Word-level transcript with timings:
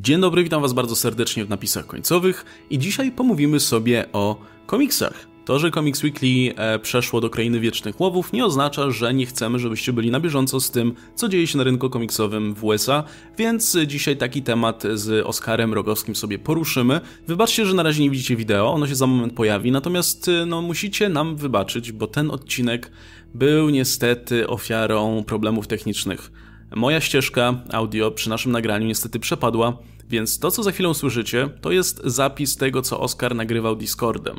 Dzień 0.00 0.20
dobry, 0.20 0.44
witam 0.44 0.62
Was 0.62 0.72
bardzo 0.72 0.96
serdecznie 0.96 1.44
w 1.44 1.48
napisach 1.48 1.86
końcowych 1.86 2.44
i 2.70 2.78
dzisiaj 2.78 3.12
pomówimy 3.12 3.60
sobie 3.60 4.12
o 4.12 4.36
komiksach. 4.66 5.26
To, 5.44 5.58
że 5.58 5.70
Comics 5.70 6.02
Weekly 6.02 6.54
e, 6.56 6.78
przeszło 6.78 7.20
do 7.20 7.30
krainy 7.30 7.60
wiecznych 7.60 8.00
łowów 8.00 8.32
nie 8.32 8.44
oznacza, 8.44 8.90
że 8.90 9.14
nie 9.14 9.26
chcemy, 9.26 9.58
żebyście 9.58 9.92
byli 9.92 10.10
na 10.10 10.20
bieżąco 10.20 10.60
z 10.60 10.70
tym, 10.70 10.94
co 11.14 11.28
dzieje 11.28 11.46
się 11.46 11.58
na 11.58 11.64
rynku 11.64 11.90
komiksowym 11.90 12.54
w 12.54 12.64
USA, 12.64 13.04
więc 13.38 13.76
dzisiaj 13.86 14.16
taki 14.16 14.42
temat 14.42 14.82
z 14.94 15.26
Oskarem 15.26 15.74
Rogowskim 15.74 16.16
sobie 16.16 16.38
poruszymy. 16.38 17.00
Wybaczcie, 17.26 17.66
że 17.66 17.74
na 17.74 17.82
razie 17.82 18.02
nie 18.02 18.10
widzicie 18.10 18.36
wideo, 18.36 18.72
ono 18.72 18.86
się 18.86 18.94
za 18.94 19.06
moment 19.06 19.32
pojawi, 19.32 19.72
natomiast 19.72 20.28
e, 20.28 20.46
no, 20.46 20.62
musicie 20.62 21.08
nam 21.08 21.36
wybaczyć, 21.36 21.92
bo 21.92 22.06
ten 22.06 22.30
odcinek 22.30 22.90
był 23.34 23.70
niestety 23.70 24.48
ofiarą 24.48 25.24
problemów 25.24 25.66
technicznych. 25.66 26.30
Moja 26.76 27.00
ścieżka 27.00 27.54
audio 27.72 28.10
przy 28.10 28.30
naszym 28.30 28.52
nagraniu 28.52 28.86
niestety 28.86 29.20
przepadła, 29.20 29.78
więc 30.08 30.38
to, 30.38 30.50
co 30.50 30.62
za 30.62 30.72
chwilę 30.72 30.94
słyszycie, 30.94 31.48
to 31.60 31.72
jest 31.72 32.00
zapis 32.04 32.56
tego, 32.56 32.82
co 32.82 33.00
Oscar 33.00 33.34
nagrywał 33.34 33.76
Discordem. 33.76 34.36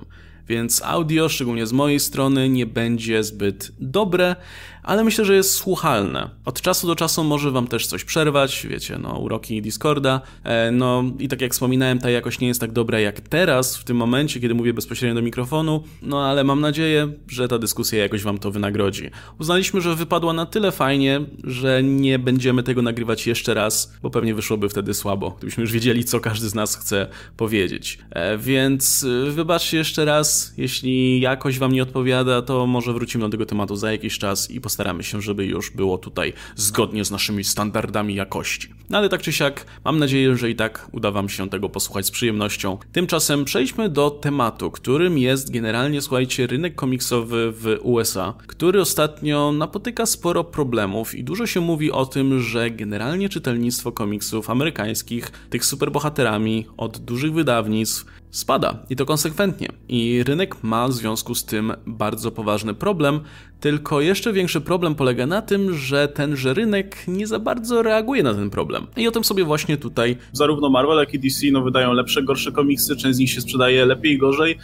Więc 0.48 0.82
audio, 0.86 1.30
szczególnie 1.30 1.68
z 1.68 1.73
mojej 1.73 2.00
strony, 2.00 2.50
nie 2.50 2.66
będzie 2.66 3.23
zbyt 3.23 3.72
dobre, 3.80 4.36
ale 4.84 5.04
myślę, 5.04 5.26
że 5.26 5.36
jest 5.36 5.55
słuchalne. 5.55 6.30
Od 6.46 6.62
czasu 6.62 6.88
do 6.88 6.96
czasu 6.96 7.23
może 7.23 7.52
wam 7.52 7.68
też 7.68 7.88
coś 7.88 8.04
przerwać, 8.04 8.68
wiecie, 8.70 8.98
no 9.02 9.18
uroki 9.18 9.62
Discorda, 9.62 10.22
e, 10.44 10.72
no 10.72 11.04
i 11.20 11.28
tak 11.28 11.42
jak 11.42 11.52
wspominałem, 11.52 12.00
ta 12.00 12.09
jakość 12.09 12.40
nie 12.40 12.48
jest 12.48 12.59
tak 12.59 12.72
dobra 12.72 13.00
jak 13.00 13.20
teraz, 13.22 13.78
w 13.78 13.84
tym 13.84 13.98
momencie, 13.98 14.40
kiedy 14.40 14.54
mówię 14.54 14.73
bezpośrednio 14.73 15.16
do 15.16 15.22
mikrofonu, 15.22 15.84
no 16.02 16.26
ale 16.26 16.44
mam 16.44 16.62
nadzieję, 16.62 17.08
że 17.28 17.48
ta 17.48 17.59
dyskusja 17.59 18.00
jakoś 18.00 18.23
wam 18.23 18.38
to 18.38 18.52
wynagrodzi. 18.52 19.09
Uznaliśmy, 19.40 19.82
że 19.82 19.96
wypadła 19.96 20.34
na 20.34 20.46
tyle 20.46 20.72
fajnie, 20.72 21.22
że 21.44 21.84
nie 21.84 22.20
będziemy 22.20 22.64
tego 22.64 22.81
nagrywać 22.81 23.28
jeszcze 23.28 23.54
raz, 23.54 23.94
bo 24.02 24.09
pewnie 24.09 24.36
wyszłoby 24.36 24.70
wtedy 24.70 24.94
słabo, 24.94 25.36
gdybyśmy 25.38 25.62
już 25.62 25.72
wiedzieli, 25.72 26.04
co 26.04 26.20
każdy 26.20 26.50
z 26.50 26.56
nas 26.56 26.76
chce 26.76 27.08
powiedzieć. 27.38 28.00
E, 28.09 28.38
więc 28.38 29.06
e, 29.28 29.31
wybaczcie 29.31 29.78
jeszcze 29.78 30.06
raz, 30.06 30.54
jeśli 30.58 31.20
jakość 31.22 31.59
wam 31.59 31.72
nie 31.73 31.84
odpowiada, 31.84 32.42
to 32.42 32.67
może 32.67 32.94
wrócimy 32.94 33.23
do 33.23 33.30
tego 33.30 33.45
tematu 33.45 33.76
za 33.76 33.92
jakiś 33.92 34.20
czas 34.20 34.52
i 34.52 34.61
postaramy 34.74 35.04
się, 35.04 35.22
żeby 35.22 35.46
już 35.46 35.72
było 35.72 35.98
tutaj 35.98 36.34
zgodnie 36.56 37.06
z 37.06 37.12
naszymi 37.12 37.44
standardami 37.44 38.16
jakości. 38.16 38.70
No 38.90 38.98
ale 38.98 39.10
tak 39.10 39.22
czy 39.22 39.34
siak, 39.34 39.66
mam 39.86 40.00
nadzieję, 40.00 40.38
że 40.38 40.50
i 40.50 40.56
tak 40.56 40.90
uda 40.92 41.12
Wam 41.12 41.30
się 41.30 41.50
tego 41.50 41.70
posłuchać 41.70 42.06
z 42.06 42.12
przyjemnością. 42.12 42.78
Tymczasem 42.92 43.46
przejdźmy 43.46 43.90
do 43.90 44.10
tematu, 44.10 44.72
którym 44.72 45.18
jest 45.18 45.52
generalnie, 45.52 46.02
słuchajcie, 46.02 46.48
rynek 46.48 46.76
komiksowy 46.76 47.52
w 47.52 47.78
USA, 47.82 48.34
który 48.48 48.82
ostatnio 48.82 49.52
napotyka 49.52 50.06
sporo 50.06 50.44
problemów 50.44 51.16
i 51.16 51.24
dużo 51.24 51.48
się 51.48 51.60
mówi 51.60 51.92
o 51.92 52.06
tym, 52.06 52.40
że 52.40 52.72
generalnie 52.72 53.30
czytelnictwo 53.30 53.92
komiksów 53.92 54.50
amerykańskich, 54.50 55.32
tych 55.50 55.66
superbohaterami 55.66 56.66
od 56.78 56.98
dużych 56.98 57.34
wydawnictw, 57.34 58.06
spada 58.34 58.86
i 58.89 58.95
to 58.95 59.06
konsekwentnie. 59.06 59.67
I 59.89 60.23
rynek 60.23 60.64
ma 60.64 60.88
w 60.88 60.94
związku 60.94 61.36
z 61.36 61.45
tym 61.45 61.73
bardzo 61.86 62.31
poważny 62.31 62.73
problem, 62.73 63.20
tylko 63.59 64.02
jeszcze 64.02 64.34
większy 64.34 64.62
problem 64.62 64.95
polega 64.95 65.26
na 65.26 65.42
tym, 65.42 65.73
że 65.73 66.08
tenże 66.08 66.54
rynek 66.54 66.98
nie 67.08 67.28
za 67.28 67.39
bardzo 67.39 67.81
reaguje 67.81 68.23
na 68.23 68.34
ten 68.34 68.50
problem. 68.50 68.88
I 68.98 69.08
o 69.08 69.11
tym 69.11 69.23
sobie 69.23 69.44
właśnie 69.44 69.78
tutaj. 69.78 70.17
Zarówno 70.31 70.70
Marvel, 70.70 70.98
jak 70.98 71.14
i 71.14 71.20
DC 71.20 71.48
no, 71.52 71.61
wydają 71.61 71.94
lepsze, 71.94 72.23
gorsze 72.23 72.52
komiksy, 72.52 72.95
część 72.95 73.16
z 73.16 73.20
nich 73.20 73.31
się 73.31 73.42
sprzedaje 73.42 73.86
lepiej 73.86 74.14
i 74.14 74.17
gorzej. 74.17 74.58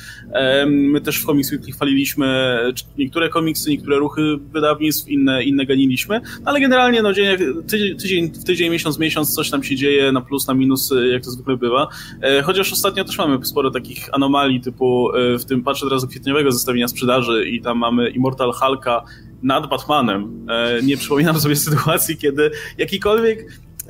My 0.68 1.02
też 1.02 1.22
w 1.22 1.26
Comics 1.26 1.52
Weekly 1.52 1.72
chwaliliśmy 1.72 2.58
niektóre 2.98 3.30
komiksy, 3.30 3.70
niektóre 3.70 3.98
ruchy 3.98 4.38
wydawnictw, 4.38 5.08
inne, 5.08 5.44
inne 5.44 5.66
ganiliśmy, 5.66 6.22
ale 6.46 6.60
generalnie 6.60 7.02
no, 7.02 7.14
dzień, 7.14 7.38
tydzień, 7.68 7.98
tydzień 7.98 8.32
w 8.32 8.44
tydzień, 8.44 8.72
miesiąc, 8.72 9.00
miesiąc 9.00 9.36
coś 9.36 9.50
tam 9.50 9.64
się 9.64 9.76
dzieje 9.76 10.12
na 10.12 10.22
plus, 10.22 10.48
na 10.48 10.54
minus, 10.54 10.94
jak 11.12 11.24
to 11.24 11.32
zwykle 11.32 11.58
bywa. 11.58 11.88
E, 12.22 12.42
chociaż 12.42 12.74
ostatnio 12.74 13.04
też 13.04 13.18
mamy 13.18 13.40
sporo 13.60 13.72
takich 13.72 14.14
anomalii, 14.14 14.62
typu 14.62 15.16
e, 15.16 15.38
w 15.38 15.46
tym 15.46 15.64
patrzę 15.64 15.86
teraz 15.86 16.06
kwietniowego 16.06 16.52
zestawienia 16.52 16.88
sprzedaży 16.88 17.50
i 17.50 17.62
tam 17.62 17.78
mamy 17.78 18.10
Immortal 18.10 18.52
Hulka 18.52 19.04
nad 19.44 19.70
Batmanem. 19.70 20.48
E, 20.50 20.84
nie 20.84 20.98
przypominam 20.98 21.40
sobie 21.40 21.56
sytuacji, 21.56 22.18
kiedy 22.18 22.52
jakikolwiek 22.78 23.46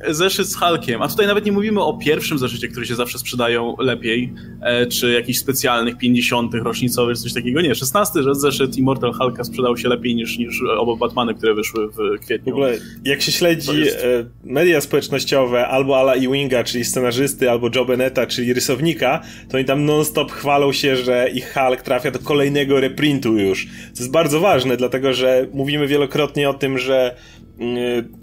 zeszyt 0.08 0.46
z 0.46 0.56
Hulkiem, 0.56 1.02
a 1.02 1.08
tutaj 1.08 1.26
nawet 1.26 1.44
nie 1.44 1.52
mówimy 1.52 1.82
o 1.82 1.94
pierwszym 1.94 2.38
zeszycie, 2.38 2.68
który 2.68 2.86
się 2.86 2.94
zawsze 2.94 3.18
sprzedają 3.18 3.76
lepiej, 3.78 4.32
e, 4.62 4.86
czy 4.86 5.12
jakichś 5.12 5.38
specjalnych 5.38 5.98
50. 5.98 6.54
rocznicowych, 6.54 7.18
coś 7.18 7.32
takiego. 7.32 7.60
Nie, 7.60 7.74
16 7.74 8.20
zeszyt 8.32 8.76
Immortal 8.76 9.12
Hulka 9.12 9.44
sprzedał 9.44 9.76
się 9.76 9.88
lepiej 9.88 10.14
niż, 10.14 10.38
niż 10.38 10.62
oba 10.78 10.96
Batmany, 10.96 11.34
które 11.34 11.54
wyszły 11.54 11.88
w 11.88 12.20
kwietniu. 12.20 12.52
W 12.52 12.54
ogóle, 12.54 12.78
jak 13.04 13.22
się 13.22 13.32
śledzi 13.32 13.80
jest... 13.80 13.96
E, 13.96 14.24
media 14.44 14.80
społecznościowe 14.80 15.68
albo 15.68 15.98
Ala 15.98 16.14
Ewinga, 16.14 16.64
czyli 16.64 16.84
scenarzysty, 16.84 17.50
albo 17.50 17.70
Joe 17.74 17.84
Beneta, 17.84 18.26
czyli 18.26 18.52
rysownika, 18.52 19.22
to 19.48 19.56
oni 19.56 19.66
tam 19.66 19.84
non-stop 19.84 20.32
chwalą 20.32 20.72
się, 20.72 20.96
że 20.96 21.30
ich 21.34 21.54
Hulk 21.54 21.82
trafia 21.82 22.10
do 22.10 22.18
kolejnego 22.18 22.80
reprintu 22.80 23.38
już. 23.38 23.66
To 23.66 23.98
jest 23.98 24.10
bardzo 24.10 24.40
ważne, 24.40 24.76
dlatego 24.76 25.12
że 25.12 25.46
mówimy 25.52 25.86
wielokrotnie 25.86 26.50
o 26.50 26.54
tym, 26.54 26.78
że 26.78 27.16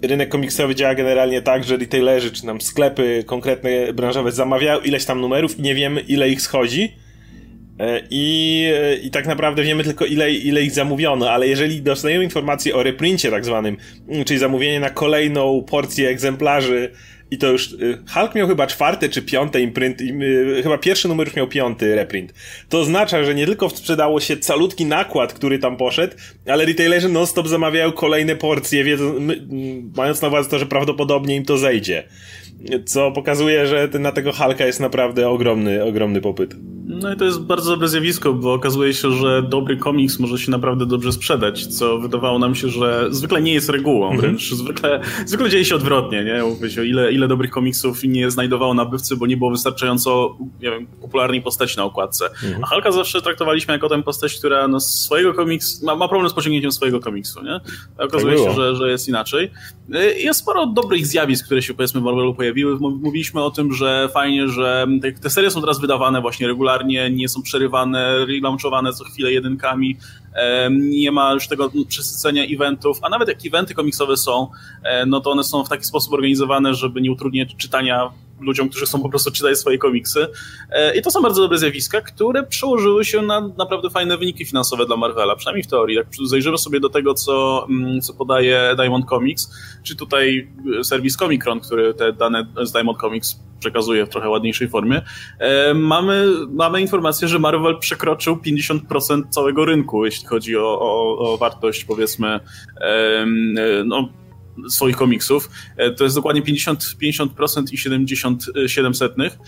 rynek 0.02 0.28
komiksowy 0.28 0.74
działa 0.74 0.94
generalnie 0.94 1.42
tak, 1.42 1.64
że 1.64 1.76
retailerzy 1.76 2.32
czy 2.32 2.46
nam 2.46 2.60
sklepy 2.60 3.24
konkretne 3.26 3.92
branżowe 3.92 4.32
zamawiają 4.32 4.80
ileś 4.80 5.04
tam 5.04 5.20
numerów 5.20 5.58
i 5.58 5.62
nie 5.62 5.74
wiemy 5.74 6.00
ile 6.00 6.28
ich 6.28 6.42
schodzi. 6.42 6.82
Y, 6.82 8.06
I, 8.10 8.64
y, 8.94 8.96
I 8.96 9.10
tak 9.10 9.26
naprawdę 9.26 9.62
wiemy 9.62 9.84
tylko 9.84 10.04
ile, 10.04 10.32
ile 10.32 10.62
ich 10.62 10.72
zamówiono, 10.72 11.30
ale 11.30 11.48
jeżeli 11.48 11.82
dostajemy 11.82 12.24
informację 12.24 12.74
o 12.74 12.82
reprincie 12.82 13.30
tak 13.30 13.44
zwanym, 13.44 13.76
czyli 14.26 14.38
zamówienie 14.38 14.80
na 14.80 14.90
kolejną 14.90 15.64
porcję 15.68 16.08
egzemplarzy 16.08 16.90
i 17.30 17.38
to 17.38 17.52
już 17.52 17.72
y, 17.72 17.98
Hulk 18.14 18.34
miał 18.34 18.48
chyba 18.48 18.66
czwarte 18.66 19.08
czy 19.08 19.22
piąte 19.22 19.60
imprint, 19.60 20.00
y, 20.00 20.60
chyba 20.62 20.78
pierwszy 20.78 21.08
numer 21.08 21.26
już 21.26 21.36
miał 21.36 21.48
piąty 21.48 21.94
reprint. 21.94 22.34
To 22.68 22.80
oznacza, 22.80 23.24
że 23.24 23.34
nie 23.34 23.46
tylko 23.46 23.70
sprzedało 23.70 24.20
się 24.20 24.36
calutki 24.36 24.86
nakład, 24.86 25.32
który 25.32 25.58
tam 25.58 25.76
poszedł, 25.76 26.16
ale 26.46 26.64
retailerzy 26.64 27.08
non-stop 27.08 27.48
zamawiają 27.48 27.92
kolejne 27.92 28.36
porcje, 28.36 28.84
wiedząc, 28.84 29.20
mając 29.96 30.22
na 30.22 30.28
uwadze 30.28 30.50
to, 30.50 30.58
że 30.58 30.66
prawdopodobnie 30.66 31.36
im 31.36 31.44
to 31.44 31.58
zejdzie. 31.58 32.04
Co 32.86 33.12
pokazuje, 33.12 33.66
że 33.66 33.88
na 33.98 34.12
tego 34.12 34.32
Hulka 34.32 34.66
jest 34.66 34.80
naprawdę 34.80 35.28
ogromny, 35.28 35.84
ogromny 35.84 36.20
popyt. 36.20 36.54
No 36.88 37.12
i 37.12 37.16
to 37.16 37.24
jest 37.24 37.40
bardzo 37.40 37.70
dobre 37.70 37.88
zjawisko, 37.88 38.32
bo 38.32 38.52
okazuje 38.52 38.94
się, 38.94 39.10
że 39.12 39.42
dobry 39.42 39.76
komiks 39.76 40.18
może 40.18 40.38
się 40.38 40.50
naprawdę 40.50 40.86
dobrze 40.86 41.12
sprzedać, 41.12 41.66
co 41.66 41.98
wydawało 41.98 42.38
nam 42.38 42.54
się, 42.54 42.68
że 42.68 43.06
zwykle 43.10 43.42
nie 43.42 43.52
jest 43.54 43.68
regułą, 43.68 44.06
mm 44.06 44.18
-hmm. 44.18 44.20
wręcz 44.20 44.54
zwykle, 44.54 45.00
zwykle 45.26 45.50
dzieje 45.50 45.64
się 45.64 45.74
odwrotnie, 45.74 46.24
nie? 46.24 46.42
Mówię, 46.42 46.86
ile, 46.86 47.12
ile 47.12 47.28
dobrych 47.28 47.50
komiksów 47.50 48.04
nie 48.04 48.30
znajdowało 48.30 48.74
nabywcy, 48.74 49.16
bo 49.16 49.26
nie 49.26 49.36
było 49.36 49.50
wystarczająco 49.50 50.36
nie 50.62 50.70
wiem, 50.70 50.86
popularnej 50.86 51.42
postaci 51.42 51.76
na 51.76 51.84
okładce. 51.84 52.24
Mm 52.44 52.58
-hmm. 52.58 52.64
A 52.64 52.66
Hulka 52.66 52.92
zawsze 52.92 53.22
traktowaliśmy 53.22 53.74
jako 53.74 53.88
tę 53.88 54.02
postać, 54.02 54.38
która 54.38 54.68
no, 54.68 54.80
swojego 54.80 55.34
komiks, 55.34 55.82
ma, 55.82 55.96
ma 55.96 56.08
problem 56.08 56.30
z 56.30 56.34
pociągnięciem 56.34 56.72
swojego 56.72 57.00
komiksu, 57.00 57.44
nie? 57.44 57.60
Okazuje 57.98 58.36
tak 58.36 58.44
się, 58.44 58.54
że, 58.54 58.76
że 58.76 58.90
jest 58.90 59.08
inaczej. 59.08 59.50
Jest 60.16 60.40
sporo 60.40 60.66
dobrych 60.66 61.06
zjawisk, 61.06 61.44
które 61.44 61.62
się 61.62 61.74
powiedzmy 61.74 62.00
w 62.00 62.04
Marvelu 62.04 62.34
pojawiły. 62.34 62.78
Mówiliśmy 62.78 63.42
o 63.42 63.50
tym, 63.50 63.72
że 63.72 64.08
fajnie, 64.14 64.48
że 64.48 64.86
te, 65.02 65.12
te 65.12 65.30
serie 65.30 65.50
są 65.50 65.60
teraz 65.60 65.80
wydawane 65.80 66.20
właśnie 66.20 66.46
regularnie, 66.46 66.77
nie 67.10 67.28
są 67.28 67.42
przerywane, 67.42 68.26
relaunchowane 68.26 68.92
co 68.92 69.04
chwilę 69.04 69.32
jedynkami, 69.32 69.96
nie 70.70 71.12
ma 71.12 71.32
już 71.32 71.48
tego 71.48 71.70
przesycenia 71.88 72.44
eventów, 72.44 72.98
a 73.02 73.08
nawet 73.08 73.28
jak 73.28 73.38
eventy 73.46 73.74
komiksowe 73.74 74.16
są, 74.16 74.48
e, 74.82 75.06
no 75.06 75.20
to 75.20 75.30
one 75.30 75.44
są 75.44 75.64
w 75.64 75.68
taki 75.68 75.84
sposób 75.84 76.12
organizowane, 76.12 76.74
żeby 76.74 77.00
nie 77.00 77.12
utrudniać 77.12 77.56
czytania 77.56 78.10
ludziom, 78.40 78.68
którzy 78.68 78.86
chcą 78.86 79.02
po 79.02 79.08
prostu 79.08 79.30
czytać 79.30 79.58
swoje 79.58 79.78
komiksy. 79.78 80.26
E, 80.70 80.96
I 80.96 81.02
to 81.02 81.10
są 81.10 81.22
bardzo 81.22 81.42
dobre 81.42 81.58
zjawiska, 81.58 82.00
które 82.00 82.42
przełożyły 82.42 83.04
się 83.04 83.22
na 83.22 83.40
naprawdę 83.40 83.90
fajne 83.90 84.18
wyniki 84.18 84.44
finansowe 84.44 84.86
dla 84.86 84.96
Marvela, 84.96 85.36
przynajmniej 85.36 85.64
w 85.64 85.66
teorii. 85.66 85.96
Jak 85.96 86.06
zajrzymy 86.24 86.58
sobie 86.58 86.80
do 86.80 86.88
tego, 86.88 87.14
co, 87.14 87.66
mm, 87.70 88.00
co 88.00 88.14
podaje 88.14 88.74
Diamond 88.76 89.08
Comics, 89.08 89.50
czy 89.82 89.96
tutaj 89.96 90.48
serwis 90.82 91.16
Comicron, 91.16 91.60
który 91.60 91.94
te 91.94 92.12
dane 92.12 92.46
z 92.62 92.72
Diamond 92.72 92.98
Comics 92.98 93.40
przekazuje 93.60 94.06
w 94.06 94.08
trochę 94.08 94.28
ładniejszej 94.28 94.68
formie, 94.68 95.02
e, 95.38 95.74
mamy, 95.74 96.26
mamy 96.48 96.80
informację, 96.80 97.28
że 97.28 97.38
Marvel 97.38 97.78
przekroczył 97.78 98.36
50% 98.36 99.22
całego 99.30 99.64
rynku, 99.64 100.04
jeśli 100.04 100.26
chodzi 100.26 100.56
o, 100.56 100.80
o, 100.80 101.18
o 101.18 101.38
wartość, 101.38 101.84
powiedzmy, 101.84 102.40
no, 103.84 104.08
swoich 104.68 104.96
komiksów. 104.96 105.50
E, 105.76 105.90
to 105.90 106.04
jest 106.04 106.16
dokładnie 106.16 106.42
50%, 106.42 106.76
50% 107.02 107.72
i 107.72 107.78
77 107.78 108.94
setnych. 108.94 109.38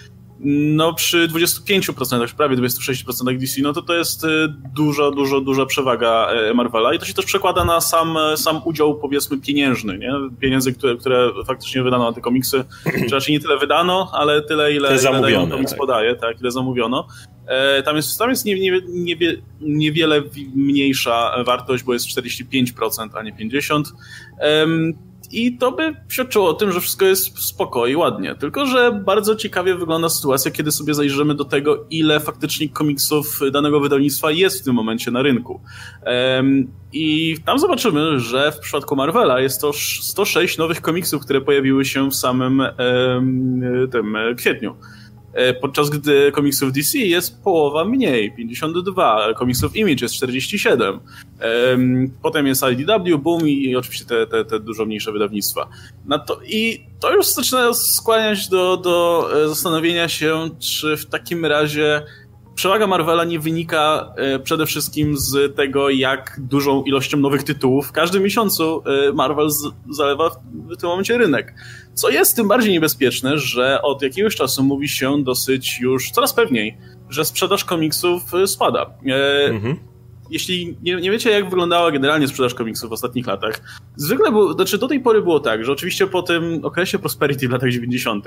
No 0.44 0.94
przy 0.94 1.28
25%, 1.28 2.34
prawie 2.34 2.56
26% 2.56 3.38
DC, 3.38 3.62
no 3.62 3.72
to 3.72 3.82
to 3.82 3.94
jest 3.94 4.24
e, 4.24 4.28
duża, 4.74 5.10
duża, 5.10 5.40
duża 5.40 5.66
przewaga 5.66 6.28
e, 6.28 6.54
Marvela 6.54 6.94
i 6.94 6.98
to 6.98 7.04
się 7.04 7.14
też 7.14 7.24
przekłada 7.24 7.64
na 7.64 7.80
sam, 7.80 8.18
sam 8.36 8.60
udział 8.64 8.98
powiedzmy 8.98 9.40
pieniężny, 9.40 9.98
nie? 9.98 10.12
Pieniędzy, 10.40 10.72
które, 10.72 10.96
które 10.96 11.30
faktycznie 11.46 11.82
wydano 11.82 12.04
na 12.04 12.12
te 12.12 12.20
komiksy, 12.20 12.64
czy 13.08 13.14
raczej 13.14 13.34
nie 13.34 13.40
tyle 13.40 13.58
wydano, 13.58 14.10
ale 14.12 14.42
tyle 14.42 14.72
ile, 14.72 14.88
ile 14.96 15.46
komiks 15.50 15.70
tak. 15.70 15.78
podaje, 15.78 16.14
tak, 16.16 16.40
ile 16.40 16.50
zamówiono. 16.50 17.06
Tam 17.84 17.96
jest, 17.96 18.18
tam 18.18 18.30
jest 18.30 18.44
nie, 18.44 18.60
nie, 18.60 18.80
nie, 18.88 19.16
niewiele 19.60 20.22
mniejsza 20.54 21.44
wartość, 21.46 21.84
bo 21.84 21.92
jest 21.92 22.06
45%, 22.06 23.08
a 23.14 23.22
nie 23.22 23.32
50%. 23.32 23.82
I 25.32 25.58
to 25.58 25.72
by 25.72 25.94
świadczyło 26.08 26.48
o 26.48 26.54
tym, 26.54 26.72
że 26.72 26.80
wszystko 26.80 27.04
jest 27.04 27.38
spoko 27.38 27.86
i 27.86 27.96
ładnie. 27.96 28.34
Tylko, 28.34 28.66
że 28.66 29.02
bardzo 29.04 29.36
ciekawie 29.36 29.74
wygląda 29.74 30.08
sytuacja, 30.08 30.50
kiedy 30.50 30.72
sobie 30.72 30.94
zajrzymy 30.94 31.34
do 31.34 31.44
tego, 31.44 31.86
ile 31.90 32.20
faktycznie 32.20 32.68
komiksów 32.68 33.40
danego 33.52 33.80
wydawnictwa 33.80 34.30
jest 34.30 34.60
w 34.60 34.64
tym 34.64 34.74
momencie 34.74 35.10
na 35.10 35.22
rynku. 35.22 35.60
I 36.92 37.36
tam 37.44 37.58
zobaczymy, 37.58 38.20
że 38.20 38.52
w 38.52 38.58
przypadku 38.58 38.96
Marvela 38.96 39.40
jest 39.40 39.60
to 39.60 39.72
106 40.02 40.58
nowych 40.58 40.80
komiksów, 40.80 41.22
które 41.22 41.40
pojawiły 41.40 41.84
się 41.84 42.10
w 42.10 42.14
samym 42.14 42.62
tym 43.92 44.16
kwietniu. 44.36 44.76
E, 45.32 45.54
podczas 45.54 45.90
gdy 45.90 46.32
komiksów 46.32 46.72
DC 46.72 46.98
jest 46.98 47.42
połowa 47.42 47.84
mniej, 47.84 48.32
52, 48.36 49.34
komiksów 49.34 49.76
Image 49.76 50.04
jest 50.04 50.14
47. 50.14 51.00
Potem 52.22 52.46
jest 52.46 52.62
IDW, 52.72 53.18
Boom 53.18 53.48
i 53.48 53.76
oczywiście 53.76 54.04
te, 54.04 54.26
te, 54.26 54.44
te 54.44 54.60
dużo 54.60 54.86
mniejsze 54.86 55.12
wydawnictwa. 55.12 55.68
To, 56.26 56.40
I 56.46 56.86
to 57.00 57.14
już 57.14 57.26
zaczyna 57.26 57.74
skłaniać 57.74 58.48
do, 58.48 58.76
do 58.76 59.28
e, 59.44 59.48
zastanowienia 59.48 60.08
się, 60.08 60.50
czy 60.58 60.96
w 60.96 61.06
takim 61.06 61.46
razie 61.46 62.02
przewaga 62.54 62.86
Marvela 62.86 63.24
nie 63.24 63.40
wynika 63.40 64.12
e, 64.16 64.38
przede 64.38 64.66
wszystkim 64.66 65.18
z 65.18 65.56
tego, 65.56 65.90
jak 65.90 66.40
dużą 66.42 66.82
ilością 66.82 67.18
nowych 67.18 67.42
tytułów 67.42 67.88
w 67.88 67.92
każdym 67.92 68.22
miesiącu 68.22 68.82
Marvel 69.14 69.48
zalewa 69.90 70.30
w 70.52 70.76
tym 70.76 70.88
momencie 70.88 71.18
rynek. 71.18 71.54
Co 71.94 72.10
jest 72.10 72.36
tym 72.36 72.48
bardziej 72.48 72.72
niebezpieczne, 72.72 73.38
że 73.38 73.82
od 73.82 74.02
jakiegoś 74.02 74.36
czasu 74.36 74.62
mówi 74.62 74.88
się 74.88 75.24
dosyć 75.24 75.80
już 75.80 76.10
coraz 76.10 76.34
pewniej, 76.34 76.78
że 77.08 77.24
sprzedaż 77.24 77.64
komiksów 77.64 78.34
y, 78.34 78.46
spada. 78.46 78.90
E, 79.06 79.44
mhm. 79.44 79.89
Jeśli 80.30 80.76
nie, 80.82 80.96
nie, 80.96 81.10
wiecie, 81.10 81.30
jak 81.30 81.50
wyglądała 81.50 81.90
generalnie 81.90 82.28
sprzedaż 82.28 82.54
komiksów 82.54 82.90
w 82.90 82.92
ostatnich 82.92 83.26
latach, 83.26 83.60
zwykle 83.96 84.30
było, 84.30 84.52
znaczy 84.52 84.78
do 84.78 84.88
tej 84.88 85.00
pory 85.00 85.22
było 85.22 85.40
tak, 85.40 85.64
że 85.64 85.72
oczywiście 85.72 86.06
po 86.06 86.22
tym 86.22 86.60
okresie 86.64 86.98
prosperity 86.98 87.48
w 87.48 87.50
latach 87.50 87.70
90., 87.70 88.24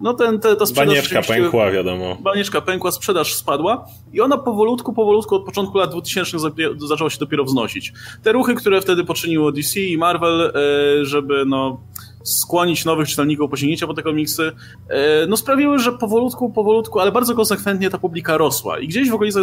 no 0.00 0.14
ten, 0.14 0.40
te, 0.40 0.56
ta 0.56 0.66
sprzedaż. 0.66 0.94
Banieczka 0.94 1.22
pękła, 1.22 1.70
wiadomo. 1.70 2.16
Banieczka 2.20 2.60
pękła, 2.60 2.90
sprzedaż 2.90 3.34
spadła 3.34 3.86
i 4.12 4.20
ona 4.20 4.38
powolutku, 4.38 4.92
powolutku 4.92 5.34
od 5.34 5.44
początku 5.44 5.78
lat 5.78 5.90
2000 5.90 6.38
zaczęła 6.76 7.10
się 7.10 7.18
dopiero 7.18 7.44
wznosić. 7.44 7.92
Te 8.22 8.32
ruchy, 8.32 8.54
które 8.54 8.80
wtedy 8.80 9.04
poczyniło 9.04 9.52
DC 9.52 9.80
i 9.80 9.98
Marvel, 9.98 10.40
e, 10.40 11.04
żeby 11.04 11.44
no 11.46 11.80
skłonić 12.24 12.84
nowych 12.84 13.08
czytelników 13.08 13.50
po 13.50 13.56
sięgnięcia 13.56 13.86
po 13.86 13.94
te 13.94 14.02
komiksy, 14.02 14.52
e, 14.88 15.26
no 15.26 15.36
sprawiły, 15.36 15.78
że 15.78 15.92
powolutku, 15.92 16.50
powolutku, 16.50 17.00
ale 17.00 17.12
bardzo 17.12 17.34
konsekwentnie 17.34 17.90
ta 17.90 17.98
publika 17.98 18.36
rosła. 18.36 18.78
I 18.78 18.88
gdzieś 18.88 19.10
w 19.10 19.14
okolicach 19.14 19.42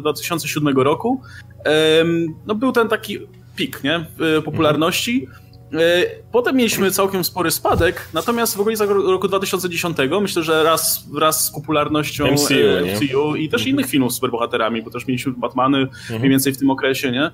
2007 0.00 0.78
roku 0.78 1.20
no 2.46 2.54
był 2.54 2.72
ten 2.72 2.88
taki 2.88 3.18
pik 3.56 3.84
nie? 3.84 4.06
popularności. 4.44 5.28
E, 5.46 5.49
potem 6.32 6.56
mieliśmy 6.56 6.90
całkiem 6.90 7.24
spory 7.24 7.50
spadek, 7.50 8.08
natomiast 8.14 8.56
w 8.56 8.60
okolicach 8.60 8.88
roku 8.90 9.28
2010 9.28 9.96
myślę, 10.20 10.42
że 10.42 10.62
raz, 10.62 11.04
wraz 11.12 11.44
z 11.44 11.50
popularnością 11.50 12.32
MCU, 12.32 12.54
e, 12.54 12.94
MCU 12.94 13.36
i 13.36 13.48
też 13.48 13.60
mhm. 13.60 13.68
innych 13.68 13.86
filmów 13.86 14.12
z 14.12 14.14
superbohaterami, 14.14 14.82
bo 14.82 14.90
też 14.90 15.06
mieliśmy 15.06 15.32
Batmany 15.32 15.78
mhm. 15.78 16.20
mniej 16.20 16.30
więcej 16.30 16.52
w 16.52 16.58
tym 16.58 16.70
okresie, 16.70 17.10
nie? 17.10 17.30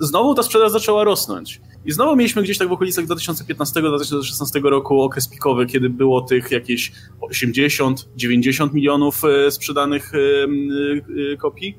Znowu 0.00 0.34
ta 0.34 0.42
sprzedaż 0.42 0.72
zaczęła 0.72 1.04
rosnąć. 1.04 1.60
I 1.88 1.92
znowu 1.92 2.16
mieliśmy 2.16 2.42
gdzieś 2.42 2.58
tak 2.58 2.68
w 2.68 2.72
okolicach 2.72 3.04
2015-2016 3.04 4.62
roku 4.62 5.02
okres 5.02 5.28
pikowy, 5.28 5.66
kiedy 5.66 5.90
było 5.90 6.20
tych 6.20 6.50
jakieś 6.50 6.92
80-90 7.20 8.74
milionów 8.74 9.22
e, 9.24 9.50
sprzedanych 9.50 10.12
e, 10.14 10.18
e, 11.32 11.36
kopii. 11.36 11.78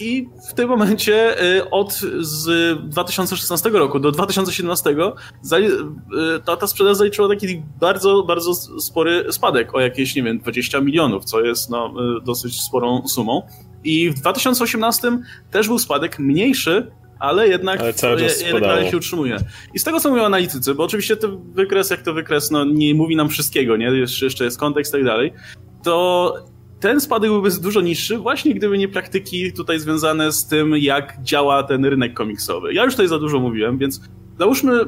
I 0.00 0.28
w 0.50 0.54
tym 0.54 0.68
momencie 0.68 1.36
od 1.70 1.92
z 2.20 2.78
2016 2.88 3.70
roku 3.70 4.00
do 4.00 4.12
2017 4.12 4.96
ta, 6.44 6.56
ta 6.56 6.66
sprzedaż 6.66 6.96
zaliczyła 6.96 7.28
taki 7.28 7.62
bardzo, 7.80 8.22
bardzo 8.22 8.54
spory 8.80 9.32
spadek 9.32 9.74
o 9.74 9.80
jakieś, 9.80 10.16
nie 10.16 10.22
wiem, 10.22 10.38
20 10.38 10.80
milionów, 10.80 11.24
co 11.24 11.40
jest 11.40 11.70
no, 11.70 11.94
dosyć 12.24 12.60
sporą 12.60 13.08
sumą. 13.08 13.42
I 13.84 14.10
w 14.10 14.14
2018 14.14 15.18
też 15.50 15.68
był 15.68 15.78
spadek 15.78 16.18
mniejszy, 16.18 16.90
ale 17.18 17.48
jednak, 17.48 17.80
ale 17.80 17.92
cały 17.92 18.20
czas 18.20 18.40
jednak 18.42 18.62
dalej 18.62 18.90
się 18.90 18.96
utrzymuje. 18.96 19.36
I 19.74 19.78
z 19.78 19.84
tego, 19.84 20.00
co 20.00 20.10
mówią 20.10 20.24
analitycy, 20.24 20.74
bo 20.74 20.84
oczywiście 20.84 21.16
ten 21.16 21.52
wykres, 21.52 21.90
jak 21.90 22.02
to 22.02 22.14
wykres, 22.14 22.50
no, 22.50 22.64
nie 22.64 22.94
mówi 22.94 23.16
nam 23.16 23.28
wszystkiego, 23.28 23.76
nie? 23.76 23.86
Jeszcze, 23.86 24.24
jeszcze 24.24 24.44
jest 24.44 24.58
kontekst 24.58 24.92
i 24.92 24.96
tak 24.96 25.04
dalej, 25.04 25.32
to 25.82 26.34
ten 26.80 27.00
spadek 27.00 27.30
byłby 27.30 27.50
dużo 27.50 27.80
niższy, 27.80 28.18
właśnie 28.18 28.54
gdyby 28.54 28.78
nie 28.78 28.88
praktyki 28.88 29.52
tutaj 29.52 29.80
związane 29.80 30.32
z 30.32 30.46
tym, 30.46 30.76
jak 30.76 31.22
działa 31.22 31.62
ten 31.62 31.84
rynek 31.84 32.14
komiksowy. 32.14 32.74
Ja 32.74 32.84
już 32.84 32.94
tutaj 32.94 33.08
za 33.08 33.18
dużo 33.18 33.40
mówiłem, 33.40 33.78
więc 33.78 34.00
załóżmy, 34.38 34.80
e, 34.80 34.86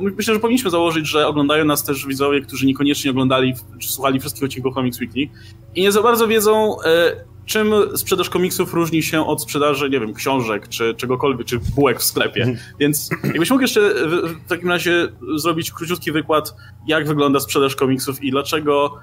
myślę, 0.00 0.34
że 0.34 0.40
powinniśmy 0.40 0.70
założyć, 0.70 1.08
że 1.08 1.26
oglądają 1.26 1.64
nas 1.64 1.84
też 1.84 2.06
widzowie, 2.06 2.40
którzy 2.40 2.66
niekoniecznie 2.66 3.10
oglądali 3.10 3.54
czy 3.78 3.88
słuchali 3.88 4.20
wszystkich 4.20 4.44
odcinków 4.44 4.74
Comics 4.74 5.00
Weekly 5.00 5.28
i 5.74 5.82
nie 5.82 5.92
za 5.92 6.02
bardzo 6.02 6.28
wiedzą, 6.28 6.82
e, 6.82 7.16
czym 7.46 7.74
sprzedaż 7.96 8.30
komiksów 8.30 8.74
różni 8.74 9.02
się 9.02 9.26
od 9.26 9.42
sprzedaży, 9.42 9.90
nie 9.90 10.00
wiem, 10.00 10.14
książek, 10.14 10.68
czy 10.68 10.94
czegokolwiek, 10.94 11.46
czy 11.46 11.58
bułek 11.58 12.00
w 12.00 12.04
sklepie. 12.04 12.56
Więc 12.80 13.10
jakbyś 13.24 13.50
mógł 13.50 13.62
jeszcze 13.62 13.80
w 14.44 14.48
takim 14.48 14.68
razie 14.68 15.08
zrobić 15.36 15.70
króciutki 15.70 16.12
wykład, 16.12 16.54
jak 16.86 17.08
wygląda 17.08 17.40
sprzedaż 17.40 17.76
komiksów 17.76 18.22
i 18.22 18.30
dlaczego 18.30 18.94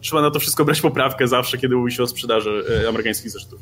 trzeba 0.00 0.22
na 0.22 0.30
to 0.30 0.38
wszystko 0.38 0.64
brać 0.64 0.80
poprawkę 0.80 1.28
zawsze, 1.28 1.58
kiedy 1.58 1.76
mówi 1.76 1.92
się 1.92 2.02
o 2.02 2.06
sprzedaży 2.06 2.64
e, 2.84 2.88
amerykańskich 2.88 3.30
zeszytów. 3.30 3.60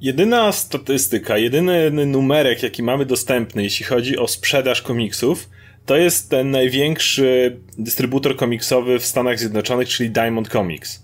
Jedyna 0.00 0.52
statystyka, 0.52 1.38
jedyny 1.38 1.90
numerek, 2.06 2.62
jaki 2.62 2.82
mamy 2.82 3.06
dostępny, 3.06 3.62
jeśli 3.62 3.86
chodzi 3.86 4.18
o 4.18 4.28
sprzedaż 4.28 4.82
komiksów, 4.82 5.48
to 5.86 5.96
jest 5.96 6.30
ten 6.30 6.50
największy 6.50 7.60
dystrybutor 7.78 8.36
komiksowy 8.36 8.98
w 8.98 9.06
Stanach 9.06 9.38
Zjednoczonych, 9.38 9.88
czyli 9.88 10.10
Diamond 10.10 10.48
Comics. 10.48 11.03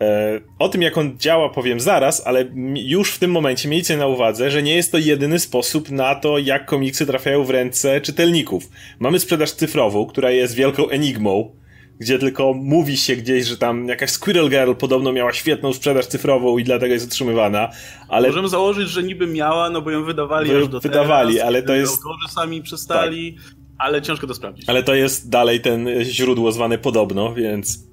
E, 0.00 0.40
o 0.58 0.68
tym, 0.68 0.82
jak 0.82 0.98
on 0.98 1.18
działa, 1.18 1.48
powiem 1.48 1.80
zaraz, 1.80 2.26
ale 2.26 2.44
już 2.74 3.12
w 3.12 3.18
tym 3.18 3.30
momencie 3.30 3.68
miejcie 3.68 3.96
na 3.96 4.06
uwadze, 4.06 4.50
że 4.50 4.62
nie 4.62 4.74
jest 4.74 4.92
to 4.92 4.98
jedyny 4.98 5.38
sposób 5.38 5.90
na 5.90 6.14
to, 6.14 6.38
jak 6.38 6.66
komiksy 6.66 7.06
trafiają 7.06 7.44
w 7.44 7.50
ręce 7.50 8.00
czytelników. 8.00 8.68
Mamy 8.98 9.20
sprzedaż 9.20 9.52
cyfrową, 9.52 10.06
która 10.06 10.30
jest 10.30 10.54
wielką 10.54 10.88
enigmą, 10.88 11.56
gdzie 11.98 12.18
tylko 12.18 12.54
mówi 12.54 12.96
się 12.96 13.16
gdzieś, 13.16 13.46
że 13.46 13.56
tam 13.56 13.88
jakaś 13.88 14.10
Squirrel 14.10 14.48
Girl 14.48 14.72
podobno 14.72 15.12
miała 15.12 15.32
świetną 15.32 15.72
sprzedaż 15.72 16.06
cyfrową 16.06 16.58
i 16.58 16.64
dlatego 16.64 16.94
jest 16.94 17.06
utrzymywana, 17.06 17.70
ale... 18.08 18.28
Możemy 18.28 18.48
założyć, 18.48 18.88
że 18.88 19.02
niby 19.02 19.26
miała, 19.26 19.70
no 19.70 19.82
bo 19.82 19.90
ją 19.90 20.04
wydawali 20.04 20.56
aż 20.56 20.68
do 20.68 20.80
Wydawali, 20.80 21.34
teraz, 21.34 21.48
ale 21.48 21.62
to 21.62 21.74
jest... 21.74 21.92
Autorzy 21.92 22.34
sami 22.34 22.62
przestali, 22.62 23.34
tak. 23.34 23.54
ale 23.78 24.02
ciężko 24.02 24.26
to 24.26 24.34
sprawdzić. 24.34 24.68
Ale 24.68 24.82
to 24.82 24.94
jest 24.94 25.30
dalej 25.30 25.60
ten 25.60 25.88
źródło 26.02 26.52
zwane 26.52 26.78
podobno, 26.78 27.34
więc 27.34 27.89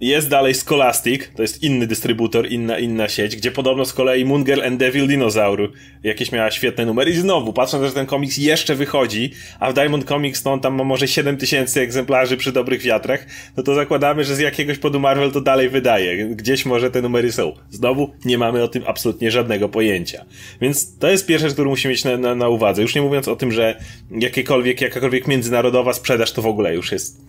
jest 0.00 0.28
dalej 0.28 0.54
Scholastic, 0.54 1.22
to 1.36 1.42
jest 1.42 1.62
inny 1.62 1.86
dystrybutor, 1.86 2.50
inna, 2.50 2.78
inna 2.78 3.08
sieć, 3.08 3.36
gdzie 3.36 3.50
podobno 3.50 3.84
z 3.84 3.92
kolei 3.92 4.24
Moon 4.24 4.44
Girl 4.44 4.62
and 4.62 4.80
Devil 4.80 5.06
Dinosaur 5.06 5.72
jakieś 6.02 6.32
miała 6.32 6.50
świetne 6.50 6.86
numery. 6.86 7.10
I 7.10 7.14
znowu, 7.14 7.52
patrząc, 7.52 7.84
że 7.84 7.92
ten 7.92 8.06
komiks 8.06 8.38
jeszcze 8.38 8.74
wychodzi, 8.74 9.30
a 9.60 9.70
w 9.70 9.74
Diamond 9.74 10.04
Comics 10.04 10.44
no, 10.44 10.58
tam 10.58 10.74
ma 10.74 10.84
może 10.84 11.08
7000 11.08 11.80
egzemplarzy 11.80 12.36
przy 12.36 12.52
dobrych 12.52 12.82
wiatrach, 12.82 13.26
no 13.56 13.62
to 13.62 13.74
zakładamy, 13.74 14.24
że 14.24 14.36
z 14.36 14.38
jakiegoś 14.38 14.78
podu 14.78 15.00
Marvel 15.00 15.32
to 15.32 15.40
dalej 15.40 15.68
wydaje. 15.68 16.26
Gdzieś 16.26 16.66
może 16.66 16.90
te 16.90 17.02
numery 17.02 17.32
są. 17.32 17.52
Znowu, 17.70 18.10
nie 18.24 18.38
mamy 18.38 18.62
o 18.62 18.68
tym 18.68 18.82
absolutnie 18.86 19.30
żadnego 19.30 19.68
pojęcia. 19.68 20.24
Więc 20.60 20.98
to 20.98 21.10
jest 21.10 21.26
pierwsza 21.26 21.46
rzecz, 21.46 21.54
którą 21.54 21.70
musimy 21.70 21.92
mieć 21.92 22.04
na, 22.04 22.16
na, 22.16 22.34
na 22.34 22.48
uwadze. 22.48 22.82
Już 22.82 22.94
nie 22.94 23.02
mówiąc 23.02 23.28
o 23.28 23.36
tym, 23.36 23.52
że 23.52 23.80
jakiekolwiek, 24.10 24.80
jakakolwiek 24.80 25.28
międzynarodowa 25.28 25.92
sprzedaż 25.92 26.32
to 26.32 26.42
w 26.42 26.46
ogóle 26.46 26.74
już 26.74 26.92
jest, 26.92 27.20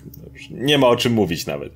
nie 0.51 0.77
ma 0.77 0.87
o 0.87 0.95
czym 0.95 1.13
mówić 1.13 1.45
nawet. 1.45 1.73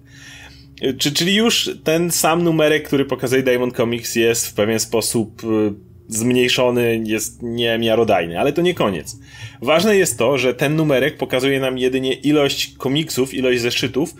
Czy, 0.97 1.11
czyli 1.11 1.35
już 1.35 1.69
ten 1.83 2.11
sam 2.11 2.43
numerek, 2.43 2.87
który 2.87 3.05
pokazuje 3.05 3.43
Diamond 3.43 3.75
Comics 3.75 4.15
jest 4.15 4.47
w 4.47 4.53
pewien 4.53 4.79
sposób 4.79 5.43
y, 5.43 5.73
zmniejszony, 6.07 7.03
jest 7.05 7.41
niemiarodajny, 7.41 8.39
ale 8.39 8.53
to 8.53 8.61
nie 8.61 8.73
koniec. 8.73 9.17
Ważne 9.61 9.97
jest 9.97 10.17
to, 10.17 10.37
że 10.37 10.53
ten 10.53 10.75
numerek 10.75 11.17
pokazuje 11.17 11.59
nam 11.59 11.77
jedynie 11.77 12.13
ilość 12.13 12.73
komiksów, 12.77 13.33
ilość 13.33 13.61
zeszytów, 13.61 14.15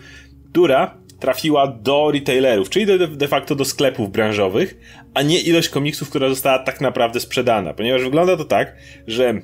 która 0.50 1.00
trafiła 1.20 1.66
do 1.66 2.10
retailerów, 2.10 2.70
czyli 2.70 2.86
de, 2.86 3.08
de 3.08 3.28
facto 3.28 3.54
do 3.54 3.64
sklepów 3.64 4.12
branżowych, 4.12 4.76
a 5.14 5.22
nie 5.22 5.40
ilość 5.40 5.68
komiksów, 5.68 6.10
która 6.10 6.28
została 6.28 6.58
tak 6.58 6.80
naprawdę 6.80 7.20
sprzedana, 7.20 7.74
ponieważ 7.74 8.02
wygląda 8.02 8.36
to 8.36 8.44
tak, 8.44 8.76
że 9.06 9.40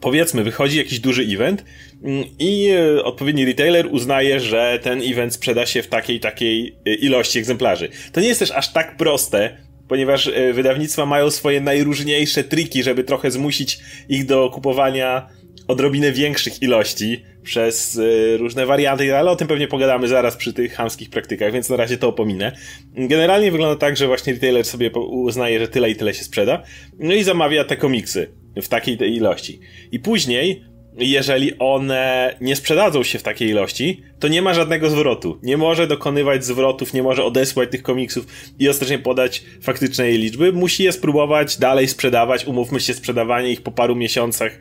powiedzmy, 0.00 0.44
wychodzi 0.44 0.78
jakiś 0.78 1.00
duży 1.00 1.22
event 1.22 1.64
mm, 2.04 2.24
i 2.38 2.70
e, 2.70 3.04
odpowiedni 3.04 3.44
retailer 3.44 3.88
uznaje, 3.90 4.40
że 4.40 4.78
ten 4.82 5.02
event 5.02 5.34
sprzeda 5.34 5.66
się 5.66 5.82
w 5.82 5.88
takiej 5.88 6.20
takiej 6.20 6.76
e, 6.86 6.94
ilości 6.94 7.38
egzemplarzy. 7.38 7.88
To 8.12 8.20
nie 8.20 8.28
jest 8.28 8.40
też 8.40 8.50
aż 8.50 8.72
tak 8.72 8.96
proste, 8.96 9.56
ponieważ 9.88 10.26
e, 10.26 10.52
wydawnictwa 10.52 11.06
mają 11.06 11.30
swoje 11.30 11.60
najróżniejsze 11.60 12.44
triki, 12.44 12.82
żeby 12.82 13.04
trochę 13.04 13.30
zmusić 13.30 13.78
ich 14.08 14.26
do 14.26 14.50
kupowania 14.50 15.28
odrobinę 15.68 16.12
większych 16.12 16.62
ilości 16.62 17.22
przez 17.42 18.00
różne 18.38 18.66
warianty, 18.66 19.16
ale 19.16 19.30
o 19.30 19.36
tym 19.36 19.48
pewnie 19.48 19.68
pogadamy 19.68 20.08
zaraz 20.08 20.36
przy 20.36 20.52
tych 20.52 20.74
hamskich 20.74 21.10
praktykach, 21.10 21.52
więc 21.52 21.70
na 21.70 21.76
razie 21.76 21.98
to 21.98 22.08
opominę. 22.08 22.52
Generalnie 22.94 23.50
wygląda 23.50 23.76
tak, 23.76 23.96
że 23.96 24.06
właśnie 24.06 24.32
retailer 24.32 24.64
sobie 24.64 24.90
uznaje, 24.90 25.60
że 25.60 25.68
tyle 25.68 25.90
i 25.90 25.96
tyle 25.96 26.14
się 26.14 26.24
sprzeda, 26.24 26.62
no 26.98 27.14
i 27.14 27.22
zamawia 27.22 27.64
te 27.64 27.76
komiksy 27.76 28.32
w 28.56 28.68
takiej 28.68 29.14
ilości. 29.16 29.60
I 29.92 29.98
później 29.98 30.64
jeżeli 30.98 31.58
one 31.58 32.34
nie 32.40 32.56
sprzedadzą 32.56 33.02
się 33.02 33.18
w 33.18 33.22
takiej 33.22 33.48
ilości, 33.48 34.02
to 34.18 34.28
nie 34.28 34.42
ma 34.42 34.54
żadnego 34.54 34.90
zwrotu. 34.90 35.38
Nie 35.42 35.56
może 35.56 35.86
dokonywać 35.86 36.44
zwrotów, 36.44 36.94
nie 36.94 37.02
może 37.02 37.24
odesłać 37.24 37.70
tych 37.70 37.82
komiksów 37.82 38.26
i 38.58 38.68
ostatecznie 38.68 38.98
podać 38.98 39.42
faktycznej 39.62 40.18
liczby. 40.18 40.52
Musi 40.52 40.84
je 40.84 40.92
spróbować 40.92 41.58
dalej 41.58 41.88
sprzedawać. 41.88 42.44
Umówmy 42.46 42.80
się, 42.80 42.94
sprzedawanie 42.94 43.50
ich 43.50 43.62
po 43.62 43.70
paru 43.70 43.96
miesiącach 43.96 44.58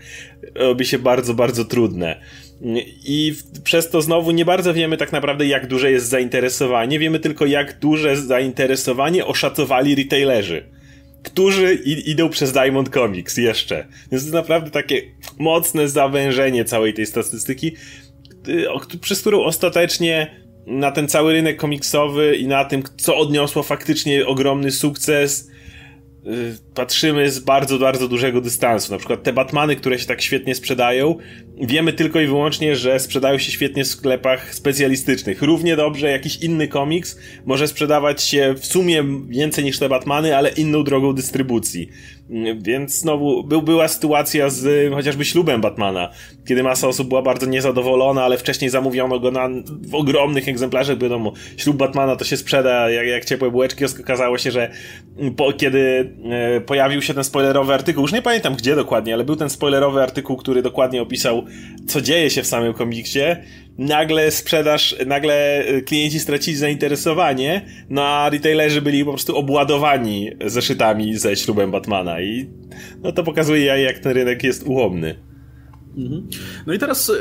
robi 0.55 0.85
się 0.85 0.99
bardzo, 0.99 1.33
bardzo 1.33 1.65
trudne. 1.65 2.21
I 3.05 3.33
przez 3.63 3.89
to 3.89 4.01
znowu 4.01 4.31
nie 4.31 4.45
bardzo 4.45 4.73
wiemy 4.73 4.97
tak 4.97 5.11
naprawdę, 5.11 5.45
jak 5.45 5.67
duże 5.67 5.91
jest 5.91 6.07
zainteresowanie. 6.07 6.99
Wiemy 6.99 7.19
tylko, 7.19 7.45
jak 7.45 7.79
duże 7.79 8.17
zainteresowanie 8.17 9.25
oszacowali 9.25 9.95
retailerzy 9.95 10.76
którzy 11.27 11.73
idą 12.05 12.29
przez 12.29 12.51
Diamond 12.51 12.89
Comics 12.89 13.37
jeszcze. 13.37 13.87
Więc 14.11 14.31
to 14.31 14.37
naprawdę 14.37 14.71
takie 14.71 15.01
mocne 15.39 15.89
zawężenie 15.89 16.65
całej 16.65 16.93
tej 16.93 17.05
statystyki, 17.05 17.75
y, 18.47 18.99
przez 19.01 19.21
którą 19.21 19.43
ostatecznie 19.43 20.47
na 20.67 20.91
ten 20.91 21.07
cały 21.07 21.33
rynek 21.33 21.57
komiksowy 21.57 22.35
i 22.35 22.47
na 22.47 22.65
tym, 22.65 22.83
co 22.97 23.17
odniosło 23.17 23.63
faktycznie 23.63 24.25
ogromny 24.27 24.71
sukces, 24.71 25.49
patrzymy 26.73 27.31
z 27.31 27.39
bardzo, 27.39 27.79
bardzo 27.79 28.07
dużego 28.07 28.41
dystansu. 28.41 28.91
Na 28.91 28.97
przykład 28.97 29.23
te 29.23 29.33
Batmany, 29.33 29.75
które 29.75 29.99
się 29.99 30.05
tak 30.05 30.21
świetnie 30.21 30.55
sprzedają, 30.55 31.15
wiemy 31.61 31.93
tylko 31.93 32.21
i 32.21 32.27
wyłącznie, 32.27 32.75
że 32.75 32.99
sprzedają 32.99 33.37
się 33.37 33.51
świetnie 33.51 33.83
w 33.83 33.87
sklepach 33.87 34.55
specjalistycznych. 34.55 35.41
Równie 35.41 35.75
dobrze 35.75 36.11
jakiś 36.11 36.37
inny 36.37 36.67
komiks 36.67 37.19
może 37.45 37.67
sprzedawać 37.67 38.23
się 38.23 38.55
w 38.57 38.65
sumie 38.65 39.03
więcej 39.29 39.63
niż 39.63 39.79
te 39.79 39.89
Batmany, 39.89 40.37
ale 40.37 40.49
inną 40.49 40.83
drogą 40.83 41.13
dystrybucji. 41.13 41.89
Więc 42.57 42.99
znowu 42.99 43.43
był, 43.43 43.61
była 43.61 43.87
sytuacja 43.87 44.49
z 44.49 44.93
chociażby 44.93 45.25
ślubem 45.25 45.61
Batmana, 45.61 46.09
kiedy 46.47 46.63
masa 46.63 46.87
osób 46.87 47.07
była 47.07 47.21
bardzo 47.21 47.45
niezadowolona, 47.45 48.23
ale 48.23 48.37
wcześniej 48.37 48.69
zamówiono 48.69 49.19
go 49.19 49.31
na, 49.31 49.49
w 49.81 49.95
ogromnych 49.95 50.47
egzemplarzach. 50.47 50.97
Wiadomo, 50.97 51.33
ślub 51.57 51.77
Batmana 51.77 52.15
to 52.15 52.25
się 52.25 52.37
sprzeda 52.37 52.89
jak, 52.89 53.07
jak 53.07 53.25
ciepłe 53.25 53.51
bułeczki. 53.51 53.85
Okazało 54.01 54.37
się, 54.37 54.51
że 54.51 54.71
po, 55.35 55.53
kiedy 55.53 56.13
e, 56.29 56.61
pojawił 56.61 57.01
się 57.01 57.13
ten 57.13 57.23
spoilerowy 57.23 57.73
artykuł, 57.73 58.01
już 58.01 58.13
nie 58.13 58.21
pamiętam 58.21 58.55
gdzie 58.55 58.75
dokładnie, 58.75 59.13
ale 59.13 59.23
był 59.23 59.35
ten 59.35 59.49
spoilerowy 59.49 60.03
artykuł, 60.03 60.37
który 60.37 60.61
dokładnie 60.61 61.01
opisał, 61.01 61.45
co 61.87 62.01
dzieje 62.01 62.29
się 62.29 62.43
w 62.43 62.47
samym 62.47 62.73
komiksie 62.73 63.19
nagle 63.77 64.31
sprzedaż, 64.31 64.95
nagle 65.05 65.67
y, 65.69 65.81
klienci 65.81 66.19
stracili 66.19 66.57
zainteresowanie, 66.57 67.65
no 67.89 68.03
a 68.03 68.29
retailerzy 68.29 68.81
byli 68.81 69.05
po 69.05 69.11
prostu 69.11 69.37
obładowani 69.37 70.31
zeszytami 70.45 71.17
ze 71.17 71.35
ślubem 71.35 71.71
Batmana 71.71 72.21
i 72.21 72.49
no 73.03 73.11
to 73.11 73.23
pokazuje 73.23 73.65
jak 73.65 73.99
ten 73.99 74.11
rynek 74.11 74.43
jest 74.43 74.63
ułomny. 74.63 75.15
Mhm. 75.97 76.27
No 76.67 76.73
i 76.73 76.79
teraz, 76.79 77.09
y, 77.09 77.15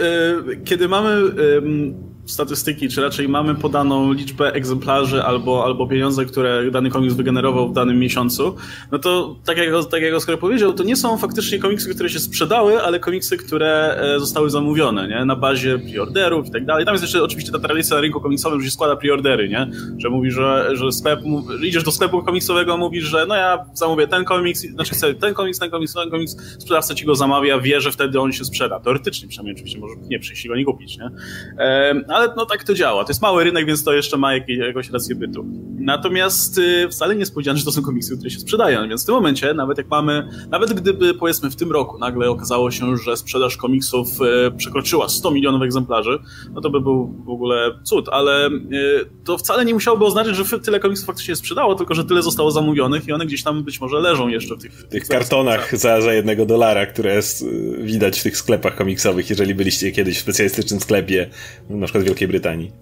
kiedy 0.64 0.88
mamy 0.88 1.10
statystyki, 2.26 2.88
czy 2.88 3.02
raczej 3.02 3.28
mamy 3.28 3.54
podaną 3.54 4.12
liczbę 4.12 4.52
egzemplarzy 4.52 5.22
albo, 5.22 5.64
albo 5.64 5.86
pieniądze, 5.86 6.24
które 6.24 6.70
dany 6.70 6.90
komiks 6.90 7.14
wygenerował 7.14 7.68
w 7.68 7.72
danym 7.72 7.98
miesiącu, 7.98 8.56
no 8.92 8.98
to 8.98 9.36
tak 9.44 9.58
jak, 9.58 9.68
tak 9.90 10.02
jak 10.02 10.14
Oskar 10.14 10.38
powiedział, 10.38 10.72
to 10.72 10.84
nie 10.84 10.96
są 10.96 11.18
faktycznie 11.18 11.58
komiksy, 11.58 11.94
które 11.94 12.08
się 12.08 12.20
sprzedały, 12.20 12.82
ale 12.82 13.00
komiksy, 13.00 13.36
które 13.36 13.98
e, 14.14 14.20
zostały 14.20 14.50
zamówione, 14.50 15.08
nie? 15.08 15.24
Na 15.24 15.36
bazie 15.36 15.78
preorderów 15.78 16.46
i 16.46 16.50
tak 16.50 16.64
dalej. 16.64 16.84
Tam 16.84 16.94
jest 16.94 17.04
jeszcze 17.04 17.22
oczywiście 17.22 17.52
ta 17.52 17.58
tradycja 17.58 17.96
na 17.96 18.02
rynku 18.02 18.20
komiksowym, 18.20 18.60
że 18.60 18.66
się 18.66 18.70
składa 18.70 18.96
preordery, 18.96 19.48
nie? 19.48 19.70
Że 19.98 20.10
mówi, 20.10 20.30
że, 20.30 20.70
że 20.72 20.92
sklep, 20.92 21.20
idziesz 21.62 21.84
do 21.84 21.90
sklepu 21.90 22.22
komiksowego, 22.22 22.76
mówisz, 22.76 23.04
że 23.04 23.26
no 23.26 23.34
ja 23.34 23.64
zamówię 23.74 24.06
ten 24.08 24.24
komiks, 24.24 24.60
znaczy 24.60 24.94
chcę 24.94 25.14
ten 25.14 25.34
komiks, 25.34 25.58
ten 25.58 25.70
komiks, 25.70 25.94
ten 25.94 26.10
komiks, 26.10 26.36
sprzedawca 26.58 26.94
ci 26.94 27.06
go 27.06 27.14
zamawia, 27.14 27.60
wie, 27.60 27.80
że 27.80 27.92
wtedy 27.92 28.20
on 28.20 28.32
się 28.32 28.44
sprzeda. 28.44 28.80
Teoretycznie 28.80 29.28
przynajmniej 29.28 29.54
oczywiście 29.54 29.78
może 29.78 29.94
nie 30.08 30.18
przyjść 30.18 30.48
go 30.48 30.56
nie 30.56 30.64
kupić, 30.64 30.98
nie? 30.98 31.10
Ale 32.16 32.34
no 32.36 32.46
tak 32.46 32.64
to 32.64 32.74
działa. 32.74 33.04
To 33.04 33.10
jest 33.10 33.22
mały 33.22 33.44
rynek, 33.44 33.66
więc 33.66 33.84
to 33.84 33.92
jeszcze 33.92 34.16
ma 34.16 34.34
jakieś, 34.34 34.58
jakąś 34.58 34.90
rację 34.90 35.14
bytu. 35.14 35.44
Natomiast 35.78 36.58
y, 36.58 36.88
wcale 36.88 37.16
nie 37.16 37.26
spodziewałem, 37.26 37.58
że 37.58 37.64
to 37.64 37.72
są 37.72 37.82
komiksy, 37.82 38.16
które 38.16 38.30
się 38.30 38.38
sprzedają, 38.38 38.88
więc 38.88 39.02
w 39.02 39.06
tym 39.06 39.14
momencie, 39.14 39.54
nawet 39.54 39.78
jak 39.78 39.88
mamy, 39.88 40.28
nawet 40.50 40.72
gdyby 40.72 41.14
powiedzmy 41.14 41.50
w 41.50 41.56
tym 41.56 41.72
roku 41.72 41.98
nagle 41.98 42.30
okazało 42.30 42.70
się, 42.70 42.96
że 42.96 43.16
sprzedaż 43.16 43.56
komiksów 43.56 44.08
y, 44.20 44.56
przekroczyła 44.56 45.08
100 45.08 45.30
milionów 45.30 45.62
egzemplarzy, 45.62 46.18
no 46.54 46.60
to 46.60 46.70
by 46.70 46.80
był 46.80 47.14
w 47.24 47.28
ogóle 47.28 47.78
cud, 47.84 48.08
ale 48.08 48.48
y, 48.48 48.50
to 49.24 49.38
wcale 49.38 49.64
nie 49.64 49.74
musiałoby 49.74 50.04
oznaczać, 50.04 50.36
że 50.36 50.60
tyle 50.60 50.80
komiksów 50.80 51.06
faktycznie 51.06 51.32
się 51.32 51.36
sprzedało, 51.36 51.74
tylko 51.74 51.94
że 51.94 52.04
tyle 52.04 52.22
zostało 52.22 52.50
zamówionych 52.50 53.08
i 53.08 53.12
one 53.12 53.26
gdzieś 53.26 53.42
tam 53.42 53.64
być 53.64 53.80
może 53.80 54.00
leżą 54.00 54.28
jeszcze 54.28 54.54
w 54.56 54.62
tych... 54.62 54.72
W 54.72 54.88
tych 54.88 55.08
kartonach 55.08 55.76
za, 55.76 56.00
za 56.00 56.12
jednego 56.12 56.46
dolara, 56.46 56.86
które 56.86 57.14
jest, 57.14 57.44
widać 57.78 58.20
w 58.20 58.22
tych 58.22 58.36
sklepach 58.36 58.76
komiksowych, 58.76 59.30
jeżeli 59.30 59.54
byliście 59.54 59.92
kiedyś 59.92 60.18
w 60.18 60.20
specjalistycznym 60.20 60.80
sklepie, 60.80 61.30
na 61.70 61.86
przykład 61.86 62.05
Wielkiej 62.06 62.28
Brytanii. 62.28 62.72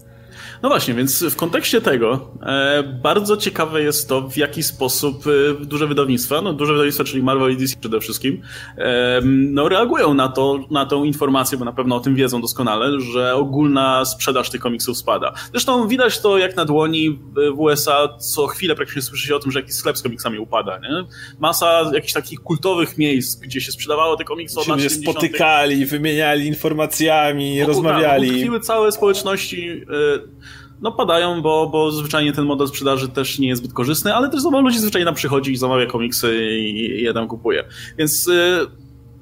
No 0.62 0.68
właśnie, 0.68 0.94
więc 0.94 1.24
w 1.24 1.36
kontekście 1.36 1.80
tego 1.80 2.30
e, 2.42 2.82
bardzo 2.82 3.36
ciekawe 3.36 3.82
jest 3.82 4.08
to, 4.08 4.28
w 4.28 4.36
jaki 4.36 4.62
sposób 4.62 5.24
e, 5.26 5.64
duże 5.64 5.86
wydawnictwa, 5.86 6.42
no 6.42 6.52
duże 6.52 6.72
wydawnictwa, 6.72 7.04
czyli 7.04 7.22
Marvel 7.22 7.52
i 7.52 7.56
DC 7.56 7.76
przede 7.80 8.00
wszystkim, 8.00 8.42
e, 8.78 9.20
no 9.24 9.68
reagują 9.68 10.14
na, 10.14 10.28
to, 10.28 10.64
na 10.70 10.86
tą 10.86 11.04
informację, 11.04 11.58
bo 11.58 11.64
na 11.64 11.72
pewno 11.72 11.96
o 11.96 12.00
tym 12.00 12.14
wiedzą 12.14 12.40
doskonale, 12.40 13.00
że 13.00 13.34
ogólna 13.34 14.04
sprzedaż 14.04 14.50
tych 14.50 14.60
komiksów 14.60 14.98
spada. 14.98 15.32
Zresztą 15.50 15.88
widać 15.88 16.20
to 16.20 16.38
jak 16.38 16.56
na 16.56 16.64
dłoni 16.64 17.18
w 17.54 17.60
USA, 17.60 18.08
co 18.18 18.46
chwilę 18.46 18.74
praktycznie 18.74 19.02
słyszy 19.02 19.26
się 19.26 19.36
o 19.36 19.38
tym, 19.38 19.52
że 19.52 19.60
jakiś 19.60 19.74
sklep 19.74 19.98
z 19.98 20.02
komiksami 20.02 20.38
upada. 20.38 20.78
Nie? 20.78 21.04
Masa 21.38 21.90
jakichś 21.94 22.12
takich 22.12 22.40
kultowych 22.40 22.98
miejsc, 22.98 23.36
gdzie 23.36 23.60
się 23.60 23.72
sprzedawało 23.72 24.16
te 24.16 24.24
komiksy 24.24 24.60
od 24.60 24.66
lat 24.66 24.80
się 24.80 24.90
spotykali, 24.90 25.86
wymieniali 25.86 26.46
informacjami, 26.46 27.62
o, 27.62 27.66
rozmawiali. 27.66 28.50
Tak, 28.50 28.62
całe 28.62 28.92
społeczności 28.92 29.68
e, 29.68 30.53
no 30.84 30.92
padają, 30.92 31.42
bo, 31.42 31.66
bo 31.66 31.90
zwyczajnie 31.90 32.32
ten 32.32 32.44
model 32.44 32.68
sprzedaży 32.68 33.08
też 33.08 33.38
nie 33.38 33.48
jest 33.48 33.62
zbyt 33.62 33.74
korzystny, 33.74 34.14
ale 34.14 34.28
też 34.28 34.42
za 34.42 34.50
ludzi 34.50 34.78
zwyczajnie 34.78 35.06
tam 35.06 35.14
przychodzi 35.14 35.52
i 35.52 35.56
zamawia 35.56 35.86
komiksy 35.86 36.58
i, 36.60 37.00
i 37.00 37.02
je 37.02 37.14
tam 37.14 37.28
kupuje. 37.28 37.64
Więc 37.98 38.28
y, 38.28 38.66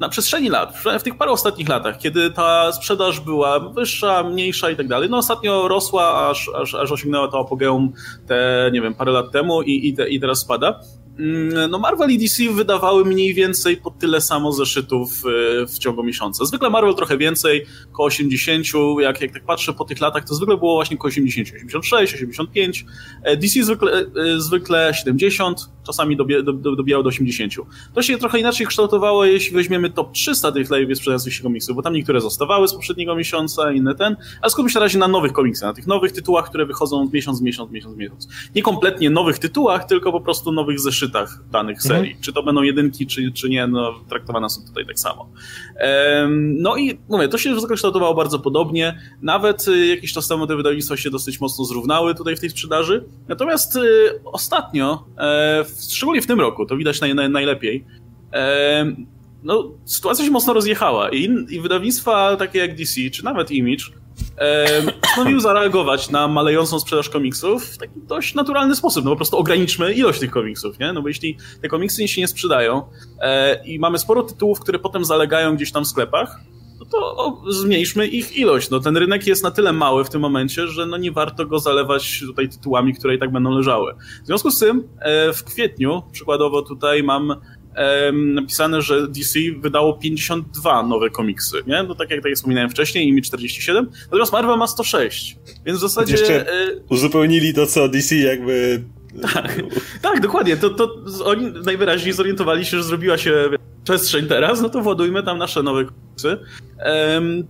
na 0.01 0.09
przestrzeni 0.09 0.49
lat, 0.49 0.77
w 1.01 1.03
tych 1.03 1.19
paru 1.19 1.33
ostatnich 1.33 1.69
latach, 1.69 1.99
kiedy 1.99 2.31
ta 2.31 2.73
sprzedaż 2.73 3.21
była 3.21 3.61
wyższa, 3.61 4.23
mniejsza 4.23 4.71
i 4.71 4.77
tak 4.77 4.89
dalej, 4.89 5.11
no 5.11 5.17
ostatnio 5.17 5.69
rosła, 5.69 6.31
aż, 6.31 6.51
aż, 6.55 6.75
aż 6.75 6.93
osiągnęła 6.93 7.29
to 7.29 7.41
apogeum 7.41 7.93
te, 8.27 8.71
nie 8.73 8.81
wiem, 8.81 8.95
parę 8.95 9.13
lat 9.13 9.31
temu 9.33 9.63
i, 9.63 9.89
i, 9.89 9.95
te, 9.95 10.09
i 10.09 10.21
teraz 10.21 10.39
spada. 10.39 10.81
Mm, 11.19 11.71
no 11.71 11.79
Marvel 11.79 12.11
i 12.11 12.19
DC 12.19 12.53
wydawały 12.53 13.05
mniej 13.05 13.35
więcej 13.35 13.77
po 13.77 13.91
tyle 13.91 14.21
samo 14.21 14.53
zeszytów 14.53 15.23
e, 15.63 15.67
w 15.67 15.79
ciągu 15.79 16.03
miesiąca. 16.03 16.45
Zwykle 16.45 16.71
Marvel 16.71 16.95
trochę 16.95 17.19
więcej, 17.19 17.67
około 17.93 18.07
80, 18.07 18.67
jak, 19.01 19.21
jak 19.21 19.33
tak 19.33 19.45
patrzę 19.45 19.73
po 19.73 19.85
tych 19.85 20.01
latach, 20.01 20.25
to 20.25 20.35
zwykle 20.35 20.57
było 20.57 20.75
właśnie 20.75 20.97
około 20.97 21.09
80, 21.09 21.49
86, 21.57 22.15
85, 22.15 22.85
DC 23.37 23.65
zwykle, 23.65 23.93
e, 23.93 24.41
zwykle 24.41 24.95
70, 24.95 25.71
czasami 25.87 26.17
dobie, 26.17 26.43
do, 26.43 26.53
do, 26.53 26.77
dobijało 26.77 27.03
do 27.03 27.09
80. 27.09 27.53
To 27.95 28.03
się 28.03 28.19
trochę 28.19 28.39
inaczej 28.39 28.67
kształtowało, 28.67 29.25
jeśli 29.25 29.55
weźmiemy 29.55 29.91
top 29.91 30.13
300 30.13 30.53
tych 30.53 30.71
najlepiej 30.71 30.97
sprzedających 30.97 31.35
się 31.35 31.43
komiksów, 31.43 31.77
bo 31.77 31.83
tam 31.83 31.95
niektóre 31.95 32.21
zostawały 32.21 32.69
z 32.69 32.75
poprzedniego 32.75 33.17
miesiąca, 33.17 33.73
inne 33.73 33.95
ten, 33.95 34.17
ale 34.43 34.51
skupmy 34.51 34.71
się 34.71 34.79
na 34.79 34.85
razie 34.85 34.99
na 34.99 35.09
nowych 35.09 35.33
komiksach, 35.33 35.69
na 35.69 35.75
tych 35.75 35.87
nowych 35.87 36.13
tytułach, 36.13 36.49
które 36.49 36.67
wychodzą 36.67 37.11
miesiąc, 37.13 37.41
miesiąc, 37.41 37.71
miesiąc, 37.71 37.97
miesiąc. 37.97 38.29
Nie 38.55 38.63
kompletnie 38.63 39.11
nowych 39.11 39.39
tytułach, 39.39 39.85
tylko 39.85 40.13
po 40.13 40.21
prostu 40.21 40.53
nowych 40.53 40.81
zeszytów 40.81 41.02
zeszytach 41.03 41.39
danych 41.51 41.77
mhm. 41.77 41.89
serii. 41.89 42.11
Mhm. 42.11 42.23
Czy 42.23 42.33
to 42.33 42.43
będą 42.43 42.63
jedynki, 42.63 43.07
czy, 43.07 43.33
czy 43.33 43.49
nie, 43.49 43.67
no, 43.67 43.95
traktowane 44.09 44.51
są 44.51 44.67
tutaj 44.67 44.87
tak 44.87 44.99
samo. 44.99 45.29
No 46.37 46.77
i 46.77 46.99
mówię, 47.09 47.29
to 47.29 47.39
się 47.39 47.61
zakształtowało 47.61 48.15
bardzo 48.15 48.39
podobnie. 48.39 48.99
Nawet 49.23 49.69
y, 49.69 49.87
jakiś 49.87 50.13
czas 50.13 50.29
temu 50.29 50.47
te 50.47 50.57
wydawnictwa 50.57 50.97
się 50.97 51.11
dosyć 51.11 51.41
mocno 51.41 51.65
zrównały 51.65 52.15
tutaj 52.15 52.37
w 52.37 52.41
tej 52.41 52.51
sprzedaży. 52.51 53.05
Natomiast 53.29 53.77
y, 53.77 53.81
ostatnio, 54.25 55.05
e, 55.19 55.65
szczególnie 55.91 56.23
w 56.23 56.27
tym 56.27 56.41
roku, 56.41 56.67
to 56.67 56.77
widać 56.77 57.01
naj, 57.01 57.15
naj, 57.15 57.31
najlepiej, 57.31 57.85
no, 59.43 59.73
sytuacja 59.85 60.25
się 60.25 60.31
mocno 60.31 60.53
rozjechała 60.53 61.11
i, 61.11 61.29
i 61.49 61.61
wydawnictwa 61.61 62.37
takie 62.37 62.59
jak 62.59 62.77
DC, 62.77 63.11
czy 63.13 63.25
nawet 63.25 63.51
Image, 63.51 63.85
postanowił 65.01 65.41
zareagować 65.41 66.11
na 66.11 66.29
malejącą 66.29 66.81
sprzedaż 66.81 67.09
komiksów 67.09 67.65
w 67.65 67.79
taki 67.79 68.01
dość 68.09 68.35
naturalny 68.35 68.77
sposób. 68.77 69.05
No 69.05 69.11
po 69.11 69.17
prostu 69.17 69.37
ograniczmy 69.37 69.93
ilość 69.93 70.21
tych 70.21 70.31
komiksów, 70.31 70.79
nie? 70.79 70.93
No 70.93 71.03
bo 71.03 71.09
jeśli 71.09 71.37
te 71.63 71.69
komiksy 71.69 72.09
się 72.09 72.21
nie 72.21 72.29
sprzedają 72.29 72.83
e, 73.21 73.65
i 73.65 73.79
mamy 73.79 73.99
sporo 73.99 74.23
tytułów, 74.23 74.61
które 74.61 74.79
potem 74.79 75.05
zalegają 75.05 75.57
gdzieś 75.57 75.73
tam 75.73 75.85
w 75.85 75.89
sklepach, 75.89 76.41
no 76.81 76.87
to 76.87 77.43
zmniejszmy 77.49 78.07
ich 78.07 78.37
ilość. 78.37 78.71
No 78.71 78.81
ten 78.81 78.97
rynek 78.97 79.27
jest 79.27 79.43
na 79.43 79.51
tyle 79.51 79.73
mały 79.73 80.05
w 80.05 80.11
tym 80.11 80.21
momencie, 80.21 80.67
że 80.67 80.87
no 80.87 80.97
nie 80.97 81.13
warto 81.13 81.47
go 81.47 81.59
zalewać 81.59 82.21
tutaj 82.27 82.49
tytułami, 82.49 82.95
które 82.95 83.15
i 83.15 83.19
tak 83.19 83.33
będą 83.33 83.51
leżały. 83.51 83.95
W 84.23 84.27
związku 84.27 84.51
z 84.51 84.59
tym 84.59 84.89
e, 84.99 85.33
w 85.33 85.45
kwietniu, 85.45 86.03
przykładowo 86.13 86.63
tutaj 86.63 87.03
mam 87.03 87.35
napisane, 88.13 88.83
że 88.83 89.09
DC 89.09 89.39
wydało 89.59 89.93
52 89.93 90.83
nowe 90.83 91.11
komiksy, 91.11 91.57
nie? 91.67 91.83
No 91.83 91.95
tak 91.95 92.11
jak, 92.11 92.21
tak 92.21 92.31
jak 92.31 92.37
wspominałem 92.37 92.71
wcześniej, 92.71 93.09
Image 93.09 93.27
47, 93.27 93.91
natomiast 94.05 94.33
Marvel 94.33 94.59
ma 94.59 94.67
106, 94.67 95.37
więc 95.67 95.79
w 95.79 95.83
zasadzie... 95.83 96.13
Jeszcze 96.13 96.53
e, 96.53 96.67
uzupełnili 96.89 97.55
to, 97.55 97.67
co 97.67 97.89
DC 97.89 98.17
jakby... 98.17 98.85
Tak, 99.35 99.63
tak 100.03 100.21
dokładnie, 100.21 100.57
to, 100.57 100.71
to 100.71 100.95
oni 101.25 101.53
najwyraźniej 101.65 102.13
zorientowali 102.13 102.65
się, 102.65 102.77
że 102.77 102.83
zrobiła 102.83 103.19
się 103.19 103.49
przestrzeń 103.85 104.27
teraz, 104.27 104.61
no 104.61 104.69
to 104.69 104.81
władujmy 104.81 105.23
tam 105.23 105.39
nasze 105.39 105.63
nowe 105.63 105.85
komiksy, 105.85 106.39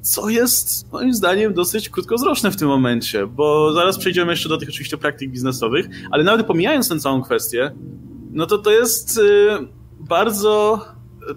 co 0.02 0.28
jest 0.28 0.92
moim 0.92 1.14
zdaniem 1.14 1.54
dosyć 1.54 1.88
krótkowzroczne 1.88 2.50
w 2.50 2.56
tym 2.56 2.68
momencie, 2.68 3.26
bo 3.26 3.72
zaraz 3.72 3.98
przejdziemy 3.98 4.32
jeszcze 4.32 4.48
do 4.48 4.58
tych 4.58 4.68
oczywiście 4.68 4.96
praktyk 4.96 5.30
biznesowych, 5.30 5.86
ale 6.10 6.24
nawet 6.24 6.46
pomijając 6.46 6.88
tę 6.88 7.00
całą 7.00 7.22
kwestię, 7.22 7.72
no 8.30 8.46
to 8.46 8.58
to 8.58 8.70
jest 8.70 9.18
y, 9.18 9.22
bardzo 10.08 10.84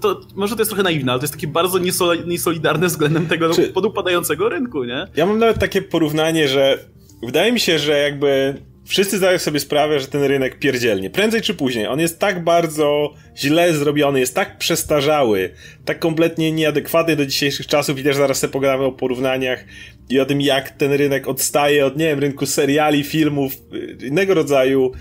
to 0.02 0.22
może 0.36 0.56
to 0.56 0.62
jest 0.62 0.70
trochę 0.70 0.84
naiwne, 0.84 1.12
ale 1.12 1.20
to 1.20 1.24
jest 1.24 1.34
takie 1.34 1.48
bardzo 1.48 1.80
niesolidarne 2.26 2.88
względem 2.88 3.28
tego 3.28 3.54
Czy... 3.54 3.68
podupadającego 3.68 4.50
rynku, 4.50 4.84
nie? 4.84 5.08
Ja 5.16 5.26
mam 5.26 5.40
nawet 5.40 5.60
takie 5.60 5.82
porównanie, 5.82 6.48
że 6.48 6.80
wydaje 7.24 7.52
mi 7.52 7.60
się, 7.60 7.80
że 7.80 7.98
jakby 8.00 8.56
wszyscy 8.86 9.18
zdają 9.18 9.40
sobie 9.40 9.60
sprawę, 9.60 10.00
że 10.00 10.08
ten 10.08 10.24
rynek 10.24 10.60
pierdzielnie. 10.60 11.10
Prędzej 11.10 11.42
czy 11.42 11.54
później. 11.54 11.88
On 11.88 12.00
jest 12.00 12.20
tak 12.20 12.44
bardzo 12.44 13.14
źle 13.38 13.74
zrobiony, 13.74 14.20
jest 14.20 14.36
tak 14.36 14.58
przestarzały, 14.58 15.50
tak 15.86 16.00
kompletnie 16.00 16.52
nieadekwatny 16.52 17.16
do 17.16 17.26
dzisiejszych 17.26 17.68
czasów 17.68 18.00
i 18.00 18.04
też 18.04 18.16
zaraz 18.16 18.40
sobie 18.40 18.54
pogadamy 18.54 18.84
o 18.84 18.92
porównaniach 18.92 19.66
i 20.10 20.20
o 20.20 20.26
tym, 20.26 20.42
jak 20.42 20.70
ten 20.70 20.92
rynek 20.92 21.28
odstaje 21.28 21.86
od, 21.86 21.98
nie 21.98 22.06
wiem, 22.06 22.20
rynku 22.20 22.46
seriali, 22.46 23.04
filmów, 23.04 23.54
innego 24.02 24.34
rodzaju 24.34 24.92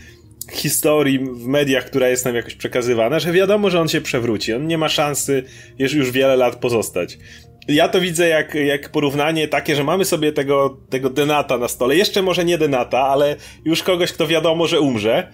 historii 0.53 1.19
w 1.19 1.47
mediach, 1.47 1.85
która 1.85 2.09
jest 2.09 2.25
nam 2.25 2.35
jakoś 2.35 2.55
przekazywana, 2.55 3.19
że 3.19 3.33
wiadomo, 3.33 3.71
że 3.71 3.81
on 3.81 3.89
się 3.89 4.01
przewróci. 4.01 4.55
On 4.55 4.67
nie 4.67 4.79
ma 4.79 4.89
szansy 4.89 5.43
już, 5.79 5.93
już 5.93 6.11
wiele 6.11 6.37
lat 6.37 6.57
pozostać. 6.57 7.19
Ja 7.69 7.89
to 7.89 8.01
widzę 8.01 8.29
jak, 8.29 8.55
jak 8.55 8.93
porównanie 8.93 9.49
takie, 9.49 9.77
że 9.77 9.85
mamy 9.85 10.05
sobie 10.05 10.33
tego, 10.33 10.79
tego 10.91 11.11
denata 11.11 11.59
na 11.59 11.69
stole. 11.69 11.97
Jeszcze 11.97 12.23
może 12.23 12.45
nie 12.45 12.59
denata, 12.59 13.01
ale 13.01 13.37
już 13.65 13.83
kogoś, 13.83 14.13
kto 14.13 14.27
wiadomo, 14.27 14.67
że 14.67 14.81
umrze. 14.81 15.33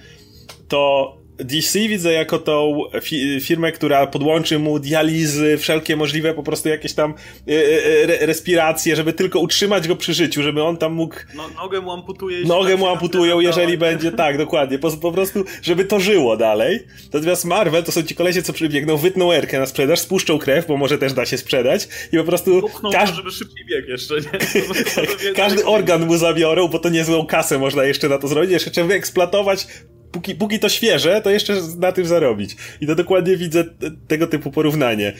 To 0.68 1.12
DC 1.44 1.78
widzę 1.78 2.12
jako 2.12 2.38
tą 2.38 2.82
fi 3.02 3.40
firmę, 3.40 3.72
która 3.72 4.06
podłączy 4.06 4.58
mu 4.58 4.78
dializy, 4.78 5.58
wszelkie 5.58 5.96
możliwe 5.96 6.34
po 6.34 6.42
prostu 6.42 6.68
jakieś 6.68 6.92
tam 6.92 7.14
e, 7.48 7.52
e, 7.52 8.26
respiracje, 8.26 8.96
żeby 8.96 9.12
tylko 9.12 9.40
utrzymać 9.40 9.88
go 9.88 9.96
przy 9.96 10.14
życiu, 10.14 10.42
żeby 10.42 10.62
on 10.62 10.76
tam 10.76 10.92
mógł... 10.92 11.16
No, 11.34 11.48
nogę 11.62 11.80
mu 11.80 11.92
amputuje. 11.92 12.44
Nogę 12.44 12.76
mu 12.76 12.86
amputują, 12.86 13.40
jeżeli 13.40 13.78
będzie, 13.78 14.12
tak, 14.22 14.38
dokładnie, 14.38 14.78
po, 14.78 14.90
po, 14.90 15.12
prostu, 15.12 15.44
żeby 15.62 15.84
to 15.84 16.00
żyło 16.00 16.36
dalej. 16.36 16.86
Natomiast 17.12 17.44
Marvel 17.44 17.84
to 17.84 17.92
są 17.92 18.02
ci 18.02 18.14
kolesie, 18.14 18.42
co 18.42 18.52
przybiegną, 18.52 18.96
wytną 18.96 19.32
erkę 19.32 19.58
na 19.58 19.66
sprzedaż, 19.66 20.00
spuszczą 20.00 20.38
krew, 20.38 20.66
bo 20.66 20.76
może 20.76 20.98
też 20.98 21.12
da 21.12 21.26
się 21.26 21.38
sprzedać 21.38 21.88
i 22.12 22.16
po 22.16 22.24
prostu... 22.24 22.68
każdy, 22.92 23.16
żeby 23.16 23.30
szybciej 23.30 23.66
bieg 23.66 23.88
jeszcze, 23.88 24.14
nie? 24.14 24.30
każdy 25.34 25.64
organ 25.64 26.06
mu 26.06 26.16
zabiorą, 26.16 26.68
bo 26.68 26.78
to 26.78 26.88
niezłą 26.88 27.26
kasę 27.26 27.58
można 27.58 27.84
jeszcze 27.84 28.08
na 28.08 28.18
to 28.18 28.28
zrobić, 28.28 28.50
jeszcze 28.50 28.70
trzeba 28.70 28.86
wyeksploatować 28.86 29.66
póki, 30.12 30.34
póki 30.34 30.58
to 30.58 30.68
świeże, 30.68 31.20
to 31.20 31.30
jeszcze 31.30 31.56
na 31.78 31.92
tym 31.92 32.06
zarobić. 32.06 32.56
I 32.80 32.86
to 32.86 32.94
dokładnie 32.94 33.36
widzę 33.36 33.64
tego 34.08 34.26
typu 34.26 34.50
porównanie. 34.50 35.12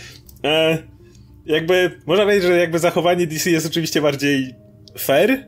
E, 0.44 0.78
jakby, 1.46 1.90
można 2.06 2.24
powiedzieć, 2.24 2.44
że 2.44 2.58
jakby 2.58 2.78
zachowanie 2.78 3.26
DC 3.26 3.50
jest 3.50 3.66
oczywiście 3.66 4.02
bardziej 4.02 4.54
fair, 4.98 5.46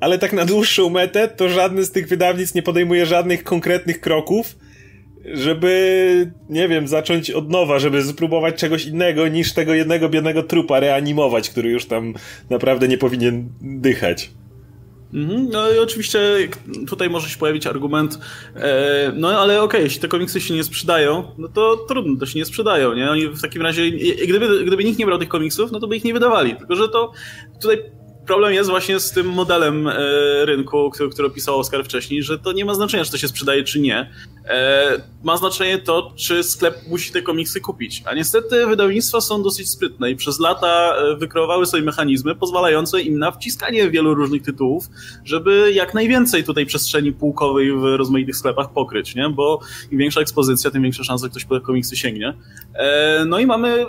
ale 0.00 0.18
tak 0.18 0.32
na 0.32 0.44
dłuższą 0.44 0.90
metę 0.90 1.28
to 1.28 1.48
żadne 1.48 1.84
z 1.84 1.90
tych 1.90 2.08
wydawnictw 2.08 2.54
nie 2.54 2.62
podejmuje 2.62 3.06
żadnych 3.06 3.44
konkretnych 3.44 4.00
kroków, 4.00 4.56
żeby, 5.34 6.30
nie 6.48 6.68
wiem, 6.68 6.88
zacząć 6.88 7.30
od 7.30 7.50
nowa, 7.50 7.78
żeby 7.78 8.02
spróbować 8.02 8.54
czegoś 8.54 8.84
innego 8.84 9.28
niż 9.28 9.52
tego 9.52 9.74
jednego 9.74 10.08
biednego 10.08 10.42
trupa 10.42 10.80
reanimować, 10.80 11.50
który 11.50 11.70
już 11.70 11.86
tam 11.86 12.14
naprawdę 12.50 12.88
nie 12.88 12.98
powinien 12.98 13.48
dychać. 13.60 14.30
Mhm, 15.16 15.48
no 15.48 15.72
i 15.72 15.78
oczywiście 15.78 16.48
tutaj 16.88 17.10
może 17.10 17.28
się 17.28 17.38
pojawić 17.38 17.66
argument, 17.66 18.18
e, 18.54 19.12
no 19.14 19.28
ale 19.28 19.54
okej, 19.54 19.64
okay, 19.64 19.82
jeśli 19.82 20.00
te 20.00 20.08
komiksy 20.08 20.40
się 20.40 20.54
nie 20.54 20.64
sprzedają, 20.64 21.32
no 21.38 21.48
to 21.48 21.76
trudno, 21.76 22.20
to 22.20 22.26
się 22.26 22.38
nie 22.38 22.44
sprzedają, 22.44 22.94
nie? 22.94 23.10
Oni 23.10 23.28
w 23.28 23.40
takim 23.42 23.62
razie, 23.62 23.90
gdyby, 24.28 24.64
gdyby 24.64 24.84
nikt 24.84 24.98
nie 24.98 25.06
brał 25.06 25.18
tych 25.18 25.28
komiksów, 25.28 25.72
no 25.72 25.80
to 25.80 25.86
by 25.86 25.96
ich 25.96 26.04
nie 26.04 26.12
wydawali, 26.12 26.56
tylko 26.56 26.76
że 26.76 26.88
to 26.88 27.12
tutaj 27.62 27.78
problem 28.26 28.52
jest 28.52 28.70
właśnie 28.70 29.00
z 29.00 29.10
tym 29.12 29.26
modelem 29.26 29.88
e, 29.88 29.94
rynku, 30.44 30.90
który, 30.90 31.10
który 31.10 31.28
opisał 31.28 31.58
Oskar 31.58 31.84
wcześniej, 31.84 32.22
że 32.22 32.38
to 32.38 32.52
nie 32.52 32.64
ma 32.64 32.74
znaczenia, 32.74 33.04
czy 33.04 33.10
to 33.10 33.18
się 33.18 33.28
sprzedaje, 33.28 33.64
czy 33.64 33.80
nie. 33.80 34.10
E, 34.48 35.02
ma 35.24 35.36
znaczenie 35.36 35.78
to, 35.78 36.12
czy 36.16 36.44
sklep 36.44 36.74
musi 36.88 37.12
te 37.12 37.22
komiksy 37.22 37.60
kupić. 37.60 38.02
A 38.06 38.14
niestety 38.14 38.66
wydawnictwa 38.66 39.20
są 39.20 39.42
dosyć 39.42 39.70
sprytne 39.70 40.10
i 40.10 40.16
przez 40.16 40.40
lata 40.40 40.96
e, 40.96 41.16
wykreowały 41.16 41.66
sobie 41.66 41.82
mechanizmy 41.82 42.34
pozwalające 42.34 43.02
im 43.02 43.18
na 43.18 43.30
wciskanie 43.32 43.90
wielu 43.90 44.14
różnych 44.14 44.42
tytułów, 44.42 44.88
żeby 45.24 45.72
jak 45.72 45.94
najwięcej 45.94 46.44
tutaj 46.44 46.66
przestrzeni 46.66 47.12
półkowej 47.12 47.72
w 47.72 47.82
rozmaitych 47.82 48.36
sklepach 48.36 48.72
pokryć, 48.72 49.14
nie? 49.14 49.28
Bo 49.28 49.60
im 49.90 49.98
większa 49.98 50.20
ekspozycja, 50.20 50.70
tym 50.70 50.82
większa 50.82 51.04
szansa, 51.04 51.26
że 51.26 51.30
ktoś 51.30 51.44
po 51.44 51.54
te 51.54 51.60
komiksy 51.60 51.96
sięgnie. 51.96 52.34
No 53.26 53.38
i 53.38 53.46
mamy 53.46 53.86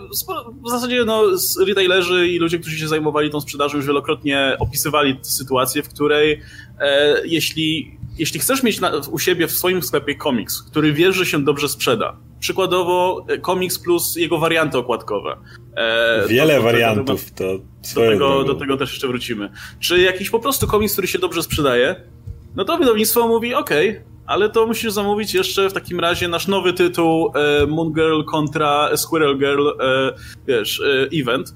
w 0.66 0.70
zasadzie 0.70 1.06
no, 1.06 1.24
retailerzy 1.68 2.28
i 2.28 2.40
ludzie, 2.40 2.60
którzy 2.60 2.78
się 2.78 2.88
zajmowali 2.88 3.30
tą 3.30 3.42
sprzedażą 3.42 3.78
już 3.78 3.88
wielokrotnie 3.88 4.27
opisywali 4.60 5.20
sytuację, 5.22 5.84
w 5.84 5.90
której 5.90 6.42
e, 6.80 7.22
jeśli, 7.26 7.98
jeśli 8.18 8.40
chcesz 8.40 8.64
mieć 8.64 8.80
na, 8.80 8.92
u 9.12 9.20
siebie 9.20 9.48
w 9.48 9.52
swoim 9.52 9.82
sklepie 9.82 10.16
komiks, 10.16 10.64
który 10.64 10.94
wiesz, 10.94 11.16
że 11.16 11.26
się 11.26 11.44
dobrze 11.44 11.70
sprzeda, 11.70 12.18
przykładowo 12.40 13.26
e, 13.28 13.38
komiks 13.38 13.80
plus 13.80 14.16
jego 14.16 14.38
warianty 14.38 14.78
okładkowe. 14.78 15.38
E, 15.76 16.28
Wiele 16.28 16.54
do, 16.54 16.60
do 16.60 16.64
wariantów, 16.64 17.32
to 17.32 17.44
do 17.96 18.02
tego, 18.02 18.44
do 18.44 18.56
tego 18.56 18.78
też 18.78 18.92
jeszcze 18.92 19.08
wrócimy. 19.08 19.50
Czy 19.80 20.00
jakiś 20.00 20.30
po 20.30 20.40
prostu 20.40 20.68
komiks, 20.68 20.94
który 20.94 21.08
się 21.08 21.20
dobrze 21.20 21.44
sprzedaje, 21.44 21.96
no 22.56 22.66
to 22.66 22.78
wydawnictwo 22.78 23.28
mówi, 23.28 23.54
ok, 23.54 23.70
ale 24.28 24.50
to 24.50 24.68
musisz 24.68 24.92
zamówić 24.92 25.34
jeszcze 25.34 25.70
w 25.70 25.74
takim 25.74 26.00
razie 26.00 26.28
nasz 26.28 26.48
nowy 26.48 26.74
tytuł 26.74 27.32
e, 27.36 27.66
Moon 27.68 27.94
Girl 27.94 28.24
kontra 28.24 28.98
Squirrel 28.98 29.38
Girl, 29.38 29.68
e, 29.70 30.14
wiesz, 30.48 30.80
e, 30.80 31.20
event, 31.22 31.56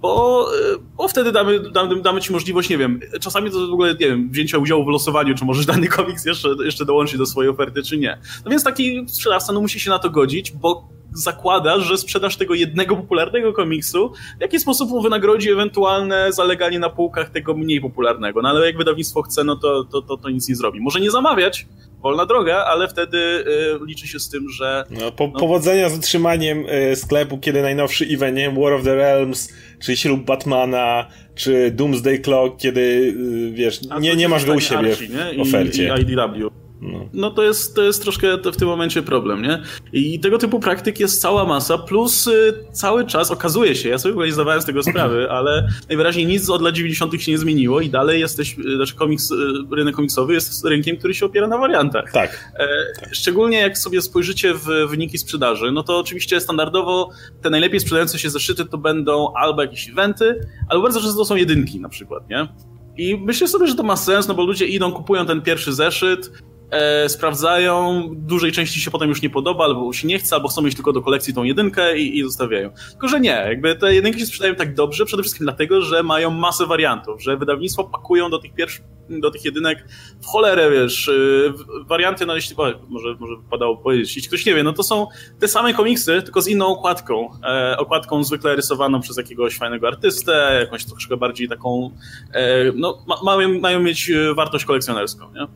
bo, 0.00 0.46
e, 0.54 0.78
bo 0.96 1.08
wtedy 1.08 1.32
damy, 1.32 1.70
damy, 1.70 2.02
damy 2.02 2.20
ci 2.20 2.32
możliwość, 2.32 2.70
nie 2.70 2.78
wiem, 2.78 3.00
czasami 3.20 3.50
to 3.50 3.66
w 3.66 3.72
ogóle, 3.72 3.92
nie 3.92 4.06
wiem, 4.06 4.30
wzięcia 4.30 4.58
udziału 4.58 4.84
w 4.84 4.88
losowaniu, 4.88 5.34
czy 5.34 5.44
możesz 5.44 5.66
dany 5.72 5.88
komiks 5.88 6.24
jeszcze, 6.24 6.48
jeszcze 6.64 6.84
dołączyć 6.84 7.18
do 7.18 7.26
swojej 7.26 7.50
oferty, 7.50 7.82
czy 7.82 7.98
nie. 7.98 8.18
No 8.44 8.50
więc 8.50 8.64
taki 8.64 9.04
sprzedawca 9.08 9.52
no, 9.52 9.60
musi 9.60 9.80
się 9.80 9.90
na 9.90 9.98
to 9.98 10.10
godzić, 10.10 10.52
bo 10.52 10.88
zakłada, 11.12 11.80
że 11.80 11.98
sprzedaż 11.98 12.36
tego 12.36 12.54
jednego 12.54 12.96
popularnego 12.96 13.52
komiksu 13.52 14.12
w 14.38 14.40
jakiś 14.40 14.62
sposób 14.62 14.90
mu 14.90 15.02
wynagrodzi 15.02 15.50
ewentualne 15.50 16.32
zaleganie 16.32 16.78
na 16.78 16.90
półkach 16.90 17.30
tego 17.30 17.54
mniej 17.54 17.80
popularnego. 17.80 18.42
No 18.42 18.48
ale 18.48 18.66
jak 18.66 18.76
wydawnictwo 18.76 19.22
chce, 19.22 19.44
no 19.44 19.56
to, 19.56 19.84
to, 19.84 20.02
to, 20.02 20.16
to 20.16 20.30
nic 20.30 20.48
nie 20.48 20.54
zrobi. 20.54 20.80
Może 20.80 21.00
nie 21.00 21.10
zamawiać, 21.10 21.66
wolna 22.02 22.26
droga, 22.26 22.64
ale 22.64 22.88
wtedy 22.88 23.18
y, 23.18 23.86
liczy 23.86 24.08
się 24.08 24.18
z 24.20 24.28
tym, 24.28 24.48
że... 24.48 24.84
No, 24.90 25.12
po, 25.12 25.30
no... 25.34 25.40
Powodzenia 25.40 25.88
z 25.88 25.98
utrzymaniem 25.98 26.66
y, 26.92 26.96
sklepu, 26.96 27.38
kiedy 27.38 27.62
najnowszy 27.62 28.06
event, 28.10 28.36
nie 28.36 28.50
War 28.50 28.72
of 28.72 28.84
the 28.84 28.94
Realms, 28.94 29.52
czy 29.80 29.96
ślub 29.96 30.24
Batmana, 30.24 31.06
czy 31.34 31.70
Doomsday 31.70 32.18
Clock, 32.18 32.56
kiedy, 32.56 32.80
y, 32.80 33.52
wiesz, 33.52 33.80
nie, 34.00 34.16
nie 34.16 34.28
masz 34.28 34.44
go 34.44 34.52
u 34.52 34.60
siebie 34.60 34.92
Archie, 34.92 35.08
w 35.36 35.40
ofercie. 35.40 35.94
I, 35.98 36.00
i 36.00 36.12
IDW. 36.12 36.59
No. 36.80 37.08
no, 37.12 37.30
to, 37.30 37.42
jest, 37.42 37.74
to 37.74 37.82
jest 37.82 38.02
troszkę 38.02 38.36
w 38.36 38.56
tym 38.56 38.68
momencie 38.68 39.02
problem, 39.02 39.42
nie? 39.42 39.62
I 39.92 40.20
tego 40.20 40.38
typu 40.38 40.60
praktyk 40.60 41.00
jest 41.00 41.20
cała 41.20 41.44
masa, 41.44 41.78
plus 41.78 42.26
y, 42.26 42.54
cały 42.72 43.06
czas 43.06 43.30
okazuje 43.30 43.76
się, 43.76 43.88
ja 43.88 43.98
sobie 43.98 44.12
w 44.12 44.14
ogóle 44.14 44.26
nie 44.26 44.32
zdawałem 44.32 44.62
z 44.62 44.64
tego 44.64 44.82
sprawy, 44.82 45.30
ale 45.30 45.68
najwyraźniej 45.88 46.26
nic 46.26 46.50
od 46.50 46.62
lat 46.62 46.74
90. 46.74 47.22
się 47.22 47.32
nie 47.32 47.38
zmieniło 47.38 47.80
i 47.80 47.90
dalej 47.90 48.20
jesteś, 48.20 48.58
y, 48.58 48.76
znaczy 48.76 48.94
komiks, 48.94 49.30
y, 49.30 49.36
rynek 49.72 49.94
komiksowy 49.94 50.34
jest 50.34 50.64
rynkiem, 50.64 50.96
który 50.96 51.14
się 51.14 51.26
opiera 51.26 51.48
na 51.48 51.58
wariantach. 51.58 52.12
Tak. 52.12 52.52
E, 52.58 52.68
szczególnie 53.12 53.58
jak 53.58 53.78
sobie 53.78 54.02
spojrzycie 54.02 54.54
w 54.54 54.66
wyniki 54.88 55.18
sprzedaży, 55.18 55.72
no 55.72 55.82
to 55.82 55.98
oczywiście 55.98 56.40
standardowo 56.40 57.10
te 57.42 57.50
najlepiej 57.50 57.80
sprzedające 57.80 58.18
się 58.18 58.30
zeszyty 58.30 58.64
to 58.64 58.78
będą 58.78 59.32
albo 59.34 59.62
jakieś 59.62 59.88
eventy, 59.88 60.46
albo 60.68 60.82
bardzo 60.82 61.00
często 61.00 61.16
to 61.16 61.24
są 61.24 61.36
jedynki 61.36 61.80
na 61.80 61.88
przykład, 61.88 62.30
nie? 62.30 62.48
I 62.96 63.16
myślę 63.16 63.48
sobie, 63.48 63.66
że 63.66 63.74
to 63.74 63.82
ma 63.82 63.96
sens, 63.96 64.28
no 64.28 64.34
bo 64.34 64.44
ludzie 64.44 64.66
idą, 64.66 64.92
kupują 64.92 65.26
ten 65.26 65.42
pierwszy 65.42 65.72
zeszyt, 65.72 66.30
e, 66.70 67.08
sprawdzają, 67.08 68.08
dużej 68.12 68.52
części 68.52 68.80
się 68.80 68.90
potem 68.90 69.08
już 69.08 69.22
nie 69.22 69.30
podoba, 69.30 69.64
albo 69.64 69.92
się 69.92 70.08
nie 70.08 70.18
chce, 70.18 70.36
albo 70.36 70.48
chcą 70.48 70.62
mieć 70.62 70.74
tylko 70.74 70.92
do 70.92 71.02
kolekcji 71.02 71.34
tą 71.34 71.42
jedynkę 71.42 71.98
i, 71.98 72.18
i 72.18 72.22
zostawiają. 72.22 72.70
Tylko, 72.90 73.08
że 73.08 73.20
nie, 73.20 73.44
jakby 73.48 73.76
te 73.76 73.94
jedynki 73.94 74.20
się 74.20 74.26
sprzedają 74.26 74.54
tak 74.54 74.74
dobrze, 74.74 75.04
przede 75.04 75.22
wszystkim 75.22 75.44
dlatego, 75.44 75.82
że 75.82 76.02
mają 76.02 76.30
masę 76.30 76.66
wariantów, 76.66 77.22
że 77.22 77.36
wydawnictwo 77.36 77.84
pakują 77.84 78.30
do 78.30 78.38
tych 78.38 78.54
pierwszych, 78.54 78.84
do 79.08 79.30
tych 79.30 79.44
jedynek 79.44 79.84
w 80.22 80.26
cholerę, 80.26 80.70
wiesz, 80.70 81.08
y, 81.08 81.52
warianty, 81.86 82.26
no 82.26 82.34
jeśli, 82.34 82.56
może, 82.88 83.16
może 83.20 83.36
wypadało 83.36 83.76
powiedzieć, 83.76 84.16
jeśli 84.16 84.28
ktoś 84.28 84.46
nie 84.46 84.54
wie, 84.54 84.62
no 84.62 84.72
to 84.72 84.82
są 84.82 85.06
te 85.40 85.48
same 85.48 85.74
komiksy, 85.74 86.22
tylko 86.22 86.42
z 86.42 86.48
inną 86.48 86.66
okładką, 86.66 87.28
e, 87.44 87.76
okładką 87.78 88.24
zwykle 88.24 88.56
rysowaną 88.56 89.00
przez 89.00 89.16
jakiegoś 89.16 89.58
fajnego 89.58 89.88
artystę, 89.88 90.58
jakąś 90.60 90.84
troszkę 90.84 91.16
bardziej 91.16 91.48
taką, 91.48 91.90
e, 92.32 92.72
no, 92.74 93.04
ma, 93.08 93.16
mają, 93.22 93.60
mają 93.60 93.80
mieć 93.80 94.10
y, 94.10 94.34
wartość 94.34 94.64
kolekcjonerską, 94.64 95.32
nie? 95.32 95.46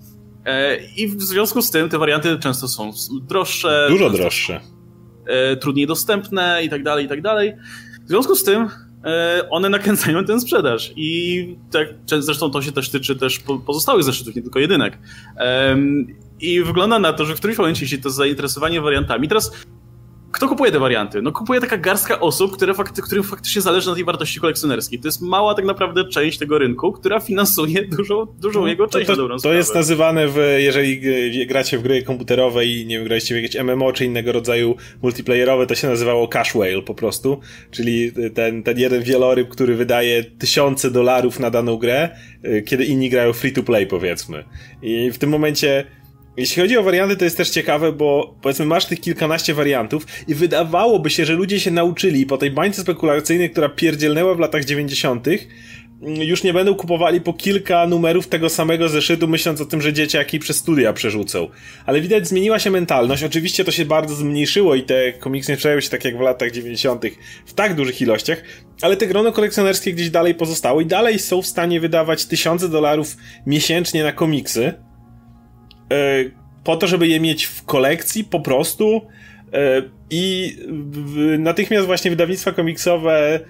E, 0.45 0.79
I 0.97 1.09
w 1.09 1.23
związku 1.23 1.63
z 1.63 1.71
tym 1.71 1.89
te 1.89 1.99
warianty 1.99 2.39
często 2.39 2.69
są 2.69 2.91
droższe. 3.23 3.87
Dużo 3.91 4.11
droższe. 4.11 4.61
E, 5.27 5.57
trudniej 5.57 5.87
dostępne 5.87 6.61
i 6.65 6.69
tak 6.69 6.83
dalej, 6.83 7.05
i 7.05 7.09
tak 7.09 7.23
dalej. 7.23 7.53
W 8.05 8.09
związku 8.09 8.35
z 8.35 8.45
tym 8.45 8.69
e, 9.05 9.41
one 9.51 9.69
nakręcają 9.69 10.25
tę 10.25 10.41
sprzedaż. 10.41 10.93
I 10.97 11.57
tak, 11.71 11.89
zresztą 12.19 12.51
to 12.51 12.63
się 12.63 12.73
też 12.73 12.91
tyczy 12.91 13.17
też 13.17 13.39
pozostałych 13.67 14.05
zeszytów, 14.05 14.37
nie 14.37 14.43
tylko 14.43 14.59
jedynek. 14.59 14.99
I 16.41 16.61
wygląda 16.63 16.99
na 16.99 17.13
to, 17.13 17.25
że 17.25 17.35
w 17.35 17.39
którymś 17.39 17.59
momencie, 17.59 17.85
jeśli 17.85 17.99
to 17.99 18.11
zainteresowanie 18.11 18.81
wariantami, 18.81 19.29
teraz 19.29 19.53
kto 20.35 20.49
kupuje 20.49 20.73
te 20.73 20.79
warianty? 20.79 21.23
No 21.23 21.33
kupuje 21.33 21.61
taka 21.61 21.77
garstka 21.77 22.21
osób, 22.21 22.57
które 22.57 22.75
fakty, 22.75 23.03
którym 23.03 23.25
faktycznie 23.25 23.63
zależy 23.63 23.89
na 23.89 23.95
tej 23.95 24.05
wartości 24.05 24.41
kolekcjonerskiej. 24.41 24.99
To 24.99 25.09
jest 25.09 25.23
mała 25.23 25.55
tak 25.55 25.65
naprawdę 25.65 26.05
część 26.09 26.39
tego 26.39 26.59
rynku, 26.59 26.93
która 26.93 27.21
finansuje 27.21 27.85
dużą, 27.97 28.27
dużą 28.27 28.61
no, 28.61 28.67
jego 28.67 28.87
część 28.87 29.07
to, 29.07 29.17
to, 29.17 29.39
to 29.39 29.53
jest 29.53 29.75
nazywane, 29.75 30.29
w, 30.29 30.39
jeżeli 30.59 31.01
gracie 31.47 31.79
w 31.79 31.83
gry 31.83 32.03
komputerowe 32.03 32.67
i 32.67 32.87
nie 32.87 32.97
wiem, 32.99 33.07
graliście 33.07 33.35
w 33.35 33.43
jakieś 33.43 33.63
MMO 33.63 33.93
czy 33.93 34.05
innego 34.05 34.33
rodzaju 34.33 34.77
multiplayerowe, 35.03 35.67
to 35.67 35.75
się 35.75 35.89
nazywało 35.89 36.29
cash 36.29 36.53
whale 36.53 36.83
po 36.83 36.95
prostu, 36.95 37.41
czyli 37.71 38.13
ten, 38.35 38.63
ten 38.63 38.79
jeden 38.79 39.03
wieloryb, 39.03 39.49
który 39.49 39.77
wydaje 39.77 40.25
tysiące 40.25 40.91
dolarów 40.91 41.41
na 41.41 41.51
daną 41.51 41.77
grę, 41.77 42.09
y, 42.45 42.63
kiedy 42.63 42.85
inni 42.85 43.11
grają 43.11 43.33
free 43.33 43.53
to 43.53 43.63
play 43.63 43.87
powiedzmy. 43.87 44.45
I 44.83 45.11
w 45.11 45.19
tym 45.19 45.31
momencie 45.31 45.85
jeśli 46.37 46.63
chodzi 46.63 46.77
o 46.77 46.83
warianty, 46.83 47.17
to 47.17 47.25
jest 47.25 47.37
też 47.37 47.51
ciekawe, 47.51 47.93
bo 47.93 48.35
powiedzmy 48.43 48.67
masz 48.67 48.87
tych 48.87 49.01
kilkanaście 49.01 49.55
wariantów 49.55 50.07
i 50.29 50.35
wydawałoby 50.35 51.11
się, 51.11 51.25
że 51.25 51.33
ludzie 51.33 51.61
się 51.61 51.71
nauczyli 51.71 52.27
po 52.27 52.39
tej 52.39 52.51
bańce 52.51 52.83
spekulacyjnej, 52.83 53.51
która 53.51 53.69
pierdzielnęła 53.69 54.35
w 54.35 54.39
latach 54.39 54.65
90., 54.65 55.27
już 56.03 56.43
nie 56.43 56.53
będą 56.53 56.75
kupowali 56.75 57.21
po 57.21 57.33
kilka 57.33 57.87
numerów 57.87 58.29
tego 58.29 58.49
samego 58.49 58.89
zeszytu, 58.89 59.29
myśląc 59.29 59.61
o 59.61 59.65
tym, 59.65 59.83
że 59.83 59.93
dzieciaki 59.93 60.39
przez 60.39 60.57
studia 60.57 60.93
przerzucą. 60.93 61.49
Ale 61.87 62.01
widać, 62.01 62.29
zmieniła 62.29 62.59
się 62.59 62.71
mentalność. 62.71 63.23
Oczywiście 63.23 63.65
to 63.65 63.71
się 63.71 63.85
bardzo 63.85 64.15
zmniejszyło 64.15 64.75
i 64.75 64.83
te 64.83 65.13
komiksy 65.13 65.53
nie 65.53 65.57
sprzedają 65.57 65.81
się 65.81 65.91
tak 65.91 66.05
jak 66.05 66.19
w 66.19 66.21
latach 66.21 66.51
90. 66.51 67.05
w 67.47 67.53
tak 67.55 67.75
dużych 67.75 68.01
ilościach, 68.01 68.43
ale 68.83 68.97
te 68.97 69.07
grono 69.07 69.33
kolekcjonerskie 69.33 69.93
gdzieś 69.93 70.11
dalej 70.11 70.35
pozostało 70.35 70.81
i 70.81 70.87
dalej 70.87 71.19
są 71.19 71.43
w 71.43 71.47
stanie 71.47 71.81
wydawać 71.81 72.27
tysiące 72.27 72.69
dolarów 72.69 73.17
miesięcznie 73.47 74.03
na 74.03 74.13
komiksy 74.13 74.75
po 76.65 76.77
to, 76.77 76.87
żeby 76.87 77.09
je 77.09 77.21
mieć 77.21 77.45
w 77.45 77.65
kolekcji 77.65 78.25
po 78.25 78.41
prostu 78.41 79.07
e, 79.53 79.83
i 80.11 80.57
natychmiast 81.39 81.87
właśnie 81.87 82.11
wydawnictwa 82.11 82.53
komiksowe 82.53 83.41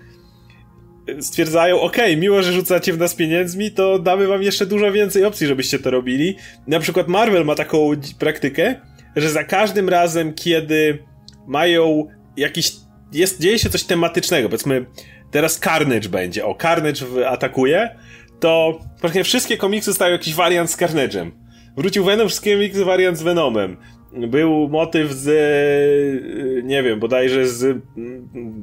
stwierdzają, 1.20 1.80
ok, 1.80 1.96
miło, 2.16 2.42
że 2.42 2.52
rzucacie 2.52 2.92
w 2.92 2.98
nas 2.98 3.14
pieniędzmi, 3.14 3.70
to 3.70 3.98
damy 3.98 4.26
wam 4.26 4.42
jeszcze 4.42 4.66
dużo 4.66 4.92
więcej 4.92 5.24
opcji, 5.24 5.46
żebyście 5.46 5.78
to 5.78 5.90
robili. 5.90 6.36
Na 6.66 6.80
przykład 6.80 7.08
Marvel 7.08 7.44
ma 7.44 7.54
taką 7.54 7.90
praktykę, 8.18 8.74
że 9.16 9.30
za 9.30 9.44
każdym 9.44 9.88
razem, 9.88 10.34
kiedy 10.34 10.98
mają 11.46 12.06
jakiś, 12.36 12.72
jest, 13.12 13.40
dzieje 13.40 13.58
się 13.58 13.70
coś 13.70 13.84
tematycznego, 13.84 14.48
powiedzmy, 14.48 14.86
teraz 15.30 15.60
Carnage 15.60 16.08
będzie, 16.08 16.46
o, 16.46 16.54
Carnage 16.54 17.28
atakuje, 17.28 17.96
to 18.40 18.80
praktycznie 19.00 19.24
wszystkie 19.24 19.56
komiksy 19.56 19.94
stają 19.94 20.12
jakiś 20.12 20.34
wariant 20.34 20.70
z 20.70 20.78
Carnage'em. 20.78 21.30
Wrócił 21.76 22.04
Venom, 22.04 22.28
wszystkie 22.28 22.56
miksy 22.56 22.84
wariant 22.84 23.18
z 23.18 23.22
Venomem 23.22 23.76
był 24.14 24.68
motyw 24.68 25.12
z, 25.12 25.28
e, 25.28 26.62
nie 26.62 26.82
wiem, 26.82 27.00
bodajże 27.00 27.48
z 27.48 27.78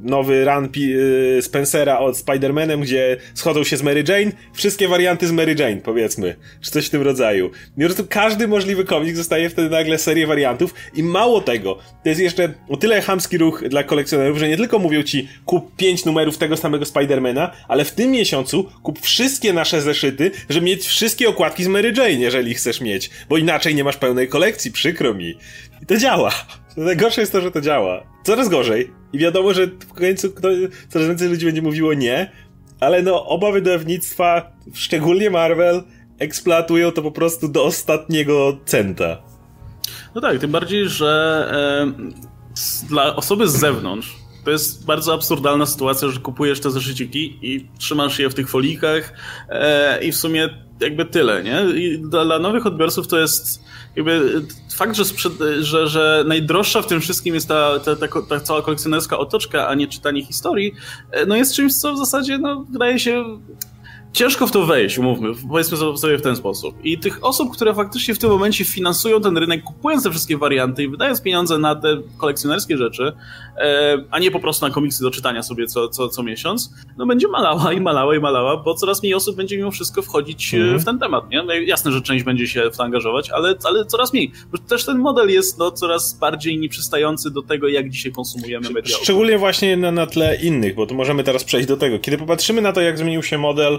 nowy 0.02 0.44
run 0.44 0.64
e, 1.38 1.42
Spencera 1.42 1.98
od 1.98 2.16
Spider-Manem, 2.16 2.80
gdzie 2.80 3.16
schodzą 3.34 3.64
się 3.64 3.76
z 3.76 3.82
Mary 3.82 4.04
Jane, 4.08 4.32
wszystkie 4.52 4.88
warianty 4.88 5.26
z 5.26 5.32
Mary 5.32 5.54
Jane, 5.58 5.76
powiedzmy, 5.76 6.36
czy 6.60 6.70
coś 6.70 6.86
w 6.86 6.90
tym 6.90 7.02
rodzaju. 7.02 7.50
I 7.78 7.84
po 7.96 8.04
każdy 8.08 8.48
możliwy 8.48 8.84
komik 8.84 9.16
zostaje 9.16 9.50
wtedy 9.50 9.70
nagle 9.70 9.98
serię 9.98 10.26
wariantów 10.26 10.74
i 10.94 11.02
mało 11.02 11.40
tego, 11.40 11.74
to 11.74 12.08
jest 12.08 12.20
jeszcze 12.20 12.54
o 12.68 12.76
tyle 12.76 13.00
chamski 13.00 13.38
ruch 13.38 13.68
dla 13.68 13.84
kolekcjonerów, 13.84 14.38
że 14.38 14.48
nie 14.48 14.56
tylko 14.56 14.78
mówią 14.78 15.02
ci 15.02 15.28
kup 15.44 15.76
pięć 15.76 16.04
numerów 16.04 16.38
tego 16.38 16.56
samego 16.56 16.84
Spidermana, 16.84 17.50
ale 17.68 17.84
w 17.84 17.92
tym 17.92 18.10
miesiącu 18.10 18.70
kup 18.82 19.00
wszystkie 19.00 19.52
nasze 19.52 19.80
zeszyty, 19.80 20.30
żeby 20.48 20.66
mieć 20.66 20.86
wszystkie 20.86 21.28
okładki 21.28 21.64
z 21.64 21.68
Mary 21.68 21.92
Jane, 21.96 22.12
jeżeli 22.12 22.54
chcesz 22.54 22.80
mieć, 22.80 23.10
bo 23.28 23.36
inaczej 23.36 23.74
nie 23.74 23.84
masz 23.84 23.96
pełnej 23.96 24.28
kolekcji, 24.28 24.72
przykro 24.72 25.14
mi. 25.14 25.36
I 25.82 25.86
to 25.86 25.96
działa. 25.96 26.30
Najgorsze 26.76 27.20
jest 27.20 27.32
to, 27.32 27.40
że 27.40 27.50
to 27.50 27.60
działa. 27.60 28.02
Coraz 28.24 28.48
gorzej. 28.48 28.92
I 29.12 29.18
wiadomo, 29.18 29.54
że 29.54 29.66
w 29.66 29.92
końcu 29.92 30.30
kto, 30.30 30.48
coraz 30.88 31.08
więcej 31.08 31.28
ludzi 31.28 31.46
będzie 31.46 31.62
mówiło 31.62 31.94
nie, 31.94 32.30
ale 32.80 33.02
no 33.02 33.26
oba 33.26 33.52
wydawnictwa, 33.52 34.52
szczególnie 34.74 35.30
Marvel, 35.30 35.82
eksploatują 36.18 36.92
to 36.92 37.02
po 37.02 37.12
prostu 37.12 37.48
do 37.48 37.64
ostatniego 37.64 38.58
centa. 38.64 39.22
No 40.14 40.20
tak, 40.20 40.38
tym 40.38 40.50
bardziej, 40.50 40.88
że 40.88 41.46
e, 41.90 42.86
dla 42.88 43.16
osoby 43.16 43.48
z 43.48 43.52
zewnątrz 43.52 44.16
to 44.44 44.50
jest 44.50 44.84
bardzo 44.86 45.14
absurdalna 45.14 45.66
sytuacja, 45.66 46.08
że 46.08 46.20
kupujesz 46.20 46.60
te 46.60 46.70
zeszyciki 46.70 47.38
i 47.42 47.68
trzymasz 47.78 48.18
je 48.18 48.30
w 48.30 48.34
tych 48.34 48.48
folikach 48.48 49.12
e, 49.48 50.04
i 50.04 50.12
w 50.12 50.16
sumie 50.16 50.48
jakby 50.80 51.04
tyle, 51.04 51.42
nie? 51.42 51.62
I 51.74 51.98
dla, 51.98 52.24
dla 52.24 52.38
nowych 52.38 52.66
odbiorców 52.66 53.08
to 53.08 53.18
jest 53.18 53.61
jakby 53.96 54.42
fakt, 54.74 54.96
że, 54.96 55.04
sprzed, 55.04 55.32
że, 55.60 55.88
że 55.88 56.24
najdroższa 56.26 56.82
w 56.82 56.86
tym 56.86 57.00
wszystkim 57.00 57.34
jest 57.34 57.48
ta, 57.48 57.80
ta, 57.80 57.96
ta, 57.96 58.08
ta, 58.28 58.40
cała 58.40 58.62
kolekcjonerska 58.62 59.18
otoczka, 59.18 59.68
a 59.68 59.74
nie 59.74 59.88
czytanie 59.88 60.24
historii, 60.24 60.74
e, 61.10 61.26
no 61.26 61.36
jest 61.36 61.54
czymś, 61.54 61.74
co 61.74 61.94
w 61.94 61.98
zasadzie 61.98 62.38
no, 62.38 62.66
wydaje 62.70 62.98
się 62.98 63.24
ciężko 64.12 64.46
w 64.46 64.50
to 64.50 64.66
wejść, 64.66 64.98
umówmy, 64.98 65.28
powiedzmy 65.48 65.76
sobie 65.96 66.18
w 66.18 66.22
ten 66.22 66.36
sposób. 66.36 66.74
I 66.84 66.98
tych 66.98 67.24
osób, 67.24 67.52
które 67.52 67.74
faktycznie 67.74 68.14
w 68.14 68.18
tym 68.18 68.30
momencie 68.30 68.64
finansują 68.64 69.20
ten 69.20 69.36
rynek, 69.38 69.64
kupując 69.64 70.04
te 70.04 70.10
wszystkie 70.10 70.38
warianty 70.38 70.82
i 70.82 70.88
wydając 70.88 71.22
pieniądze 71.22 71.58
na 71.58 71.74
te 71.74 71.96
kolekcjonerskie 72.16 72.78
rzeczy, 72.78 73.12
e, 73.56 74.04
a 74.10 74.18
nie 74.18 74.30
po 74.30 74.40
prostu 74.40 74.66
na 74.66 74.74
komiksy 74.74 75.02
do 75.02 75.10
czytania 75.10 75.42
sobie 75.42 75.66
co, 75.66 75.88
co, 75.88 76.08
co 76.08 76.22
miesiąc, 76.22 76.74
no 76.98 77.06
będzie 77.06 77.28
malała 77.28 77.72
i 77.72 77.80
malała 77.80 78.16
i 78.16 78.20
malała, 78.20 78.56
bo 78.56 78.74
coraz 78.74 79.02
mniej 79.02 79.14
osób 79.14 79.36
będzie 79.36 79.56
mimo 79.56 79.70
wszystko 79.70 80.02
wchodzić 80.02 80.54
mm. 80.54 80.78
w 80.78 80.84
ten 80.84 80.98
temat, 80.98 81.30
nie? 81.30 81.42
No 81.42 81.52
jasne, 81.52 81.92
że 81.92 82.02
część 82.02 82.24
będzie 82.24 82.46
się 82.46 82.70
w 82.70 82.76
to 82.76 82.84
angażować, 82.84 83.30
ale, 83.30 83.54
ale 83.64 83.84
coraz 83.84 84.12
mniej. 84.12 84.32
Bo 84.52 84.58
też 84.58 84.84
ten 84.84 84.98
model 84.98 85.30
jest 85.30 85.58
no, 85.58 85.70
coraz 85.70 86.18
bardziej 86.18 86.58
nieprzystający 86.58 87.30
do 87.30 87.42
tego, 87.42 87.68
jak 87.68 87.90
dzisiaj 87.90 88.12
konsumujemy 88.12 88.70
media. 88.70 88.96
Szczególnie 89.02 89.38
właśnie 89.38 89.76
na, 89.76 89.92
na 89.92 90.06
tle 90.06 90.36
innych, 90.36 90.74
bo 90.74 90.86
tu 90.86 90.94
możemy 90.94 91.24
teraz 91.24 91.44
przejść 91.44 91.68
do 91.68 91.76
tego. 91.76 91.98
Kiedy 91.98 92.18
popatrzymy 92.18 92.62
na 92.62 92.72
to, 92.72 92.80
jak 92.80 92.98
zmienił 92.98 93.22
się 93.22 93.38
model 93.38 93.78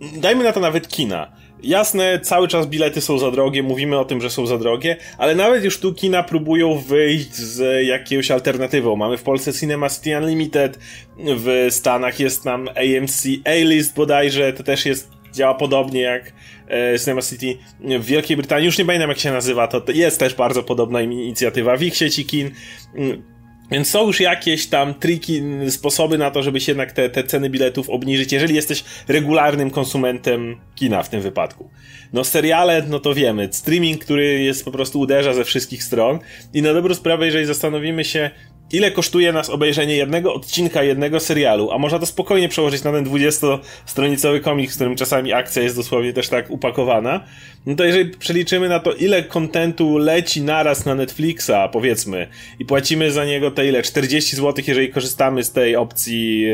dajmy 0.00 0.44
na 0.44 0.52
to 0.52 0.60
nawet 0.60 0.88
kina. 0.88 1.32
Jasne, 1.62 2.20
cały 2.20 2.48
czas 2.48 2.66
bilety 2.66 3.00
są 3.00 3.18
za 3.18 3.30
drogie, 3.30 3.62
mówimy 3.62 3.98
o 3.98 4.04
tym, 4.04 4.20
że 4.20 4.30
są 4.30 4.46
za 4.46 4.58
drogie, 4.58 4.96
ale 5.18 5.34
nawet 5.34 5.64
już 5.64 5.80
tu 5.80 5.94
kina 5.94 6.22
próbują 6.22 6.78
wyjść 6.78 7.34
z 7.34 7.86
jakąś 7.86 8.30
alternatywą. 8.30 8.96
Mamy 8.96 9.16
w 9.16 9.22
Polsce 9.22 9.52
Cinema 9.52 9.90
City 9.90 10.18
Unlimited, 10.18 10.78
w 11.18 11.66
Stanach 11.70 12.20
jest 12.20 12.44
tam 12.44 12.68
AMC 12.68 13.26
A-List 13.44 13.94
bodajże, 13.94 14.52
to 14.52 14.62
też 14.62 14.86
jest, 14.86 15.10
działa 15.32 15.54
podobnie 15.54 16.00
jak 16.00 16.32
e, 16.68 16.98
Cinema 16.98 17.22
City 17.22 17.56
w 17.80 18.04
Wielkiej 18.04 18.36
Brytanii, 18.36 18.66
już 18.66 18.78
nie 18.78 18.84
pamiętam 18.84 19.08
jak 19.08 19.18
się 19.18 19.32
nazywa, 19.32 19.68
to 19.68 19.82
jest 19.92 20.20
też 20.20 20.34
bardzo 20.34 20.62
podobna 20.62 21.02
inicjatywa 21.02 21.76
w 21.76 21.82
ich 21.82 21.96
sieci 21.96 22.24
kin 22.24 22.50
mm, 22.94 23.35
więc 23.70 23.90
są 23.90 24.06
już 24.06 24.20
jakieś 24.20 24.66
tam 24.66 24.94
triki, 24.94 25.42
sposoby 25.68 26.18
na 26.18 26.30
to, 26.30 26.42
żeby 26.42 26.60
się 26.60 26.72
jednak 26.72 26.92
te, 26.92 27.10
te 27.10 27.24
ceny 27.24 27.50
biletów 27.50 27.90
obniżyć, 27.90 28.32
jeżeli 28.32 28.54
jesteś 28.54 28.84
regularnym 29.08 29.70
konsumentem 29.70 30.56
kina 30.74 31.02
w 31.02 31.08
tym 31.08 31.20
wypadku. 31.20 31.70
No 32.12 32.24
seriale, 32.24 32.84
no 32.88 33.00
to 33.00 33.14
wiemy, 33.14 33.48
streaming, 33.52 34.04
który 34.04 34.42
jest 34.42 34.64
po 34.64 34.70
prostu 34.70 35.00
uderza 35.00 35.34
ze 35.34 35.44
wszystkich 35.44 35.84
stron 35.84 36.18
i 36.54 36.62
na 36.62 36.74
dobrą 36.74 36.94
sprawę, 36.94 37.26
jeżeli 37.26 37.46
zastanowimy 37.46 38.04
się, 38.04 38.30
ile 38.72 38.90
kosztuje 38.90 39.32
nas 39.32 39.50
obejrzenie 39.50 39.96
jednego 39.96 40.34
odcinka 40.34 40.82
jednego 40.82 41.20
serialu, 41.20 41.70
a 41.70 41.78
można 41.78 41.98
to 41.98 42.06
spokojnie 42.06 42.48
przełożyć 42.48 42.84
na 42.84 42.92
ten 42.92 43.04
20-stronicowy 43.04 44.40
komik, 44.40 44.70
w 44.70 44.74
którym 44.74 44.96
czasami 44.96 45.32
akcja 45.32 45.62
jest 45.62 45.76
dosłownie 45.76 46.12
też 46.12 46.28
tak 46.28 46.50
upakowana, 46.50 47.24
no 47.66 47.74
to 47.74 47.84
jeżeli 47.84 48.10
przeliczymy 48.10 48.68
na 48.68 48.80
to, 48.80 48.92
ile 48.92 49.22
kontentu 49.22 49.98
leci 49.98 50.42
naraz 50.42 50.86
na 50.86 50.94
Netflixa, 50.94 51.68
powiedzmy, 51.72 52.26
i 52.58 52.64
płacimy 52.64 53.10
za 53.10 53.24
niego 53.24 53.50
te 53.50 53.66
ile? 53.66 53.82
40 53.82 54.36
zł, 54.36 54.64
jeżeli 54.68 54.90
korzystamy 54.90 55.44
z 55.44 55.52
tej 55.52 55.76
opcji 55.76 56.46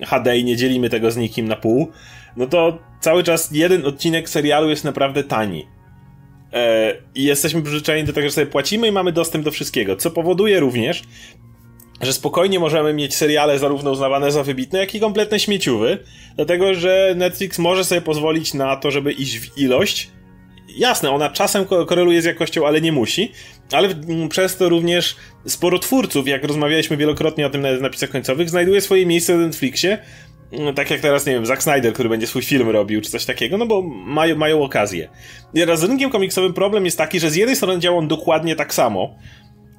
e, 0.00 0.06
HD 0.06 0.38
i 0.38 0.44
nie 0.44 0.56
dzielimy 0.56 0.90
tego 0.90 1.10
z 1.10 1.16
nikim 1.16 1.48
na 1.48 1.56
pół, 1.56 1.92
no 2.36 2.46
to 2.46 2.78
cały 3.00 3.22
czas 3.22 3.48
jeden 3.52 3.86
odcinek 3.86 4.28
serialu 4.28 4.70
jest 4.70 4.84
naprawdę 4.84 5.24
tani. 5.24 5.66
E, 6.52 6.94
I 7.14 7.24
jesteśmy 7.24 7.62
przyzwyczajeni 7.62 8.06
do 8.06 8.12
tego, 8.12 8.28
że 8.28 8.32
sobie 8.32 8.46
płacimy 8.46 8.88
i 8.88 8.92
mamy 8.92 9.12
dostęp 9.12 9.44
do 9.44 9.50
wszystkiego, 9.50 9.96
co 9.96 10.10
powoduje 10.10 10.60
również, 10.60 11.02
że 12.00 12.12
spokojnie 12.12 12.58
możemy 12.58 12.94
mieć 12.94 13.14
seriale 13.14 13.58
zarówno 13.58 13.90
uznawane 13.90 14.32
za 14.32 14.42
wybitne, 14.42 14.78
jak 14.78 14.94
i 14.94 15.00
kompletne 15.00 15.40
śmieciuwy, 15.40 15.98
dlatego 16.36 16.74
że 16.74 17.14
Netflix 17.16 17.58
może 17.58 17.84
sobie 17.84 18.00
pozwolić 18.00 18.54
na 18.54 18.76
to, 18.76 18.90
żeby 18.90 19.12
iść 19.12 19.38
w 19.38 19.58
ilość. 19.58 20.10
Jasne, 20.76 21.10
ona 21.10 21.30
czasem 21.30 21.64
koreluje 21.64 22.22
z 22.22 22.24
jakością, 22.24 22.66
ale 22.66 22.80
nie 22.80 22.92
musi, 22.92 23.32
ale 23.72 23.88
przez 24.28 24.56
to 24.56 24.68
również 24.68 25.16
sporo 25.46 25.78
twórców, 25.78 26.28
jak 26.28 26.44
rozmawialiśmy 26.44 26.96
wielokrotnie 26.96 27.46
o 27.46 27.50
tym 27.50 27.60
na 27.60 27.72
napisach 27.72 28.10
końcowych, 28.10 28.50
znajduje 28.50 28.80
swoje 28.80 29.06
miejsce 29.06 29.36
na 29.36 29.46
Netflixie, 29.46 29.98
no, 30.52 30.72
tak 30.72 30.90
jak 30.90 31.00
teraz, 31.00 31.26
nie 31.26 31.32
wiem, 31.32 31.46
Zack 31.46 31.62
Snyder, 31.62 31.92
który 31.92 32.08
będzie 32.08 32.26
swój 32.26 32.42
film 32.42 32.70
robił, 32.70 33.00
czy 33.00 33.10
coś 33.10 33.24
takiego, 33.24 33.58
no 33.58 33.66
bo 33.66 33.82
mają, 33.82 34.36
mają 34.36 34.62
okazję. 34.62 35.08
I 35.54 35.60
z 35.74 35.84
rynkiem 35.84 36.10
komiksowym 36.10 36.52
problem 36.52 36.84
jest 36.84 36.98
taki, 36.98 37.20
że 37.20 37.30
z 37.30 37.36
jednej 37.36 37.56
strony 37.56 37.80
działa 37.80 37.98
on 37.98 38.08
dokładnie 38.08 38.56
tak 38.56 38.74
samo, 38.74 39.14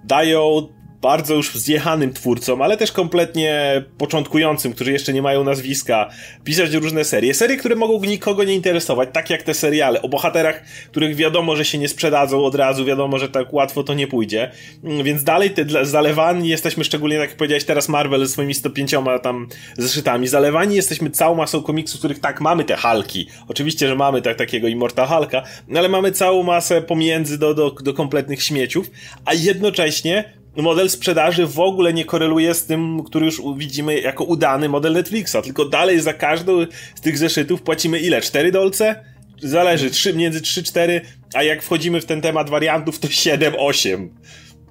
dają 0.03 0.67
bardzo 1.01 1.33
już 1.33 1.55
zjechanym 1.55 2.13
twórcom, 2.13 2.61
ale 2.61 2.77
też 2.77 2.91
kompletnie 2.91 3.83
początkującym, 3.97 4.73
którzy 4.73 4.91
jeszcze 4.91 5.13
nie 5.13 5.21
mają 5.21 5.43
nazwiska, 5.43 6.09
pisać 6.43 6.73
różne 6.73 7.03
serie. 7.03 7.33
Serie, 7.33 7.57
które 7.57 7.75
mogą 7.75 8.05
nikogo 8.05 8.43
nie 8.43 8.53
interesować, 8.53 9.09
tak 9.13 9.29
jak 9.29 9.43
te 9.43 9.53
seriale, 9.53 10.01
o 10.01 10.09
bohaterach, 10.09 10.63
których 10.91 11.15
wiadomo, 11.15 11.55
że 11.55 11.65
się 11.65 11.77
nie 11.77 11.87
sprzedadzą 11.87 12.43
od 12.43 12.55
razu, 12.55 12.85
wiadomo, 12.85 13.19
że 13.19 13.29
tak 13.29 13.53
łatwo 13.53 13.83
to 13.83 13.93
nie 13.93 14.07
pójdzie. 14.07 14.51
Mm, 14.83 15.03
więc 15.03 15.23
dalej 15.23 15.51
te 15.51 15.85
zalewani 15.85 16.49
jesteśmy 16.49 16.83
szczególnie, 16.83 17.17
tak 17.17 17.29
jak 17.29 17.37
powiedziałeś 17.37 17.63
teraz, 17.63 17.89
Marvel 17.89 18.19
ze 18.19 18.33
swoimi 18.33 18.53
105 18.53 18.95
tam 19.23 19.47
zeszytami. 19.77 20.27
Zalewani 20.27 20.75
jesteśmy 20.75 21.09
całą 21.09 21.35
masą 21.35 21.63
komiksów, 21.63 21.99
których 21.99 22.19
tak, 22.19 22.41
mamy 22.41 22.63
te 22.63 22.75
Halki. 22.75 23.27
Oczywiście, 23.47 23.87
że 23.87 23.95
mamy 23.95 24.21
tak, 24.21 24.37
takiego 24.37 24.67
Immortal 24.67 25.07
Halka, 25.07 25.43
ale 25.75 25.89
mamy 25.89 26.11
całą 26.11 26.43
masę 26.43 26.81
pomiędzy 26.81 27.37
do, 27.37 27.53
do, 27.53 27.71
do 27.71 27.93
kompletnych 27.93 28.43
śmieciów, 28.43 28.91
a 29.25 29.33
jednocześnie 29.33 30.37
model 30.61 30.89
sprzedaży 30.89 31.47
w 31.47 31.59
ogóle 31.59 31.93
nie 31.93 32.05
koreluje 32.05 32.53
z 32.53 32.65
tym, 32.65 33.03
który 33.03 33.25
już 33.25 33.41
widzimy 33.57 33.99
jako 33.99 34.23
udany 34.23 34.69
model 34.69 34.93
Netflixa, 34.93 35.35
tylko 35.43 35.65
dalej 35.65 35.99
za 35.99 36.13
każdą 36.13 36.65
z 36.95 37.01
tych 37.01 37.17
zeszytów 37.17 37.61
płacimy 37.61 37.99
ile? 37.99 38.21
4 38.21 38.51
dolce? 38.51 39.03
Zależy, 39.41 39.91
3, 39.91 40.13
między 40.13 40.41
3-4, 40.41 41.01
a 41.33 41.43
jak 41.43 41.63
wchodzimy 41.63 42.01
w 42.01 42.05
ten 42.05 42.21
temat 42.21 42.49
wariantów, 42.49 42.99
to 42.99 43.07
7-8 43.07 44.07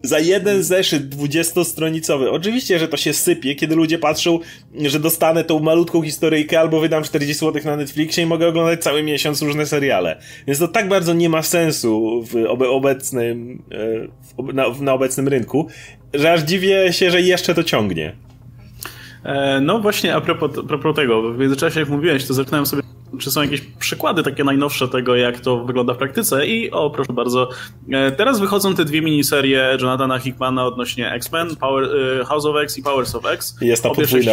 za 0.02 0.18
jeden 0.18 0.62
zeszyt 0.62 1.08
dwudziestostronicowy. 1.08 2.30
Oczywiście, 2.30 2.78
że 2.78 2.88
to 2.88 2.96
się 2.96 3.12
sypie, 3.12 3.54
kiedy 3.54 3.76
ludzie 3.76 3.98
patrzą, 3.98 4.38
że 4.86 5.00
dostanę 5.00 5.44
tą 5.44 5.58
malutką 5.58 6.02
historyjkę 6.02 6.60
albo 6.60 6.80
wydam 6.80 7.02
40 7.02 7.40
zł 7.40 7.62
na 7.64 7.76
Netflixie 7.76 8.24
i 8.24 8.26
mogę 8.26 8.48
oglądać 8.48 8.82
cały 8.82 9.02
miesiąc 9.02 9.42
różne 9.42 9.66
seriale. 9.66 10.16
Więc 10.46 10.58
to 10.58 10.68
tak 10.68 10.88
bardzo 10.88 11.14
nie 11.14 11.28
ma 11.28 11.42
sensu 11.42 12.22
w 12.22 12.46
obecnym, 12.68 13.62
e, 14.38 14.82
na, 14.82 14.92
obecnym 14.92 15.28
rynku, 15.28 15.68
że 16.14 16.32
aż 16.32 16.42
dziwię 16.42 16.92
się, 16.92 17.10
że 17.10 17.20
jeszcze 17.20 17.54
to 17.54 17.64
ciągnie. 17.64 18.16
E, 19.24 19.60
no 19.60 19.80
właśnie, 19.80 20.14
a 20.14 20.20
propos, 20.20 20.50
a 20.58 20.62
propos 20.62 20.96
tego, 20.96 21.32
w 21.32 21.38
międzyczasie 21.38 21.80
jak 21.80 21.88
mówiłeś, 21.88 22.26
to 22.26 22.34
zerknąłem 22.34 22.66
sobie 22.66 22.82
czy 23.18 23.30
są 23.30 23.42
jakieś 23.42 23.60
przykłady 23.60 24.22
takie 24.22 24.44
najnowsze 24.44 24.88
tego, 24.88 25.16
jak 25.16 25.40
to 25.40 25.64
wygląda 25.64 25.94
w 25.94 25.96
praktyce? 25.96 26.46
I 26.46 26.70
o, 26.70 26.90
proszę 26.90 27.12
bardzo, 27.12 27.48
e, 27.92 28.12
teraz 28.12 28.40
wychodzą 28.40 28.74
te 28.74 28.84
dwie 28.84 29.02
miniserie 29.02 29.76
Jonathana 29.80 30.18
Hickmana 30.18 30.66
odnośnie 30.66 31.12
X-Men, 31.12 31.56
Power, 31.56 31.84
e, 32.20 32.24
House 32.24 32.44
of 32.44 32.56
X 32.56 32.78
i 32.78 32.82
Powers 32.82 33.14
of 33.14 33.26
X. 33.26 33.56
Jest 33.60 33.82
ta 33.82 33.90
podwójna 33.90 34.32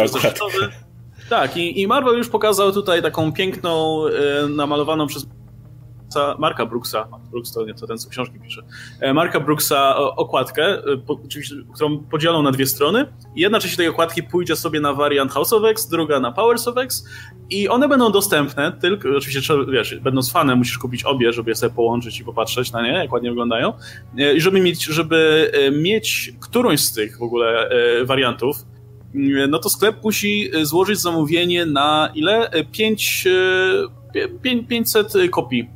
Tak, 1.28 1.56
i, 1.56 1.80
i 1.80 1.86
Marvel 1.86 2.18
już 2.18 2.28
pokazał 2.28 2.72
tutaj 2.72 3.02
taką 3.02 3.32
piękną, 3.32 4.04
namalowaną 4.48 5.06
przez 5.06 5.26
Marka 6.38 6.66
Brooksa, 6.66 7.08
Brooks 7.30 7.52
to 7.52 7.66
nie 7.66 7.74
to 7.74 7.86
ten, 7.86 7.98
co 7.98 8.08
książki 8.08 8.40
pisze, 8.40 8.62
e, 9.00 9.14
Marka 9.14 9.40
Brooksa 9.40 9.96
okładkę, 9.96 10.64
e, 10.64 10.82
którą 11.74 11.98
podzielą 11.98 12.42
na 12.42 12.50
dwie 12.50 12.66
strony. 12.66 13.06
Jedna 13.36 13.60
część 13.60 13.76
tej 13.76 13.88
okładki 13.88 14.22
pójdzie 14.22 14.56
sobie 14.56 14.80
na 14.80 14.92
wariant 14.92 15.32
House 15.32 15.52
of 15.52 15.64
X, 15.64 15.88
druga 15.88 16.20
na 16.20 16.32
Powers 16.32 16.68
of 16.68 16.76
X 16.76 17.04
i 17.50 17.68
one 17.68 17.88
będą 17.88 18.12
dostępne, 18.12 18.72
tylko 18.72 19.08
oczywiście 19.16 19.40
trzeba, 19.40 19.72
wiesz, 19.72 19.98
będąc 19.98 20.32
fanem 20.32 20.58
musisz 20.58 20.78
kupić 20.78 21.04
obie, 21.04 21.32
żeby 21.32 21.50
je 21.50 21.54
sobie 21.54 21.74
połączyć 21.74 22.20
i 22.20 22.24
popatrzeć 22.24 22.72
na 22.72 22.82
nie, 22.82 22.92
jak 22.92 23.12
ładnie 23.12 23.30
wyglądają. 23.30 23.72
E, 24.18 24.34
I 24.34 24.40
żeby 24.40 24.60
mieć, 24.60 24.84
żeby 24.84 25.50
mieć 25.72 26.32
którąś 26.40 26.80
z 26.80 26.92
tych 26.92 27.18
w 27.18 27.22
ogóle 27.22 27.70
wariantów, 28.04 28.56
no 29.48 29.58
to 29.58 29.68
sklep 29.68 30.04
musi 30.04 30.50
złożyć 30.62 30.98
zamówienie 30.98 31.66
na 31.66 32.10
ile? 32.14 32.50
5 32.72 33.28
500 34.68 35.12
kopii 35.30 35.73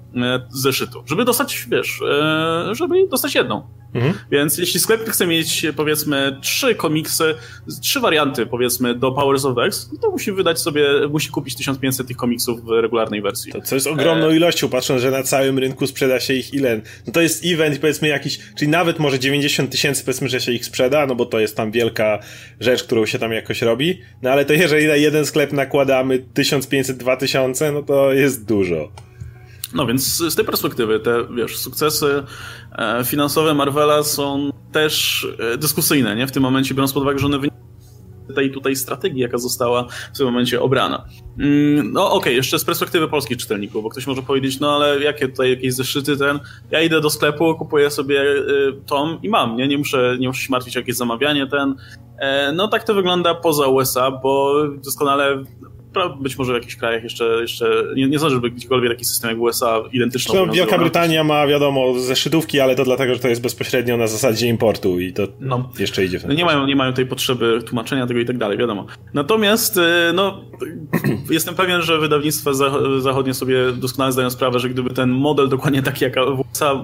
zeszytu, 0.51 1.03
żeby 1.07 1.25
dostać, 1.25 1.67
wiesz, 1.71 2.03
e, 2.03 2.75
żeby 2.75 3.09
dostać 3.09 3.35
jedną. 3.35 3.79
Mhm. 3.95 4.15
Więc 4.31 4.59
jeśli 4.59 4.81
sklep 4.81 5.09
chce 5.09 5.27
mieć, 5.27 5.67
powiedzmy, 5.77 6.39
trzy 6.41 6.75
komiksy, 6.75 7.35
trzy 7.83 8.01
warianty, 8.01 8.47
powiedzmy, 8.47 8.95
do 8.95 9.13
Powers 9.13 9.45
of 9.45 9.59
X, 9.59 9.91
to 10.03 10.11
musi 10.11 10.33
wydać 10.33 10.61
sobie, 10.61 10.87
musi 11.11 11.31
kupić 11.31 11.57
1500 11.57 12.09
tych 12.09 12.17
komiksów 12.17 12.65
w 12.65 12.69
regularnej 12.69 13.23
wersji. 13.23 13.53
To 13.53 13.61
co 13.61 13.75
jest 13.75 13.87
ogromną 13.87 14.27
e... 14.27 14.37
ilością, 14.37 14.69
patrząc, 14.69 15.03
że 15.03 15.11
na 15.11 15.23
całym 15.23 15.59
rynku 15.59 15.87
sprzeda 15.87 16.21
się 16.21 16.35
ich 16.35 16.55
ile. 16.55 16.81
No 17.07 17.13
to 17.13 17.21
jest 17.21 17.45
event, 17.45 17.79
powiedzmy, 17.79 18.09
jakiś, 18.09 18.39
czyli 18.59 18.71
nawet 18.71 18.99
może 18.99 19.19
90 19.19 19.71
tysięcy, 19.71 20.05
powiedzmy, 20.05 20.29
że 20.29 20.41
się 20.41 20.53
ich 20.53 20.65
sprzeda, 20.65 21.07
no 21.07 21.15
bo 21.15 21.27
to 21.27 21.41
jest 21.41 21.57
tam 21.57 21.71
wielka 21.71 22.19
rzecz, 22.61 22.85
którą 22.85 23.07
się 23.07 23.19
tam 23.19 23.33
jakoś 23.33 23.63
robi. 23.63 24.01
No 24.23 24.31
ale 24.31 24.45
to 24.45 24.53
jeżeli 24.53 24.87
na 24.87 24.97
jeden 24.97 25.27
sklep 25.27 25.53
nakładamy 25.53 26.19
1500, 26.19 26.97
2000, 26.97 27.73
no 27.73 27.83
to 27.83 28.13
jest 28.13 28.45
dużo. 28.45 29.08
No 29.75 29.87
więc 29.87 30.17
z 30.17 30.35
tej 30.35 30.45
perspektywy 30.45 31.01
te, 31.01 31.25
wiesz, 31.35 31.59
sukcesy 31.59 32.23
e, 32.73 33.05
finansowe 33.05 33.55
Marvela 33.55 34.03
są 34.03 34.51
też 34.73 35.27
e, 35.39 35.59
dyskusyjne, 35.59 36.17
nie? 36.17 36.27
W 36.27 36.33
tym 36.33 36.43
momencie, 36.43 36.75
biorąc 36.75 36.93
pod 36.93 37.03
uwagę, 37.03 37.19
że 37.19 37.27
one 37.27 37.39
wynikają 37.39 37.69
tej 38.35 38.51
tutaj 38.51 38.77
strategii, 38.77 39.21
jaka 39.21 39.39
została 39.39 39.87
w 40.15 40.19
tym 40.19 40.27
momencie 40.27 40.61
obrana. 40.61 41.05
Mm, 41.39 41.93
no 41.93 42.07
okej, 42.07 42.19
okay, 42.19 42.33
jeszcze 42.33 42.59
z 42.59 42.65
perspektywy 42.65 43.09
polskich 43.09 43.39
czytelników, 43.39 43.83
bo 43.83 43.91
ktoś 43.91 44.07
może 44.07 44.23
powiedzieć, 44.23 44.61
no 44.61 44.77
ale 44.77 45.01
jakie 45.01 45.29
tutaj 45.29 45.51
jakieś 45.51 45.75
zeszyty 45.75 46.17
ten, 46.17 46.39
ja 46.71 46.81
idę 46.81 47.01
do 47.01 47.11
sklepu, 47.11 47.55
kupuję 47.55 47.91
sobie 47.91 48.21
e, 48.21 48.35
tom 48.87 49.19
i 49.23 49.29
mam, 49.29 49.57
nie? 49.57 49.69
Nie 49.69 49.79
muszę, 49.79 50.17
nie 50.21 50.29
muszę 50.29 50.43
się 50.43 50.51
martwić 50.51 50.77
o 50.77 50.81
jakieś 50.81 50.97
zamawianie 50.97 51.47
ten. 51.47 51.75
No 52.55 52.69
tak 52.69 52.85
to 52.85 52.95
wygląda 52.95 53.35
poza 53.35 53.67
USA, 53.67 54.11
bo 54.11 54.55
doskonale 54.85 55.45
być 56.09 56.39
może 56.39 56.53
w 56.53 56.55
jakichś 56.55 56.77
krajach 56.77 57.03
jeszcze, 57.03 57.25
jeszcze 57.25 57.85
nie, 57.97 58.09
nie 58.09 58.19
sądzę, 58.19 58.35
żeby 58.35 58.51
gdziekolwiek 58.51 58.93
taki 58.93 59.05
system 59.05 59.31
jak 59.31 59.39
USA 59.41 59.81
identyczny. 59.93 60.35
No, 60.35 60.53
Wielka 60.53 60.79
Brytania 60.79 61.25
ma, 61.25 61.47
wiadomo, 61.47 61.99
zeszytówki, 61.99 62.61
ale 62.61 62.77
to 62.77 62.85
dlatego, 62.85 63.15
że 63.15 63.21
to 63.21 63.29
jest 63.29 63.43
bezpośrednio 63.43 63.97
na 63.97 64.07
zasadzie 64.07 64.49
importu 64.49 65.01
i 65.01 65.13
to 65.13 65.23
no, 65.41 65.71
jeszcze 65.79 66.05
idzie 66.05 66.19
w 66.19 66.23
ten 66.23 66.37
nie 66.37 66.45
mają, 66.45 66.67
nie 66.67 66.77
mają 66.77 66.93
tej 66.93 67.07
potrzeby 67.07 67.63
tłumaczenia 67.67 68.07
tego 68.07 68.21
i 68.21 68.25
tak 68.25 68.39
dalej, 68.39 68.59
wiadomo. 68.59 68.87
Natomiast, 69.15 69.77
y, 69.77 69.81
no, 70.15 70.41
jestem 71.31 71.55
pewien, 71.55 71.83
że 71.83 71.99
wydawnictwa 71.99 72.51
zachodnie 72.99 73.35
sobie 73.35 73.73
doskonale 73.73 74.13
zdają 74.13 74.31
sprawę, 74.31 74.59
że 74.59 74.69
gdyby 74.69 74.91
ten 74.91 75.11
model 75.11 75.49
dokładnie 75.49 75.83
taki 75.83 76.05
jak 76.05 76.15
w 76.15 76.45
USA 76.53 76.83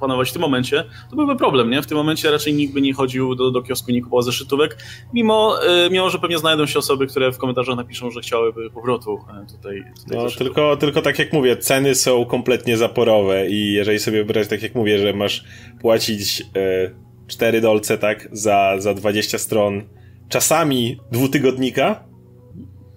panować 0.00 0.30
w 0.30 0.32
tym 0.32 0.42
momencie, 0.42 0.84
to 1.10 1.16
byłby 1.16 1.36
problem, 1.36 1.70
nie? 1.70 1.82
W 1.82 1.86
tym 1.86 1.96
momencie 1.96 2.30
raczej 2.30 2.54
nikt 2.54 2.74
by 2.74 2.80
nie 2.80 2.94
chodził 2.94 3.34
do, 3.34 3.50
do 3.50 3.62
kiosku, 3.62 3.90
nie 3.90 4.02
kupował 4.02 4.22
zeszytówek, 4.22 4.78
mimo, 5.12 5.58
y, 5.86 5.90
mimo, 5.90 6.10
że 6.10 6.18
pewnie 6.18 6.38
znajdą 6.38 6.66
się 6.66 6.78
osoby, 6.78 7.06
które 7.06 7.32
w 7.32 7.38
komentarzach 7.38 7.76
napiszą, 7.76 8.10
że 8.10 8.20
chciałyby 8.20 8.70
powrotu 8.70 9.18
e, 9.42 9.46
tutaj, 9.56 9.82
tutaj 10.02 10.18
No, 10.18 10.30
tylko, 10.30 10.76
tylko 10.76 11.02
tak 11.02 11.18
jak 11.18 11.32
mówię, 11.32 11.56
ceny 11.56 11.94
są 11.94 12.24
kompletnie 12.24 12.76
zaporowe 12.76 13.48
i 13.48 13.72
jeżeli 13.72 13.98
sobie 13.98 14.18
wybrać, 14.18 14.48
tak 14.48 14.62
jak 14.62 14.74
mówię, 14.74 14.98
że 14.98 15.12
masz 15.12 15.44
płacić 15.80 16.40
y, 16.40 16.94
4 17.26 17.60
dolce, 17.60 17.98
tak, 17.98 18.28
za, 18.32 18.74
za 18.78 18.94
20 18.94 19.38
stron, 19.38 19.82
czasami 20.28 20.98
dwutygodnika, 21.12 22.04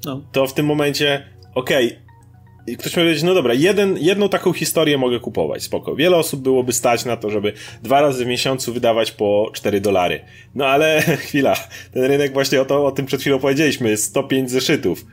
no. 0.05 0.21
to 0.31 0.47
w 0.47 0.53
tym 0.53 0.65
momencie, 0.65 1.29
okej, 1.55 1.87
okay, 1.87 2.08
ktoś 2.77 2.95
może 2.95 3.05
powiedzieć, 3.05 3.23
no 3.23 3.33
dobra, 3.33 3.53
jeden, 3.53 3.97
jedną 3.97 4.29
taką 4.29 4.53
historię 4.53 4.97
mogę 4.97 5.19
kupować, 5.19 5.63
spoko. 5.63 5.95
Wiele 5.95 6.17
osób 6.17 6.41
byłoby 6.41 6.73
stać 6.73 7.05
na 7.05 7.17
to, 7.17 7.29
żeby 7.29 7.53
dwa 7.83 8.01
razy 8.01 8.25
w 8.25 8.27
miesiącu 8.27 8.73
wydawać 8.73 9.11
po 9.11 9.51
4 9.53 9.81
dolary. 9.81 10.19
No 10.55 10.65
ale 10.65 11.01
chwila, 11.25 11.55
ten 11.93 12.03
rynek 12.03 12.33
właśnie 12.33 12.61
o, 12.61 12.65
to, 12.65 12.85
o 12.85 12.91
tym 12.91 13.05
przed 13.05 13.21
chwilą 13.21 13.39
powiedzieliśmy, 13.39 13.89
jest 13.89 14.03
105 14.03 14.51
zeszytów 14.51 15.05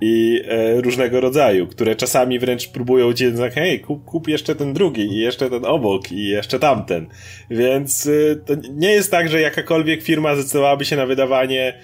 i 0.00 0.42
e, 0.48 0.80
różnego 0.80 1.20
rodzaju, 1.20 1.66
które 1.66 1.96
czasami 1.96 2.38
wręcz 2.38 2.68
próbują 2.68 3.12
cię 3.12 3.32
tak, 3.32 3.54
hej, 3.54 3.80
kup, 3.80 4.04
kup 4.04 4.28
jeszcze 4.28 4.54
ten 4.54 4.72
drugi 4.72 5.02
i 5.02 5.18
jeszcze 5.18 5.50
ten 5.50 5.64
obok 5.64 6.12
i 6.12 6.28
jeszcze 6.28 6.58
tamten. 6.58 7.06
Więc 7.50 8.06
e, 8.06 8.36
to 8.36 8.54
nie 8.72 8.90
jest 8.90 9.10
tak, 9.10 9.28
że 9.28 9.40
jakakolwiek 9.40 10.02
firma 10.02 10.34
zdecydowałaby 10.34 10.84
się 10.84 10.96
na 10.96 11.06
wydawanie 11.06 11.74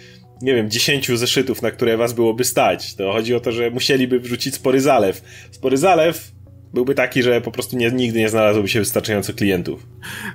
nie 0.43 0.55
wiem, 0.55 0.71
dziesięciu 0.71 1.17
zeszytów, 1.17 1.63
na 1.63 1.71
które 1.71 1.97
was 1.97 2.13
byłoby 2.13 2.45
stać. 2.45 2.95
To 2.95 3.13
chodzi 3.13 3.35
o 3.35 3.41
to, 3.41 3.53
że 3.53 3.71
musieliby 3.71 4.21
wrzucić 4.21 4.55
spory 4.55 4.81
zalew. 4.81 5.23
Spory 5.51 5.77
zalew 5.77 6.33
byłby 6.75 6.95
taki, 6.95 7.23
że 7.23 7.41
po 7.41 7.53
prostu 7.53 7.77
nie, 7.77 7.91
nigdy 7.91 8.19
nie 8.19 8.29
znalazłoby 8.29 8.69
się 8.69 8.79
wystarczająco 8.79 9.33
klientów. 9.33 9.87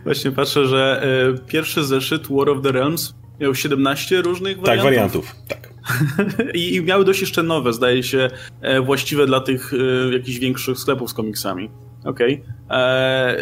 Właśnie 0.03 0.31
patrzę, 0.31 0.65
że 0.65 1.03
y, 1.35 1.47
pierwszy 1.47 1.83
zeszyt 1.83 2.27
War 2.27 2.49
of 2.49 2.63
the 2.63 2.71
Realms 2.71 3.13
miał 3.39 3.55
17 3.55 4.21
różnych 4.21 4.59
wariantów. 4.59 4.75
Tak, 4.75 4.83
wariantów, 4.83 5.35
tak. 5.47 5.73
I, 6.53 6.75
I, 6.75 6.81
miały 6.81 7.05
dość 7.05 7.21
jeszcze 7.21 7.43
nowe, 7.43 7.73
zdaje 7.73 8.03
się, 8.03 8.29
e, 8.61 8.81
właściwe 8.81 9.25
dla 9.25 9.39
tych 9.39 9.73
e, 9.73 10.13
jakichś 10.13 10.39
większych 10.39 10.77
sklepów 10.77 11.09
z 11.09 11.13
komiksami. 11.13 11.69
Okej. 12.05 12.43
Okay. 12.67 13.35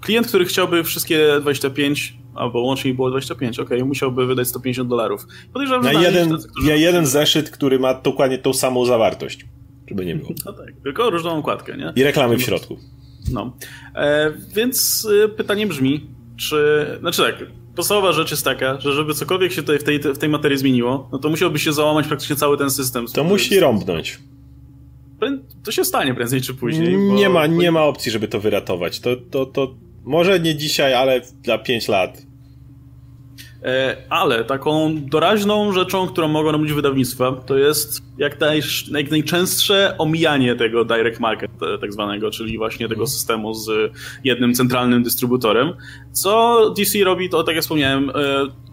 Klient, 0.00 0.26
który 0.26 0.44
chciałby 0.44 0.84
wszystkie 0.84 1.40
25 1.40 2.18
albo 2.36 2.60
łącznie 2.60 2.94
było 2.94 3.10
25, 3.10 3.58
ok, 3.58 3.70
musiałby 3.84 4.26
wydać 4.26 4.48
150 4.48 4.88
dolarów. 4.88 5.26
Podejrzewam, 5.52 5.84
że 5.84 5.94
ja 5.94 6.00
jeden, 6.00 6.30
tacy, 6.30 6.48
którzy... 6.48 6.68
ja 6.68 6.76
jeden 6.76 7.06
zeszyt, 7.06 7.50
który 7.50 7.78
ma 7.78 7.94
dokładnie 7.94 8.38
tą 8.38 8.52
samą 8.52 8.84
zawartość, 8.84 9.46
żeby 9.88 10.06
nie 10.06 10.16
było. 10.16 10.30
No 10.46 10.52
tak, 10.52 10.72
tylko 10.84 11.10
różną 11.10 11.30
okładkę, 11.30 11.76
nie? 11.76 11.92
I 11.96 12.02
reklamy 12.02 12.36
w 12.36 12.42
środku. 12.42 12.78
No. 13.32 13.56
E, 13.94 14.32
więc 14.54 15.08
e, 15.24 15.28
pytanie 15.28 15.66
brzmi, 15.66 16.06
czy... 16.36 16.86
Znaczy 17.00 17.22
tak, 17.22 17.34
podstawowa 17.76 18.12
rzecz 18.12 18.30
jest 18.30 18.44
taka, 18.44 18.80
że 18.80 18.92
żeby 18.92 19.14
cokolwiek 19.14 19.52
się 19.52 19.62
tutaj 19.62 19.78
w 19.78 19.84
tej, 19.84 19.98
w 19.98 20.18
tej 20.18 20.28
materii 20.28 20.58
zmieniło, 20.58 21.08
no 21.12 21.18
to 21.18 21.28
musiałby 21.28 21.58
się 21.58 21.72
załamać 21.72 22.06
praktycznie 22.06 22.36
cały 22.36 22.58
ten 22.58 22.70
system. 22.70 23.06
To 23.06 23.24
musi 23.24 23.60
rąbnąć. 23.60 24.18
To 25.64 25.72
się 25.72 25.84
stanie 25.84 26.14
prędzej 26.14 26.40
czy 26.40 26.54
później. 26.54 26.96
Nie, 26.96 27.28
ma, 27.28 27.46
nie 27.46 27.72
ma 27.72 27.82
opcji, 27.82 28.12
żeby 28.12 28.28
to 28.28 28.40
wyratować. 28.40 29.00
To, 29.00 29.16
to, 29.30 29.46
to 29.46 29.74
może 30.04 30.40
nie 30.40 30.56
dzisiaj, 30.56 30.94
ale 30.94 31.20
za 31.44 31.58
5 31.58 31.88
lat. 31.88 32.25
E, 33.62 33.96
ale 34.10 34.44
taką 34.44 34.94
doraźną 34.96 35.72
rzeczą, 35.72 36.06
którą 36.06 36.28
mogą 36.28 36.52
robić 36.52 36.72
wydawnictwa, 36.72 37.32
to 37.32 37.58
jest 37.58 38.02
jak, 38.18 38.40
naj, 38.40 38.62
jak 38.90 39.10
najczęstsze 39.10 39.94
omijanie 39.98 40.56
tego 40.56 40.84
direct 40.84 41.20
market 41.20 41.50
e, 41.62 41.78
tak 41.78 41.92
zwanego, 41.92 42.30
czyli 42.30 42.58
właśnie 42.58 42.88
tego 42.88 43.02
mhm. 43.02 43.08
systemu 43.08 43.54
z 43.54 43.92
jednym 44.24 44.54
centralnym 44.54 45.02
dystrybutorem. 45.02 45.72
Co 46.12 46.70
DC 46.76 47.04
robi, 47.04 47.30
to 47.30 47.42
tak 47.42 47.54
jak 47.54 47.62
wspomniałem, 47.62 48.10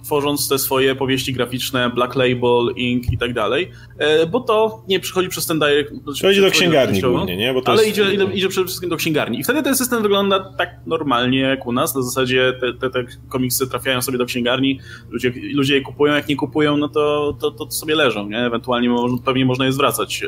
tworząc 0.03 0.49
te 0.49 0.59
swoje 0.59 0.95
powieści 0.95 1.33
graficzne, 1.33 1.89
Black 1.89 2.15
Label, 2.15 2.73
Ink 2.75 3.11
i 3.11 3.17
tak 3.17 3.33
dalej, 3.33 3.71
e, 3.97 4.25
bo 4.25 4.39
to 4.39 4.83
nie 4.87 4.99
przychodzi 4.99 5.29
przez 5.29 5.45
ten 5.45 5.59
direct... 5.59 5.91
To 6.21 6.31
idzie 6.31 6.41
do 6.41 6.51
księgarni 6.51 7.01
głównie, 7.01 7.37
nie? 7.37 7.53
ale 7.65 7.85
jest... 7.85 7.99
idzie, 7.99 8.13
idzie 8.33 8.49
przede 8.49 8.67
wszystkim 8.67 8.89
do 8.89 8.95
księgarni. 8.95 9.39
I 9.39 9.43
wtedy 9.43 9.63
ten 9.63 9.75
system 9.75 10.03
wygląda 10.03 10.53
tak 10.57 10.69
normalnie 10.85 11.39
jak 11.39 11.65
u 11.67 11.71
nas, 11.71 11.95
na 11.95 12.01
zasadzie 12.01 12.53
te, 12.61 12.73
te, 12.73 12.89
te 12.89 13.05
komiksy 13.29 13.67
trafiają 13.67 14.01
sobie 14.01 14.17
do 14.17 14.25
księgarni, 14.25 14.79
ludzie, 15.09 15.33
ludzie 15.53 15.75
je 15.75 15.81
kupują, 15.81 16.13
jak 16.13 16.27
nie 16.27 16.35
kupują, 16.35 16.77
no 16.77 16.89
to, 16.89 17.37
to, 17.41 17.51
to 17.51 17.71
sobie 17.71 17.95
leżą, 17.95 18.29
nie? 18.29 18.39
Ewentualnie 18.39 18.95
pewnie 19.25 19.45
można 19.45 19.65
je 19.65 19.71
zwracać. 19.71 20.23
E, 20.23 20.27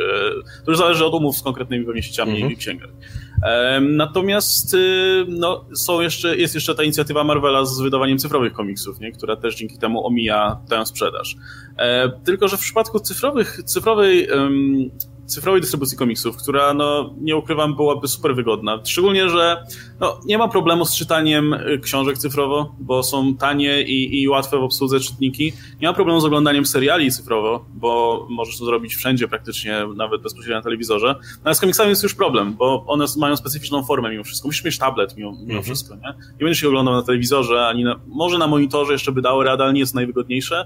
to 0.66 0.72
już 0.72 0.78
zależy 0.78 1.06
od 1.06 1.14
umów 1.14 1.38
z 1.38 1.42
konkretnymi 1.42 1.86
pewnie 1.86 2.04
sieciami 2.04 2.34
mhm. 2.34 2.52
i 2.52 2.58
księgarni. 2.58 2.96
Natomiast 3.82 4.74
y, 4.74 5.26
no, 5.28 5.66
są 5.76 6.02
jeszcze, 6.02 6.38
jest 6.38 6.56
jeszcze 6.56 6.76
ta 6.76 6.84
inicjatywa 6.84 7.24
Marvela 7.24 7.66
z 7.66 7.82
wydawaniem 7.82 8.18
cyfrowych 8.18 8.54
komiksów, 8.54 9.00
nie? 9.00 9.12
która 9.12 9.36
też 9.36 9.56
dzięki 9.56 9.78
temu 9.78 10.08
omija 10.08 10.58
tę 10.70 10.86
sprzedaż. 10.86 11.36
E, 11.78 12.10
tylko, 12.10 12.48
że 12.48 12.58
w 12.58 12.60
przypadku 12.60 13.00
cyfrowych, 13.00 13.64
cyfrowej 13.66 14.28
cyfrowej 15.26 15.62
dystrybucji 15.62 15.98
komiksów, 15.98 16.38
która, 16.38 16.74
no, 16.74 17.14
nie 17.22 17.36
ukrywam, 17.36 17.76
byłaby 17.76 18.08
super 18.08 18.36
wygodna. 18.36 18.80
Szczególnie, 18.84 19.30
że 19.30 19.64
no, 20.00 20.20
nie 20.26 20.38
ma 20.38 20.48
problemu 20.48 20.86
z 20.86 20.96
czytaniem 20.96 21.54
y, 21.54 21.80
książek 21.80 22.18
cyfrowo, 22.18 22.76
bo 22.80 23.04
są 23.04 23.36
tanie 23.36 23.82
i, 23.82 24.22
i 24.22 24.30
łatwe 24.30 24.58
w 24.58 24.64
obsłudze 24.64 25.00
czytniki. 25.00 25.54
Nie 25.82 25.88
ma 25.88 25.94
problemu 25.94 26.20
z 26.22 26.26
oglądaniem 26.26 26.66
seriali 26.66 27.12
cyfrowo, 27.12 27.66
bo 27.74 28.26
możesz 28.30 28.58
to 28.58 28.66
zrobić 28.66 28.96
wszędzie 28.96 29.28
praktycznie, 29.28 29.88
nawet 29.96 30.22
bezpośrednio 30.22 30.56
na 30.56 30.64
telewizorze. 30.64 31.16
No, 31.20 31.42
ale 31.44 31.56
z 31.56 31.60
komiksami 31.60 31.90
jest 31.90 32.04
już 32.04 32.16
problem, 32.16 32.54
bo 32.54 32.86
one 32.88 33.06
mają 33.18 33.36
specyficzną 33.36 33.84
formę 33.84 34.12
mimo 34.12 34.24
wszystko. 34.24 34.48
Musisz 34.48 34.64
mieć 34.64 34.78
tablet 34.78 35.18
mimo, 35.18 35.32
mimo 35.32 35.44
mhm. 35.44 35.64
wszystko, 35.64 35.96
nie? 35.96 36.14
Nie 36.32 36.40
będziesz 36.40 36.60
się 36.60 36.68
oglądał 36.68 36.94
na 36.94 37.04
telewizorze, 37.04 37.68
ani 37.68 37.84
na, 37.84 38.00
może 38.08 38.38
na 38.38 38.48
monitorze 38.48 38.94
jeszcze 38.94 39.12
by 39.12 39.22
dało 39.22 39.44
radę, 39.44 39.64
ale 39.64 39.74
nie 39.74 39.80
jest 39.80 39.96
najwygodniejsze. 39.96 40.66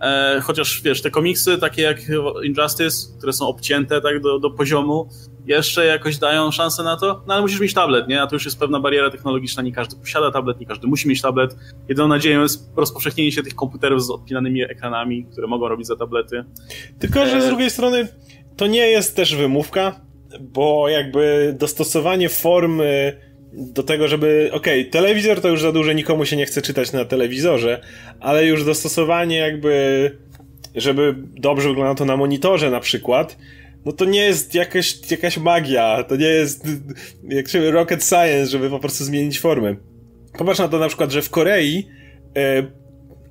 E, 0.00 0.40
chociaż 0.40 0.82
wiesz, 0.82 1.02
te 1.02 1.10
komiksy 1.10 1.58
takie 1.58 1.82
jak 1.82 1.98
Injustice, 2.44 3.16
które 3.18 3.32
są 3.32 3.46
obcięte 3.46 4.00
tak 4.00 4.20
do, 4.20 4.38
do 4.38 4.50
poziomu, 4.50 5.08
jeszcze 5.46 5.86
jakoś 5.86 6.18
dają 6.18 6.50
szansę 6.50 6.82
na 6.82 6.96
to, 6.96 7.22
no 7.26 7.34
ale 7.34 7.42
musisz 7.42 7.60
mieć 7.60 7.74
tablet, 7.74 8.08
nie? 8.08 8.22
A 8.22 8.26
to 8.26 8.36
już 8.36 8.44
jest 8.44 8.60
pewna 8.60 8.80
bariera 8.80 9.10
technologiczna, 9.10 9.62
nie 9.62 9.72
każdy 9.72 9.96
posiada 9.96 10.30
tablet, 10.30 10.60
nie 10.60 10.66
każdy 10.66 10.86
musi 10.86 11.08
mieć 11.08 11.22
tablet. 11.22 11.56
Jedyną 11.88 12.08
nadzieją 12.08 12.42
jest 12.42 12.72
rozpowszechnienie 12.76 13.32
się 13.32 13.42
tych 13.42 13.54
komputerów 13.54 14.04
z 14.04 14.10
odpinanymi 14.10 14.62
ekranami, 14.62 15.26
które 15.32 15.46
mogą 15.46 15.68
robić 15.68 15.86
za 15.86 15.96
tablety. 15.96 16.44
Tylko, 16.98 17.26
że 17.26 17.42
z 17.42 17.44
e, 17.44 17.48
drugiej 17.48 17.70
strony 17.70 18.08
to 18.56 18.66
nie 18.66 18.86
jest 18.86 19.16
też 19.16 19.36
wymówka, 19.36 20.00
bo 20.40 20.88
jakby 20.88 21.54
dostosowanie 21.58 22.28
formy 22.28 23.20
do 23.56 23.82
tego, 23.82 24.08
żeby, 24.08 24.50
okej, 24.52 24.80
okay, 24.80 24.90
telewizor 24.90 25.40
to 25.40 25.48
już 25.48 25.62
za 25.62 25.72
duże, 25.72 25.94
nikomu 25.94 26.24
się 26.24 26.36
nie 26.36 26.46
chce 26.46 26.62
czytać 26.62 26.92
na 26.92 27.04
telewizorze, 27.04 27.80
ale 28.20 28.46
już 28.46 28.64
dostosowanie 28.64 29.36
jakby, 29.36 30.10
żeby 30.74 31.14
dobrze 31.18 31.68
wyglądało 31.68 31.94
to 31.94 32.04
na 32.04 32.16
monitorze 32.16 32.70
na 32.70 32.80
przykład, 32.80 33.36
no 33.84 33.92
to 33.92 34.04
nie 34.04 34.20
jest 34.20 34.54
jakaś, 34.54 35.10
jakaś 35.10 35.38
magia, 35.38 36.04
to 36.08 36.16
nie 36.16 36.26
jest 36.26 36.64
jak 37.28 37.48
się 37.48 37.70
rocket 37.70 38.04
science, 38.04 38.46
żeby 38.46 38.70
po 38.70 38.78
prostu 38.78 39.04
zmienić 39.04 39.40
formę. 39.40 39.76
Popatrz 40.38 40.58
na 40.58 40.68
to 40.68 40.78
na 40.78 40.88
przykład, 40.88 41.10
że 41.10 41.22
w 41.22 41.30
Korei 41.30 41.86
e, 42.36 42.62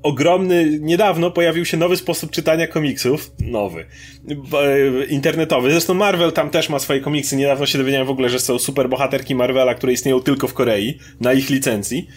ogromny, 0.06 0.80
niedawno 0.82 1.32
pojawił 1.32 1.66
się 1.66 1.78
nowy 1.78 1.98
sposób 1.98 2.32
czytania 2.32 2.68
komiksów, 2.68 3.32
nowy, 3.40 3.86
e, 4.30 5.06
internetowy. 5.06 5.72
Zresztą 5.72 5.94
Marvel 5.94 6.32
tam 6.32 6.50
też 6.50 6.70
ma 6.70 6.80
swoje 6.80 7.00
komiksy. 7.00 7.36
Niedawno 7.36 7.66
się 7.66 7.78
dowiedziałem 7.78 8.08
w 8.08 8.10
ogóle, 8.10 8.30
że 8.30 8.40
są 8.40 8.60
super 8.60 8.90
bohaterki 8.90 9.36
Marvela, 9.36 9.76
które 9.76 9.94
istnieją 9.94 10.20
tylko 10.20 10.48
w 10.48 10.54
Korei, 10.54 11.00
na 11.20 11.34
ich 11.34 11.50
licencji. 11.50 12.08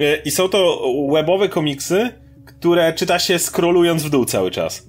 E, 0.00 0.16
I 0.16 0.30
są 0.30 0.48
to 0.48 0.82
webowe 1.12 1.48
komiksy, 1.48 2.10
które 2.46 2.92
czyta 2.92 3.18
się 3.18 3.38
scrollując 3.38 4.02
w 4.02 4.10
dół 4.10 4.24
cały 4.24 4.50
czas. 4.50 4.86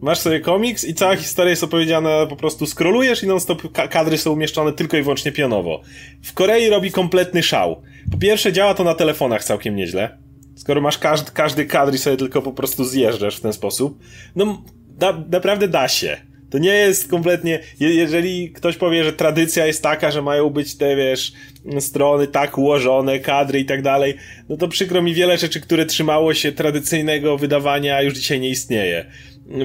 Masz 0.00 0.18
sobie 0.18 0.40
komiks 0.40 0.84
i 0.84 0.94
cała 0.94 1.16
historia 1.16 1.50
jest 1.50 1.64
opowiedziana, 1.64 2.26
po 2.26 2.36
prostu 2.36 2.66
scrollujesz 2.66 3.22
i 3.22 3.26
non-stop 3.26 3.62
kadry 3.90 4.18
są 4.18 4.32
umieszczone 4.32 4.72
tylko 4.72 4.96
i 4.96 5.02
wyłącznie 5.02 5.32
pionowo. 5.32 5.80
W 6.22 6.32
Korei 6.32 6.68
robi 6.68 6.90
kompletny 6.90 7.42
szał. 7.42 7.82
Po 8.12 8.18
pierwsze 8.18 8.52
działa 8.52 8.74
to 8.74 8.84
na 8.84 8.94
telefonach 8.94 9.44
całkiem 9.44 9.76
nieźle 9.76 10.24
Skoro 10.56 10.80
masz 10.80 10.98
każdy, 10.98 11.30
każdy 11.30 11.66
kadr 11.66 11.94
i 11.94 11.98
sobie 11.98 12.16
tylko 12.16 12.42
po 12.42 12.52
prostu 12.52 12.84
zjeżdżasz 12.84 13.36
w 13.36 13.40
ten 13.40 13.52
sposób, 13.52 13.98
no 14.36 14.62
da, 14.88 15.24
naprawdę 15.30 15.68
da 15.68 15.88
się. 15.88 16.16
To 16.50 16.58
nie 16.58 16.74
jest 16.74 17.10
kompletnie, 17.10 17.60
jeżeli 17.80 18.52
ktoś 18.52 18.76
powie, 18.76 19.04
że 19.04 19.12
tradycja 19.12 19.66
jest 19.66 19.82
taka, 19.82 20.10
że 20.10 20.22
mają 20.22 20.50
być 20.50 20.76
te, 20.76 20.96
wiesz, 20.96 21.32
strony 21.80 22.26
tak 22.26 22.58
ułożone, 22.58 23.18
kadry 23.18 23.60
i 23.60 23.64
tak 23.64 23.82
dalej, 23.82 24.14
no 24.48 24.56
to 24.56 24.68
przykro 24.68 25.02
mi 25.02 25.14
wiele 25.14 25.38
rzeczy, 25.38 25.60
które 25.60 25.86
trzymało 25.86 26.34
się 26.34 26.52
tradycyjnego 26.52 27.38
wydawania 27.38 28.02
już 28.02 28.14
dzisiaj 28.14 28.40
nie 28.40 28.48
istnieje. 28.48 29.04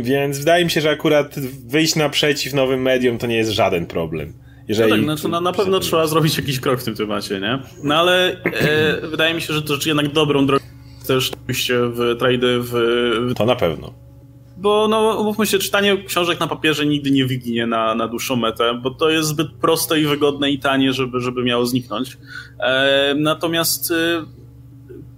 Więc 0.02 0.40
wydaje 0.40 0.66
mi 0.66 0.72
się, 0.72 0.82
że 0.82 0.90
akurat 0.90 1.40
wyjść 1.68 1.96
naprzeciw 1.96 2.54
nowym 2.54 2.82
medium 2.82 3.18
to 3.18 3.28
nie 3.28 3.38
jest 3.38 3.52
żaden 3.52 3.86
problem. 3.86 4.34
Jeżeli... 4.68 4.90
No 4.90 4.96
tak, 4.96 5.04
znaczy 5.04 5.28
na, 5.28 5.42
na 5.42 5.54
pewno 5.54 5.80
trzeba 5.80 6.08
zrobić 6.08 6.38
jakiś 6.38 6.60
krok 6.60 6.82
w 6.82 6.84
tym 6.84 6.96
temacie, 6.96 7.40
nie? 7.40 7.60
No 7.84 7.96
ale 7.96 8.44
e, 8.44 9.08
wydaje 9.08 9.34
mi 9.34 9.42
się, 9.42 9.54
że 9.54 9.62
to 9.62 9.74
jednak 9.86 10.08
dobrą 10.08 10.46
drogą 10.46 10.69
też 11.14 11.32
oczywiście 11.34 11.80
w 11.80 12.16
trady 12.20 12.60
w, 12.60 12.72
w... 13.30 13.34
To 13.36 13.46
na 13.46 13.56
pewno. 13.56 13.94
Bo 14.58 14.88
no, 14.88 15.20
umówmy 15.20 15.46
się, 15.46 15.60
czytanie 15.60 16.04
książek 16.04 16.40
na 16.40 16.48
papierze 16.48 16.86
nigdy 16.86 17.12
nie 17.12 17.26
wyginie 17.26 17.68
na, 17.68 17.96
na 17.96 18.08
dłuższą 18.08 18.36
metę, 18.36 18.74
bo 18.84 18.92
to 18.92 19.10
jest 19.10 19.28
zbyt 19.28 19.48
proste 19.62 20.00
i 20.00 20.06
wygodne 20.06 20.52
i 20.52 20.60
tanie, 20.60 20.94
żeby, 20.94 21.20
żeby 21.20 21.44
miało 21.44 21.66
zniknąć. 21.66 22.18
E, 22.60 23.16
natomiast 23.18 23.92
e, 23.92 23.96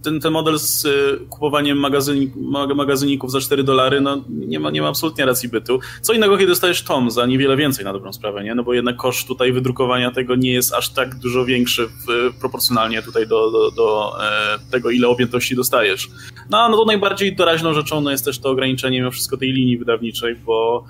ten, 0.04 0.20
ten 0.20 0.34
model 0.34 0.60
z 0.60 0.86
y, 0.86 1.20
kupowaniem 1.30 1.78
magazynik, 1.78 2.36
magazyników 2.76 3.32
za 3.32 3.40
4 3.40 3.64
dolary, 3.64 4.02
no 4.02 4.24
nie 4.30 4.60
ma, 4.60 4.72
nie 4.72 4.82
ma 4.82 4.88
absolutnie 4.88 5.26
racji 5.26 5.50
bytu. 5.50 5.80
Co 6.02 6.14
innego, 6.14 6.38
kiedy 6.38 6.50
dostajesz 6.50 6.84
tom 6.84 7.12
za 7.12 7.26
niewiele 7.26 7.58
więcej 7.58 7.86
na 7.86 7.94
dobrą 7.94 8.14
sprawę, 8.14 8.44
nie? 8.44 8.56
No 8.56 8.64
bo 8.64 8.74
jednak 8.74 8.96
koszt 8.98 9.28
tutaj 9.28 9.54
wydrukowania 9.54 10.12
tego 10.12 10.36
nie 10.36 10.52
jest 10.52 10.74
aż 10.74 10.90
tak 10.90 11.16
dużo 11.16 11.46
większy 11.46 11.88
w, 11.88 12.34
proporcjonalnie 12.40 13.02
tutaj 13.02 13.28
do, 13.28 13.52
do, 13.52 13.72
do 13.72 14.14
e, 14.24 14.60
tego, 14.72 14.90
ile 14.90 15.08
objętości 15.08 15.56
dostajesz. 15.56 16.10
No, 16.50 16.70
no 16.70 16.78
to 16.78 16.86
najbardziej 16.86 17.36
doraźną 17.36 17.74
rzeczą 17.74 18.02
no, 18.02 18.12
jest 18.12 18.26
też 18.26 18.40
to 18.40 18.50
ograniczenie 18.50 19.00
mimo 19.00 19.12
wszystko 19.12 19.38
tej 19.38 19.52
linii 19.52 19.78
wydawniczej, 19.78 20.36
bo 20.36 20.86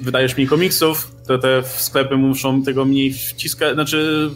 wydajesz 0.00 0.36
mniej 0.36 0.48
komiksów, 0.48 1.10
to 1.26 1.38
te 1.38 1.62
sklepy 1.62 2.16
muszą 2.16 2.62
tego 2.62 2.84
mniej 2.84 3.12
wciskać, 3.12 3.74
znaczy 3.74 4.30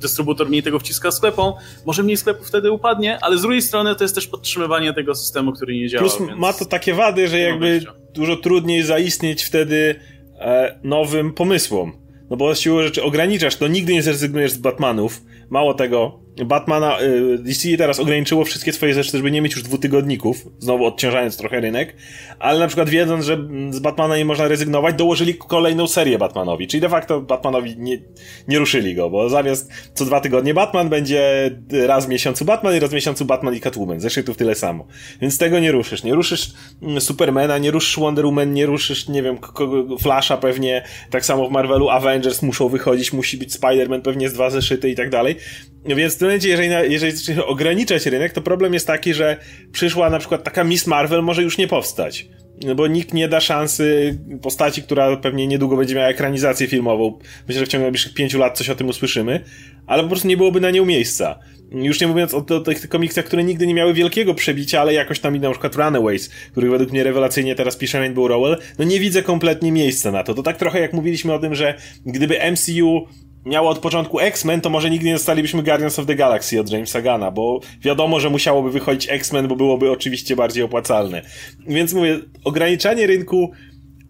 dystrybutor 0.00 0.48
mniej 0.48 0.62
tego 0.62 0.78
wciska 0.78 1.10
sklepom, 1.10 1.52
może 1.86 2.02
mniej 2.02 2.16
sklepów 2.16 2.48
wtedy 2.48 2.70
upadnie, 2.70 3.18
ale 3.22 3.38
z 3.38 3.42
drugiej 3.42 3.62
strony 3.62 3.94
to 3.94 4.04
jest 4.04 4.14
też 4.14 4.26
podtrzymywanie 4.26 4.92
tego 4.92 5.14
systemu, 5.14 5.52
który 5.52 5.76
nie 5.76 5.88
działa. 5.88 6.00
Plus 6.00 6.18
ma 6.36 6.52
to 6.52 6.64
takie 6.64 6.94
wady, 6.94 7.28
że 7.28 7.38
jakby 7.38 7.80
dużo 8.14 8.36
trudniej 8.36 8.82
zaistnieć 8.82 9.44
wtedy 9.44 9.94
e, 10.38 10.78
nowym 10.82 11.32
pomysłom. 11.32 11.92
No 12.30 12.36
bo 12.36 12.54
siłą 12.54 12.82
rzeczy 12.82 13.02
ograniczasz, 13.02 13.56
to 13.56 13.68
nigdy 13.68 13.92
nie 13.92 14.02
zrezygnujesz 14.02 14.52
z 14.52 14.58
Batmanów. 14.58 15.22
Mało 15.50 15.74
tego, 15.74 16.25
Batmana, 16.44 17.00
y, 17.00 17.38
DC 17.38 17.76
teraz 17.78 18.00
ograniczyło 18.00 18.44
wszystkie 18.44 18.72
swoje 18.72 18.94
rzeczy, 18.94 19.10
żeby 19.10 19.30
nie 19.30 19.42
mieć 19.42 19.52
już 19.54 19.62
dwutygodników, 19.62 20.48
znowu 20.58 20.84
odciążając 20.84 21.36
trochę 21.36 21.60
rynek, 21.60 21.96
ale 22.38 22.58
na 22.58 22.66
przykład 22.66 22.88
wiedząc, 22.88 23.24
że 23.24 23.48
z 23.70 23.78
Batmana 23.78 24.16
nie 24.16 24.24
można 24.24 24.48
rezygnować, 24.48 24.94
dołożyli 24.94 25.34
kolejną 25.34 25.86
serię 25.86 26.18
Batmanowi, 26.18 26.66
czyli 26.66 26.80
de 26.80 26.88
facto 26.88 27.20
Batmanowi 27.20 27.74
nie, 27.78 27.98
nie 28.48 28.58
ruszyli 28.58 28.94
go, 28.94 29.10
bo 29.10 29.28
zamiast 29.28 29.70
co 29.94 30.04
dwa 30.04 30.20
tygodnie 30.20 30.54
Batman 30.54 30.88
będzie 30.88 31.50
raz 31.86 32.06
w 32.06 32.08
miesiącu 32.08 32.44
Batman 32.44 32.76
i 32.76 32.80
raz 32.80 32.90
w 32.90 32.94
miesiącu 32.94 33.24
Batman 33.24 33.54
i 33.54 33.60
Catwoman, 33.60 34.00
zeszytów 34.00 34.36
tyle 34.36 34.54
samo. 34.54 34.86
Więc 35.20 35.38
tego 35.38 35.58
nie 35.60 35.72
ruszysz. 35.72 36.02
Nie 36.02 36.14
ruszysz 36.14 36.52
mm, 36.82 37.00
Supermana, 37.00 37.58
nie 37.58 37.70
ruszysz 37.70 37.98
Wonder 37.98 38.24
Woman, 38.24 38.52
nie 38.52 38.66
ruszysz, 38.66 39.08
nie 39.08 39.22
wiem, 39.22 39.38
Flasha 40.00 40.36
pewnie, 40.36 40.84
tak 41.10 41.24
samo 41.24 41.48
w 41.48 41.52
Marvelu 41.52 41.88
Avengers 41.88 42.42
muszą 42.42 42.68
wychodzić, 42.68 43.12
musi 43.12 43.36
być 43.38 43.52
Spider-Man 43.52 44.02
pewnie 44.02 44.28
z 44.28 44.32
dwa 44.32 44.50
zeszyty 44.50 44.90
i 44.90 44.94
tak 44.94 45.10
dalej. 45.10 45.36
Więc 45.94 46.14
w 46.14 46.18
tym 46.18 46.28
momencie, 46.28 46.48
jeżeli, 46.48 46.92
jeżeli 46.92 47.42
ograniczać 47.46 48.06
rynek, 48.06 48.32
to 48.32 48.42
problem 48.42 48.74
jest 48.74 48.86
taki, 48.86 49.14
że 49.14 49.36
przyszła 49.72 50.10
na 50.10 50.18
przykład 50.18 50.44
taka 50.44 50.64
Miss 50.64 50.86
Marvel 50.86 51.22
może 51.22 51.42
już 51.42 51.58
nie 51.58 51.68
powstać. 51.68 52.26
No 52.64 52.74
bo 52.74 52.86
nikt 52.86 53.14
nie 53.14 53.28
da 53.28 53.40
szansy 53.40 54.18
postaci, 54.42 54.82
która 54.82 55.16
pewnie 55.16 55.46
niedługo 55.46 55.76
będzie 55.76 55.94
miała 55.94 56.08
ekranizację 56.08 56.66
filmową. 56.66 57.18
Myślę, 57.48 57.60
że 57.60 57.66
w 57.66 57.68
ciągu 57.68 57.82
najbliższych 57.82 58.14
pięciu 58.14 58.38
lat 58.38 58.58
coś 58.58 58.70
o 58.70 58.74
tym 58.74 58.88
usłyszymy, 58.88 59.40
ale 59.86 60.02
po 60.02 60.08
prostu 60.08 60.28
nie 60.28 60.36
byłoby 60.36 60.60
na 60.60 60.70
nią 60.70 60.84
miejsca. 60.84 61.38
Już 61.72 62.00
nie 62.00 62.06
mówiąc 62.06 62.34
o, 62.34 62.44
o 62.48 62.60
tych 62.60 62.88
komiksach, 62.88 63.24
które 63.24 63.44
nigdy 63.44 63.66
nie 63.66 63.74
miały 63.74 63.94
wielkiego 63.94 64.34
przebicia, 64.34 64.80
ale 64.80 64.94
jakoś 64.94 65.20
tam 65.20 65.36
na 65.36 65.50
przykład 65.50 65.76
Runaways, 65.76 66.30
który 66.52 66.70
według 66.70 66.90
mnie 66.90 67.04
rewelacyjnie 67.04 67.54
teraz 67.54 67.76
pisze 67.76 67.98
Rainbow 67.98 68.28
Rowell, 68.28 68.56
no 68.78 68.84
nie 68.84 69.00
widzę 69.00 69.22
kompletnie 69.22 69.72
miejsca 69.72 70.10
na 70.10 70.22
to. 70.22 70.34
To 70.34 70.42
tak 70.42 70.56
trochę 70.56 70.80
jak 70.80 70.92
mówiliśmy 70.92 71.32
o 71.32 71.38
tym, 71.38 71.54
że 71.54 71.74
gdyby 72.06 72.38
MCU 72.52 73.06
miało 73.46 73.70
od 73.70 73.78
początku 73.78 74.20
X-Men, 74.20 74.60
to 74.60 74.70
może 74.70 74.90
nigdy 74.90 75.06
nie 75.06 75.12
dostalibyśmy 75.12 75.62
Guardians 75.62 75.98
of 75.98 76.06
the 76.06 76.14
Galaxy 76.14 76.60
od 76.60 76.70
Jamesa 76.70 77.02
Gana, 77.02 77.30
bo 77.30 77.60
wiadomo, 77.80 78.20
że 78.20 78.30
musiałoby 78.30 78.70
wychodzić 78.70 79.10
X-Men, 79.10 79.48
bo 79.48 79.56
byłoby 79.56 79.90
oczywiście 79.90 80.36
bardziej 80.36 80.64
opłacalne. 80.64 81.22
Więc 81.66 81.92
mówię, 81.92 82.18
ograniczanie 82.44 83.06
rynku 83.06 83.52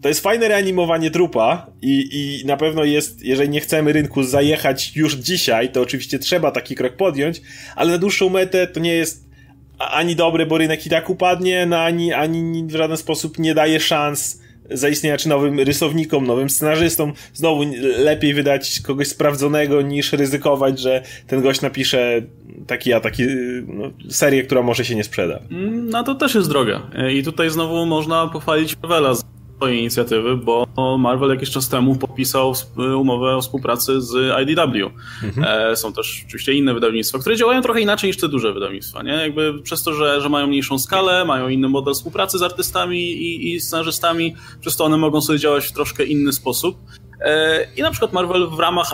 to 0.02 0.08
jest 0.08 0.20
fajne 0.20 0.48
reanimowanie 0.48 1.10
trupa 1.10 1.66
i, 1.82 2.08
i 2.12 2.46
na 2.46 2.56
pewno 2.56 2.84
jest, 2.84 3.22
jeżeli 3.22 3.48
nie 3.50 3.60
chcemy 3.60 3.92
rynku 3.92 4.22
zajechać 4.22 4.96
już 4.96 5.14
dzisiaj, 5.14 5.68
to 5.68 5.80
oczywiście 5.80 6.18
trzeba 6.18 6.50
taki 6.50 6.74
krok 6.74 6.96
podjąć, 6.96 7.42
ale 7.76 7.92
na 7.92 7.98
dłuższą 7.98 8.28
metę 8.28 8.66
to 8.66 8.80
nie 8.80 8.94
jest 8.94 9.26
ani 9.78 10.16
dobre, 10.16 10.46
bo 10.46 10.58
rynek 10.58 10.86
i 10.86 10.90
tak 10.90 11.10
upadnie, 11.10 11.66
no 11.66 11.78
ani, 11.78 12.12
ani 12.12 12.64
w 12.64 12.70
żaden 12.70 12.96
sposób 12.96 13.38
nie 13.38 13.54
daje 13.54 13.80
szans 13.80 14.45
zaistnienia 14.70 15.16
czy 15.16 15.28
nowym 15.28 15.60
rysownikom, 15.60 16.26
nowym 16.26 16.50
scenarzystom. 16.50 17.12
Znowu 17.34 17.64
lepiej 17.98 18.34
wydać 18.34 18.80
kogoś 18.80 19.08
sprawdzonego 19.08 19.82
niż 19.82 20.12
ryzykować, 20.12 20.80
że 20.80 21.02
ten 21.26 21.42
gość 21.42 21.60
napisze 21.60 22.22
taki 22.66 22.92
a 22.92 23.00
taki 23.00 23.22
no, 23.66 23.90
serię, 24.10 24.42
która 24.42 24.62
może 24.62 24.84
się 24.84 24.94
nie 24.94 25.04
sprzeda. 25.04 25.40
Mm, 25.50 25.88
no 25.88 26.02
to 26.02 26.14
też 26.14 26.34
jest 26.34 26.48
droga. 26.48 26.82
I 27.12 27.22
tutaj 27.22 27.50
znowu 27.50 27.86
można 27.86 28.26
pochwalić 28.26 28.76
Marvela 28.82 29.14
swojej 29.56 29.78
inicjatywy, 29.78 30.36
bo 30.36 30.66
Marvel 30.98 31.30
jakiś 31.30 31.50
czas 31.50 31.68
temu 31.68 31.96
podpisał 31.96 32.54
umowę 32.76 33.36
o 33.36 33.40
współpracy 33.40 34.00
z 34.00 34.14
IDW. 34.42 34.90
Mhm. 35.22 35.70
E, 35.72 35.76
są 35.76 35.92
też 35.92 36.24
oczywiście 36.26 36.52
inne 36.52 36.74
wydawnictwa, 36.74 37.18
które 37.18 37.36
działają 37.36 37.62
trochę 37.62 37.80
inaczej 37.80 38.08
niż 38.08 38.16
te 38.16 38.28
duże 38.28 38.52
wydawnictwa. 38.52 39.02
Nie? 39.02 39.12
Jakby 39.12 39.62
przez 39.62 39.82
to, 39.82 39.94
że, 39.94 40.20
że 40.20 40.28
mają 40.28 40.46
mniejszą 40.46 40.78
skalę, 40.78 41.24
mają 41.24 41.48
inny 41.48 41.68
model 41.68 41.94
współpracy 41.94 42.38
z 42.38 42.42
artystami 42.42 42.98
i, 42.98 43.54
i 43.54 43.60
scenarzystami, 43.60 44.34
przez 44.60 44.76
to 44.76 44.84
one 44.84 44.96
mogą 44.96 45.20
sobie 45.20 45.38
działać 45.38 45.66
w 45.66 45.72
troszkę 45.72 46.04
inny 46.04 46.32
sposób. 46.32 46.76
E, 47.20 47.66
I 47.76 47.82
na 47.82 47.90
przykład 47.90 48.12
Marvel 48.12 48.48
w 48.48 48.58
ramach, 48.58 48.92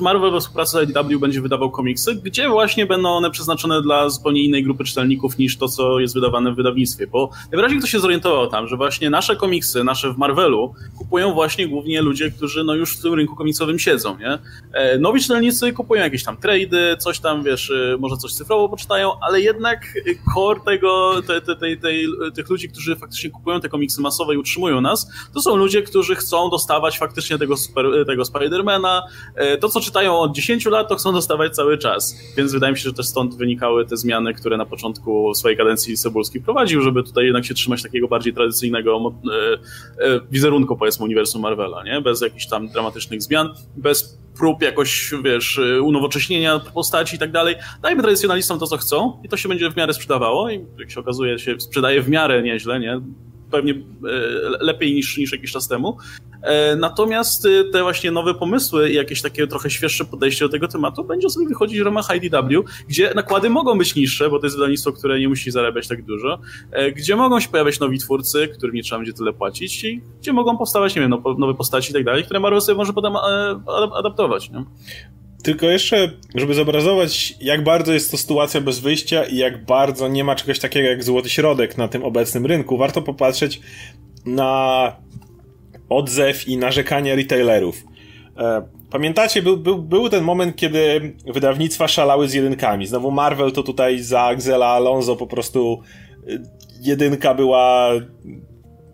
Marvel 0.00 0.30
we 0.30 0.40
współpracy 0.40 0.78
z 0.78 0.88
IDW 0.88 1.20
będzie 1.20 1.40
wydawał 1.40 1.70
komiksy, 1.70 2.14
gdzie 2.14 2.48
właśnie 2.48 2.86
będą 2.86 3.08
one 3.08 3.30
przeznaczone 3.30 3.82
dla 3.82 4.08
zupełnie 4.08 4.44
innej 4.44 4.64
grupy 4.64 4.84
czytelników 4.84 5.38
niż 5.38 5.56
to, 5.56 5.68
co 5.68 6.00
jest 6.00 6.14
wydawane 6.14 6.52
w 6.52 6.56
wydawnictwie. 6.56 7.06
Bo 7.06 7.30
najwyraźniej 7.52 7.78
ktoś 7.78 7.90
się 7.90 8.00
zorientował 8.00 8.46
tam, 8.46 8.68
że 8.68 8.76
właśnie 8.76 9.10
nasze 9.10 9.36
komiksy, 9.36 9.84
nasze 9.84 10.12
w 10.12 10.18
Marvelu, 10.18 10.74
kupują 10.98 11.32
właśnie 11.32 11.68
głównie 11.68 12.02
ludzie, 12.02 12.30
którzy 12.30 12.64
no 12.64 12.74
już 12.74 12.96
w 12.96 13.02
tym 13.02 13.14
rynku 13.14 13.36
komiksowym 13.36 13.78
siedzą, 13.78 14.18
nie? 14.18 14.38
E, 14.72 14.98
nowi 14.98 15.20
czytelnicy 15.20 15.72
kupują 15.72 16.02
jakieś 16.02 16.24
tam 16.24 16.36
trady, 16.36 16.96
coś 16.98 17.20
tam, 17.20 17.42
wiesz, 17.42 17.70
e, 17.70 17.96
może 17.98 18.16
coś 18.16 18.32
cyfrowo 18.32 18.68
poczytają, 18.68 19.12
ale 19.20 19.40
jednak 19.40 19.94
core 20.34 20.60
tego, 20.64 21.22
te, 21.26 21.40
te, 21.40 21.56
te, 21.56 21.76
tej, 21.76 22.08
tych 22.34 22.50
ludzi, 22.50 22.68
którzy 22.68 22.96
faktycznie 22.96 23.30
kupują 23.30 23.60
te 23.60 23.68
komiksy 23.68 24.00
masowe 24.00 24.34
i 24.34 24.36
utrzymują 24.36 24.80
nas, 24.80 25.10
to 25.34 25.42
są 25.42 25.56
ludzie, 25.56 25.82
którzy 25.82 26.14
chcą 26.14 26.50
dostawać 26.50 26.98
faktycznie 26.98 27.38
tego 27.38 27.55
super, 27.56 27.86
tego 28.06 28.24
Spidermana. 28.24 29.02
E, 29.34 29.58
to, 29.58 29.68
co 29.68 29.80
czytają 29.80 30.18
od 30.18 30.32
10 30.32 30.66
lat, 30.66 30.88
to 30.88 30.96
chcą 30.96 31.12
dostawać 31.12 31.54
cały 31.54 31.78
czas. 31.78 32.16
Więc 32.36 32.52
wydaje 32.52 32.72
mi 32.72 32.78
się, 32.78 32.84
że 32.84 32.92
też 32.92 33.06
stąd 33.06 33.34
wynikały 33.34 33.86
te 33.86 33.96
zmiany, 33.96 34.34
które 34.34 34.56
na 34.56 34.66
początku 34.66 35.34
swojej 35.34 35.56
kadencji 35.58 35.96
Cebulski 35.96 36.40
prowadził, 36.40 36.82
żeby 36.82 37.02
tutaj 37.02 37.24
jednak 37.24 37.44
się 37.44 37.54
trzymać 37.54 37.82
takiego 37.82 38.08
bardziej 38.08 38.34
tradycyjnego 38.34 38.96
e, 38.98 39.54
e, 40.04 40.20
wizerunku, 40.30 40.76
powiedzmy, 40.76 41.04
uniwersum 41.04 41.42
Marvela, 41.42 41.84
nie? 41.84 42.00
Bez 42.00 42.20
jakichś 42.20 42.46
tam 42.46 42.68
dramatycznych 42.68 43.22
zmian, 43.22 43.54
bez 43.76 44.18
prób 44.38 44.62
jakoś, 44.62 45.14
wiesz, 45.24 45.60
unowocześnienia 45.82 46.58
postaci 46.58 47.16
i 47.16 47.18
tak 47.18 47.32
dalej. 47.32 47.54
Dajmy 47.82 48.02
tradycjonalistom 48.02 48.58
to, 48.58 48.66
co 48.66 48.76
chcą 48.76 49.20
i 49.24 49.28
to 49.28 49.36
się 49.36 49.48
będzie 49.48 49.70
w 49.70 49.76
miarę 49.76 49.94
sprzedawało 49.94 50.50
i 50.50 50.64
jak 50.78 50.90
się 50.90 51.00
okazuje, 51.00 51.38
się 51.38 51.60
sprzedaje 51.60 52.02
w 52.02 52.08
miarę 52.08 52.42
nieźle, 52.42 52.80
nie? 52.80 53.00
Pewnie 53.50 53.74
lepiej 54.60 54.94
niż, 54.94 55.16
niż 55.16 55.32
jakiś 55.32 55.52
czas 55.52 55.68
temu. 55.68 55.98
E, 56.42 56.76
natomiast 56.76 57.46
y, 57.46 57.64
te 57.64 57.82
właśnie 57.82 58.10
nowe 58.10 58.34
pomysły 58.34 58.90
i 58.90 58.94
jakieś 58.94 59.22
takie 59.22 59.46
trochę 59.46 59.70
świeższe 59.70 60.04
podejście 60.04 60.44
do 60.44 60.48
tego 60.48 60.68
tematu 60.68 61.04
będzie 61.04 61.30
sobie 61.30 61.48
wychodzić 61.48 61.80
w 61.80 61.84
ramach 61.84 62.08
IDW, 62.16 62.64
gdzie 62.88 63.12
nakłady 63.14 63.50
mogą 63.50 63.78
być 63.78 63.94
niższe, 63.94 64.30
bo 64.30 64.38
to 64.38 64.46
jest 64.46 64.56
wydawnictwo, 64.56 64.92
które 64.92 65.20
nie 65.20 65.28
musi 65.28 65.50
zarabiać 65.50 65.88
tak 65.88 66.04
dużo, 66.04 66.38
e, 66.70 66.92
gdzie 66.92 67.16
mogą 67.16 67.40
się 67.40 67.48
pojawiać 67.48 67.80
nowi 67.80 67.98
twórcy, 67.98 68.48
którym 68.48 68.74
nie 68.74 68.82
trzeba 68.82 68.98
będzie 68.98 69.12
tyle 69.12 69.32
płacić 69.32 69.84
i 69.84 70.00
gdzie 70.20 70.32
mogą 70.32 70.58
powstawać, 70.58 70.96
nie 70.96 71.02
wiem, 71.02 71.10
no, 71.10 71.34
nowe 71.38 71.54
postaci 71.54 71.90
i 71.90 71.94
tak 71.94 72.04
dalej, 72.04 72.24
które 72.24 72.40
Marvel 72.40 72.60
sobie 72.60 72.76
może 72.76 72.92
potem 72.92 73.16
e, 73.16 73.18
adaptować. 73.94 74.50
Nie? 74.50 74.64
Tylko 75.46 75.66
jeszcze, 75.66 76.10
żeby 76.34 76.54
zobrazować, 76.54 77.34
jak 77.40 77.64
bardzo 77.64 77.92
jest 77.92 78.10
to 78.10 78.16
sytuacja 78.16 78.60
bez 78.60 78.78
wyjścia 78.78 79.24
i 79.24 79.36
jak 79.36 79.64
bardzo 79.64 80.08
nie 80.08 80.24
ma 80.24 80.34
czegoś 80.34 80.58
takiego 80.58 80.88
jak 80.88 81.04
złoty 81.04 81.30
środek 81.30 81.78
na 81.78 81.88
tym 81.88 82.04
obecnym 82.04 82.46
rynku, 82.46 82.76
warto 82.76 83.02
popatrzeć 83.02 83.60
na 84.24 84.96
odzew 85.88 86.48
i 86.48 86.56
narzekania 86.56 87.14
retailerów. 87.14 87.84
E, 88.38 88.62
pamiętacie, 88.90 89.42
był, 89.42 89.56
był, 89.56 89.82
był 89.82 90.08
ten 90.08 90.24
moment, 90.24 90.56
kiedy 90.56 91.14
wydawnictwa 91.26 91.88
szalały 91.88 92.28
z 92.28 92.34
jedynkami. 92.34 92.86
Znowu 92.86 93.10
Marvel 93.10 93.52
to 93.52 93.62
tutaj 93.62 93.98
za 93.98 94.22
Axela 94.22 94.66
Alonso 94.66 95.16
po 95.16 95.26
prostu 95.26 95.82
e, 96.28 96.38
jedynka 96.80 97.34
była 97.34 97.90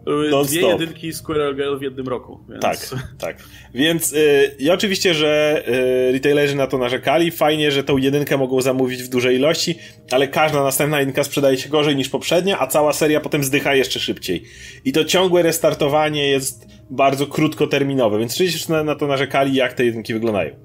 były 0.05 0.31
non 0.31 0.47
dwie 0.47 0.61
stop. 0.61 0.81
jedynki 0.81 1.13
Squirrel 1.13 1.57
Girl 1.57 1.77
w 1.79 1.83
jednym 1.83 2.09
roku. 2.09 2.41
Więc... 2.49 2.63
Tak, 2.63 2.79
tak. 3.19 3.37
Więc 3.75 4.13
yy, 4.13 4.55
i 4.59 4.71
oczywiście, 4.71 5.15
że 5.15 5.63
yy, 6.07 6.13
retailerzy 6.13 6.57
na 6.57 6.67
to 6.67 6.79
narzekali. 6.79 7.31
Fajnie, 7.31 7.71
że 7.71 7.85
tą 7.85 7.97
jedynkę 7.97 8.37
mogą 8.37 8.61
zamówić 8.61 9.03
w 9.03 9.09
dużej 9.09 9.37
ilości, 9.37 9.79
ale 10.11 10.29
każda 10.29 10.63
następna 10.63 11.01
jedynka 11.01 11.25
sprzedaje 11.25 11.57
się 11.57 11.69
gorzej 11.69 11.97
niż 11.97 12.09
poprzednia, 12.09 12.59
a 12.59 12.67
cała 12.67 12.93
seria 12.93 13.21
potem 13.21 13.45
zdycha 13.45 13.75
jeszcze 13.75 14.01
szybciej. 14.01 14.45
I 14.85 14.93
to 14.93 15.05
ciągłe 15.05 15.43
restartowanie 15.43 16.29
jest 16.29 16.67
bardzo 16.91 17.27
krótkoterminowe, 17.27 18.19
więc 18.19 18.35
oczywiście 18.35 18.73
na, 18.73 18.85
na 18.85 18.95
to 18.95 19.07
narzekali, 19.07 19.55
jak 19.55 19.73
te 19.73 19.85
jedynki 19.85 20.15
wyglądają. 20.15 20.57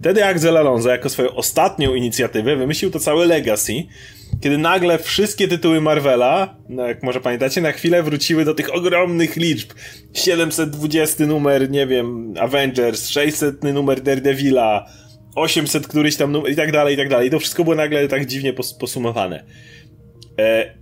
Wtedy 0.00 0.24
Axel 0.24 0.56
Alonso 0.56 0.88
jako 0.88 1.08
swoją 1.08 1.34
ostatnią 1.34 1.94
inicjatywę 1.94 2.56
wymyślił 2.56 2.90
to 2.90 2.98
całe 2.98 3.26
Legacy, 3.26 3.72
kiedy 4.42 4.58
nagle 4.58 4.98
wszystkie 4.98 5.48
tytuły 5.48 5.80
Marvela, 5.80 6.56
no 6.68 6.86
jak 6.86 7.02
może 7.02 7.20
pamiętacie, 7.20 7.60
na 7.60 7.72
chwilę 7.72 8.02
wróciły 8.02 8.44
do 8.44 8.54
tych 8.54 8.74
ogromnych 8.74 9.36
liczb. 9.36 9.70
720 10.14 11.26
numer, 11.26 11.70
nie 11.70 11.86
wiem, 11.86 12.34
Avengers, 12.40 13.08
600 13.08 13.64
numer 13.64 14.00
Daredevila, 14.00 14.86
800 15.34 15.88
któryś 15.88 16.16
tam 16.16 16.32
numer 16.32 16.52
i 16.52 16.56
tak 16.56 16.72
dalej, 16.72 16.94
i 16.94 16.96
tak 16.96 17.08
dalej. 17.08 17.28
I 17.28 17.30
to 17.30 17.38
wszystko 17.38 17.64
było 17.64 17.76
nagle 17.76 18.08
tak 18.08 18.26
dziwnie 18.26 18.52
pos 18.52 18.74
posumowane. 18.74 19.44
E, 20.38 20.74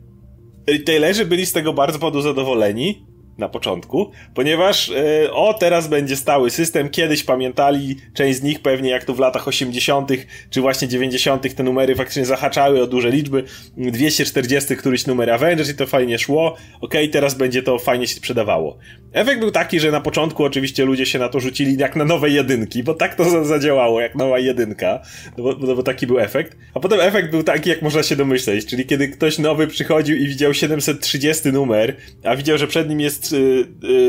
retailerzy 0.69 1.27
byli 1.27 1.47
z 1.47 1.53
tego 1.53 1.73
bardzo 1.73 2.23
zadowoleni, 2.23 3.07
na 3.41 3.49
początku, 3.49 4.11
ponieważ 4.35 4.89
yy, 4.89 5.33
o, 5.33 5.55
teraz 5.55 5.89
będzie 5.89 6.17
stały 6.17 6.51
system. 6.51 6.89
Kiedyś 6.89 7.25
pamiętali, 7.25 7.97
część 8.15 8.39
z 8.39 8.43
nich 8.43 8.61
pewnie 8.61 8.91
jak 8.91 9.05
to 9.05 9.15
w 9.15 9.19
latach 9.19 9.49
80., 9.49 10.11
czy 10.51 10.61
właśnie 10.61 10.89
90., 10.89 11.55
te 11.55 11.63
numery 11.63 11.95
faktycznie 11.95 12.25
zahaczały 12.25 12.83
o 12.83 12.87
duże 12.87 13.11
liczby. 13.11 13.45
240 13.77 14.77
któryś 14.77 15.07
numer 15.07 15.31
Avengers 15.31 15.71
i 15.71 15.75
to 15.75 15.87
fajnie 15.87 16.19
szło. 16.19 16.57
Ok, 16.81 16.95
teraz 17.13 17.35
będzie 17.35 17.63
to 17.63 17.79
fajnie 17.79 18.07
się 18.07 18.15
sprzedawało. 18.15 18.79
Efekt 19.13 19.41
był 19.41 19.51
taki, 19.51 19.81
że 19.81 19.91
na 19.91 20.01
początku 20.01 20.45
oczywiście 20.45 20.85
ludzie 20.85 21.07
się 21.07 21.19
na 21.19 21.29
to 21.29 21.41
rzucili 21.41 21.77
jak 21.77 21.97
na 21.97 22.05
nowe 22.05 22.31
jedynki, 22.31 22.83
bo 22.83 22.95
tak 22.95 23.15
to 23.15 23.45
zadziałało, 23.45 24.01
jak 24.01 24.15
nowa 24.15 24.39
jedynka, 24.39 25.03
no 25.39 25.45
bo, 25.45 25.57
no 25.67 25.75
bo 25.75 25.83
taki 25.83 26.07
był 26.07 26.19
efekt. 26.19 26.57
A 26.75 26.81
potem 26.81 27.01
efekt 27.01 27.31
był 27.31 27.43
taki, 27.43 27.71
jak 27.71 27.83
można 27.83 28.03
się 28.03 28.17
domyśleć, 28.17 28.67
czyli 28.67 28.87
kiedy 28.87 29.09
ktoś 29.09 29.39
nowy 29.39 29.67
przychodził 29.67 30.17
i 30.17 30.27
widział 30.27 30.55
730 30.55 31.53
numer, 31.53 31.97
a 32.25 32.37
widział, 32.37 32.59
że 32.59 32.67
przed 32.67 32.89
nim 32.89 33.01
jest 33.01 33.30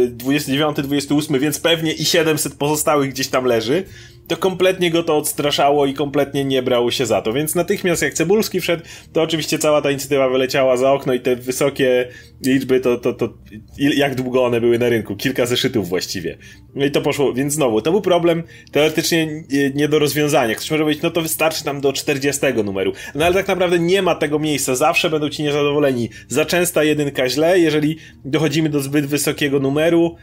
29, 0.10 0.78
28, 0.78 1.36
y, 1.36 1.40
więc 1.40 1.60
pewnie 1.60 1.94
i 1.94 2.06
700 2.06 2.54
pozostałych 2.54 3.10
gdzieś 3.10 3.28
tam 3.28 3.46
leży, 3.46 3.84
to 4.32 4.38
kompletnie 4.38 4.92
go 4.92 5.04
to 5.04 5.18
odstraszało 5.18 5.86
i 5.86 5.94
kompletnie 5.94 6.46
nie 6.46 6.64
brał 6.64 6.92
się 6.92 7.06
za 7.06 7.22
to. 7.22 7.34
Więc 7.34 7.56
natychmiast 7.56 8.02
jak 8.02 8.14
Cebulski 8.14 8.62
wszedł, 8.62 8.84
to 9.14 9.22
oczywiście 9.22 9.60
cała 9.60 9.82
ta 9.82 9.92
inicjatywa 9.92 10.30
wyleciała 10.30 10.78
za 10.78 10.92
okno 10.92 11.14
i 11.14 11.20
te 11.20 11.36
wysokie 11.36 12.08
liczby, 12.46 12.80
to, 12.80 12.98
to, 12.98 13.14
to 13.14 13.34
jak 13.78 14.16
długo 14.16 14.46
one 14.46 14.62
były 14.62 14.80
na 14.80 14.90
rynku? 14.90 15.16
Kilka 15.16 15.46
zeszytów 15.46 15.90
właściwie. 15.90 16.38
No 16.76 16.86
i 16.86 16.92
to 16.92 17.02
poszło, 17.02 17.34
więc 17.34 17.54
znowu, 17.54 17.82
to 17.82 17.92
był 17.92 18.02
problem 18.02 18.44
teoretycznie 18.72 19.44
nie 19.76 19.88
do 19.88 20.00
rozwiązania. 20.00 20.56
Ktoś 20.56 20.72
może 20.72 20.84
powiedzieć, 20.84 21.04
no 21.04 21.12
to 21.12 21.22
wystarczy 21.22 21.66
nam 21.66 21.82
do 21.82 21.94
40 21.94 22.42
numeru. 22.64 22.94
No 23.16 23.26
ale 23.26 23.36
tak 23.36 23.48
naprawdę 23.48 23.80
nie 23.80 24.02
ma 24.02 24.16
tego 24.16 24.40
miejsca. 24.40 24.76
Zawsze 24.76 25.10
będą 25.10 25.30
ci 25.30 25.44
niezadowoleni. 25.44 26.10
Za 26.28 26.46
częsta 26.46 26.84
jedynka 26.84 27.30
źle, 27.30 27.60
jeżeli 27.60 27.98
dochodzimy 28.26 28.70
do 28.70 28.80
zbyt 28.80 29.06
wysokiego 29.06 29.60
numeru, 29.60 30.16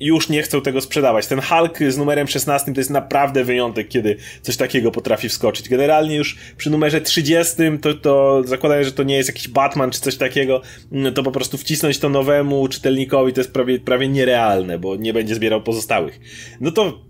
już 0.00 0.28
nie 0.28 0.42
chcą 0.42 0.60
tego 0.60 0.80
sprzedawać. 0.80 1.26
Ten 1.26 1.40
Hulk 1.40 1.78
z 1.88 1.98
numerem 1.98 2.28
16 2.28 2.74
to 2.74 2.80
jest 2.80 2.90
naprawdę 2.90 3.44
wyjątek, 3.44 3.88
kiedy 3.88 4.16
coś 4.42 4.56
takiego 4.56 4.90
potrafi 4.90 5.28
wskoczyć. 5.28 5.68
Generalnie 5.68 6.16
już 6.16 6.36
przy 6.56 6.70
numerze 6.70 7.00
30 7.00 7.54
to, 7.80 7.94
to 7.94 8.42
zakładając, 8.44 8.86
że 8.86 8.92
to 8.92 9.02
nie 9.02 9.16
jest 9.16 9.28
jakiś 9.28 9.48
Batman 9.48 9.90
czy 9.90 10.00
coś 10.00 10.16
takiego, 10.16 10.62
no 10.90 11.10
to 11.10 11.22
po 11.22 11.30
prostu 11.30 11.58
wcisnąć 11.58 11.98
to 11.98 12.08
nowemu 12.08 12.68
czytelnikowi 12.68 13.32
to 13.32 13.40
jest 13.40 13.52
prawie, 13.52 13.78
prawie 13.78 14.08
nierealne, 14.08 14.78
bo 14.78 14.96
nie 14.96 15.12
będzie 15.12 15.34
zbierał 15.34 15.62
pozostałych. 15.62 16.20
No 16.60 16.70
to 16.70 17.00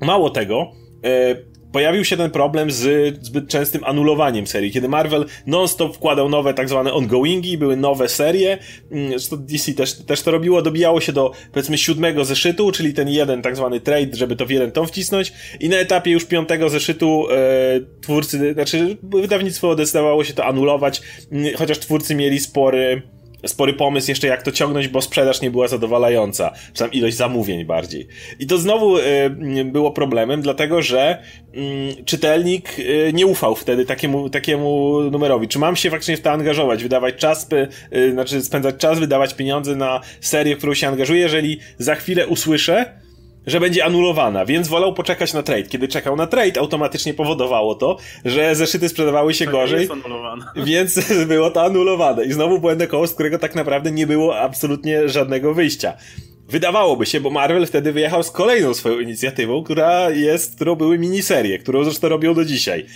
mało 0.00 0.30
tego, 0.30 0.72
e, 1.04 1.36
pojawił 1.72 2.04
się 2.04 2.16
ten 2.16 2.30
problem 2.30 2.70
z 2.70 3.16
zbyt 3.24 3.48
częstym 3.48 3.84
anulowaniem 3.84 4.46
serii, 4.46 4.70
kiedy 4.70 4.88
Marvel 4.88 5.26
non-stop 5.46 5.96
wkładał 5.96 6.28
nowe 6.28 6.54
tak 6.54 6.68
zwane 6.68 6.92
ongoingi, 6.92 7.58
były 7.58 7.76
nowe 7.76 8.08
serie, 8.08 8.58
mm, 8.90 9.12
DC 9.38 9.72
też, 9.72 9.94
też 9.94 10.22
to 10.22 10.30
robiło, 10.30 10.62
dobijało 10.62 11.00
się 11.00 11.12
do 11.12 11.32
powiedzmy 11.52 11.78
siódmego 11.78 12.24
zeszytu, 12.24 12.72
czyli 12.72 12.94
ten 12.94 13.08
jeden 13.08 13.42
tak 13.42 13.56
zwany 13.56 13.80
trade, 13.80 14.16
żeby 14.16 14.36
to 14.36 14.46
w 14.46 14.50
jeden 14.50 14.72
tom 14.72 14.86
wcisnąć. 14.86 15.32
I 15.60 15.68
na 15.68 15.76
etapie 15.76 16.10
już 16.10 16.24
piątego 16.24 16.68
zeszytu 16.68 17.26
e, 17.30 17.80
twórcy, 18.00 18.52
znaczy 18.52 18.96
wydawnictwo 19.02 19.74
decydowało 19.74 20.24
się 20.24 20.34
to 20.34 20.44
anulować, 20.44 21.02
mm, 21.32 21.54
chociaż 21.56 21.78
twórcy 21.78 22.14
mieli 22.14 22.40
spory 22.40 23.02
spory 23.46 23.72
pomysł 23.72 24.10
jeszcze 24.10 24.26
jak 24.26 24.42
to 24.42 24.52
ciągnąć, 24.52 24.88
bo 24.88 25.02
sprzedaż 25.02 25.40
nie 25.40 25.50
była 25.50 25.68
zadowalająca, 25.68 26.52
czy 26.72 26.78
tam 26.78 26.92
ilość 26.92 27.16
zamówień 27.16 27.64
bardziej. 27.64 28.06
I 28.38 28.46
to 28.46 28.58
znowu 28.58 28.98
y, 28.98 29.02
było 29.64 29.90
problemem, 29.90 30.42
dlatego 30.42 30.82
że 30.82 31.22
y, 31.54 32.04
czytelnik 32.04 32.78
y, 32.78 33.10
nie 33.14 33.26
ufał 33.26 33.54
wtedy 33.54 33.84
takiemu, 33.84 34.30
takiemu 34.30 35.00
numerowi. 35.10 35.48
Czy 35.48 35.58
mam 35.58 35.76
się 35.76 35.90
faktycznie 35.90 36.16
w 36.16 36.20
to 36.20 36.30
angażować, 36.30 36.82
wydawać 36.82 37.14
czas, 37.14 37.48
y, 37.92 38.12
znaczy 38.12 38.42
spędzać 38.42 38.76
czas, 38.76 38.98
wydawać 38.98 39.34
pieniądze 39.34 39.76
na 39.76 40.00
serię, 40.20 40.54
w 40.54 40.58
którą 40.58 40.74
się 40.74 40.88
angażuję, 40.88 41.20
jeżeli 41.20 41.58
za 41.78 41.94
chwilę 41.94 42.26
usłyszę, 42.26 42.99
że 43.46 43.60
będzie 43.60 43.84
anulowana, 43.84 44.44
więc 44.44 44.68
wolał 44.68 44.94
poczekać 44.94 45.32
na 45.32 45.42
trade. 45.42 45.62
Kiedy 45.62 45.88
czekał 45.88 46.16
na 46.16 46.26
trade, 46.26 46.60
automatycznie 46.60 47.14
powodowało 47.14 47.74
to, 47.74 47.96
że 48.24 48.54
zeszyty 48.54 48.88
sprzedawały 48.88 49.34
się 49.34 49.44
To 49.44 49.50
gorzej, 49.50 49.88
więc 50.66 51.12
było 51.28 51.50
to 51.50 51.62
anulowane. 51.62 52.24
I 52.24 52.32
znowu 52.32 52.58
błędne 52.58 52.86
koło, 52.86 53.06
z 53.06 53.14
którego 53.14 53.38
tak 53.38 53.54
naprawdę 53.54 53.90
nie 53.90 54.06
było 54.06 54.38
absolutnie 54.38 55.08
żadnego 55.08 55.54
wyjścia. 55.54 55.92
Wydawałoby 56.48 57.06
się, 57.06 57.20
bo 57.20 57.30
Marvel 57.30 57.66
wtedy 57.66 57.92
wyjechał 57.92 58.22
z 58.22 58.30
kolejną 58.30 58.74
swoją 58.74 59.00
inicjatywą, 59.00 59.62
która 59.62 60.10
jest, 60.10 60.56
którą 60.56 60.74
były 60.74 60.98
miniserie, 60.98 61.58
którą 61.58 61.84
zresztą 61.84 62.08
robią 62.08 62.34
do 62.34 62.44
dzisiaj. 62.44 62.86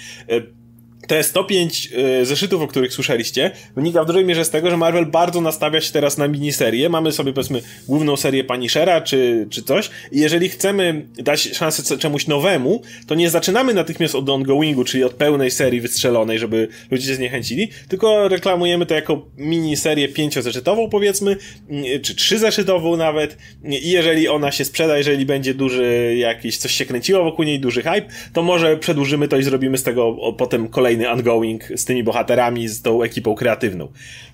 Te 1.07 1.23
105 1.23 1.93
y, 2.21 2.27
zeszytów, 2.27 2.63
o 2.63 2.67
których 2.67 2.93
słyszeliście, 2.93 3.51
wynika 3.77 4.05
w 4.05 4.07
dużej 4.07 4.25
mierze 4.25 4.45
z 4.45 4.51
tego, 4.51 4.71
że 4.71 4.77
Marvel 4.77 5.07
bardzo 5.07 5.41
nastawia 5.41 5.81
się 5.81 5.93
teraz 5.93 6.19
na 6.19 6.29
miniserię. 6.29 6.89
Mamy 6.89 7.13
sobie, 7.13 7.33
powiedzmy, 7.33 7.63
główną 7.89 8.17
serię 8.17 8.45
Punishera 8.45 9.01
czy, 9.01 9.47
czy 9.51 9.63
coś 9.63 9.91
i 10.13 10.21
jeżeli 10.21 10.49
chcemy 10.49 11.07
dać 11.17 11.43
szansę 11.43 11.99
czemuś 11.99 12.27
nowemu, 12.27 12.83
to 13.07 13.15
nie 13.15 13.31
zaczynamy 13.31 13.75
natychmiast 13.75 14.15
od 14.15 14.29
ongoingu, 14.29 14.85
czyli 14.85 15.05
od 15.05 15.15
pełnej 15.15 15.51
serii 15.51 15.81
wystrzelonej, 15.81 16.39
żeby 16.39 16.69
ludzie 16.91 17.07
się 17.07 17.15
zniechęcili, 17.15 17.69
tylko 17.89 18.29
reklamujemy 18.29 18.87
to 18.87 18.95
jako 18.95 19.27
miniserię 19.37 20.09
pięciozeszytową, 20.09 20.91
powiedzmy, 20.91 21.37
y, 21.71 22.01
czy 22.01 22.15
trzyzeszytową 22.15 22.97
nawet 22.97 23.37
i 23.65 23.91
jeżeli 23.91 24.29
ona 24.29 24.53
się 24.53 24.65
sprzeda, 24.65 24.99
jeżeli 24.99 25.27
będzie 25.27 25.55
duży 25.55 26.15
jakiś, 26.19 26.59
coś 26.59 26.73
się 26.73 26.87
kręciło 26.87 27.25
wokół 27.25 27.45
niej, 27.45 27.61
duży 27.61 27.83
hype, 27.83 28.09
to 28.33 28.43
może 28.43 28.77
przedłużymy 28.77 29.29
to 29.29 29.37
i 29.37 29.43
zrobimy 29.43 29.79
z 29.79 29.83
tego 29.83 30.17
potem 30.39 30.69
kolejny 30.69 30.94
kolejny 30.95 31.11
ongoing 31.11 31.63
z 31.77 31.85
tymi 31.85 32.05
bohaterami, 32.05 32.69
z 32.69 32.83
tą 32.83 33.03
ekipą 33.03 33.35
kreatywną. 33.35 33.89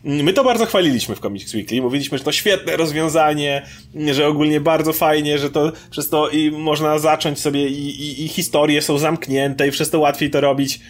My 0.04 0.32
to 0.32 0.44
bardzo 0.44 0.66
chwaliliśmy 0.66 1.14
w 1.16 1.20
Comics 1.20 1.54
Weekly, 1.54 1.82
mówiliśmy, 1.82 2.18
że 2.18 2.24
to 2.24 2.32
świetne 2.32 2.76
rozwiązanie, 2.76 3.62
że 4.12 4.26
ogólnie 4.26 4.60
bardzo 4.60 4.92
fajnie, 4.92 5.38
że 5.38 5.50
to 5.50 5.72
przez 5.90 6.08
to 6.08 6.28
i 6.28 6.50
można 6.50 6.98
zacząć 6.98 7.38
sobie 7.38 7.68
i, 7.68 7.88
i, 7.88 8.24
i 8.24 8.28
historie 8.28 8.82
są 8.82 8.98
zamknięte 8.98 9.68
i 9.68 9.70
przez 9.70 9.90
to 9.90 10.00
łatwiej 10.00 10.30
to 10.30 10.40
robić. 10.40 10.80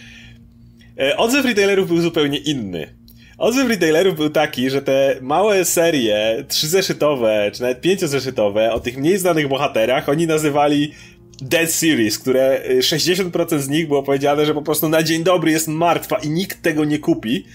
E, 0.99 1.17
odzew 1.17 1.45
retailerów 1.45 1.87
był 1.87 2.01
zupełnie 2.01 2.37
inny. 2.37 2.95
Odzew 3.37 3.69
retailerów 3.69 4.15
był 4.15 4.29
taki, 4.29 4.69
że 4.69 4.81
te 4.81 5.15
małe 5.21 5.65
serie, 5.65 6.45
trzyzeszytowe, 6.47 7.51
czy 7.53 7.61
nawet 7.61 7.81
pięciozeszytowe, 7.81 8.73
o 8.73 8.79
tych 8.79 8.97
mniej 8.97 9.17
znanych 9.17 9.47
bohaterach, 9.47 10.09
oni 10.09 10.27
nazywali 10.27 10.91
Dead 11.41 11.71
Series, 11.71 12.19
które 12.19 12.61
60% 12.79 13.53
y, 13.53 13.61
z 13.61 13.69
nich 13.69 13.87
było 13.87 14.03
powiedziane, 14.03 14.45
że 14.45 14.53
po 14.53 14.61
prostu 14.61 14.89
na 14.89 15.03
dzień 15.03 15.23
dobry 15.23 15.51
jest 15.51 15.67
martwa 15.67 16.17
i 16.17 16.29
nikt 16.29 16.61
tego 16.61 16.85
nie 16.85 16.99
kupi. 16.99 17.45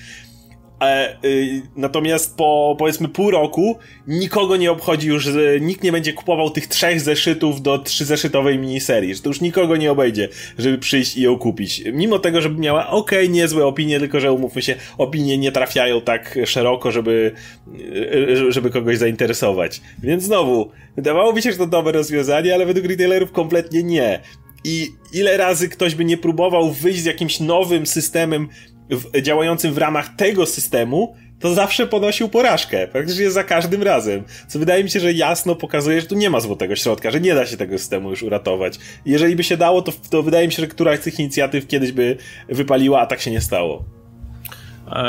E, 0.83 1.17
y, 1.25 1.63
natomiast 1.77 2.37
po 2.37 2.77
powiedzmy 2.79 3.09
pół 3.09 3.31
roku 3.31 3.79
nikogo 4.07 4.57
nie 4.57 4.71
obchodzi 4.71 5.09
już, 5.09 5.29
nikt 5.61 5.83
nie 5.83 5.93
będzie 5.93 6.13
kupował 6.13 6.51
tych 6.51 6.67
trzech 6.67 7.01
zeszytów 7.01 7.63
do 7.63 7.79
trzyzeszytowej 7.79 8.59
miniserii, 8.59 9.15
że 9.15 9.23
to 9.23 9.31
już 9.31 9.41
nikogo 9.41 9.77
nie 9.77 9.93
obejdzie, 9.93 10.29
żeby 10.59 10.79
przyjść 10.79 11.17
i 11.17 11.23
ją 11.23 11.39
kupić. 11.39 11.83
Mimo 11.93 12.19
tego, 12.19 12.41
żeby 12.41 12.61
miała 12.61 12.91
ok, 12.91 13.11
niezłe 13.29 13.67
opinie, 13.67 13.99
tylko 13.99 14.21
że 14.21 14.33
umówmy 14.33 14.63
się, 14.63 14.75
opinie 14.99 15.39
nie 15.39 15.53
trafiają 15.53 16.01
tak 16.01 16.39
szeroko, 16.45 16.93
żeby, 16.93 17.33
y, 17.79 18.53
żeby 18.53 18.71
kogoś 18.71 18.99
zainteresować. 18.99 19.81
Więc 20.03 20.23
znowu, 20.23 20.71
wydawało 20.97 21.33
mi 21.33 21.43
się, 21.43 21.53
że 21.53 21.59
to 21.59 21.67
dobre 21.67 21.93
rozwiązanie, 21.93 22.55
ale 22.55 22.67
według 22.67 22.87
retailerów 22.87 23.33
kompletnie 23.33 23.83
nie. 23.83 24.21
I 24.65 24.89
ile 25.13 25.37
razy 25.37 25.69
ktoś 25.69 25.95
by 25.95 26.05
nie 26.05 26.17
próbował 26.17 26.73
wyjść 26.73 27.01
z 27.01 27.05
jakimś 27.05 27.41
nowym 27.41 27.87
systemem 27.87 28.49
w, 28.91 29.21
działającym 29.23 29.73
w 29.73 29.79
ramach 29.79 30.17
tego 30.17 30.47
systemu, 30.47 31.17
to 31.41 31.55
zawsze 31.55 31.87
ponosił 31.87 32.29
porażkę, 32.29 32.89
praktycznie 32.89 33.31
za 33.31 33.45
każdym 33.45 33.83
razem. 33.83 34.23
Co 34.49 34.59
wydaje 34.59 34.85
mi 34.85 34.91
się, 34.91 35.01
że 35.01 35.13
jasno 35.13 35.55
pokazuje, 35.55 36.01
że 36.01 36.07
tu 36.07 36.15
nie 36.15 36.31
ma 36.31 36.41
złotego 36.41 36.77
środka, 36.77 37.11
że 37.11 37.21
nie 37.21 37.35
da 37.35 37.47
się 37.47 37.57
tego 37.57 37.79
systemu 37.79 38.11
już 38.11 38.23
uratować. 38.23 38.79
Jeżeli 39.07 39.37
by 39.37 39.45
się 39.45 39.57
dało, 39.57 39.83
to, 39.83 39.93
to 40.11 40.23
wydaje 40.23 40.47
mi 40.47 40.53
się, 40.53 40.63
że 40.63 40.67
któraś 40.67 40.99
z 40.99 41.03
tych 41.03 41.21
inicjatyw 41.21 41.67
kiedyś 41.67 41.93
by 41.93 42.17
wypaliła, 42.49 43.01
a 43.01 43.07
tak 43.07 43.21
się 43.21 43.31
nie 43.31 43.41
stało. 43.41 43.85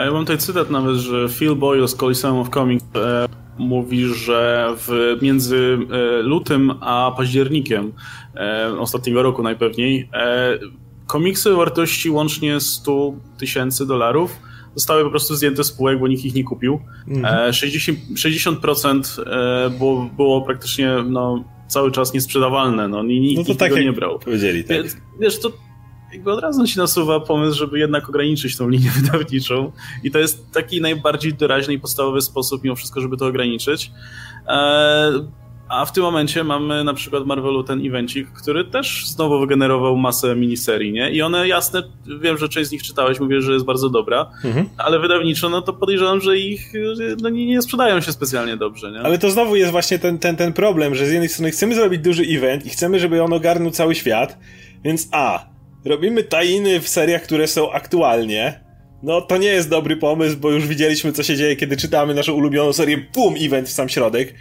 Ja 0.05 0.11
mam 0.11 0.21
tutaj 0.21 0.37
cytat 0.37 0.69
nawet, 0.69 0.95
że 0.95 1.29
Phil 1.29 1.55
Boyle 1.55 1.87
z 1.87 1.95
Coliseum 1.95 2.37
of 2.37 2.49
Comics 2.49 2.85
e, 2.95 3.27
mówi, 3.57 4.05
że 4.05 4.73
w, 4.77 5.17
między 5.21 5.77
e, 5.91 6.21
lutym 6.21 6.71
a 6.81 7.11
październikiem 7.17 7.93
e, 8.35 8.79
ostatniego 8.79 9.23
roku 9.23 9.43
najpewniej 9.43 10.09
e, 10.13 10.59
komiksy 11.07 11.53
o 11.53 11.57
wartości 11.57 12.09
łącznie 12.09 12.59
100 12.59 13.13
tysięcy 13.37 13.85
dolarów 13.85 14.39
zostały 14.75 15.03
po 15.03 15.09
prostu 15.09 15.35
zdjęte 15.35 15.63
z 15.63 15.71
półek, 15.71 15.99
bo 15.99 16.07
nikt 16.07 16.25
ich 16.25 16.35
nie 16.35 16.43
kupił. 16.43 16.79
Mhm. 17.07 17.51
60%, 17.51 17.95
60% 18.13 19.71
było, 19.77 20.09
było 20.17 20.41
praktycznie 20.41 20.89
no, 21.09 21.43
cały 21.67 21.91
czas 21.91 22.13
niesprzedawalne, 22.13 22.87
no, 22.87 23.03
nikt, 23.03 23.37
no 23.37 23.53
to 23.53 23.59
tak 23.59 23.69
tego 23.69 23.83
nie 23.83 23.93
brał. 23.93 24.19
Powiedzieli, 24.19 24.63
tak. 24.63 24.83
Wiesz, 24.83 24.93
wiesz, 25.19 25.39
to 25.39 25.51
jakby 26.13 26.31
od 26.31 26.41
razu 26.41 26.67
się 26.67 26.79
nasuwa 26.79 27.19
pomysł, 27.19 27.57
żeby 27.57 27.79
jednak 27.79 28.09
ograniczyć 28.09 28.57
tą 28.57 28.69
linię 28.69 28.91
wydawniczą 29.01 29.71
i 30.03 30.11
to 30.11 30.19
jest 30.19 30.51
taki 30.51 30.81
najbardziej 30.81 31.33
doraźny 31.33 31.73
i 31.73 31.79
podstawowy 31.79 32.21
sposób 32.21 32.63
mimo 32.63 32.75
wszystko, 32.75 33.01
żeby 33.01 33.17
to 33.17 33.25
ograniczyć. 33.25 33.91
A 35.69 35.85
w 35.85 35.91
tym 35.91 36.03
momencie 36.03 36.43
mamy 36.43 36.83
na 36.83 36.93
przykład 36.93 37.25
Marvelu 37.25 37.63
ten 37.63 37.85
evencik, 37.85 38.31
który 38.31 38.65
też 38.65 39.07
znowu 39.07 39.39
wygenerował 39.39 39.97
masę 39.97 40.35
miniserii, 40.35 40.91
nie? 40.91 41.11
I 41.11 41.21
one 41.21 41.47
jasne, 41.47 41.83
wiem, 42.21 42.37
że 42.37 42.49
część 42.49 42.69
z 42.69 42.71
nich 42.71 42.83
czytałeś, 42.83 43.19
mówię, 43.19 43.41
że 43.41 43.53
jest 43.53 43.65
bardzo 43.65 43.89
dobra, 43.89 44.31
mhm. 44.43 44.69
ale 44.77 44.99
wydawniczo, 44.99 45.49
no 45.49 45.61
to 45.61 45.73
podejrzewam, 45.73 46.21
że 46.21 46.37
ich 46.37 46.73
no, 47.21 47.29
nie, 47.29 47.45
nie 47.45 47.61
sprzedają 47.61 48.01
się 48.01 48.11
specjalnie 48.11 48.57
dobrze, 48.57 48.91
nie? 48.91 48.99
Ale 48.99 49.17
to 49.17 49.31
znowu 49.31 49.55
jest 49.55 49.71
właśnie 49.71 49.99
ten, 49.99 50.19
ten, 50.19 50.35
ten 50.35 50.53
problem, 50.53 50.95
że 50.95 51.05
z 51.05 51.11
jednej 51.11 51.29
strony 51.29 51.51
chcemy 51.51 51.75
zrobić 51.75 52.01
duży 52.01 52.23
event 52.23 52.65
i 52.65 52.69
chcemy, 52.69 52.99
żeby 52.99 53.23
on 53.23 53.33
ogarnął 53.33 53.71
cały 53.71 53.95
świat, 53.95 54.37
więc 54.83 55.07
a, 55.11 55.45
robimy 55.85 56.23
tajiny 56.23 56.79
w 56.79 56.87
seriach, 56.87 57.23
które 57.23 57.47
są 57.47 57.71
aktualnie, 57.71 58.67
no 59.03 59.21
to 59.21 59.37
nie 59.37 59.47
jest 59.47 59.69
dobry 59.69 59.97
pomysł, 59.97 60.37
bo 60.37 60.51
już 60.51 60.67
widzieliśmy 60.67 61.11
co 61.11 61.23
się 61.23 61.35
dzieje, 61.35 61.55
kiedy 61.55 61.77
czytamy 61.77 62.13
naszą 62.13 62.33
ulubioną 62.33 62.73
serię, 62.73 62.97
pum, 62.97 63.35
event 63.39 63.67
w 63.67 63.71
sam 63.71 63.89
środek 63.89 64.33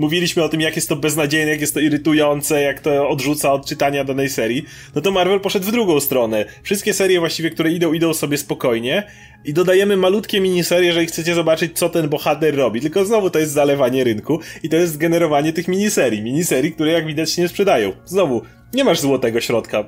mówiliśmy 0.00 0.42
o 0.42 0.48
tym, 0.48 0.60
jak 0.60 0.76
jest 0.76 0.88
to 0.88 0.96
beznadziejne, 0.96 1.50
jak 1.50 1.60
jest 1.60 1.74
to 1.74 1.80
irytujące, 1.80 2.62
jak 2.62 2.80
to 2.80 3.08
odrzuca 3.08 3.52
od 3.52 3.66
czytania 3.66 4.04
danej 4.04 4.28
serii, 4.28 4.64
no 4.94 5.00
to 5.00 5.10
Marvel 5.10 5.40
poszedł 5.40 5.66
w 5.66 5.72
drugą 5.72 6.00
stronę. 6.00 6.44
Wszystkie 6.62 6.94
serie 6.94 7.20
właściwie, 7.20 7.50
które 7.50 7.72
idą, 7.72 7.92
idą 7.92 8.14
sobie 8.14 8.38
spokojnie 8.38 9.06
i 9.44 9.52
dodajemy 9.52 9.96
malutkie 9.96 10.40
miniserie, 10.40 10.86
jeżeli 10.86 11.06
chcecie 11.06 11.34
zobaczyć, 11.34 11.78
co 11.78 11.88
ten 11.88 12.08
bohater 12.08 12.56
robi. 12.56 12.80
Tylko 12.80 13.04
znowu 13.04 13.30
to 13.30 13.38
jest 13.38 13.52
zalewanie 13.52 14.04
rynku 14.04 14.40
i 14.62 14.68
to 14.68 14.76
jest 14.76 14.96
generowanie 14.96 15.52
tych 15.52 15.68
miniserii. 15.68 16.22
Miniserii, 16.22 16.72
które 16.72 16.92
jak 16.92 17.06
widać 17.06 17.30
się 17.30 17.42
nie 17.42 17.48
sprzedają. 17.48 17.92
Znowu, 18.04 18.42
nie 18.74 18.84
masz 18.84 19.00
złotego 19.00 19.40
środka 19.40 19.84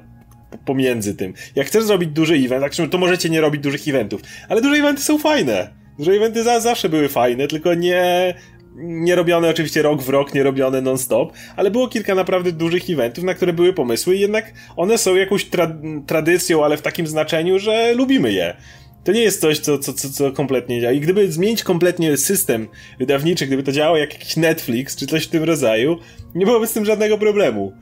pomiędzy 0.65 1.15
tym. 1.15 1.35
Jak 1.55 1.67
chcesz 1.67 1.85
zrobić 1.85 2.11
duży 2.11 2.35
event, 2.35 2.63
tak, 2.63 2.91
to 2.91 2.99
możecie 2.99 3.31
nie 3.31 3.41
robić 3.41 3.63
dużych 3.63 3.89
eventów, 3.89 4.21
ale 4.49 4.61
duże 4.61 4.77
eventy 4.77 5.03
są 5.03 5.19
fajne. 5.19 5.83
Duże 5.99 6.13
eventy 6.13 6.43
za, 6.43 6.61
zawsze 6.61 6.89
były 6.89 7.09
fajne, 7.09 7.49
tylko 7.49 7.75
nie, 7.75 8.35
nie 8.77 9.15
robione 9.15 9.49
oczywiście 9.49 9.83
rok 9.83 10.03
w 10.03 10.09
rok, 10.09 10.35
nie 10.35 10.43
robione 10.43 10.81
non-stop, 10.81 11.33
ale 11.57 11.71
było 11.71 11.89
kilka 11.89 12.15
naprawdę 12.15 12.53
dużych 12.53 12.91
eventów, 12.91 13.25
na 13.25 13.35
które 13.35 13.53
były 13.53 13.73
pomysły 13.73 14.17
i 14.17 14.21
jednak 14.21 14.53
one 14.77 14.99
są 14.99 15.15
jakąś 15.15 15.45
tra 15.45 15.77
tradycją, 16.07 16.65
ale 16.65 16.77
w 16.77 16.83
takim 16.83 17.07
znaczeniu, 17.07 17.59
że 17.59 17.95
lubimy 17.95 18.33
je. 18.33 18.57
To 19.05 19.13
nie 19.13 19.23
jest 19.23 19.41
coś, 19.41 19.59
co, 19.59 19.79
co, 19.79 19.93
co, 19.93 20.11
co 20.11 20.33
kompletnie 20.33 20.81
działa. 20.81 20.93
I 20.93 21.01
gdyby 21.01 21.33
zmienić 21.33 21.63
kompletnie 21.63 22.17
system 22.17 22.69
wydawniczy, 22.99 23.47
gdyby 23.47 23.63
to 23.63 23.73
działało 23.73 23.97
jak 23.97 24.13
jakiś 24.13 24.37
Netflix, 24.37 24.97
czy 24.97 25.07
coś 25.07 25.25
w 25.27 25.31
tym 25.31 25.45
rodzaju, 25.45 25.99
nie 26.35 26.47
byłoby 26.47 26.67
z 26.67 26.73
tym 26.73 26.85
żadnego 26.85 27.19
problemu. 27.19 27.73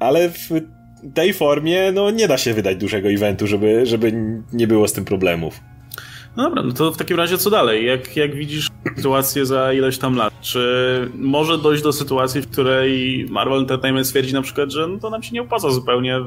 Ale 0.00 0.30
w 0.30 0.48
tej 1.14 1.32
formie, 1.32 1.92
no 1.92 2.10
nie 2.10 2.28
da 2.28 2.38
się 2.38 2.54
wydać 2.54 2.76
dużego 2.76 3.08
eventu, 3.08 3.46
żeby, 3.46 3.86
żeby 3.86 4.12
nie 4.52 4.66
było 4.66 4.88
z 4.88 4.92
tym 4.92 5.04
problemów. 5.04 5.60
No 6.36 6.42
dobra, 6.42 6.62
no 6.62 6.72
to 6.72 6.92
w 6.92 6.96
takim 6.96 7.16
razie 7.16 7.38
co 7.38 7.50
dalej? 7.50 7.86
Jak, 7.86 8.16
jak 8.16 8.34
widzisz 8.34 8.68
sytuację 8.96 9.46
za 9.46 9.72
ileś 9.72 9.98
tam 9.98 10.16
lat? 10.16 10.40
Czy 10.40 11.10
może 11.14 11.58
dojść 11.58 11.82
do 11.82 11.92
sytuacji, 11.92 12.42
w 12.42 12.50
której 12.50 13.26
Marvel 13.30 13.58
Entertainment 13.58 14.06
stwierdzi 14.06 14.34
na 14.34 14.42
przykład, 14.42 14.70
że 14.70 14.86
no 14.86 14.98
to 14.98 15.10
nam 15.10 15.22
się 15.22 15.32
nie 15.32 15.42
opłaca 15.42 15.70
zupełnie, 15.70 16.20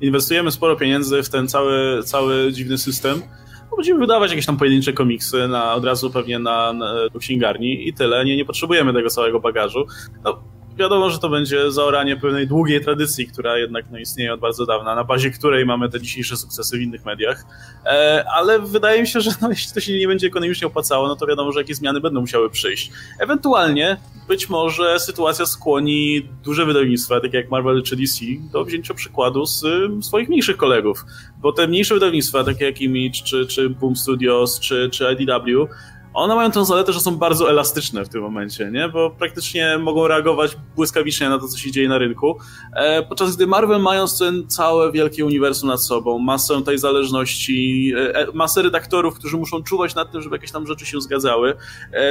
inwestujemy 0.00 0.50
sporo 0.50 0.76
pieniędzy 0.76 1.22
w 1.22 1.28
ten 1.28 1.48
cały, 1.48 2.02
cały 2.02 2.52
dziwny 2.52 2.78
system, 2.78 3.22
no 3.70 3.76
będziemy 3.76 4.00
wydawać 4.00 4.30
jakieś 4.30 4.46
tam 4.46 4.56
pojedyncze 4.56 4.92
komiksy 4.92 5.48
na, 5.48 5.74
od 5.74 5.84
razu 5.84 6.10
pewnie 6.10 6.38
na, 6.38 6.72
na 6.72 6.94
księgarni 7.18 7.88
i 7.88 7.94
tyle, 7.94 8.24
nie, 8.24 8.36
nie 8.36 8.44
potrzebujemy 8.44 8.92
tego 8.92 9.10
całego 9.10 9.40
bagażu. 9.40 9.86
No, 10.24 10.42
wiadomo, 10.76 11.10
że 11.10 11.18
to 11.18 11.28
będzie 11.28 11.72
zaoranie 11.72 12.16
pewnej 12.16 12.46
długiej 12.46 12.84
tradycji, 12.84 13.26
która 13.26 13.58
jednak 13.58 13.84
no, 13.90 13.98
istnieje 13.98 14.34
od 14.34 14.40
bardzo 14.40 14.66
dawna, 14.66 14.94
na 14.94 15.04
bazie 15.04 15.30
której 15.30 15.66
mamy 15.66 15.88
te 15.88 16.00
dzisiejsze 16.00 16.36
sukcesy 16.36 16.78
w 16.78 16.80
innych 16.80 17.04
mediach. 17.04 17.44
E, 17.84 18.24
ale 18.34 18.58
wydaje 18.58 19.00
mi 19.00 19.08
się, 19.08 19.20
że 19.20 19.30
no, 19.42 19.48
jeśli 19.56 19.74
to 19.74 19.80
się 19.80 19.98
nie 19.98 20.08
będzie 20.08 20.26
ekonomicznie 20.26 20.66
opłacało, 20.66 21.08
no 21.08 21.16
to 21.16 21.26
wiadomo, 21.26 21.52
że 21.52 21.60
jakieś 21.60 21.76
zmiany 21.76 22.00
będą 22.00 22.20
musiały 22.20 22.50
przyjść. 22.50 22.92
Ewentualnie 23.20 23.96
być 24.28 24.48
może 24.48 25.00
sytuacja 25.00 25.46
skłoni 25.46 26.28
duże 26.44 26.66
wydawnictwa, 26.66 27.20
takie 27.20 27.36
jak 27.36 27.50
Marvel 27.50 27.82
czy 27.82 27.96
DC, 27.96 28.20
do 28.52 28.64
wzięcia 28.64 28.94
przykładu 28.94 29.46
z 29.46 29.64
swoich 30.00 30.28
mniejszych 30.28 30.56
kolegów. 30.56 31.04
Bo 31.38 31.52
te 31.52 31.68
mniejsze 31.68 31.94
wydawnictwa, 31.94 32.44
takie 32.44 32.64
jak 32.64 32.80
Image, 32.80 33.22
czy, 33.24 33.46
czy 33.46 33.70
Boom 33.70 33.96
Studios, 33.96 34.60
czy, 34.60 34.90
czy 34.90 35.04
IDW, 35.12 35.68
one 36.16 36.34
mają 36.34 36.50
tę 36.50 36.64
zaletę, 36.64 36.92
że 36.92 37.00
są 37.00 37.16
bardzo 37.16 37.50
elastyczne 37.50 38.04
w 38.04 38.08
tym 38.08 38.22
momencie, 38.22 38.70
nie? 38.70 38.88
Bo 38.88 39.10
praktycznie 39.10 39.78
mogą 39.78 40.08
reagować 40.08 40.56
błyskawicznie 40.76 41.28
na 41.28 41.38
to, 41.38 41.48
co 41.48 41.58
się 41.58 41.70
dzieje 41.70 41.88
na 41.88 41.98
rynku. 41.98 42.38
E, 42.72 43.02
podczas 43.02 43.36
gdy 43.36 43.46
Marvel, 43.46 43.80
mając 43.80 44.18
ten 44.18 44.48
całe 44.48 44.92
wielkie 44.92 45.24
uniwersum 45.24 45.68
nad 45.68 45.82
sobą, 45.82 46.18
masę 46.18 46.62
tej 46.62 46.78
zależności, 46.78 47.92
e, 47.96 48.16
e 48.16 48.26
masę 48.34 48.62
redaktorów, 48.62 49.14
którzy 49.14 49.36
muszą 49.36 49.62
czuwać 49.62 49.94
nad 49.94 50.12
tym, 50.12 50.22
żeby 50.22 50.36
jakieś 50.36 50.52
tam 50.52 50.66
rzeczy 50.66 50.86
się 50.86 51.00
zgadzały, 51.00 51.54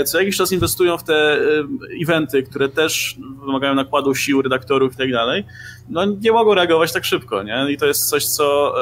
co 0.05 0.19
jakiś 0.19 0.37
czas 0.37 0.51
inwestują 0.51 0.97
w 0.97 1.03
te 1.03 1.39
eventy, 2.01 2.43
które 2.43 2.69
też 2.69 3.17
wymagają 3.45 3.75
nakładu 3.75 4.15
sił 4.15 4.41
redaktorów 4.41 4.93
i 4.93 4.97
tak 4.97 5.11
dalej, 5.11 5.43
no 5.89 6.05
nie 6.05 6.31
mogą 6.31 6.53
reagować 6.53 6.93
tak 6.93 7.05
szybko, 7.05 7.43
nie? 7.43 7.67
I 7.71 7.77
to 7.77 7.85
jest 7.85 8.09
coś, 8.09 8.25
co 8.25 8.75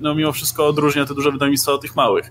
no 0.00 0.14
mimo 0.14 0.32
wszystko 0.32 0.66
odróżnia 0.66 1.06
te 1.06 1.14
duże 1.14 1.30
wydawnictwa 1.30 1.72
od 1.72 1.82
tych 1.82 1.96
małych 1.96 2.30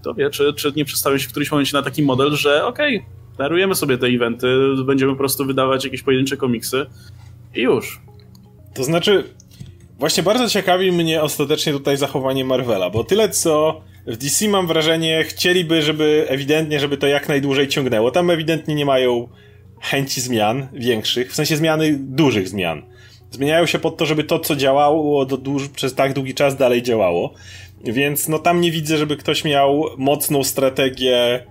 kto 0.00 0.14
wie, 0.14 0.30
czy, 0.30 0.54
czy 0.54 0.72
nie 0.76 0.84
przedstawią 0.84 1.18
się 1.18 1.28
w 1.28 1.30
którymś 1.30 1.50
momencie 1.50 1.76
na 1.76 1.82
taki 1.82 2.02
model, 2.02 2.30
że 2.30 2.66
okej, 2.66 2.96
okay, 2.96 3.08
darujemy 3.38 3.74
sobie 3.74 3.98
te 3.98 4.06
eventy, 4.06 4.46
będziemy 4.84 5.12
po 5.12 5.18
prostu 5.18 5.44
wydawać 5.44 5.84
jakieś 5.84 6.02
pojedyncze 6.02 6.36
komiksy 6.36 6.86
i 7.54 7.60
już. 7.60 8.00
To 8.74 8.84
znaczy, 8.84 9.24
właśnie 9.98 10.22
bardzo 10.22 10.48
ciekawi 10.48 10.92
mnie 10.92 11.22
ostatecznie 11.22 11.72
tutaj 11.72 11.96
zachowanie 11.96 12.44
Marvela, 12.44 12.90
bo 12.90 13.04
tyle 13.04 13.28
co 13.28 13.80
w 14.06 14.16
DC 14.16 14.48
mam 14.48 14.66
wrażenie, 14.66 15.24
chcieliby, 15.24 15.82
żeby 15.82 16.26
ewidentnie, 16.28 16.80
żeby 16.80 16.96
to 16.96 17.06
jak 17.06 17.28
najdłużej 17.28 17.68
ciągnęło. 17.68 18.10
Tam 18.10 18.30
ewidentnie 18.30 18.74
nie 18.74 18.86
mają 18.86 19.28
chęci 19.80 20.20
zmian 20.20 20.68
większych, 20.72 21.32
w 21.32 21.34
sensie 21.34 21.56
zmiany 21.56 21.98
dużych 22.00 22.48
zmian. 22.48 22.82
Zmieniają 23.30 23.66
się 23.66 23.78
pod 23.78 23.96
to, 23.96 24.06
żeby 24.06 24.24
to, 24.24 24.38
co 24.38 24.56
działało 24.56 25.26
do 25.26 25.36
duż, 25.36 25.68
przez 25.68 25.94
tak 25.94 26.12
długi 26.12 26.34
czas 26.34 26.56
dalej 26.56 26.82
działało. 26.82 27.34
Więc 27.84 28.28
no 28.28 28.38
tam 28.38 28.60
nie 28.60 28.70
widzę, 28.70 28.98
żeby 28.98 29.16
ktoś 29.16 29.44
miał 29.44 29.84
mocną 29.96 30.44
strategię, 30.44 31.46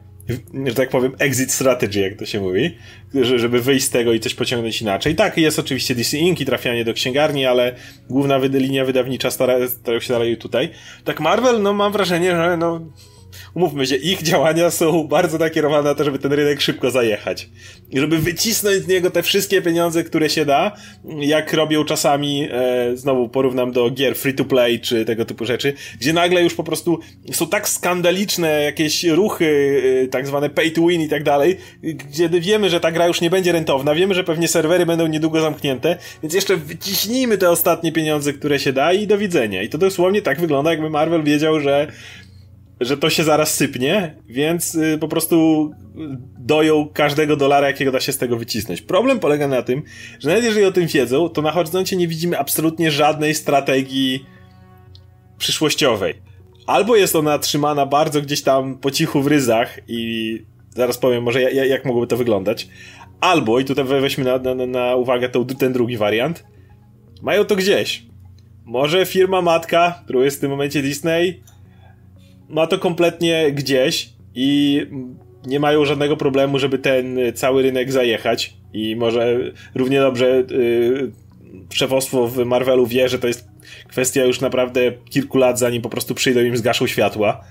że 0.65 0.73
tak 0.73 0.89
powiem, 0.89 1.15
exit 1.19 1.51
strategy, 1.51 1.99
jak 1.99 2.15
to 2.15 2.25
się 2.25 2.41
mówi, 2.41 2.77
żeby 3.35 3.61
wyjść 3.61 3.85
z 3.85 3.89
tego 3.89 4.13
i 4.13 4.19
coś 4.19 4.35
pociągnąć 4.35 4.81
inaczej. 4.81 5.15
Tak, 5.15 5.37
jest 5.37 5.59
oczywiście 5.59 5.95
DC 5.95 6.17
Ink 6.17 6.41
i 6.41 6.45
trafianie 6.45 6.85
do 6.85 6.93
księgarni, 6.93 7.45
ale 7.45 7.75
główna 8.09 8.37
linia 8.37 8.85
wydawnicza 8.85 9.31
stara, 9.31 9.67
starają 9.67 9.99
się 9.99 10.13
dalej 10.13 10.37
tutaj. 10.37 10.69
Tak 11.03 11.19
Marvel, 11.19 11.61
no 11.61 11.73
mam 11.73 11.91
wrażenie, 11.91 12.31
że 12.31 12.57
no 12.57 12.81
umówmy 13.53 13.87
się, 13.87 13.95
ich 13.95 14.23
działania 14.23 14.71
są 14.71 15.07
bardzo 15.07 15.37
nakierowane 15.37 15.89
na 15.89 15.95
to, 15.95 16.03
żeby 16.03 16.19
ten 16.19 16.33
rynek 16.33 16.61
szybko 16.61 16.91
zajechać. 16.91 17.49
I 17.91 17.99
żeby 17.99 18.17
wycisnąć 18.17 18.83
z 18.83 18.87
niego 18.87 19.11
te 19.11 19.23
wszystkie 19.23 19.61
pieniądze, 19.61 20.03
które 20.03 20.29
się 20.29 20.45
da, 20.45 20.71
jak 21.19 21.53
robią 21.53 21.85
czasami, 21.85 22.47
e, 22.51 22.97
znowu 22.97 23.29
porównam 23.29 23.71
do 23.71 23.89
gier 23.89 24.15
free 24.15 24.33
to 24.33 24.45
play, 24.45 24.79
czy 24.79 25.05
tego 25.05 25.25
typu 25.25 25.45
rzeczy, 25.45 25.73
gdzie 25.99 26.13
nagle 26.13 26.43
już 26.43 26.53
po 26.53 26.63
prostu 26.63 26.99
są 27.31 27.47
tak 27.47 27.69
skandaliczne 27.69 28.61
jakieś 28.63 29.03
ruchy, 29.03 29.81
e, 30.03 30.07
tak 30.07 30.27
zwane 30.27 30.49
pay 30.49 30.71
to 30.71 30.87
win 30.87 31.01
i 31.01 31.09
tak 31.09 31.23
dalej, 31.23 31.57
gdzie 31.83 32.29
wiemy, 32.29 32.69
że 32.69 32.79
ta 32.79 32.91
gra 32.91 33.07
już 33.07 33.21
nie 33.21 33.29
będzie 33.29 33.51
rentowna, 33.51 33.95
wiemy, 33.95 34.13
że 34.13 34.23
pewnie 34.23 34.47
serwery 34.47 34.85
będą 34.85 35.07
niedługo 35.07 35.41
zamknięte, 35.41 35.97
więc 36.23 36.33
jeszcze 36.33 36.57
wyciśnijmy 36.57 37.37
te 37.37 37.49
ostatnie 37.49 37.91
pieniądze, 37.91 38.33
które 38.33 38.59
się 38.59 38.73
da 38.73 38.93
i 38.93 39.07
do 39.07 39.17
widzenia. 39.17 39.63
I 39.63 39.69
to 39.69 39.77
dosłownie 39.77 40.21
tak 40.21 40.41
wygląda, 40.41 40.71
jakby 40.71 40.89
Marvel 40.89 41.23
wiedział, 41.23 41.59
że 41.59 41.87
że 42.79 42.97
to 42.97 43.09
się 43.09 43.23
zaraz 43.23 43.53
sypnie, 43.53 44.15
więc 44.27 44.75
y, 44.75 44.97
po 45.01 45.07
prostu 45.07 45.71
doją 46.39 46.89
każdego 46.93 47.35
dolara, 47.35 47.67
jakiego 47.67 47.91
da 47.91 47.99
się 47.99 48.11
z 48.11 48.17
tego 48.17 48.37
wycisnąć. 48.37 48.81
Problem 48.81 49.19
polega 49.19 49.47
na 49.47 49.61
tym, 49.61 49.83
że 50.19 50.29
nawet 50.29 50.43
jeżeli 50.43 50.65
o 50.65 50.71
tym 50.71 50.87
wiedzą, 50.87 51.29
to 51.29 51.41
na 51.41 51.51
horyzoncie 51.51 51.95
nie 51.95 52.07
widzimy 52.07 52.39
absolutnie 52.39 52.91
żadnej 52.91 53.35
strategii 53.35 54.25
przyszłościowej. 55.37 56.21
Albo 56.67 56.95
jest 56.95 57.15
ona 57.15 57.39
trzymana 57.39 57.85
bardzo 57.85 58.21
gdzieś 58.21 58.41
tam 58.41 58.77
po 58.77 58.91
cichu 58.91 59.21
w 59.21 59.27
ryzach 59.27 59.79
i 59.87 60.41
zaraz 60.75 60.97
powiem 60.97 61.23
może 61.23 61.41
jak, 61.41 61.85
mogłoby 61.85 62.07
to 62.07 62.17
wyglądać. 62.17 62.67
Albo, 63.21 63.59
i 63.59 63.65
tutaj 63.65 63.85
weźmy 63.85 64.23
na, 64.23 64.55
na, 64.55 64.65
na 64.65 64.95
uwagę 64.95 65.29
to, 65.29 65.45
ten 65.45 65.73
drugi 65.73 65.97
wariant, 65.97 66.43
mają 67.21 67.45
to 67.45 67.55
gdzieś. 67.55 68.05
Może 68.65 69.05
firma 69.05 69.41
matka, 69.41 70.01
którą 70.03 70.21
jest 70.21 70.37
w 70.37 70.41
tym 70.41 70.51
momencie 70.51 70.81
Disney, 70.81 71.43
ma 72.49 72.67
to 72.67 72.79
kompletnie 72.79 73.51
gdzieś 73.51 74.09
i 74.35 74.81
nie 75.47 75.59
mają 75.59 75.85
żadnego 75.85 76.17
problemu, 76.17 76.59
żeby 76.59 76.79
ten 76.79 77.19
cały 77.33 77.63
rynek 77.63 77.91
zajechać 77.91 78.53
i 78.73 78.95
może 78.95 79.37
równie 79.75 79.99
dobrze 79.99 80.43
yy, 80.49 81.11
szefostwo 81.73 82.27
w 82.27 82.45
Marvelu 82.45 82.85
wie, 82.85 83.09
że 83.09 83.19
to 83.19 83.27
jest 83.27 83.47
kwestia 83.87 84.25
już 84.25 84.41
naprawdę 84.41 84.91
kilku 85.09 85.37
lat, 85.37 85.59
zanim 85.59 85.81
po 85.81 85.89
prostu 85.89 86.15
przyjdą 86.15 86.41
im 86.41 86.57
zgaszą 86.57 86.87
światła. 86.87 87.43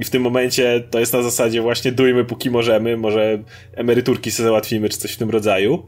I 0.00 0.04
w 0.04 0.10
tym 0.10 0.22
momencie 0.22 0.82
to 0.90 1.00
jest 1.00 1.12
na 1.12 1.22
zasadzie 1.22 1.62
właśnie 1.62 1.92
dujmy 1.92 2.24
póki 2.24 2.50
możemy, 2.50 2.96
może 2.96 3.42
emeryturki 3.74 4.30
sobie 4.30 4.44
załatwimy, 4.46 4.88
czy 4.88 4.98
coś 4.98 5.12
w 5.12 5.16
tym 5.16 5.30
rodzaju. 5.30 5.82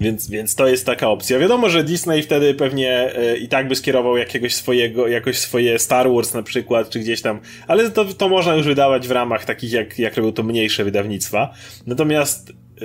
Więc, 0.00 0.30
więc 0.30 0.54
to 0.54 0.68
jest 0.68 0.86
taka 0.86 1.08
opcja. 1.08 1.38
Wiadomo, 1.38 1.68
że 1.68 1.84
Disney 1.84 2.22
wtedy 2.22 2.54
pewnie 2.54 3.16
e, 3.16 3.36
i 3.36 3.48
tak 3.48 3.68
by 3.68 3.76
skierował 3.76 4.16
jakiegoś 4.16 4.54
swojego, 4.54 5.08
jakoś 5.08 5.38
swoje 5.38 5.78
Star 5.78 6.10
Wars 6.10 6.34
na 6.34 6.42
przykład, 6.42 6.90
czy 6.90 6.98
gdzieś 6.98 7.22
tam, 7.22 7.40
ale 7.66 7.90
to, 7.90 8.04
to 8.04 8.28
można 8.28 8.54
już 8.54 8.66
wydawać 8.66 9.08
w 9.08 9.10
ramach 9.10 9.44
takich, 9.44 9.72
jak, 9.72 9.98
jak 9.98 10.16
robią 10.16 10.32
to 10.32 10.42
mniejsze 10.42 10.84
wydawnictwa. 10.84 11.54
Natomiast 11.86 12.50
e, 12.50 12.84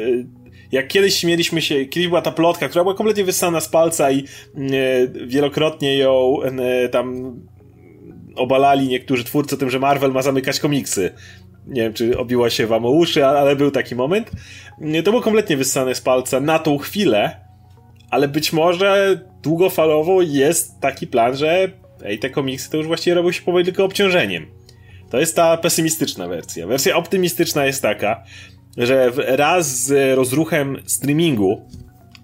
jak 0.72 0.88
kiedyś 0.88 1.16
śmieliśmy 1.16 1.62
się, 1.62 1.86
kiedyś 1.86 2.07
była 2.07 2.22
ta 2.22 2.32
plotka, 2.32 2.70
która 2.70 2.84
była 2.84 2.95
kompletnie 2.95 3.24
wyssana 3.24 3.62
z 3.62 3.70
palca 3.70 4.12
i 4.12 4.20
e, 4.20 4.28
wielokrotnie 5.28 5.97
ją 5.97 6.38
tam 6.91 7.36
obalali 8.36 8.88
niektórzy 8.88 9.24
twórcy 9.24 9.57
tym, 9.57 9.70
że 9.70 9.80
Marvel 9.80 10.12
ma 10.12 10.22
zamykać 10.22 10.59
komiksy 10.59 11.12
nie 11.68 11.82
wiem, 11.82 11.93
czy 11.93 12.18
obiła 12.18 12.49
się 12.49 12.68
wam 12.68 12.86
o 12.86 12.89
uszy, 12.89 13.26
ale 13.26 13.55
był 13.55 13.72
taki 13.72 13.95
moment. 13.95 14.32
To 15.03 15.12
było 15.12 15.22
kompletnie 15.22 15.57
wyssane 15.57 15.95
z 15.95 16.01
palca 16.01 16.39
na 16.39 16.59
tą 16.59 16.78
chwilę, 16.78 17.36
ale 18.09 18.28
być 18.28 18.53
może 18.53 19.20
długofalowo 19.43 20.22
jest 20.22 20.80
taki 20.80 21.07
plan, 21.07 21.36
że 21.38 21.72
ej, 22.03 22.20
te 22.20 22.30
komiksy 22.30 22.70
to 22.70 22.78
już 22.78 22.88
właściwie 22.88 23.14
robią 23.14 23.32
się 23.32 23.41
powoli 23.41 23.66
tylko 23.66 23.86
obciążeniem. 23.86 24.45
To 25.09 25.20
jest 25.20 25.36
ta 25.36 25.57
pesymistyczna 25.57 26.28
wersja. 26.28 26.68
Wersja 26.68 26.95
optymistyczna 26.95 27.66
jest 27.66 27.82
taka, 27.82 28.24
że 28.78 29.12
wraz 29.12 29.84
z 29.84 30.18
rozruchem 30.18 30.78
streamingu 30.86 31.66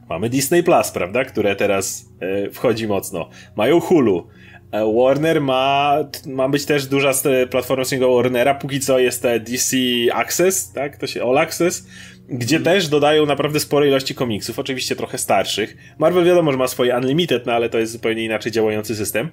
mamy 0.09 0.29
Disney 0.29 0.63
Plus, 0.63 0.91
prawda, 0.91 1.25
które 1.25 1.55
teraz 1.55 2.05
e, 2.19 2.49
wchodzi 2.51 2.87
mocno. 2.87 3.29
Mają 3.55 3.79
Hulu, 3.79 4.27
Warner 4.71 5.41
ma, 5.41 5.97
ma 6.25 6.49
być 6.49 6.65
też 6.65 6.85
duża 6.85 7.11
platforma 7.49 7.85
streamingowa 7.85 8.15
Warnera, 8.15 8.55
póki 8.55 8.79
co 8.79 8.99
jest 8.99 9.23
DC 9.23 9.77
Access, 10.13 10.71
tak, 10.71 10.97
to 10.97 11.07
się 11.07 11.23
All 11.23 11.37
Access, 11.37 11.87
gdzie 12.29 12.59
też 12.59 12.87
dodają 12.87 13.25
naprawdę 13.25 13.59
spore 13.59 13.87
ilości 13.87 14.15
komiksów, 14.15 14.59
oczywiście 14.59 14.95
trochę 14.95 15.17
starszych. 15.17 15.77
Marvel 15.97 16.25
wiadomo, 16.25 16.51
że 16.51 16.57
ma 16.57 16.67
swoje 16.67 16.97
Unlimited, 16.97 17.45
no 17.45 17.53
ale 17.53 17.69
to 17.69 17.79
jest 17.79 17.91
zupełnie 17.91 18.25
inaczej 18.25 18.51
działający 18.51 18.95
system. 18.95 19.29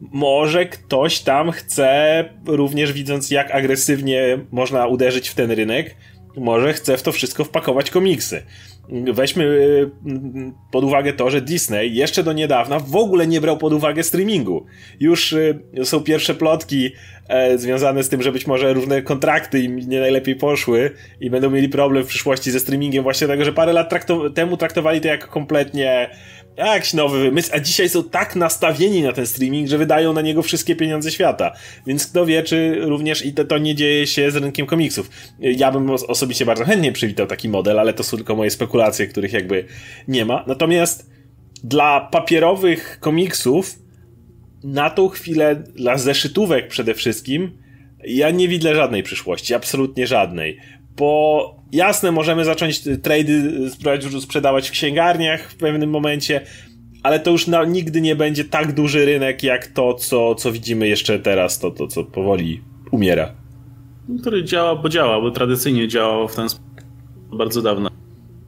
Może 0.00 0.66
ktoś 0.66 1.18
tam 1.18 1.50
chce, 1.50 2.24
również 2.46 2.92
widząc 2.92 3.30
jak 3.30 3.50
agresywnie 3.50 4.38
można 4.50 4.86
uderzyć 4.86 5.28
w 5.28 5.34
ten 5.34 5.50
rynek, 5.50 5.96
może 6.36 6.72
chce 6.72 6.96
w 6.96 7.02
to 7.02 7.12
wszystko 7.12 7.44
wpakować 7.44 7.90
komiksy 7.90 8.42
weźmy 9.12 9.44
y, 9.44 9.90
pod 10.72 10.84
uwagę 10.84 11.12
to, 11.12 11.30
że 11.30 11.40
Disney 11.40 11.94
jeszcze 11.94 12.22
do 12.22 12.32
niedawna 12.32 12.78
w 12.78 12.96
ogóle 12.96 13.26
nie 13.26 13.40
brał 13.40 13.58
pod 13.58 13.72
uwagę 13.72 14.02
streamingu. 14.02 14.66
Już 15.00 15.32
y, 15.32 15.60
są 15.84 16.00
pierwsze 16.00 16.34
plotki 16.34 16.90
e, 17.28 17.58
związane 17.58 18.02
z 18.02 18.08
tym, 18.08 18.22
że 18.22 18.32
być 18.32 18.46
może 18.46 18.72
różne 18.72 19.02
kontrakty 19.02 19.60
im 19.60 19.76
nie 19.78 20.00
najlepiej 20.00 20.36
poszły 20.36 20.90
i 21.20 21.30
będą 21.30 21.50
mieli 21.50 21.68
problem 21.68 22.04
w 22.04 22.08
przyszłości 22.08 22.50
ze 22.50 22.60
streamingiem 22.60 23.02
właśnie 23.02 23.26
tego, 23.26 23.44
że 23.44 23.52
parę 23.52 23.72
lat 23.72 23.90
traktow 23.90 24.34
temu 24.34 24.56
traktowali 24.56 25.00
to 25.00 25.08
jako 25.08 25.28
kompletnie 25.28 26.10
jakiś 26.56 26.94
nowy 26.94 27.18
wymysł, 27.18 27.50
a 27.52 27.60
dzisiaj 27.60 27.88
są 27.88 28.04
tak 28.04 28.36
nastawieni 28.36 29.02
na 29.02 29.12
ten 29.12 29.26
streaming, 29.26 29.68
że 29.68 29.78
wydają 29.78 30.12
na 30.12 30.20
niego 30.20 30.42
wszystkie 30.42 30.76
pieniądze 30.76 31.10
świata. 31.10 31.52
Więc 31.86 32.06
kto 32.06 32.26
wie, 32.26 32.42
czy 32.42 32.78
również 32.80 33.24
i 33.24 33.32
to, 33.32 33.44
to 33.44 33.58
nie 33.58 33.74
dzieje 33.74 34.06
się 34.06 34.30
z 34.30 34.36
rynkiem 34.36 34.66
komiksów. 34.66 35.10
Ja 35.38 35.72
bym 35.72 35.90
osobiście 35.90 36.46
bardzo 36.46 36.64
chętnie 36.64 36.92
przywitał 36.92 37.26
taki 37.26 37.48
model, 37.48 37.78
ale 37.78 37.92
to 37.92 38.04
są 38.04 38.16
tylko 38.16 38.36
moje 38.36 38.50
spekulacje, 38.50 39.06
których 39.06 39.32
jakby 39.32 39.64
nie 40.08 40.24
ma. 40.24 40.44
Natomiast 40.46 41.10
dla 41.64 42.00
papierowych 42.00 42.98
komiksów 43.00 43.78
na 44.64 44.90
tą 44.90 45.08
chwilę, 45.08 45.56
dla 45.56 45.98
zeszytówek 45.98 46.68
przede 46.68 46.94
wszystkim, 46.94 47.58
ja 48.04 48.30
nie 48.30 48.48
widzę 48.48 48.74
żadnej 48.74 49.02
przyszłości, 49.02 49.54
absolutnie 49.54 50.06
żadnej. 50.06 50.58
Bo 50.96 51.56
jasne, 51.72 52.12
możemy 52.12 52.44
zacząć 52.44 52.82
trady 53.02 54.20
sprzedawać 54.20 54.68
w 54.68 54.72
księgarniach 54.72 55.50
w 55.50 55.56
pewnym 55.56 55.90
momencie, 55.90 56.40
ale 57.02 57.20
to 57.20 57.30
już 57.30 57.46
na, 57.46 57.64
nigdy 57.64 58.00
nie 58.00 58.16
będzie 58.16 58.44
tak 58.44 58.74
duży 58.74 59.04
rynek, 59.04 59.42
jak 59.42 59.66
to, 59.66 59.94
co, 59.94 60.34
co 60.34 60.52
widzimy 60.52 60.88
jeszcze 60.88 61.18
teraz, 61.18 61.58
to, 61.58 61.70
to 61.70 61.86
co 61.86 62.04
powoli 62.04 62.60
umiera. 62.90 63.32
Który 64.20 64.44
działa, 64.44 64.76
bo 64.76 64.88
działa, 64.88 65.20
bo 65.20 65.30
tradycyjnie 65.30 65.88
działał 65.88 66.28
w 66.28 66.36
ten 66.36 66.48
sposób 66.48 66.66
bardzo 67.32 67.62
dawno. 67.62 67.90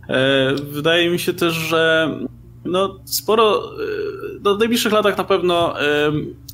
E, 0.09 0.55
wydaje 0.71 1.11
mi 1.11 1.19
się 1.19 1.33
też, 1.33 1.55
że 1.55 2.11
no, 2.65 2.99
sporo. 3.05 3.63
No, 4.43 4.55
w 4.55 4.59
najbliższych 4.59 4.93
latach 4.93 5.19
na 5.19 5.25
pewno 5.25 5.75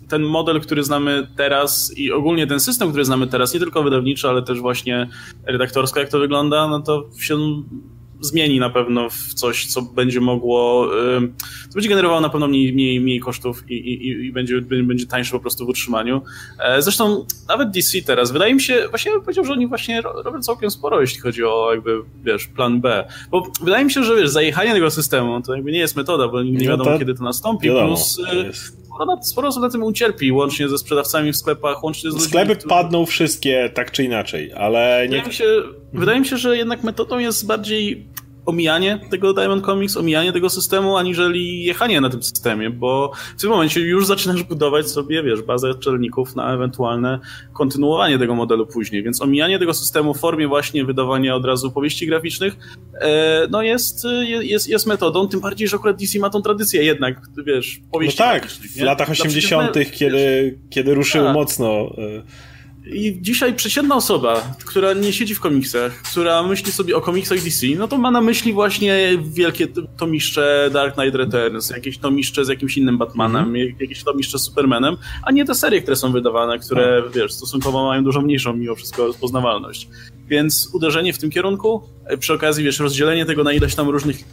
ten 0.08 0.22
model, 0.22 0.60
który 0.60 0.84
znamy 0.84 1.26
teraz 1.36 1.92
i 1.96 2.12
ogólnie 2.12 2.46
ten 2.46 2.60
system, 2.60 2.88
który 2.88 3.04
znamy 3.04 3.26
teraz, 3.26 3.54
nie 3.54 3.60
tylko 3.60 3.82
wydawniczy, 3.82 4.28
ale 4.28 4.42
też 4.42 4.60
właśnie 4.60 5.08
redaktorsko, 5.46 6.00
jak 6.00 6.08
to 6.08 6.18
wygląda, 6.18 6.68
no 6.68 6.80
to 6.80 7.08
się 7.20 7.36
zmieni 8.24 8.60
na 8.60 8.70
pewno 8.70 9.10
w 9.10 9.34
coś, 9.34 9.66
co 9.66 9.82
będzie 9.82 10.20
mogło, 10.20 10.90
co 11.68 11.74
będzie 11.74 11.88
generowało 11.88 12.20
na 12.20 12.28
pewno 12.28 12.48
mniej, 12.48 12.72
mniej, 12.72 13.00
mniej 13.00 13.20
kosztów 13.20 13.70
i, 13.70 13.74
i, 13.74 14.26
i 14.26 14.32
będzie, 14.32 14.60
będzie 14.60 15.06
tańsze 15.06 15.32
po 15.32 15.40
prostu 15.40 15.66
w 15.66 15.68
utrzymaniu. 15.68 16.22
E, 16.58 16.82
zresztą 16.82 17.26
nawet 17.48 17.70
DC 17.70 18.02
teraz, 18.02 18.32
wydaje 18.32 18.54
mi 18.54 18.60
się, 18.60 18.86
właśnie 18.90 19.10
ja 19.10 19.16
bym 19.16 19.24
powiedział, 19.24 19.44
że 19.44 19.52
oni 19.52 19.66
właśnie 19.66 20.00
robią 20.00 20.42
całkiem 20.42 20.70
sporo, 20.70 21.00
jeśli 21.00 21.20
chodzi 21.20 21.44
o 21.44 21.72
jakby, 21.72 22.02
wiesz, 22.24 22.46
plan 22.46 22.80
B. 22.80 23.08
Bo 23.30 23.42
wydaje 23.60 23.84
mi 23.84 23.92
się, 23.92 24.04
że 24.04 24.16
wiesz, 24.16 24.30
zajechanie 24.30 24.72
tego 24.72 24.90
systemu 24.90 25.42
to 25.42 25.54
jakby 25.54 25.72
nie 25.72 25.78
jest 25.78 25.96
metoda, 25.96 26.28
bo 26.28 26.42
nie 26.42 26.58
no 26.58 26.70
wiadomo, 26.70 26.90
to, 26.90 26.98
kiedy 26.98 27.14
to 27.14 27.24
nastąpi, 27.24 27.68
wiadomo, 27.68 27.86
plus 27.86 28.18
y, 28.18 28.83
sporo, 28.94 29.18
sporo 29.22 29.48
osób 29.48 29.62
na 29.62 29.70
tym 29.70 29.82
ucierpi, 29.82 30.32
łącznie 30.32 30.68
ze 30.68 30.78
sprzedawcami 30.78 31.32
w 31.32 31.36
sklepach, 31.36 31.84
łącznie 31.84 32.10
z 32.10 32.14
ludźmi, 32.14 32.28
Sklepy 32.28 32.54
którzy... 32.56 32.68
padną 32.68 33.06
wszystkie 33.06 33.70
tak 33.74 33.90
czy 33.90 34.04
inaczej, 34.04 34.52
ale 34.52 35.08
nie... 35.08 35.08
Wydaje 35.08 35.28
mi, 35.28 35.34
się, 35.34 35.44
wydaje 35.92 36.20
mi 36.20 36.26
się, 36.26 36.36
że 36.36 36.56
jednak 36.56 36.82
metodą 36.82 37.18
jest 37.18 37.46
bardziej 37.46 38.06
omijanie 38.46 39.00
tego 39.10 39.32
Diamond 39.32 39.64
Comics, 39.64 39.96
omijanie 39.96 40.32
tego 40.32 40.50
systemu, 40.50 40.96
aniżeli 40.96 41.64
jechanie 41.64 42.00
na 42.00 42.10
tym 42.10 42.22
systemie, 42.22 42.70
bo 42.70 43.12
w 43.36 43.40
tym 43.40 43.50
momencie 43.50 43.80
już 43.80 44.06
zaczynasz 44.06 44.42
budować 44.42 44.90
sobie, 44.90 45.22
wiesz, 45.22 45.42
bazę 45.42 45.74
czytelników 45.74 46.36
na 46.36 46.54
ewentualne 46.54 47.18
kontynuowanie 47.52 48.18
tego 48.18 48.34
modelu 48.34 48.66
później, 48.66 49.02
więc 49.02 49.22
omijanie 49.22 49.58
tego 49.58 49.74
systemu 49.74 50.14
w 50.14 50.18
formie 50.18 50.48
właśnie 50.48 50.84
wydawania 50.84 51.36
od 51.36 51.44
razu 51.44 51.70
powieści 51.70 52.06
graficznych, 52.06 52.56
e, 53.00 53.46
no 53.50 53.62
jest, 53.62 54.06
jest, 54.40 54.68
jest 54.68 54.86
metodą, 54.86 55.28
tym 55.28 55.40
bardziej, 55.40 55.68
że 55.68 55.76
akurat 55.76 55.96
DC 55.96 56.18
ma 56.18 56.30
tą 56.30 56.42
tradycję 56.42 56.84
jednak, 56.84 57.20
wiesz, 57.46 57.80
powieści 57.92 58.22
No 58.22 58.24
tak, 58.24 58.46
w 58.50 58.80
latach 58.80 59.10
80., 59.10 59.76
kiedy, 59.92 60.58
kiedy 60.70 60.94
ruszył 60.94 61.24
tak. 61.24 61.34
mocno... 61.34 61.90
I 62.86 63.18
dzisiaj 63.20 63.54
przeciętna 63.54 63.96
osoba, 63.96 64.54
która 64.64 64.92
nie 64.92 65.12
siedzi 65.12 65.34
w 65.34 65.40
komiksach, 65.40 66.02
która 66.02 66.42
myśli 66.42 66.72
sobie 66.72 66.96
o 66.96 67.00
komiksach 67.00 67.40
DC, 67.40 67.66
no 67.78 67.88
to 67.88 67.98
ma 67.98 68.10
na 68.10 68.20
myśli 68.20 68.52
właśnie 68.52 69.18
wielkie 69.22 69.66
tomiszcze 69.96 70.70
Dark 70.72 70.94
Knight 70.94 71.14
Returns, 71.14 71.70
jakieś 71.70 71.98
tomiszcze 71.98 72.44
z 72.44 72.48
jakimś 72.48 72.76
innym 72.76 72.98
Batmanem, 72.98 73.44
mm 73.44 73.54
-hmm. 73.54 73.80
jakieś 73.80 74.04
tomiszcze 74.04 74.38
z 74.38 74.42
Supermanem, 74.42 74.96
a 75.22 75.32
nie 75.32 75.44
te 75.44 75.54
serie, 75.54 75.82
które 75.82 75.96
są 75.96 76.12
wydawane, 76.12 76.58
które, 76.58 77.02
no. 77.04 77.10
wiesz, 77.10 77.32
stosunkowo 77.32 77.86
mają 77.86 78.04
dużo 78.04 78.20
mniejszą 78.20 78.56
mimo 78.56 78.74
wszystko 78.74 79.06
rozpoznawalność. 79.06 79.88
Więc 80.28 80.70
uderzenie 80.72 81.12
w 81.12 81.18
tym 81.18 81.30
kierunku, 81.30 81.82
e, 82.06 82.18
przy 82.18 82.32
okazji, 82.32 82.64
wiesz, 82.64 82.78
rozdzielenie 82.78 83.26
tego 83.26 83.44
na 83.44 83.52
ileś 83.52 83.74
tam 83.74 83.88
różnych 83.88 84.24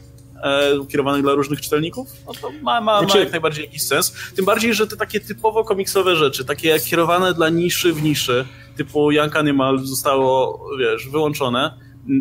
e, 0.43 0.85
kierowanych 0.91 1.21
dla 1.21 1.33
różnych 1.33 1.61
czytelników, 1.61 2.07
no 2.27 2.33
to 2.41 2.51
ma, 2.61 2.81
ma, 2.81 2.99
znaczy... 2.99 3.17
ma 3.17 3.23
jak 3.23 3.31
najbardziej 3.31 3.65
jakiś 3.65 3.81
sens. 3.81 4.13
Tym 4.35 4.45
bardziej, 4.45 4.73
że 4.73 4.87
te 4.87 4.97
takie 4.97 5.19
typowo 5.19 5.63
komiksowe 5.63 6.15
rzeczy, 6.15 6.45
takie 6.45 6.79
kierowane 6.79 7.33
dla 7.33 7.49
niszy 7.49 7.93
w 7.93 8.03
niszy, 8.03 8.45
typu 8.77 9.11
Young 9.11 9.35
Animal 9.35 9.79
zostało, 9.79 10.59
wiesz, 10.79 11.09
wyłączone, 11.09 11.73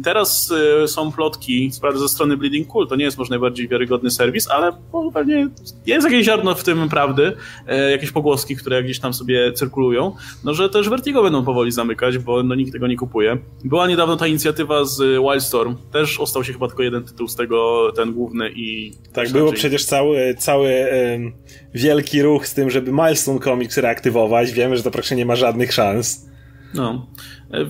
Teraz 0.05 0.53
y, 0.85 0.89
są 0.89 1.13
plotki 1.13 1.71
ze 1.95 2.09
strony 2.09 2.37
Bleeding 2.37 2.69
Cool, 2.69 2.89
to 2.89 2.97
nie 2.97 3.05
jest 3.05 3.19
może 3.19 3.31
najbardziej 3.31 3.69
wiarygodny 3.69 4.11
serwis, 4.11 4.51
ale 4.51 4.73
pewnie 5.15 5.49
jest 5.87 6.07
jakieś 6.07 6.27
ziarno 6.27 6.55
w 6.55 6.65
tym 6.65 6.89
prawdy, 6.89 7.33
e, 7.67 7.91
jakieś 7.91 8.11
pogłoski, 8.11 8.57
które 8.57 8.83
gdzieś 8.83 9.01
tam 9.01 9.15
sobie 9.15 9.53
cyrkulują, 9.53 10.15
no 10.45 10.55
że 10.55 10.71
też 10.71 10.89
Vertigo 10.89 11.23
będą 11.23 11.45
powoli 11.45 11.73
zamykać, 11.73 12.19
bo 12.19 12.43
no, 12.43 12.55
nikt 12.55 12.73
tego 12.73 12.87
nie 12.87 12.97
kupuje. 12.97 13.39
Była 13.65 13.89
niedawno 13.89 14.17
ta 14.17 14.27
inicjatywa 14.27 14.85
z 14.85 14.99
Wildstorm, 14.99 15.77
też 15.93 16.21
ostał 16.21 16.45
się 16.45 16.53
chyba 16.53 16.67
tylko 16.67 16.83
jeden 16.83 17.05
tytuł 17.05 17.29
z 17.29 17.37
tego, 17.37 17.93
ten 17.97 18.13
główny 18.13 18.51
i... 18.51 18.93
Tak, 19.13 19.33
było 19.33 19.53
przecież 19.53 19.85
cały, 19.85 20.35
cały 20.39 20.71
um, 21.13 21.33
wielki 21.75 22.23
ruch 22.23 22.47
z 22.47 22.55
tym, 22.55 22.71
żeby 22.71 22.93
Milestone 22.93 23.41
Comics 23.41 23.79
reaktywować, 23.79 24.53
wiemy, 24.53 24.77
że 24.77 24.83
to 24.83 24.91
praktycznie 24.91 25.17
nie 25.17 25.27
ma 25.27 25.37
żadnych 25.37 25.73
szans. 25.73 26.31
No, 26.75 27.07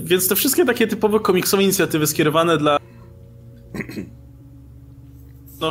więc 0.02 0.28
te 0.28 0.36
wszystkie 0.36 0.64
takie 0.64 0.86
typowe 0.86 1.20
komiksowe 1.20 1.62
inicjatywy 1.62 2.06
skierowane 2.06 2.58
dla 2.58 2.78
no, 5.60 5.70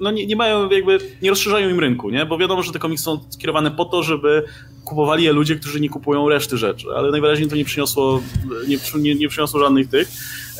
no 0.00 0.10
nie, 0.10 0.26
nie, 0.26 0.36
mają 0.36 0.70
jakby, 0.70 0.98
nie 1.22 1.30
rozszerzają 1.30 1.68
im 1.68 1.80
rynku, 1.80 2.10
nie? 2.10 2.26
Bo 2.26 2.38
wiadomo, 2.38 2.62
że 2.62 2.72
te 2.72 2.78
komiksy 2.78 3.04
są 3.04 3.20
skierowane 3.30 3.70
po 3.70 3.84
to, 3.84 4.02
żeby 4.02 4.44
kupowali 4.84 5.24
je 5.24 5.32
ludzie, 5.32 5.56
którzy 5.56 5.80
nie 5.80 5.88
kupują 5.88 6.28
reszty 6.28 6.56
rzeczy, 6.58 6.86
ale 6.96 7.10
najwyraźniej 7.10 7.48
to 7.48 7.56
nie 7.56 7.64
przyniosło, 7.64 8.22
nie, 8.68 8.78
nie, 9.00 9.14
nie 9.14 9.28
przyniosło 9.28 9.60
żadnych 9.60 9.88
tych 9.88 10.08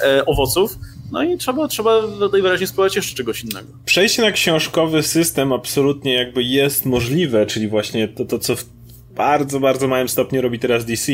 e, 0.05 0.27
owoców. 0.27 0.79
No 1.13 1.23
i 1.23 1.39
trzeba, 1.39 1.69
trzeba 1.69 2.03
najwyraźniej 2.33 2.67
spróbować 2.67 2.97
jeszcze 2.97 3.17
czegoś 3.17 3.45
innego. 3.45 3.69
Przejście 3.85 4.23
na 4.23 4.33
książkowy 4.33 5.03
system 5.03 5.53
absolutnie 5.53 6.15
jakby 6.15 6.43
jest 6.43 6.87
możliwe, 6.87 7.47
czyli 7.47 7.69
właśnie 7.69 8.09
to, 8.09 8.25
to 8.25 8.39
co 8.39 8.57
w 8.57 8.65
bardzo, 9.15 9.61
bardzo 9.61 9.89
małym 9.89 10.09
stopniu 10.09 10.43
robi 10.43 10.59
teraz 10.59 10.85
DC, 10.85 11.13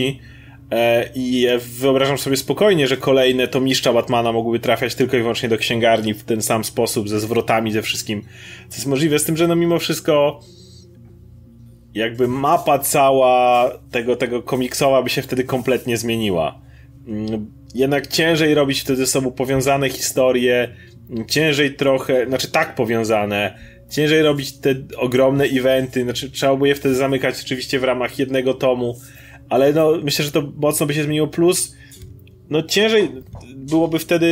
I 1.14 1.46
wyobrażam 1.58 2.18
sobie 2.18 2.36
spokojnie, 2.36 2.86
że 2.86 2.96
kolejne 2.96 3.48
tomiszcza 3.48 3.92
Batmana 3.92 4.32
mogłyby 4.32 4.58
trafiać 4.58 4.94
tylko 4.94 5.16
i 5.16 5.20
wyłącznie 5.20 5.48
do 5.48 5.58
księgarni 5.58 6.14
w 6.14 6.24
ten 6.24 6.42
sam 6.42 6.64
sposób, 6.64 7.08
ze 7.08 7.20
zwrotami, 7.20 7.72
ze 7.72 7.82
wszystkim, 7.82 8.22
co 8.68 8.76
jest 8.76 8.86
możliwe. 8.86 9.18
Z 9.18 9.24
tym, 9.24 9.36
że 9.36 9.48
no 9.48 9.56
mimo 9.56 9.78
wszystko 9.78 10.40
jakby 11.94 12.28
mapa 12.28 12.78
cała 12.78 13.70
tego, 13.90 14.16
tego 14.16 14.42
komiksowa 14.42 15.02
by 15.02 15.10
się 15.10 15.22
wtedy 15.22 15.44
kompletnie 15.44 15.96
zmieniła. 15.96 16.60
Mm, 17.08 17.50
jednak 17.74 18.06
ciężej 18.06 18.54
robić 18.54 18.80
wtedy 18.80 18.96
ze 18.96 19.06
sobą 19.06 19.30
powiązane 19.30 19.88
historie, 19.88 20.68
ciężej 21.28 21.74
trochę, 21.74 22.26
znaczy 22.26 22.50
tak 22.50 22.74
powiązane, 22.74 23.58
ciężej 23.90 24.22
robić 24.22 24.52
te 24.52 24.74
ogromne 24.96 25.44
eventy, 25.44 26.02
znaczy 26.02 26.30
trzeba 26.30 26.56
by 26.56 26.68
je 26.68 26.74
wtedy 26.74 26.94
zamykać 26.94 27.42
oczywiście 27.44 27.78
w 27.80 27.84
ramach 27.84 28.18
jednego 28.18 28.54
tomu, 28.54 28.96
ale 29.48 29.72
no, 29.72 29.92
myślę, 30.02 30.24
że 30.24 30.32
to 30.32 30.52
mocno 30.56 30.86
by 30.86 30.94
się 30.94 31.02
zmieniło. 31.02 31.26
Plus, 31.26 31.76
no 32.50 32.62
ciężej 32.62 33.10
byłoby 33.56 33.98
wtedy 33.98 34.28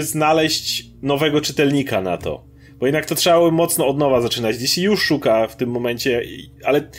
znaleźć 0.00 0.86
nowego 1.02 1.40
czytelnika 1.40 2.00
na 2.00 2.16
to. 2.16 2.44
Bo 2.78 2.86
jednak 2.86 3.06
to 3.06 3.14
trzeba 3.14 3.40
by 3.40 3.52
mocno 3.52 3.86
od 3.86 3.98
nowa 3.98 4.20
zaczynać. 4.20 4.58
DC 4.58 4.80
już 4.80 5.02
szuka 5.02 5.46
w 5.46 5.56
tym 5.56 5.70
momencie, 5.70 6.22
ale 6.64 6.90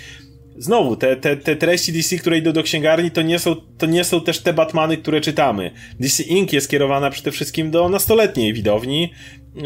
znowu, 0.58 0.96
te, 0.96 1.16
te, 1.16 1.38
te 1.38 1.56
treści 1.56 1.94
DC, 1.94 2.18
które 2.18 2.38
idą 2.38 2.52
do 2.52 2.64
księgarni, 2.64 3.12
to 3.12 3.22
nie, 3.22 3.40
są, 3.40 3.56
to 3.78 3.86
nie 3.86 4.04
są 4.04 4.22
też 4.22 4.40
te 4.40 4.54
Batmany, 4.54 4.98
które 4.98 5.22
czytamy. 5.22 5.72
DC 6.00 6.24
Inc. 6.24 6.54
jest 6.54 6.70
kierowana 6.70 7.10
przede 7.10 7.32
wszystkim 7.32 7.72
do 7.72 7.90
nastoletniej 7.90 8.54
widowni. 8.54 9.14
E, 9.58 9.62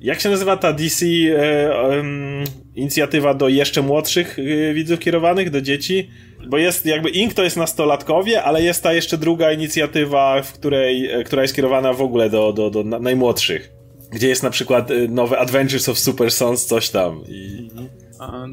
jak 0.00 0.20
się 0.20 0.30
nazywa 0.30 0.56
ta 0.56 0.72
DC 0.72 1.06
um, 1.06 2.44
inicjatywa 2.74 3.34
do 3.34 3.48
jeszcze 3.48 3.82
młodszych 3.82 4.38
e, 4.38 4.74
widzów 4.74 4.98
kierowanych, 4.98 5.50
do 5.50 5.60
dzieci? 5.60 6.10
Bo 6.48 6.58
jest 6.58 6.86
jakby 6.86 7.10
Ink 7.10 7.34
to 7.34 7.44
jest 7.44 7.56
nastolatkowie, 7.56 8.42
ale 8.42 8.62
jest 8.62 8.82
ta 8.82 8.92
jeszcze 8.92 9.18
druga 9.18 9.52
inicjatywa, 9.52 10.42
w 10.42 10.52
której, 10.52 11.10
e, 11.10 11.24
która 11.24 11.42
jest 11.42 11.54
kierowana 11.54 11.92
w 11.92 12.02
ogóle 12.02 12.30
do, 12.30 12.52
do, 12.52 12.70
do 12.70 12.84
najmłodszych. 12.84 13.72
Gdzie 14.10 14.28
jest 14.28 14.42
na 14.42 14.50
przykład 14.50 14.90
e, 14.90 15.08
nowe 15.08 15.38
Adventures 15.38 15.88
of 15.88 15.98
Super 15.98 16.30
Sons, 16.30 16.66
coś 16.66 16.90
tam. 16.90 17.24
I... 17.28 17.70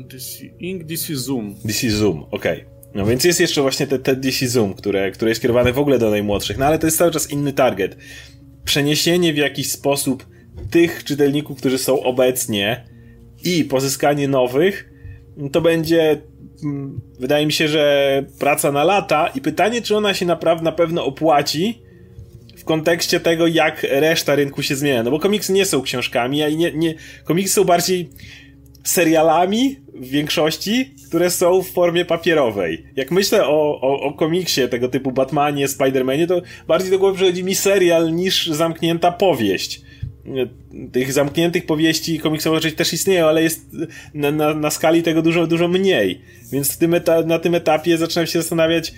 DC, 0.10 0.46
Ink 0.60 0.84
DC 0.84 1.16
Zoom. 1.16 1.56
DC 1.66 1.90
Zoom, 1.90 2.26
okej. 2.32 2.62
Okay. 2.62 2.82
No 2.94 3.06
więc 3.06 3.24
jest 3.24 3.40
jeszcze 3.40 3.62
właśnie 3.62 3.88
te, 3.88 4.00
te 4.00 4.16
DC 4.16 4.48
Zoom, 4.48 4.74
które, 4.74 5.12
które 5.12 5.32
jest 5.32 5.42
kierowane 5.42 5.74
w 5.74 5.80
ogóle 5.80 6.00
do 6.00 6.10
najmłodszych, 6.10 6.58
no 6.58 6.66
ale 6.66 6.80
to 6.80 6.88
jest 6.88 6.98
cały 6.98 7.12
czas 7.12 7.32
inny 7.32 7.54
target. 7.54 7.98
Przeniesienie 8.66 9.34
w 9.34 9.38
jakiś 9.38 9.72
sposób 9.72 10.26
tych 10.72 11.04
czytelników, 11.04 11.58
którzy 11.58 11.78
są 11.78 12.04
obecnie 12.04 12.86
i 13.44 13.64
pozyskanie 13.64 14.28
nowych, 14.28 14.90
to 15.52 15.62
będzie 15.62 16.22
wydaje 17.20 17.46
mi 17.46 17.54
się, 17.54 17.68
że 17.68 18.26
praca 18.40 18.72
na 18.72 18.84
lata 18.84 19.28
i 19.36 19.42
pytanie, 19.42 19.82
czy 19.82 19.98
ona 19.98 20.14
się 20.14 20.26
naprawdę 20.26 20.64
na 20.64 20.72
pewno 20.72 21.06
opłaci 21.06 21.82
w 22.58 22.64
kontekście 22.64 23.20
tego, 23.20 23.48
jak 23.48 23.84
reszta 23.84 24.36
rynku 24.36 24.64
się 24.64 24.76
zmienia. 24.76 25.04
No 25.04 25.12
bo 25.12 25.20
komiksy 25.20 25.54
nie 25.54 25.66
są 25.66 25.82
książkami, 25.82 26.44
a 26.44 26.50
nie, 26.50 26.72
nie, 26.72 26.94
komiksy 27.24 27.54
są 27.54 27.64
bardziej 27.64 28.10
serialami 28.84 29.76
w 29.94 30.10
większości, 30.10 30.96
które 31.08 31.30
są 31.30 31.62
w 31.62 31.70
formie 31.70 32.06
papierowej. 32.06 32.86
Jak 32.96 33.12
myślę 33.12 33.48
o, 33.48 33.82
o, 33.82 34.02
o 34.02 34.14
komiksie 34.14 34.70
tego 34.70 34.88
typu 34.88 35.12
Batmanie, 35.12 35.68
Spidermanie, 35.68 36.28
to 36.28 36.42
bardziej 36.68 36.92
do 36.92 37.00
głowy 37.00 37.16
przychodzi 37.16 37.44
mi 37.44 37.56
serial 37.56 38.16
niż 38.16 38.48
zamknięta 38.48 39.12
powieść 39.12 39.82
tych 40.92 41.14
zamkniętych 41.14 41.66
powieści 41.66 42.20
komiksowych 42.20 42.58
oczywiście 42.58 42.78
też 42.78 42.94
istnieją, 42.94 43.28
ale 43.28 43.44
jest 43.44 43.66
na, 44.14 44.32
na, 44.32 44.54
na 44.54 44.70
skali 44.70 45.04
tego 45.04 45.22
dużo, 45.22 45.48
dużo 45.48 45.68
mniej. 45.68 46.22
Więc 46.52 46.78
tym 46.78 46.96
na 47.26 47.40
tym 47.40 47.56
etapie 47.56 47.98
zaczynam 47.98 48.28
się 48.28 48.42
zastanawiać, 48.42 48.94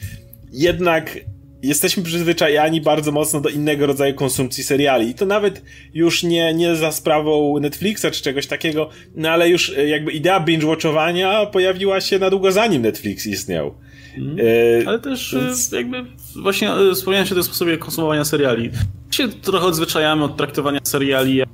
jednak 0.51 1.19
jesteśmy 1.63 2.03
przyzwyczajani 2.03 2.81
bardzo 2.81 3.11
mocno 3.11 3.41
do 3.41 3.49
innego 3.49 3.87
rodzaju 3.87 4.13
konsumpcji 4.13 4.63
seriali. 4.63 5.09
I 5.09 5.13
to 5.13 5.25
nawet 5.25 5.61
już 5.93 6.23
nie, 6.23 6.53
nie 6.53 6.75
za 6.75 6.91
sprawą 6.91 7.59
Netflixa 7.59 8.05
czy 8.11 8.23
czegoś 8.23 8.47
takiego, 8.47 8.89
no 9.15 9.29
ale 9.29 9.49
już 9.49 9.77
jakby 9.87 10.11
idea 10.11 10.39
binge-watchowania 10.39 11.51
pojawiła 11.51 12.01
się 12.01 12.19
na 12.19 12.29
długo 12.29 12.51
zanim 12.51 12.81
Netflix 12.81 13.27
istniał. 13.27 13.73
Mm. 14.17 14.37
E, 14.39 14.87
ale 14.87 14.99
też 14.99 15.35
więc... 15.35 15.71
jakby 15.71 16.05
właśnie 16.35 16.73
e, 16.73 16.93
wspomniałem 16.93 17.27
się 17.27 17.31
o 17.31 17.35
tym 17.35 17.43
sposobie 17.43 17.77
konsumowania 17.77 18.25
seriali. 18.25 18.69
Się 19.11 19.27
trochę 19.27 19.65
odzwyczajamy 19.65 20.23
od 20.23 20.37
traktowania 20.37 20.79
seriali 20.83 21.35
jak 21.35 21.49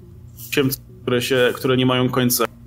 które, 1.02 1.22
się, 1.22 1.52
które 1.56 1.78
nie 1.78 1.86
mają 1.86 2.10
końca 2.10 2.46
E, 2.46 2.59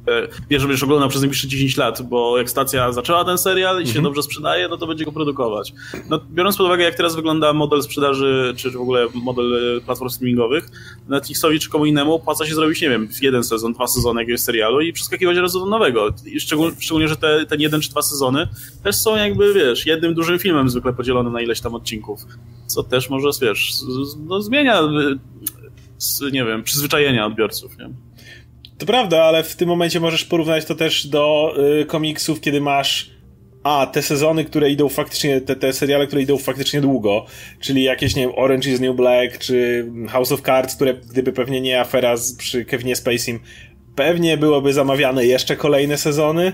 wiesz, 0.50 0.62
że 0.62 0.68
będziesz 0.68 0.82
oglądał 0.82 1.08
przez 1.08 1.22
najbliższe 1.22 1.48
10 1.48 1.76
lat, 1.76 2.02
bo 2.02 2.38
jak 2.38 2.50
stacja 2.50 2.92
zaczęła 2.92 3.24
ten 3.24 3.38
serial 3.38 3.82
i 3.82 3.84
się 3.84 3.90
mhm. 3.90 4.04
dobrze 4.04 4.22
sprzedaje, 4.22 4.68
no 4.68 4.76
to 4.76 4.86
będzie 4.86 5.04
go 5.04 5.12
produkować. 5.12 5.72
No, 6.10 6.20
biorąc 6.30 6.56
pod 6.56 6.66
uwagę, 6.66 6.84
jak 6.84 6.94
teraz 6.94 7.16
wygląda 7.16 7.52
model 7.52 7.82
sprzedaży, 7.82 8.54
czy 8.56 8.70
w 8.70 8.80
ogóle 8.80 9.06
model 9.14 9.80
platform 9.86 10.10
streamingowych, 10.10 10.68
Netflixowi 11.08 11.60
czy 11.60 11.70
komu 11.70 11.86
innemu 11.86 12.14
opłaca 12.14 12.46
się 12.46 12.54
zrobić, 12.54 12.80
nie 12.80 12.90
wiem, 12.90 13.08
jeden 13.22 13.44
sezon, 13.44 13.72
dwa 13.72 13.86
sezony 13.86 14.20
jakiegoś 14.20 14.40
serialu 14.40 14.80
i 14.80 14.92
przeskakiwać 14.92 15.36
raz 15.36 15.52
do 15.52 15.66
nowego. 15.66 16.08
Szczególnie, 16.38 16.76
szczególnie, 16.80 17.08
że 17.08 17.16
te, 17.16 17.46
ten 17.46 17.60
jeden 17.60 17.80
czy 17.80 17.90
dwa 17.90 18.02
sezony 18.02 18.48
też 18.82 18.96
są 18.96 19.16
jakby, 19.16 19.54
wiesz, 19.54 19.86
jednym 19.86 20.14
dużym 20.14 20.38
filmem 20.38 20.70
zwykle 20.70 20.92
podzielonym 20.92 21.32
na 21.32 21.40
ileś 21.40 21.60
tam 21.60 21.74
odcinków. 21.74 22.20
Co 22.66 22.82
też 22.82 23.10
może, 23.10 23.28
wiesz, 23.42 23.72
no, 24.26 24.40
zmienia, 24.40 24.80
nie 26.32 26.44
wiem, 26.44 26.62
przyzwyczajenia 26.62 27.26
odbiorców, 27.26 27.78
nie? 27.78 27.90
To 28.78 28.86
prawda, 28.86 29.22
ale 29.22 29.42
w 29.42 29.56
tym 29.56 29.68
momencie 29.68 30.00
możesz 30.00 30.24
porównać 30.24 30.64
to 30.64 30.74
też 30.74 31.06
do 31.06 31.54
y, 31.80 31.86
komiksów, 31.86 32.40
kiedy 32.40 32.60
masz 32.60 33.10
a, 33.62 33.86
te 33.86 34.02
sezony, 34.02 34.44
które 34.44 34.70
idą 34.70 34.88
faktycznie, 34.88 35.40
te, 35.40 35.56
te 35.56 35.72
seriale, 35.72 36.06
które 36.06 36.22
idą 36.22 36.38
faktycznie 36.38 36.80
długo, 36.80 37.26
czyli 37.60 37.82
jakieś, 37.82 38.16
nie 38.16 38.22
wiem, 38.22 38.32
Orange 38.36 38.70
is 38.70 38.80
New 38.80 38.96
Black, 38.96 39.38
czy 39.38 39.86
House 40.08 40.32
of 40.32 40.42
Cards, 40.42 40.74
które 40.74 40.94
gdyby 40.94 41.32
pewnie 41.32 41.60
nie 41.60 41.80
afera 41.80 42.16
z, 42.16 42.36
przy 42.36 42.64
Kevinie 42.64 42.96
Spacey, 42.96 43.40
pewnie 43.94 44.36
byłoby 44.36 44.72
zamawiane 44.72 45.26
jeszcze 45.26 45.56
kolejne 45.56 45.98
sezony 45.98 46.52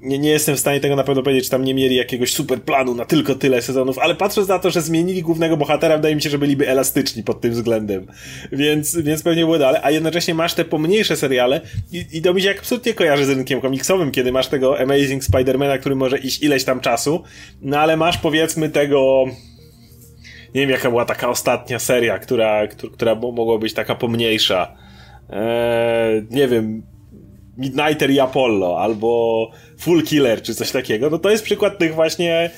nie, 0.00 0.18
nie, 0.18 0.30
jestem 0.30 0.56
w 0.56 0.60
stanie 0.60 0.80
tego 0.80 0.96
na 0.96 1.04
pewno 1.04 1.22
powiedzieć, 1.22 1.44
czy 1.44 1.50
tam 1.50 1.64
nie 1.64 1.74
mieli 1.74 1.96
jakiegoś 1.96 2.32
super 2.32 2.62
planu 2.62 2.94
na 2.94 3.04
tylko 3.04 3.34
tyle 3.34 3.62
sezonów, 3.62 3.98
ale 3.98 4.14
patrząc 4.14 4.48
na 4.48 4.58
to, 4.58 4.70
że 4.70 4.82
zmienili 4.82 5.22
głównego 5.22 5.56
bohatera, 5.56 5.96
wydaje 5.96 6.14
mi 6.14 6.22
się, 6.22 6.30
że 6.30 6.38
byliby 6.38 6.68
elastyczni 6.68 7.22
pod 7.22 7.40
tym 7.40 7.52
względem. 7.52 8.06
Więc, 8.52 8.96
więc 8.96 9.22
pewnie 9.22 9.44
było 9.44 9.58
dalej. 9.58 9.80
A 9.84 9.90
jednocześnie 9.90 10.34
masz 10.34 10.54
te 10.54 10.64
pomniejsze 10.64 11.16
seriale 11.16 11.60
i, 11.92 12.06
i 12.12 12.22
to 12.22 12.34
mi 12.34 12.42
się 12.42 12.50
absolutnie 12.58 12.94
kojarzy 12.94 13.24
z 13.24 13.28
rynkiem 13.28 13.60
komiksowym, 13.60 14.10
kiedy 14.10 14.32
masz 14.32 14.46
tego 14.46 14.80
Amazing 14.80 15.24
Spidermana, 15.24 15.78
który 15.78 15.94
może 15.94 16.18
iść 16.18 16.42
ileś 16.42 16.64
tam 16.64 16.80
czasu, 16.80 17.22
no 17.62 17.78
ale 17.78 17.96
masz 17.96 18.18
powiedzmy 18.18 18.70
tego 18.70 19.24
nie 20.54 20.60
wiem 20.60 20.70
jaka 20.70 20.90
była 20.90 21.04
taka 21.04 21.28
ostatnia 21.28 21.78
seria, 21.78 22.18
która, 22.18 22.66
która 22.92 23.14
mogła 23.14 23.58
być 23.58 23.74
taka 23.74 23.94
pomniejsza. 23.94 24.76
Eee, 25.30 26.26
nie 26.30 26.48
wiem, 26.48 26.82
Midnighter 27.58 28.10
i 28.10 28.20
Apollo, 28.20 28.80
albo 28.80 29.50
Full 29.78 30.02
Killer, 30.02 30.42
czy 30.42 30.54
coś 30.54 30.70
takiego, 30.70 31.10
no 31.10 31.18
to 31.18 31.30
jest 31.30 31.44
przykład 31.44 31.78
tych 31.78 31.94
właśnie 31.94 32.50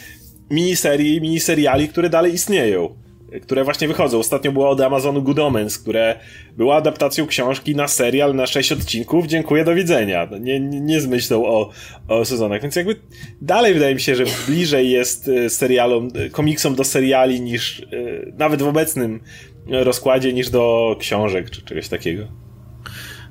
miniserii, 0.50 1.20
miniseriali, 1.20 1.88
które 1.88 2.10
dalej 2.10 2.34
istnieją. 2.34 2.94
Które 3.42 3.64
właśnie 3.64 3.88
wychodzą. 3.88 4.18
Ostatnio 4.18 4.52
było 4.52 4.70
od 4.70 4.80
Amazonu 4.80 5.22
Good 5.22 5.38
Omens, 5.38 5.78
które 5.78 6.18
była 6.56 6.76
adaptacją 6.76 7.26
książki 7.26 7.76
na 7.76 7.88
serial 7.88 8.34
na 8.34 8.46
6 8.46 8.72
odcinków. 8.72 9.26
Dziękuję, 9.26 9.64
do 9.64 9.74
widzenia. 9.74 10.28
No 10.30 10.38
nie, 10.38 10.60
nie, 10.60 10.80
nie 10.80 11.00
z 11.00 11.06
myślą 11.06 11.46
o, 11.46 11.70
o 12.08 12.24
sezonach. 12.24 12.62
Więc 12.62 12.76
jakby 12.76 12.96
dalej 13.42 13.74
wydaje 13.74 13.94
mi 13.94 14.00
się, 14.00 14.14
że 14.14 14.24
bliżej 14.46 14.90
jest 14.90 15.28
e, 15.28 15.50
serialom, 15.50 16.08
e, 16.14 16.30
komiksom 16.30 16.74
do 16.74 16.84
seriali 16.84 17.40
niż 17.40 17.80
e, 17.80 17.86
nawet 18.38 18.62
w 18.62 18.68
obecnym 18.68 19.20
rozkładzie 19.66 20.32
niż 20.32 20.50
do 20.50 20.96
książek 21.00 21.50
czy 21.50 21.62
czegoś 21.62 21.88
takiego. 21.88 22.49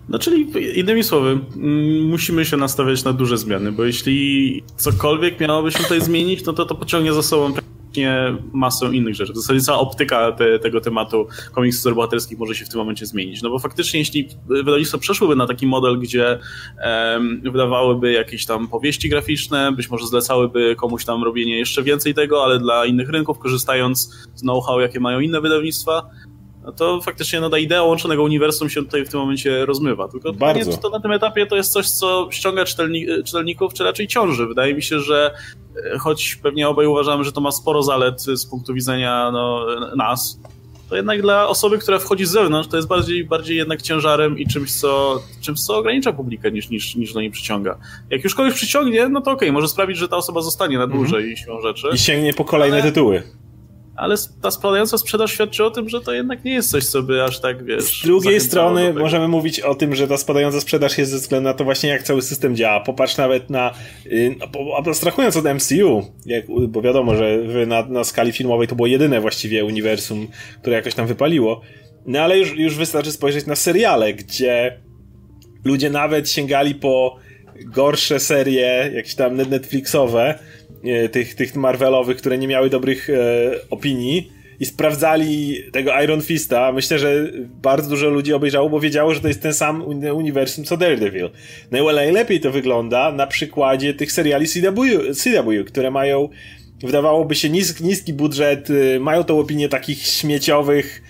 No 0.10 0.20
czyli 0.20 0.48
innymi 0.80 1.04
słowy, 1.04 1.40
mm, 1.56 2.06
musimy 2.06 2.46
się 2.46 2.58
nastawiać 2.58 3.04
na 3.04 3.14
duże 3.14 3.38
zmiany, 3.38 3.72
bo 3.72 3.86
jeśli 3.86 4.64
cokolwiek 4.78 5.40
miałoby 5.40 5.72
się 5.72 5.80
tutaj 5.80 6.02
zmienić, 6.02 6.46
no 6.46 6.54
to 6.54 6.66
to 6.66 6.76
pociągnie 6.76 7.14
za 7.14 7.24
sobą 7.24 7.54
praktycznie 7.54 8.38
masę 8.54 8.86
innych 8.86 9.16
rzeczy. 9.16 9.34
W 9.34 9.38
zasadzie 9.38 9.62
cała 9.62 9.80
optyka 9.80 10.32
te, 10.32 10.60
tego 10.60 10.82
tematu 10.82 11.28
komiksów 11.54 11.82
superbohaterskich 11.82 12.40
może 12.40 12.56
się 12.56 12.66
w 12.66 12.70
tym 12.70 12.80
momencie 12.80 13.06
zmienić. 13.06 13.42
No 13.42 13.50
bo 13.50 13.60
faktycznie, 13.60 14.00
jeśli 14.00 14.28
wydawnictwo 14.48 14.98
przeszłyby 14.98 15.36
na 15.36 15.48
taki 15.48 15.68
model, 15.68 16.00
gdzie 16.00 16.40
wydawałyby 17.44 18.12
jakieś 18.12 18.46
tam 18.46 18.68
powieści 18.68 19.10
graficzne, 19.10 19.72
być 19.72 19.90
może 19.90 20.08
zlecałyby 20.08 20.76
komuś 20.76 21.06
tam 21.06 21.24
robienie 21.24 21.58
jeszcze 21.58 21.84
więcej 21.84 22.14
tego, 22.14 22.44
ale 22.44 22.60
dla 22.60 22.86
innych 22.86 23.10
rynków, 23.10 23.40
korzystając 23.40 24.28
z 24.36 24.42
know-how, 24.42 24.80
jakie 24.80 25.00
mają 25.00 25.20
inne 25.20 25.42
wydawnictwa, 25.42 26.10
no 26.64 26.72
to 26.72 27.02
faktycznie 27.02 27.40
no, 27.40 27.50
ta 27.50 27.58
idea 27.58 27.84
łączonego 27.84 28.24
uniwersum 28.24 28.70
się 28.70 28.84
tutaj 28.84 29.06
w 29.06 29.10
tym 29.10 29.20
momencie 29.20 29.66
rozmywa. 29.66 30.08
Tylko 30.08 30.34
Bardzo. 30.34 30.72
czy 30.72 30.78
to 30.78 30.90
na 30.90 31.00
tym 31.00 31.12
etapie 31.12 31.46
to 31.46 31.56
jest 31.56 31.72
coś, 31.72 31.90
co 31.90 32.28
ściąga 32.32 32.66
czytelni 32.66 33.06
czytelników, 33.26 33.74
czy 33.74 33.84
raczej 33.84 34.08
ciąży. 34.08 34.48
Wydaje 34.48 34.76
mi 34.76 34.82
się, 34.82 35.00
że 35.00 35.34
e, 35.94 35.98
choć 35.98 36.36
pewnie 36.36 36.70
obaj 36.70 36.88
uważamy, 36.88 37.24
że 37.24 37.32
to 37.32 37.42
ma 37.42 37.52
sporo 37.52 37.84
zalet 37.84 38.22
z 38.22 38.46
punktu 38.46 38.74
widzenia 38.74 39.32
no, 39.32 39.66
nas, 39.96 40.40
to 40.90 40.96
jednak 40.96 41.22
dla 41.22 41.48
osoby, 41.48 41.78
która 41.78 42.00
wchodzi 42.00 42.26
z 42.26 42.30
zewnątrz, 42.30 42.70
to 42.70 42.76
jest 42.76 42.88
bardziej, 42.88 43.26
bardziej 43.26 43.58
jednak 43.58 43.82
ciężarem 43.82 44.40
i 44.40 44.48
czymś, 44.48 44.72
co, 44.72 45.22
czymś, 45.42 45.60
co 45.60 45.78
ogranicza 45.78 46.14
publikę 46.14 46.52
niż, 46.52 46.70
niż, 46.70 46.96
niż 46.96 47.14
do 47.14 47.22
niej 47.22 47.32
przyciąga. 47.32 47.78
Jak 48.10 48.24
już 48.24 48.36
kogoś 48.36 48.54
przyciągnie, 48.54 49.10
no 49.10 49.22
to 49.22 49.32
okej, 49.32 49.50
okay, 49.50 49.54
może 49.54 49.68
sprawić, 49.68 49.98
że 49.98 50.08
ta 50.08 50.18
osoba 50.18 50.42
zostanie 50.42 50.78
na 50.78 50.88
dłużej 50.88 51.24
mm 51.24 51.36
-hmm. 51.36 51.40
siłą 51.40 51.62
rzeczy. 51.62 51.88
I 51.94 51.98
sięgnie 51.98 52.34
po 52.34 52.46
kolejne 52.46 52.82
ale... 52.82 52.92
tytuły 52.92 53.24
ale 54.00 54.16
ta 54.42 54.52
spadająca 54.52 54.98
sprzedaż 54.98 55.32
świadczy 55.34 55.66
o 55.66 55.72
tym, 55.72 55.90
że 55.90 56.02
to 56.02 56.14
jednak 56.14 56.44
nie 56.44 56.54
jest 56.54 56.72
coś, 56.72 56.86
co 56.86 57.04
by 57.04 57.24
aż 57.24 57.40
tak, 57.40 57.66
wiesz... 57.66 58.02
Z 58.02 58.04
drugiej 58.04 58.42
strony 58.42 58.94
możemy 58.94 59.28
mówić 59.28 59.60
o 59.60 59.76
tym, 59.76 59.96
że 59.96 60.08
ta 60.08 60.18
spadająca 60.18 60.62
sprzedaż 60.62 60.98
jest 60.98 61.12
ze 61.12 61.18
względu 61.18 61.50
na 61.50 61.54
to 61.54 61.64
właśnie, 61.64 61.90
jak 61.90 62.04
cały 62.04 62.22
system 62.22 62.56
działa. 62.56 62.80
Popatrz 62.80 63.18
nawet 63.18 63.50
na... 63.50 63.74
Y, 64.06 64.36
no, 64.40 64.48
abstrahując 64.78 65.38
od 65.38 65.46
MCU, 65.46 66.04
jak, 66.26 66.46
bo 66.68 66.82
wiadomo, 66.82 67.16
że 67.16 67.66
na, 67.68 67.86
na 67.86 68.04
skali 68.04 68.32
filmowej 68.32 68.68
to 68.68 68.76
było 68.76 68.88
jedyne 68.88 69.22
właściwie 69.22 69.66
uniwersum, 69.66 70.28
które 70.62 70.76
jakoś 70.76 70.94
tam 70.96 71.08
wypaliło, 71.08 71.62
no 72.06 72.20
ale 72.20 72.38
już, 72.38 72.58
już 72.58 72.76
wystarczy 72.76 73.12
spojrzeć 73.12 73.46
na 73.46 73.56
seriale, 73.56 74.14
gdzie 74.14 74.80
ludzie 75.64 75.90
nawet 75.90 76.30
sięgali 76.30 76.76
po 76.76 77.16
gorsze 77.66 78.20
serie, 78.20 78.92
jakieś 78.94 79.16
tam 79.16 79.36
Netflixowe, 79.36 80.40
tych, 81.12 81.36
tych 81.36 81.56
Marvelowych, 81.56 82.18
które 82.18 82.38
nie 82.38 82.48
miały 82.48 82.70
dobrych 82.70 83.10
e, 83.10 83.14
opinii 83.70 84.32
i 84.60 84.66
sprawdzali 84.66 85.64
tego 85.72 86.02
Iron 86.02 86.22
Fista, 86.22 86.72
myślę, 86.72 87.00
że 87.00 87.32
bardzo 87.62 87.90
dużo 87.90 88.10
ludzi 88.10 88.34
obejrzało, 88.34 88.70
bo 88.70 88.80
wiedziało, 88.80 89.14
że 89.14 89.22
to 89.22 89.28
jest 89.28 89.42
ten 89.42 89.54
sam 89.54 89.84
uniwersum 90.14 90.64
co 90.64 90.78
Daredevil. 90.78 91.30
No 91.72 91.92
najlepiej 91.92 92.40
to 92.40 92.52
wygląda 92.52 93.12
na 93.12 93.28
przykładzie 93.28 93.94
tych 93.94 94.12
seriali 94.12 94.48
CW, 94.48 95.14
CW 95.14 95.66
które 95.68 95.92
mają, 95.92 96.30
wydawałoby 96.84 97.36
się, 97.36 97.50
niski, 97.50 97.84
niski 97.84 98.14
budżet, 98.14 98.70
y, 98.70 99.00
mają 99.00 99.24
tą 99.24 99.40
opinię 99.40 99.70
takich 99.70 100.02
śmieciowych, 100.02 101.02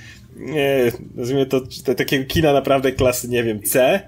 e, 0.56 0.92
nazwijmy 1.16 1.46
to, 1.46 1.62
to 1.86 1.96
takiego 1.96 2.26
kina 2.26 2.54
naprawdę 2.54 2.92
klasy, 2.92 3.30
nie 3.30 3.44
wiem, 3.44 3.64
C, 3.64 4.02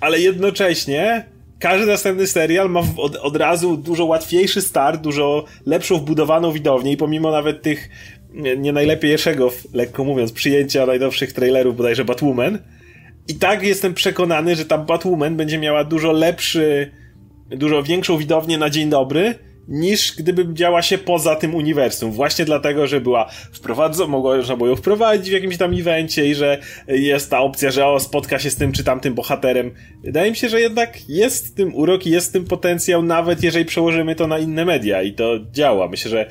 ale 0.00 0.20
jednocześnie 0.20 1.24
każdy 1.60 1.86
następny 1.86 2.26
serial 2.26 2.70
ma 2.70 2.82
od, 2.96 3.16
od 3.16 3.36
razu 3.36 3.76
dużo 3.76 4.04
łatwiejszy 4.04 4.62
start, 4.62 5.00
dużo 5.00 5.44
lepszą 5.66 5.96
wbudowaną 5.96 6.52
widownię 6.52 6.92
i 6.92 6.96
pomimo 6.96 7.30
nawet 7.30 7.62
tych 7.62 7.88
nie, 8.34 8.72
najlepiejszego, 8.72 9.50
lekko 9.72 10.04
mówiąc, 10.04 10.32
przyjęcia 10.32 10.86
najnowszych 10.86 11.32
trailerów 11.32 11.76
bodajże 11.76 12.04
Batwoman, 12.04 12.58
i 13.28 13.34
tak 13.34 13.62
jestem 13.62 13.94
przekonany, 13.94 14.56
że 14.56 14.64
ta 14.64 14.78
Batwoman 14.78 15.36
będzie 15.36 15.58
miała 15.58 15.84
dużo 15.84 16.12
lepszy, 16.12 16.90
dużo 17.50 17.82
większą 17.82 18.18
widownię 18.18 18.58
na 18.58 18.70
dzień 18.70 18.90
dobry, 18.90 19.34
niż 19.70 20.16
gdyby 20.16 20.54
działa 20.54 20.82
się 20.82 20.98
poza 20.98 21.36
tym 21.36 21.54
uniwersum. 21.54 22.12
Właśnie 22.12 22.44
dlatego, 22.44 22.86
że 22.86 23.00
była 23.00 23.30
wprowadzona, 23.52 24.10
można 24.10 24.56
było 24.56 24.68
ją 24.68 24.76
wprowadzić 24.76 25.30
w 25.30 25.32
jakimś 25.32 25.56
tam 25.56 25.74
evencie 25.74 26.26
i 26.26 26.34
że 26.34 26.58
jest 26.88 27.30
ta 27.30 27.40
opcja, 27.40 27.70
że 27.70 27.86
o, 27.86 28.00
spotka 28.00 28.38
się 28.38 28.50
z 28.50 28.56
tym 28.56 28.72
czy 28.72 28.84
tamtym 28.84 29.14
bohaterem. 29.14 29.70
Wydaje 30.04 30.30
mi 30.30 30.36
się, 30.36 30.48
że 30.48 30.60
jednak 30.60 31.08
jest 31.08 31.56
tym 31.56 31.74
urok 31.74 32.06
i 32.06 32.10
jest 32.10 32.32
tym 32.32 32.44
potencjał, 32.44 33.02
nawet 33.02 33.42
jeżeli 33.42 33.64
przełożymy 33.64 34.14
to 34.14 34.26
na 34.26 34.38
inne 34.38 34.64
media 34.64 35.02
i 35.02 35.12
to 35.12 35.38
działa. 35.52 35.88
Myślę, 35.88 36.10
że 36.10 36.30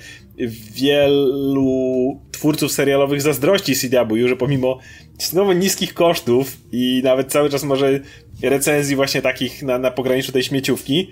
wielu 0.74 2.22
twórców 2.32 2.72
serialowych 2.72 3.22
zazdrości 3.22 3.76
CW, 3.76 4.28
że 4.28 4.36
pomimo 4.36 4.80
stosunkowo 5.18 5.54
niskich 5.54 5.94
kosztów 5.94 6.58
i 6.72 7.02
nawet 7.04 7.32
cały 7.32 7.50
czas 7.50 7.64
może 7.64 8.00
recenzji 8.44 8.96
właśnie 8.96 9.22
takich 9.22 9.64
na, 9.64 9.80
na 9.80 9.92
pograniczu 9.92 10.32
tej 10.32 10.44
śmieciówki, 10.44 11.10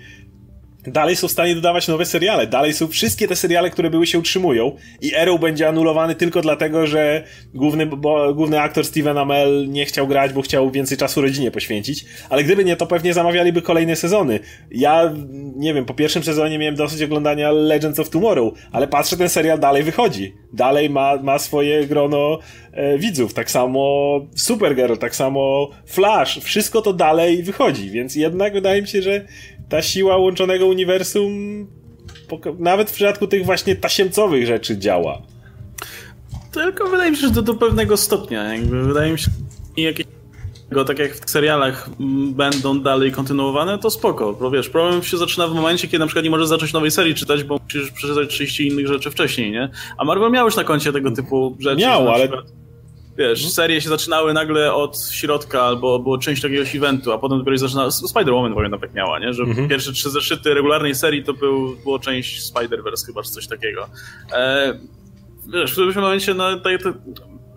dalej 0.92 1.16
są 1.16 1.28
w 1.28 1.30
stanie 1.30 1.54
dodawać 1.54 1.88
nowe 1.88 2.06
seriale. 2.06 2.46
Dalej 2.46 2.74
są 2.74 2.88
wszystkie 2.88 3.28
te 3.28 3.36
seriale, 3.36 3.70
które 3.70 3.90
były 3.90 4.06
się 4.06 4.18
utrzymują 4.18 4.76
i 5.00 5.14
Arrow 5.14 5.40
będzie 5.40 5.68
anulowany 5.68 6.14
tylko 6.14 6.40
dlatego, 6.40 6.86
że 6.86 7.24
główny, 7.54 7.86
bo, 7.86 8.34
główny 8.34 8.60
aktor 8.60 8.84
Steven 8.84 9.18
Amell 9.18 9.66
nie 9.68 9.84
chciał 9.84 10.06
grać, 10.06 10.32
bo 10.32 10.42
chciał 10.42 10.70
więcej 10.70 10.98
czasu 10.98 11.20
rodzinie 11.20 11.50
poświęcić. 11.50 12.04
Ale 12.30 12.44
gdyby 12.44 12.64
nie, 12.64 12.76
to 12.76 12.86
pewnie 12.86 13.14
zamawialiby 13.14 13.62
kolejne 13.62 13.96
sezony. 13.96 14.40
Ja, 14.70 15.12
nie 15.56 15.74
wiem, 15.74 15.84
po 15.84 15.94
pierwszym 15.94 16.22
sezonie 16.22 16.58
miałem 16.58 16.74
dosyć 16.74 17.02
oglądania 17.02 17.50
Legends 17.50 17.98
of 17.98 18.10
Tomorrow, 18.10 18.54
ale 18.72 18.88
patrzę, 18.88 19.16
ten 19.16 19.28
serial 19.28 19.58
dalej 19.58 19.82
wychodzi. 19.82 20.34
Dalej 20.52 20.90
ma, 20.90 21.16
ma 21.16 21.38
swoje 21.38 21.86
grono 21.86 22.38
e, 22.78 22.98
widzów. 22.98 23.34
Tak 23.34 23.50
samo 23.50 24.20
Supergirl, 24.36 24.96
tak 24.96 25.16
samo 25.16 25.70
Flash. 25.86 26.38
Wszystko 26.38 26.82
to 26.82 26.92
dalej 26.92 27.42
wychodzi, 27.42 27.90
więc 27.90 28.14
jednak 28.14 28.52
wydaje 28.52 28.82
mi 28.82 28.88
się, 28.88 29.02
że 29.02 29.26
ta 29.68 29.82
siła 29.82 30.16
łączonego 30.16 30.66
uniwersum 30.66 31.66
nawet 32.58 32.90
w 32.90 32.94
przypadku 32.94 33.26
tych 33.26 33.44
właśnie 33.44 33.76
tasiemcowych 33.76 34.46
rzeczy 34.46 34.78
działa. 34.78 35.22
Tylko 36.52 36.88
wydaje 36.88 37.10
mi 37.10 37.16
się, 37.16 37.26
że 37.26 37.32
do, 37.32 37.42
do 37.42 37.54
pewnego 37.54 37.96
stopnia. 37.96 38.54
Jakby 38.54 38.82
wydaje 38.82 39.12
mi 39.12 39.18
się, 39.18 39.30
że 39.76 39.84
jakieś 39.84 40.06
tak 40.86 40.98
jak 40.98 41.14
w 41.14 41.30
serialach 41.30 41.90
będą 42.30 42.80
dalej 42.80 43.12
kontynuowane, 43.12 43.78
to 43.78 43.90
spoko. 43.90 44.32
Bo 44.32 44.50
wiesz, 44.50 44.68
problem 44.68 45.02
się 45.02 45.16
zaczyna 45.16 45.48
w 45.48 45.54
momencie, 45.54 45.88
kiedy 45.88 45.98
na 45.98 46.06
przykład 46.06 46.24
nie 46.24 46.30
możesz 46.30 46.48
zacząć 46.48 46.72
nowej 46.72 46.90
serii 46.90 47.14
czytać, 47.14 47.44
bo 47.44 47.58
musisz 47.64 47.90
przeczytać 47.90 48.28
30 48.28 48.66
innych 48.66 48.86
rzeczy 48.86 49.10
wcześniej, 49.10 49.50
nie? 49.50 49.70
A 49.98 50.04
Marvel 50.04 50.30
miał 50.30 50.44
już 50.44 50.56
na 50.56 50.64
koncie 50.64 50.92
tego 50.92 51.10
typu 51.10 51.56
rzeczy. 51.60 51.76
Miał, 51.76 52.08
ale 52.08 52.28
wiesz, 53.18 53.38
mhm. 53.38 53.50
serie 53.50 53.80
się 53.80 53.88
zaczynały 53.88 54.34
nagle 54.34 54.74
od 54.74 54.98
środka 55.12 55.62
albo 55.62 55.98
było 55.98 56.18
część 56.18 56.44
jakiegoś 56.44 56.76
eventu, 56.76 57.12
a 57.12 57.18
potem 57.18 57.38
dopiero 57.38 57.56
się 57.56 57.60
zaczyna. 57.60 57.88
Spider-Woman 57.88 58.54
pamiętam 58.54 58.80
tak 58.80 58.94
miała, 58.94 59.18
nie? 59.18 59.32
Że 59.32 59.42
mhm. 59.42 59.68
pierwsze 59.68 59.92
trzy 59.92 60.10
zeszyty 60.10 60.54
regularnej 60.54 60.94
serii 60.94 61.24
to 61.24 61.32
był, 61.32 61.76
było 61.76 61.98
część 61.98 62.52
Spider-Verse 62.52 63.06
chyba, 63.06 63.22
czy 63.22 63.30
coś 63.30 63.46
takiego. 63.46 63.88
E, 64.32 64.78
wiesz, 65.52 65.70
w 65.70 65.72
którymś 65.72 65.96
momencie, 65.96 66.34
no, 66.34 66.60
tak, 66.60 66.82
to, 66.82 66.92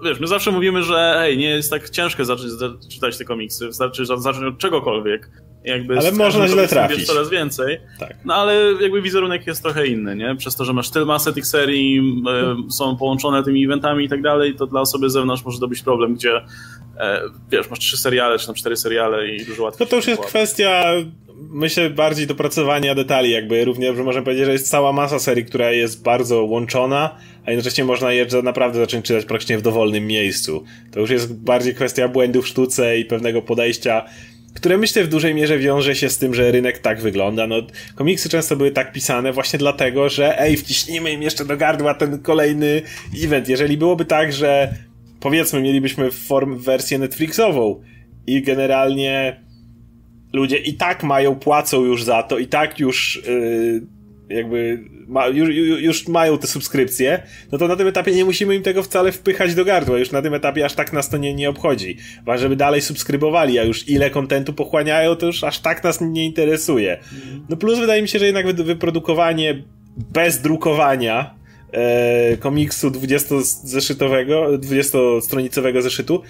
wiesz, 0.03 0.19
my 0.19 0.27
zawsze 0.27 0.51
mówimy, 0.51 0.83
że 0.83 1.15
hej, 1.17 1.37
nie 1.37 1.49
jest 1.49 1.69
tak 1.69 1.89
ciężko 1.89 2.25
zacząć 2.25 2.51
czytać 2.89 3.17
te 3.17 3.25
komiksy, 3.25 3.67
wystarczy 3.67 4.05
zacząć 4.05 4.45
od 4.53 4.57
czegokolwiek. 4.57 5.29
Jakby 5.63 5.97
ale 5.97 6.11
można 6.11 6.47
źle 6.47 6.67
trafić. 6.67 7.07
coraz 7.07 7.29
więcej. 7.29 7.77
Tak. 7.99 8.15
No 8.25 8.35
ale 8.35 8.73
jakby 8.81 9.01
wizerunek 9.01 9.47
jest 9.47 9.63
trochę 9.63 9.87
inny, 9.87 10.15
nie? 10.15 10.35
Przez 10.35 10.55
to, 10.55 10.65
że 10.65 10.73
masz 10.73 10.89
tyle 10.89 11.05
masę 11.05 11.33
tych 11.33 11.45
serii, 11.45 11.99
y, 12.67 12.71
są 12.71 12.97
połączone 12.97 13.43
tymi 13.43 13.65
eventami 13.65 14.05
i 14.05 14.09
tak 14.09 14.21
dalej, 14.21 14.55
to 14.55 14.67
dla 14.67 14.81
osoby 14.81 15.09
z 15.09 15.13
zewnątrz 15.13 15.45
może 15.45 15.59
to 15.59 15.67
być 15.67 15.81
problem, 15.81 16.15
gdzie 16.15 16.41
e, 16.99 17.21
wiesz, 17.51 17.69
masz 17.69 17.79
trzy 17.79 17.97
seriale, 17.97 18.39
czy 18.39 18.45
tam 18.45 18.55
cztery 18.55 18.77
seriale 18.77 19.27
i 19.27 19.45
dużo 19.45 19.63
łatwiej. 19.63 19.85
No 19.85 19.89
to 19.89 19.95
już 19.95 20.07
jest 20.07 20.21
kwestia 20.21 20.83
myślę 21.49 21.89
bardziej 21.89 22.27
dopracowania 22.27 22.95
detali, 22.95 23.31
jakby 23.31 23.65
również, 23.65 23.97
że 23.97 24.03
możemy 24.03 24.25
powiedzieć, 24.25 24.45
że 24.45 24.51
jest 24.51 24.69
cała 24.69 24.93
masa 24.93 25.19
serii, 25.19 25.45
która 25.45 25.71
jest 25.71 26.03
bardzo 26.03 26.43
łączona, 26.43 27.15
a 27.45 27.51
jednocześnie 27.51 27.85
można 27.85 28.13
je 28.13 28.27
naprawdę 28.43 28.79
zacząć 28.79 29.05
czytać 29.05 29.25
praktycznie 29.25 29.57
w 29.57 29.61
dowolnym 29.61 30.07
miejscu. 30.07 30.63
To 30.91 30.99
już 30.99 31.09
jest 31.09 31.43
bardziej 31.43 31.75
kwestia 31.75 32.07
błędów 32.07 32.45
w 32.45 32.47
sztuce 32.47 32.99
i 32.99 33.05
pewnego 33.05 33.41
podejścia 33.41 34.05
które 34.53 34.77
myślę 34.77 35.03
w 35.03 35.07
dużej 35.07 35.35
mierze 35.35 35.59
wiąże 35.59 35.95
się 35.95 36.09
z 36.09 36.17
tym, 36.17 36.33
że 36.33 36.51
rynek 36.51 36.79
tak 36.79 37.01
wygląda. 37.01 37.47
No, 37.47 37.55
komiksy 37.95 38.29
często 38.29 38.55
były 38.55 38.71
tak 38.71 38.91
pisane 38.91 39.33
właśnie 39.33 39.59
dlatego, 39.59 40.09
że 40.09 40.39
ej, 40.39 40.57
wciśnijmy 40.57 41.11
im 41.11 41.21
jeszcze 41.21 41.45
do 41.45 41.57
gardła 41.57 41.93
ten 41.93 42.19
kolejny 42.19 42.81
event. 43.23 43.49
Jeżeli 43.49 43.77
byłoby 43.77 44.05
tak, 44.05 44.33
że 44.33 44.73
powiedzmy 45.19 45.61
mielibyśmy 45.61 46.11
form 46.11 46.57
wersję 46.57 46.99
Netflixową 46.99 47.81
i 48.27 48.41
generalnie 48.41 49.41
ludzie 50.33 50.57
i 50.57 50.73
tak 50.73 51.03
mają, 51.03 51.35
płacą 51.35 51.85
już 51.85 52.03
za 52.03 52.23
to, 52.23 52.37
i 52.37 52.47
tak 52.47 52.79
już 52.79 53.21
yy, 53.27 54.00
jakby 54.33 54.83
ma, 55.07 55.27
już, 55.27 55.49
już 55.81 56.07
mają 56.07 56.37
te 56.37 56.47
subskrypcje, 56.47 57.23
no 57.51 57.57
to 57.57 57.67
na 57.67 57.75
tym 57.75 57.87
etapie 57.87 58.11
nie 58.11 58.25
musimy 58.25 58.55
im 58.55 58.63
tego 58.63 58.83
wcale 58.83 59.11
wpychać 59.11 59.55
do 59.55 59.65
gardła. 59.65 59.97
Już 59.97 60.11
na 60.11 60.21
tym 60.21 60.33
etapie 60.33 60.65
aż 60.65 60.73
tak 60.73 60.93
nas 60.93 61.09
to 61.09 61.17
nie, 61.17 61.33
nie 61.33 61.49
obchodzi. 61.49 61.97
Ważne, 62.25 62.41
żeby 62.41 62.55
dalej 62.55 62.81
subskrybowali, 62.81 63.59
a 63.59 63.63
już 63.63 63.89
ile 63.89 64.09
kontentu 64.09 64.53
pochłaniają, 64.53 65.15
to 65.15 65.25
już 65.25 65.43
aż 65.43 65.59
tak 65.59 65.83
nas 65.83 66.01
nie 66.01 66.25
interesuje. 66.25 66.97
No 67.49 67.57
plus 67.57 67.79
wydaje 67.79 68.01
mi 68.01 68.07
się, 68.07 68.19
że 68.19 68.25
jednak 68.25 68.55
wyprodukowanie 68.55 69.63
bez 69.97 70.41
drukowania 70.41 71.35
e, 71.71 72.37
komiksu 72.37 72.89
20-zeszytowego, 72.89 74.57
20-stronicowego 74.59 75.81
zeszytu 75.81 76.21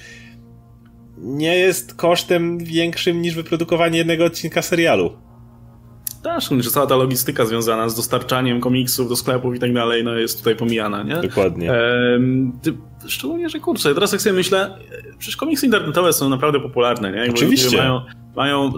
nie 1.18 1.56
jest 1.56 1.93
kosztem 1.93 2.58
większym 2.58 3.22
niż 3.22 3.36
wyprodukowanie 3.36 3.97
jednego 3.97 4.26
odcinka 4.26 4.62
serialu. 4.62 5.18
Tak, 6.24 6.42
że 6.60 6.70
cała 6.70 6.88
ta 6.88 6.96
logistyka 6.96 7.46
związana 7.46 7.90
z 7.90 7.96
dostarczaniem 7.96 8.62
komiksów 8.62 9.10
do 9.10 9.16
sklepów 9.16 9.56
i 9.56 9.60
tak 9.60 9.74
dalej, 9.74 10.04
no 10.04 10.16
jest 10.16 10.38
tutaj 10.38 10.56
pomijana, 10.56 11.04
nie? 11.04 11.16
Dokładnie. 11.16 11.72
ty, 12.62 12.74
szczególnie, 13.08 13.50
że 13.50 13.60
kurczę, 13.60 13.94
teraz 13.94 14.12
jak 14.12 14.22
sobie 14.22 14.34
myślę, 14.34 14.78
przecież 15.18 15.38
komiksy 15.38 15.66
internetowe 15.66 16.14
są 16.14 16.30
naprawdę 16.30 16.60
popularne, 16.60 17.12
nie? 17.12 17.32
Oczywiście. 17.32 17.78
Mają, 17.78 18.02
mają, 18.36 18.66
e, 18.68 18.72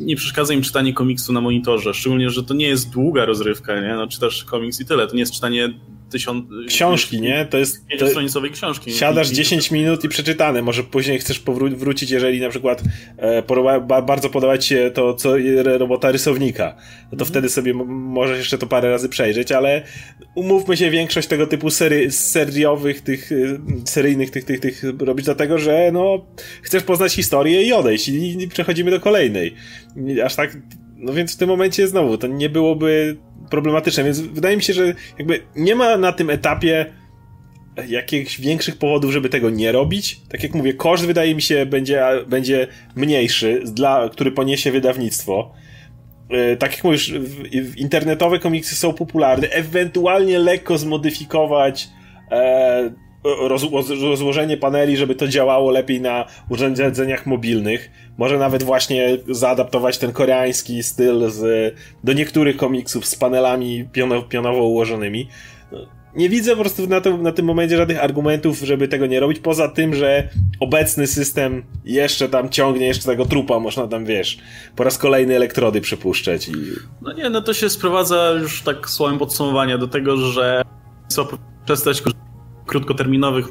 nie 0.00 0.16
przeszkadza 0.16 0.54
im 0.54 0.62
czytanie 0.62 0.94
komiksu 0.94 1.32
na 1.32 1.40
monitorze, 1.40 1.94
szczególnie, 1.94 2.30
że 2.30 2.42
to 2.42 2.54
nie 2.54 2.68
jest 2.68 2.90
długa 2.90 3.24
rozrywka, 3.24 3.80
nie? 3.80 3.94
No 3.94 4.06
czytasz 4.06 4.44
komiks 4.44 4.80
i 4.80 4.86
tyle, 4.86 5.06
to 5.06 5.14
nie 5.14 5.20
jest 5.20 5.32
czytanie 5.32 5.74
tysiąc... 6.10 6.44
Książki, 6.68 7.20
nie? 7.20 7.46
To 7.50 7.58
jest... 7.58 7.86
Pięciostronicowej 7.86 8.50
książki. 8.50 8.92
Siadasz 8.92 9.28
10 9.28 9.70
minut 9.70 10.04
i 10.04 10.08
przeczytane. 10.08 10.62
Może 10.62 10.82
później 10.82 11.18
chcesz 11.18 11.38
powrócić, 11.38 12.10
jeżeli 12.10 12.40
na 12.40 12.48
przykład 12.48 12.82
e, 13.16 13.42
podoba, 13.42 13.80
bardzo 13.80 14.30
podoba 14.30 14.58
ci 14.58 14.68
się 14.68 14.90
to, 14.94 15.14
co 15.14 15.34
robota 15.64 16.10
rysownika. 16.10 16.76
No 17.04 17.10
to 17.10 17.24
mhm. 17.24 17.30
wtedy 17.30 17.48
sobie 17.48 17.74
możesz 17.74 18.38
jeszcze 18.38 18.58
to 18.58 18.66
parę 18.66 18.90
razy 18.90 19.08
przejrzeć, 19.08 19.52
ale 19.52 19.82
umówmy 20.34 20.76
się, 20.76 20.90
większość 20.90 21.28
tego 21.28 21.46
typu 21.46 21.70
sery, 21.70 22.10
seriowych, 22.10 23.00
tych, 23.00 23.32
y, 23.32 23.60
seryjnych, 23.84 24.30
tych, 24.30 24.44
tych, 24.44 24.60
tych 24.60 24.82
robić 24.98 25.24
dlatego, 25.24 25.58
że 25.58 25.90
no, 25.92 26.26
chcesz 26.62 26.82
poznać 26.82 27.12
historię 27.12 27.62
i 27.62 27.72
odejść 27.72 28.08
i, 28.08 28.42
i 28.42 28.48
przechodzimy 28.48 28.90
do 28.90 29.00
kolejnej. 29.00 29.54
Aż 30.24 30.36
tak 30.36 30.56
no 30.98 31.12
więc 31.12 31.34
w 31.34 31.36
tym 31.36 31.48
momencie 31.48 31.88
znowu 31.88 32.18
to 32.18 32.26
nie 32.26 32.48
byłoby 32.48 33.16
problematyczne, 33.50 34.04
więc 34.04 34.20
wydaje 34.20 34.56
mi 34.56 34.62
się, 34.62 34.72
że 34.72 34.94
jakby 35.18 35.42
nie 35.56 35.74
ma 35.74 35.96
na 35.96 36.12
tym 36.12 36.30
etapie 36.30 36.86
jakichś 37.88 38.40
większych 38.40 38.76
powodów, 38.76 39.12
żeby 39.12 39.28
tego 39.28 39.50
nie 39.50 39.72
robić. 39.72 40.20
Tak 40.28 40.42
jak 40.42 40.54
mówię, 40.54 40.74
koszt 40.74 41.06
wydaje 41.06 41.34
mi 41.34 41.42
się 41.42 41.66
będzie, 41.66 42.04
będzie 42.28 42.66
mniejszy, 42.96 43.62
dla, 43.64 44.08
który 44.08 44.30
poniesie 44.30 44.72
wydawnictwo. 44.72 45.54
Yy, 46.30 46.56
tak 46.56 46.72
jak 46.72 46.84
mówisz, 46.84 47.14
internetowe 47.76 48.38
komiksy 48.38 48.76
są 48.76 48.92
popularne, 48.92 49.48
ewentualnie 49.48 50.38
lekko 50.38 50.78
zmodyfikować 50.78 51.88
e, 52.30 53.07
rozłożenie 54.00 54.56
paneli, 54.56 54.96
żeby 54.96 55.14
to 55.14 55.28
działało 55.28 55.70
lepiej 55.70 56.00
na 56.00 56.24
urządzeniach 56.48 57.26
mobilnych. 57.26 57.90
Może 58.18 58.38
nawet 58.38 58.62
właśnie 58.62 59.18
zaadaptować 59.28 59.98
ten 59.98 60.12
koreański 60.12 60.82
styl 60.82 61.30
z, 61.30 61.74
do 62.04 62.12
niektórych 62.12 62.56
komiksów 62.56 63.06
z 63.06 63.16
panelami 63.16 63.88
piono, 63.92 64.22
pionowo 64.22 64.62
ułożonymi. 64.62 65.28
Nie 66.16 66.28
widzę 66.28 66.50
po 66.56 66.60
prostu 66.60 66.86
na, 66.86 67.00
to, 67.00 67.16
na 67.16 67.32
tym 67.32 67.46
momencie 67.46 67.76
żadnych 67.76 68.04
argumentów, 68.04 68.58
żeby 68.58 68.88
tego 68.88 69.06
nie 69.06 69.20
robić, 69.20 69.38
poza 69.38 69.68
tym, 69.68 69.94
że 69.94 70.28
obecny 70.60 71.06
system 71.06 71.62
jeszcze 71.84 72.28
tam 72.28 72.48
ciągnie, 72.48 72.86
jeszcze 72.86 73.04
tego 73.04 73.26
trupa 73.26 73.58
można 73.58 73.88
tam, 73.88 74.04
wiesz, 74.04 74.38
po 74.76 74.84
raz 74.84 74.98
kolejny 74.98 75.36
elektrody 75.36 75.80
przypuszczać 75.80 76.48
i... 76.48 76.52
No 77.02 77.12
nie, 77.12 77.30
no 77.30 77.42
to 77.42 77.54
się 77.54 77.70
sprowadza 77.70 78.30
już 78.30 78.62
tak 78.62 78.90
słowem 78.90 79.18
podsumowania 79.18 79.78
do 79.78 79.88
tego, 79.88 80.16
że 80.16 80.62
co 81.08 81.28
przestać 81.64 82.02
krótkoterminowych 82.68 83.48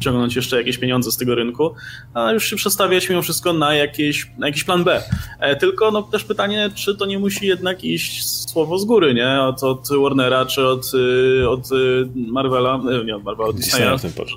ciągnąć 0.00 0.36
jeszcze 0.36 0.56
jakieś 0.56 0.78
pieniądze 0.78 1.12
z 1.12 1.16
tego 1.16 1.34
rynku, 1.34 1.74
a 2.14 2.32
już 2.32 2.44
się 2.44 2.56
przestawiać 2.56 3.08
mimo 3.08 3.22
wszystko 3.22 3.52
na, 3.52 3.74
jakieś, 3.74 4.30
na 4.38 4.46
jakiś 4.46 4.64
plan 4.64 4.84
B. 4.84 5.02
E, 5.40 5.56
tylko 5.56 5.90
no, 5.90 6.02
też 6.02 6.24
pytanie, 6.24 6.70
czy 6.74 6.96
to 6.96 7.06
nie 7.06 7.18
musi 7.18 7.46
jednak 7.46 7.84
iść 7.84 8.24
słowo 8.50 8.78
z 8.78 8.84
góry, 8.84 9.14
nie? 9.14 9.42
Od, 9.42 9.62
od 9.62 9.88
Warnera, 10.02 10.46
czy 10.46 10.66
od, 10.66 10.92
y, 10.94 11.48
od 11.48 11.72
y, 11.72 12.08
Marvela, 12.14 12.74
e, 12.74 13.04
nie 13.04 13.16
od 13.16 13.24
Marvela, 13.24 13.48
od 13.48 13.56
Disneya. 13.56 13.92
Disneya 13.92 14.30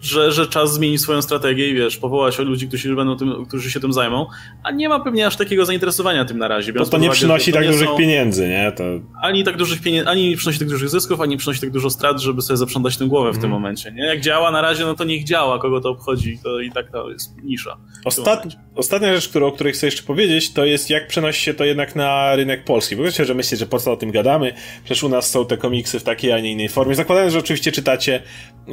że, 0.00 0.32
że 0.32 0.46
czas 0.46 0.74
zmienić 0.74 1.00
swoją 1.00 1.22
strategię 1.22 1.68
i 1.68 1.74
wiesz, 1.74 1.96
powołać 1.96 2.38
ludzi, 2.38 2.68
którzy, 2.68 2.94
będą 2.94 3.16
tym, 3.16 3.46
którzy 3.46 3.70
się 3.70 3.80
tym 3.80 3.92
zajmą, 3.92 4.26
a 4.62 4.70
nie 4.70 4.88
ma 4.88 5.00
pewnie 5.00 5.26
aż 5.26 5.36
takiego 5.36 5.64
zainteresowania 5.64 6.24
tym 6.24 6.38
na 6.38 6.48
razie. 6.48 6.72
To, 6.72 6.86
to 6.86 6.98
nie 6.98 7.10
przynosi 7.10 7.52
tak 7.52 7.66
dużych 7.66 7.88
są... 7.88 7.96
pieniędzy, 7.96 8.48
nie? 8.48 8.72
To... 8.72 8.84
Ani 9.22 9.44
tak 9.44 9.56
dużych 9.56 9.82
pieniędzy, 9.82 10.10
ani 10.10 10.28
nie 10.28 10.36
przynosi 10.36 10.58
tak 10.58 10.68
dużych 10.68 10.88
zysków, 10.88 11.20
ani 11.20 11.30
nie 11.30 11.36
przynosi 11.36 11.60
tak 11.60 11.70
dużo 11.70 11.90
strat, 11.90 12.20
żeby 12.20 12.42
sobie 12.42 12.56
zaprzątać 12.56 12.96
tę 12.96 13.06
głowę 13.06 13.30
w 13.30 13.34
tym 13.34 13.44
mhm. 13.44 13.62
momencie, 13.62 13.92
nie? 13.92 14.06
Jak 14.06 14.20
działa 14.20 14.50
na 14.50 14.60
razie, 14.60 14.84
no 14.84 14.94
to 14.94 15.04
niech 15.04 15.24
działa, 15.24 15.58
kogo 15.58 15.80
to 15.80 15.88
obchodzi, 15.88 16.38
to 16.42 16.60
i 16.60 16.72
tak 16.72 16.90
to 16.90 17.10
jest 17.10 17.42
nisza. 17.42 17.76
Ostat... 18.04 18.46
Ostatnia 18.74 19.14
rzecz, 19.14 19.28
którą, 19.28 19.46
o 19.46 19.52
której 19.52 19.72
chcę 19.72 19.86
jeszcze 19.86 20.02
powiedzieć, 20.02 20.52
to 20.52 20.64
jest 20.64 20.90
jak 20.90 21.06
przenosi 21.06 21.42
się 21.42 21.54
to 21.54 21.64
jednak 21.64 21.96
na 21.96 22.36
rynek 22.36 22.64
polski, 22.64 22.96
bo 22.96 23.02
wiecie, 23.02 23.24
że 23.24 23.34
myślę, 23.34 23.58
że 23.58 23.66
po 23.66 23.78
co 23.78 23.92
o 23.92 23.96
tym 23.96 24.10
gadamy, 24.10 24.54
przecież 24.84 25.02
u 25.02 25.08
nas 25.08 25.30
są 25.30 25.46
te 25.46 25.56
komiksy 25.56 26.00
w 26.00 26.02
takiej, 26.02 26.32
a 26.32 26.40
nie 26.40 26.52
innej 26.52 26.68
formie, 26.68 26.94
zakładając, 26.94 27.32
że 27.32 27.38
oczywiście 27.38 27.72
czytacie 27.72 28.22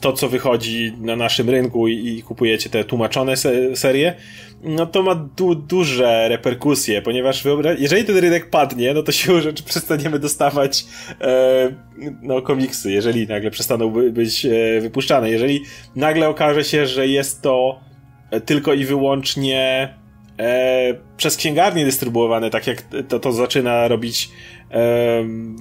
to, 0.00 0.12
co 0.12 0.28
wychodzi 0.28 0.92
na 1.00 1.16
naszym 1.16 1.50
rynku 1.50 1.88
i, 1.88 2.08
i 2.08 2.22
kupujecie 2.22 2.70
te 2.70 2.84
tłumaczone 2.84 3.36
se 3.36 3.76
serie, 3.76 4.14
no 4.62 4.86
to 4.86 5.02
ma 5.02 5.14
du 5.14 5.54
duże 5.54 6.28
reperkusje, 6.28 7.02
ponieważ 7.02 7.44
jeżeli 7.78 8.04
ten 8.04 8.18
rynek 8.18 8.50
padnie, 8.50 8.94
no 8.94 9.02
to 9.02 9.12
siłą 9.12 9.40
rzeczy 9.50 9.62
przestaniemy 9.62 10.18
dostawać 10.18 10.84
e, 11.20 11.74
no, 12.22 12.42
komiksy, 12.42 12.92
jeżeli 12.92 13.26
nagle 13.26 13.50
przestaną 13.50 13.90
by, 13.90 14.12
być 14.12 14.46
e, 14.46 14.80
wypuszczane. 14.80 15.30
Jeżeli 15.30 15.62
nagle 15.96 16.28
okaże 16.28 16.64
się, 16.64 16.86
że 16.86 17.08
jest 17.08 17.42
to 17.42 17.80
tylko 18.40 18.74
i 18.74 18.84
wyłącznie 18.84 19.94
e, 20.38 20.94
przez 21.16 21.36
księgarnie 21.36 21.84
dystrybuowane, 21.84 22.50
tak 22.50 22.66
jak 22.66 22.82
to, 23.08 23.20
to 23.20 23.32
zaczyna 23.32 23.88
robić 23.88 24.28
e, 24.28 24.53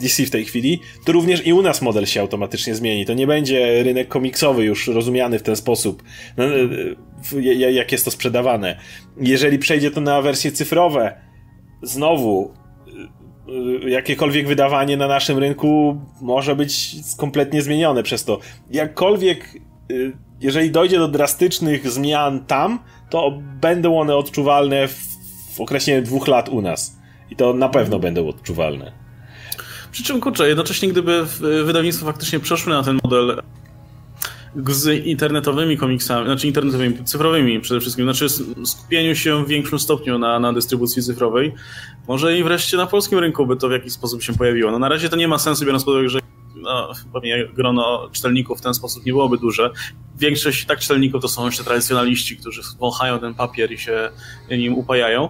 DC 0.02 0.26
w 0.26 0.30
tej 0.30 0.46
chwili, 0.46 0.80
to 1.06 1.12
również 1.12 1.48
i 1.48 1.54
u 1.54 1.62
nas 1.62 1.82
model 1.82 2.06
się 2.06 2.22
automatycznie 2.22 2.76
zmieni. 2.76 3.06
To 3.06 3.14
nie 3.14 3.28
będzie 3.28 3.84
rynek 3.84 4.08
komiksowy 4.08 4.64
już 4.64 4.88
rozumiany 4.88 5.40
w 5.40 5.44
ten 5.44 5.56
sposób, 5.56 6.04
no, 6.38 6.44
e, 6.46 7.72
jak 7.72 7.92
jest 7.92 8.06
to 8.06 8.12
sprzedawane. 8.12 8.80
Jeżeli 9.18 9.60
przejdzie 9.60 9.92
to 9.92 10.02
na 10.02 10.22
wersje 10.22 10.52
cyfrowe, 10.52 11.22
znowu 11.82 12.54
e, 13.84 13.90
jakiekolwiek 13.90 14.48
wydawanie 14.48 14.98
na 14.98 15.08
naszym 15.08 15.38
rynku 15.38 16.02
może 16.22 16.56
być 16.56 16.96
kompletnie 17.18 17.62
zmienione 17.62 18.04
przez 18.04 18.26
to. 18.26 18.40
Jakkolwiek 18.72 19.56
e, 19.92 19.94
jeżeli 20.42 20.72
dojdzie 20.72 20.98
do 20.98 21.08
drastycznych 21.08 21.92
zmian 21.92 22.46
tam, 22.46 22.80
to 23.10 23.40
będą 23.62 24.00
one 24.00 24.16
odczuwalne 24.16 24.88
w 25.54 25.62
okresie 25.62 26.02
dwóch 26.02 26.28
lat 26.28 26.50
u 26.50 26.62
nas. 26.62 26.98
I 27.30 27.36
to 27.36 27.54
na 27.54 27.70
pewno 27.70 28.00
będą 28.00 28.28
odczuwalne. 28.28 29.03
Przy 29.94 30.04
czym, 30.04 30.22
kurczę, 30.22 30.48
jednocześnie 30.48 30.90
gdyby 30.90 31.26
wydawnictwa 31.66 32.06
faktycznie 32.06 32.40
przeszły 32.40 32.74
na 32.74 32.84
ten 32.84 33.00
model 33.04 33.42
z 34.56 35.06
internetowymi 35.06 35.78
komiksami, 35.78 36.26
znaczy 36.26 36.48
internetowymi, 36.48 37.04
cyfrowymi 37.04 37.60
przede 37.60 37.82
wszystkim, 37.82 38.06
znaczy 38.06 38.28
skupieniu 38.66 39.16
się 39.16 39.46
w 39.46 39.48
większym 39.48 39.80
stopniu 39.80 40.18
na, 40.18 40.40
na 40.40 40.54
dystrybucji 40.54 41.04
cyfrowej, 41.04 41.54
może 42.08 42.38
i 42.38 42.44
wreszcie 42.44 42.78
na 42.78 42.88
polskim 42.88 43.20
rynku 43.20 43.46
by 43.46 43.56
to 43.58 43.70
w 43.70 43.72
jakiś 43.72 43.94
sposób 43.94 44.24
się 44.24 44.34
pojawiło. 44.34 44.72
No 44.72 44.80
na 44.80 44.90
razie 44.90 45.10
to 45.10 45.16
nie 45.16 45.28
ma 45.28 45.38
sensu, 45.38 45.66
biorąc 45.66 45.84
pod 45.84 45.94
uwagę, 45.94 46.10
że 46.10 46.20
no, 46.64 46.92
pewnie 47.14 47.48
grono 47.54 48.10
czytelników 48.12 48.60
w 48.60 48.62
ten 48.62 48.74
sposób 48.74 49.06
nie 49.06 49.12
byłoby 49.12 49.38
duże. 49.38 49.70
Większość 50.18 50.66
tak 50.66 50.80
czytelników 50.80 51.22
to 51.22 51.28
są 51.28 51.46
jeszcze 51.46 51.64
tradycjonaliści, 51.64 52.38
którzy 52.38 52.62
wąchają 52.80 53.20
ten 53.20 53.34
papier 53.34 53.72
i 53.72 53.78
się 53.78 54.10
nim 54.52 54.74
upajają, 54.74 55.30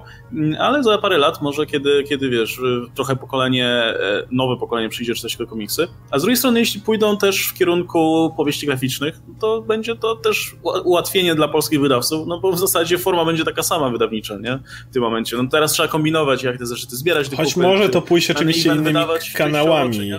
ale 0.59 0.83
za 0.83 0.97
parę 0.97 1.17
lat 1.17 1.41
może, 1.41 1.65
kiedy, 1.65 2.03
kiedy 2.03 2.29
wiesz, 2.29 2.61
trochę 2.95 3.15
pokolenie, 3.15 3.67
e, 3.67 4.27
nowe 4.31 4.57
pokolenie 4.57 4.89
przyjdzie 4.89 5.15
czytać 5.15 5.37
te 5.37 5.45
komiksy, 5.45 5.87
a 6.11 6.19
z 6.19 6.21
drugiej 6.21 6.37
strony, 6.37 6.59
jeśli 6.59 6.81
pójdą 6.81 7.17
też 7.17 7.47
w 7.47 7.53
kierunku 7.53 8.33
powieści 8.37 8.65
graficznych, 8.65 9.19
to 9.39 9.61
będzie 9.61 9.95
to 9.95 10.15
też 10.15 10.55
ułatwienie 10.83 11.35
dla 11.35 11.47
polskich 11.47 11.81
wydawców, 11.81 12.27
no 12.27 12.39
bo 12.39 12.51
w 12.51 12.59
zasadzie 12.59 12.97
forma 12.97 13.25
będzie 13.25 13.43
taka 13.43 13.63
sama 13.63 13.89
wydawnicza, 13.89 14.37
nie? 14.37 14.59
W 14.89 14.93
tym 14.93 15.03
momencie. 15.03 15.37
No 15.37 15.43
teraz 15.51 15.71
trzeba 15.71 15.89
kombinować, 15.89 16.43
jak 16.43 16.57
te 16.57 16.65
zeszyty 16.65 16.95
zbierać. 16.95 17.35
Choć 17.35 17.53
kupy, 17.53 17.67
może 17.67 17.89
to 17.89 18.01
pójść 18.01 18.31
oczywiście 18.31 18.69
innymi 18.69 18.99
kanałami. 19.35 20.11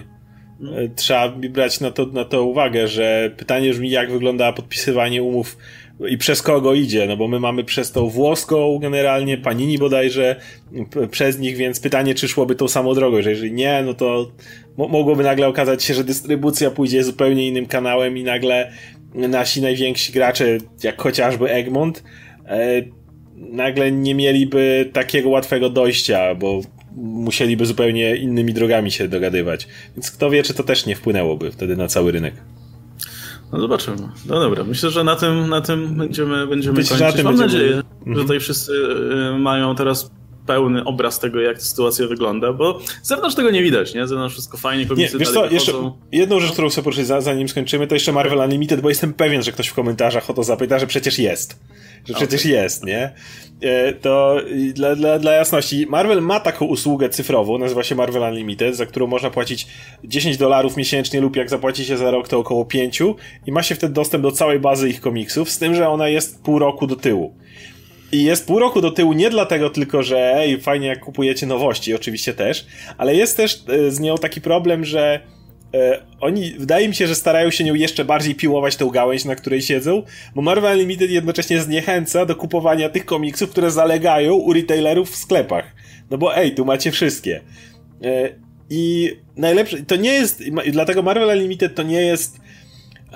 E, 0.63 0.89
trzeba 0.89 1.29
brać 1.29 1.81
na 1.81 1.91
to, 1.91 2.07
na 2.07 2.25
to 2.25 2.45
uwagę, 2.45 2.89
że 2.89 3.31
pytanie 3.37 3.71
brzmi, 3.71 3.91
jak 3.91 4.13
wygląda 4.13 4.53
podpisywanie 4.53 5.23
umów 5.23 5.57
i 6.09 6.19
przez 6.19 6.43
kogo 6.43 6.75
idzie, 6.75 7.07
no 7.07 7.17
bo 7.17 7.29
my 7.29 7.41
mamy 7.41 7.65
przez 7.65 7.93
tą 7.93 8.09
włoską 8.09 8.79
generalnie, 8.79 9.39
Panini 9.39 9.79
bodajże, 9.79 10.37
przez 11.11 11.39
nich, 11.39 11.57
więc 11.57 11.81
pytanie, 11.81 12.15
czy 12.15 12.29
szłoby 12.29 12.55
tą 12.55 12.69
samą 12.69 12.95
drogą, 12.95 13.23
że 13.23 13.31
jeżeli 13.31 13.53
nie, 13.53 13.83
no 13.87 13.95
to 13.95 14.31
mogłoby 14.77 15.23
nagle 15.23 15.49
okazać 15.49 15.85
się, 15.85 15.95
że 15.95 16.05
dystrybucja 16.05 16.71
pójdzie 16.71 17.05
zupełnie 17.05 17.49
innym 17.49 17.67
kanałem 17.67 18.19
i 18.19 18.25
nagle 18.25 18.73
nasi 19.15 19.63
najwięksi 19.63 20.13
gracze, 20.13 20.59
jak 20.83 21.03
chociażby 21.03 21.51
Egmont, 21.51 22.03
e, 22.47 22.83
nagle 23.37 23.93
nie 23.93 24.15
mieliby 24.15 24.91
takiego 24.93 25.29
łatwego 25.29 25.71
dojścia, 25.71 26.35
bo 26.35 26.61
musieliby 26.95 27.67
zupełnie 27.67 28.17
innymi 28.17 28.55
drogami 28.55 28.91
się 28.91 29.09
dogadywać. 29.09 29.69
Więc 29.97 30.11
kto 30.11 30.31
wie, 30.31 30.43
czy 30.43 30.55
to 30.55 30.63
też 30.63 30.87
nie 30.87 30.97
wpłynęłoby 30.97 31.53
wtedy 31.53 31.77
na 31.77 31.89
cały 31.89 32.13
rynek. 32.13 32.35
No 33.53 33.61
zobaczymy. 33.61 34.09
No 34.27 34.41
dobra, 34.41 34.65
myślę, 34.65 34.91
że 34.91 35.05
na 35.05 35.17
tym, 35.17 35.49
na 35.49 35.61
tym 35.61 35.95
będziemy, 35.97 36.47
będziemy 36.47 36.77
Być 36.77 36.89
kończyć. 36.89 37.23
Mam 37.23 37.37
będziemy... 37.37 37.37
nadzieję, 37.37 37.77
mhm. 37.77 38.17
że 38.17 38.23
tutaj 38.23 38.41
wszyscy 38.41 38.73
y, 38.73 39.39
mają 39.39 39.75
teraz 39.75 40.11
pełny 40.47 40.85
obraz 40.85 41.19
tego, 41.19 41.41
jak 41.41 41.59
ta 41.59 41.65
sytuacja 41.65 42.07
wygląda, 42.07 42.53
bo 42.53 42.79
z 43.03 43.09
zewnątrz 43.09 43.37
tego 43.37 43.51
nie 43.51 43.63
widać, 43.63 43.95
nie? 43.95 44.07
Z 44.07 44.09
zewnątrz 44.09 44.35
wszystko 44.35 44.57
fajnie, 44.57 44.87
komiksy 44.87 45.15
nie, 45.15 45.19
wiesz 45.19 45.31
co, 45.31 45.51
jeszcze 45.51 45.73
jedną 46.13 46.41
rzecz, 46.41 46.53
którą 46.53 46.69
chcę 46.69 46.83
poruszyć, 46.83 47.07
zanim 47.07 47.49
skończymy, 47.49 47.87
to 47.87 47.95
jeszcze 47.95 48.13
Marvel 48.13 48.39
Unlimited, 48.39 48.81
bo 48.81 48.89
jestem 48.89 49.13
pewien, 49.13 49.43
że 49.43 49.53
ktoś 49.53 49.69
w 49.69 49.75
komentarzach 49.75 50.31
o 50.31 50.35
to 50.35 50.43
zapyta, 50.43 50.79
że 50.79 50.87
przecież 50.87 51.19
jest. 51.19 51.61
Że 52.09 52.15
przecież 52.15 52.41
okay. 52.41 52.53
jest, 52.53 52.85
nie? 52.85 53.13
E, 53.61 53.93
to 53.93 54.37
dla, 54.75 54.97
dla, 54.97 55.19
dla 55.19 55.33
jasności, 55.33 55.87
Marvel 55.87 56.23
ma 56.23 56.41
taką 56.41 56.67
usługę 56.67 57.09
cyfrową, 57.09 57.59
nazywa 57.59 57.83
się 57.83 57.95
Marvel 57.95 58.23
Unlimited, 58.23 58.77
za 58.77 58.87
którą 58.87 59.07
można 59.07 59.31
płacić 59.31 59.67
10 60.05 60.37
dolarów 60.37 60.77
miesięcznie 60.77 61.21
lub 61.21 61.37
jak 61.37 61.51
zapłaci 61.51 61.85
się 61.85 61.97
za 61.97 62.11
rok, 62.11 62.29
to 62.29 62.39
około 62.39 62.65
5 62.65 63.03
i 63.47 63.53
ma 63.53 63.63
się 63.63 63.75
wtedy 63.75 63.95
dostęp 63.95 64.23
do 64.23 64.33
całej 64.33 64.61
bazy 64.61 64.89
ich 64.89 65.01
komiksów, 65.01 65.51
z 65.51 65.59
tym, 65.59 65.75
że 65.75 65.89
ona 65.89 66.09
jest 66.09 66.43
pół 66.43 66.59
roku 66.59 66.87
do 66.87 66.97
tyłu. 66.97 67.35
I 68.15 68.25
jest 68.25 68.47
pół 68.47 68.59
roku 68.59 68.81
do 68.81 68.91
tyłu 68.91 69.13
nie 69.13 69.31
dlatego 69.31 69.71
tylko, 69.71 70.03
że 70.03 70.35
ej, 70.37 70.61
fajnie 70.61 70.87
jak 70.87 71.01
kupujecie 71.01 71.47
nowości, 71.47 71.95
oczywiście 71.95 72.35
też, 72.35 72.67
ale 72.99 73.15
jest 73.15 73.37
też 73.37 73.65
e, 73.69 73.91
z 73.91 74.01
nią 74.01 74.19
taki 74.19 74.41
problem, 74.41 74.85
że 74.85 75.21
e, 75.75 76.03
oni, 76.21 76.55
wydaje 76.59 76.89
mi 76.89 76.95
się, 76.95 77.07
że 77.07 77.15
starają 77.15 77.51
się 77.51 77.65
nią 77.65 77.75
jeszcze 77.75 78.05
bardziej 78.05 78.35
piłować 78.35 78.77
tą 78.77 78.91
gałęź, 78.91 79.25
na 79.25 79.35
której 79.35 79.63
siedzą, 79.63 80.03
bo 80.35 80.43
Marvel 80.43 80.73
Unlimited 80.73 81.11
jednocześnie 81.11 81.61
zniechęca 81.61 82.27
do 82.27 82.37
kupowania 82.37 82.89
tych 82.89 83.05
komiksów, 83.05 83.51
które 83.51 83.71
zalegają 83.71 84.35
u 84.35 84.53
retailerów 84.53 85.11
w 85.11 85.17
sklepach. 85.17 85.65
No 86.11 86.19
bo 86.19 86.37
ej, 86.37 86.55
tu 86.55 86.65
macie 86.65 86.91
wszystkie. 86.91 87.41
E, 88.05 88.29
I 88.71 89.11
najlepsze, 89.37 89.83
to 89.83 89.97
nie 89.97 90.13
jest, 90.13 90.43
dlatego 90.73 91.03
Marvel 91.03 91.29
Unlimited 91.29 91.75
to 91.75 91.83
nie 91.83 92.03
jest 92.03 92.44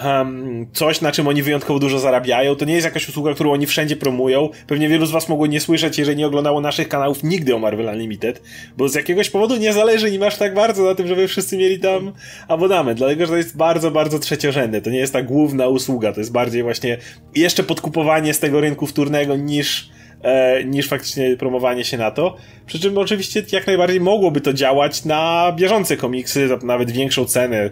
um, 0.05 0.67
coś, 0.73 1.01
na 1.01 1.13
czym 1.13 1.29
oni 1.29 1.43
wyjątkowo 1.43 1.79
dużo 1.79 1.99
zarabiają. 1.99 2.55
To 2.55 2.65
nie 2.65 2.75
jest 2.75 2.85
jakaś 2.85 3.09
usługa, 3.09 3.35
którą 3.35 3.53
oni 3.53 3.67
wszędzie 3.67 3.97
promują. 3.97 4.49
Pewnie 4.67 4.89
wielu 4.89 5.07
z 5.07 5.11
was 5.11 5.29
mogło 5.29 5.47
nie 5.47 5.61
słyszeć, 5.61 5.99
jeżeli 5.99 6.17
nie 6.17 6.27
oglądało 6.27 6.61
naszych 6.61 6.89
kanałów 6.89 7.23
nigdy 7.23 7.55
o 7.55 7.59
Marvel 7.59 7.87
Unlimited, 7.87 8.43
bo 8.77 8.89
z 8.89 8.95
jakiegoś 8.95 9.31
powodu 9.31 9.57
nie 9.57 9.73
zależy 9.73 10.11
im 10.11 10.23
aż 10.23 10.37
tak 10.37 10.55
bardzo 10.55 10.85
na 10.85 10.95
tym, 10.95 11.07
żeby 11.07 11.29
wszyscy 11.29 11.57
mieli 11.57 11.79
tam 11.79 12.13
abonament, 12.49 12.99
dlatego, 12.99 13.27
że 13.27 13.33
to 13.33 13.37
jest 13.37 13.57
bardzo, 13.57 13.91
bardzo 13.91 14.19
trzeciorzędne. 14.19 14.81
To 14.81 14.91
nie 14.91 14.99
jest 14.99 15.13
ta 15.13 15.23
główna 15.23 15.69
usługa, 15.69 16.13
to 16.13 16.21
jest 16.21 16.33
bardziej 16.33 16.63
właśnie 16.63 16.99
jeszcze 17.35 17.63
podkupowanie 17.63 18.35
z 18.35 18.41
tego 18.41 18.61
rynku 18.61 18.87
wtórnego 18.87 19.37
niż 19.37 19.91
e, 20.23 20.65
niż 20.65 20.89
faktycznie 20.89 21.37
promowanie 21.37 21.85
się 21.85 21.99
na 21.99 22.11
to. 22.11 22.37
Przy 22.67 22.81
czym 22.81 22.99
oczywiście 22.99 23.43
jak 23.53 23.67
najbardziej 23.67 24.01
mogłoby 24.01 24.41
to 24.41 24.53
działać 24.53 25.05
na 25.05 25.53
bieżące 25.57 25.97
komiksy, 25.97 26.49
nawet 26.63 26.91
większą 26.91 27.25
cenę 27.25 27.71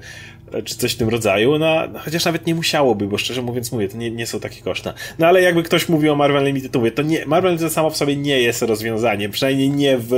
czy 0.65 0.77
coś 0.77 0.93
w 0.93 0.97
tym 0.97 1.09
rodzaju, 1.09 1.59
no, 1.59 1.83
no, 1.93 1.99
chociaż 1.99 2.25
nawet 2.25 2.47
nie 2.47 2.55
musiałoby, 2.55 3.07
bo 3.07 3.19
szczerze 3.19 3.43
mówiąc 3.43 3.73
mówię, 3.73 3.89
to 3.89 3.97
nie, 3.97 4.11
nie 4.11 4.27
są 4.27 4.41
takie 4.41 4.63
koszta. 4.63 4.95
No 5.19 5.27
ale 5.27 5.43
jakby 5.43 5.63
ktoś 5.63 5.89
mówił 5.89 6.13
o 6.13 6.17
Marvel 6.17 6.45
Limited, 6.45 6.73
to 6.73 6.79
mówię, 6.79 6.91
to 6.91 7.03
nie, 7.03 7.27
Marvel 7.27 7.53
Limited 7.53 7.73
samo 7.73 7.91
w 7.91 7.97
sobie 7.97 8.17
nie 8.17 8.41
jest 8.43 8.63
rozwiązaniem, 8.63 9.31
przynajmniej 9.31 9.71
nie 9.71 9.99
w, 9.99 10.11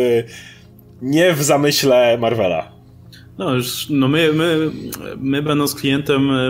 nie 1.03 1.33
w 1.33 1.43
zamyśle 1.43 2.19
Marvela. 2.19 2.73
No 3.39 3.55
już, 3.55 3.87
no 3.91 4.09
my, 4.09 4.33
my, 4.33 4.71
my 5.17 5.43
będąc 5.43 5.75
klientem 5.75 6.31
e, 6.31 6.49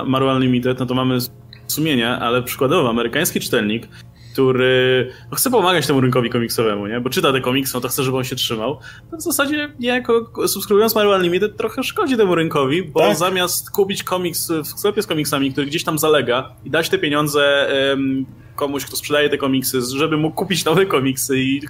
e, 0.00 0.04
Marvel 0.04 0.40
Limited, 0.40 0.78
no 0.78 0.86
to 0.86 0.94
mamy 0.94 1.18
sumienia, 1.66 2.18
ale 2.18 2.42
przykładowo 2.42 2.90
amerykański 2.90 3.40
czytelnik 3.40 3.88
który 4.32 5.12
no, 5.30 5.36
chce 5.36 5.50
pomagać 5.50 5.86
temu 5.86 6.00
rynkowi 6.00 6.30
komiksowemu, 6.30 6.86
nie? 6.86 7.00
Bo 7.00 7.10
czyta 7.10 7.32
te 7.32 7.40
komiksy, 7.40 7.74
no 7.74 7.80
to 7.80 7.88
chce, 7.88 8.02
żeby 8.02 8.16
on 8.16 8.24
się 8.24 8.36
trzymał. 8.36 8.78
To 9.10 9.16
w 9.16 9.22
zasadzie 9.22 9.72
jako 9.80 10.30
subskrybując 10.46 10.94
Marvel 10.94 11.14
Unlimited 11.14 11.56
trochę 11.56 11.82
szkodzi 11.82 12.16
temu 12.16 12.34
rynkowi, 12.34 12.82
bo 12.82 13.00
tak? 13.00 13.16
zamiast 13.16 13.70
kupić 13.70 14.02
komiks 14.02 14.50
w 14.50 14.66
sklepie 14.66 15.02
z 15.02 15.06
komiksami, 15.06 15.52
który 15.52 15.66
gdzieś 15.66 15.84
tam 15.84 15.98
zalega 15.98 16.54
i 16.64 16.70
dać 16.70 16.88
te 16.88 16.98
pieniądze 16.98 17.68
um, 17.90 18.26
komuś, 18.56 18.84
kto 18.84 18.96
sprzedaje 18.96 19.28
te 19.28 19.38
komiksy, 19.38 19.80
żeby 19.96 20.16
mógł 20.16 20.36
kupić 20.36 20.64
nowe 20.64 20.86
komiksy 20.86 21.38
i 21.38 21.60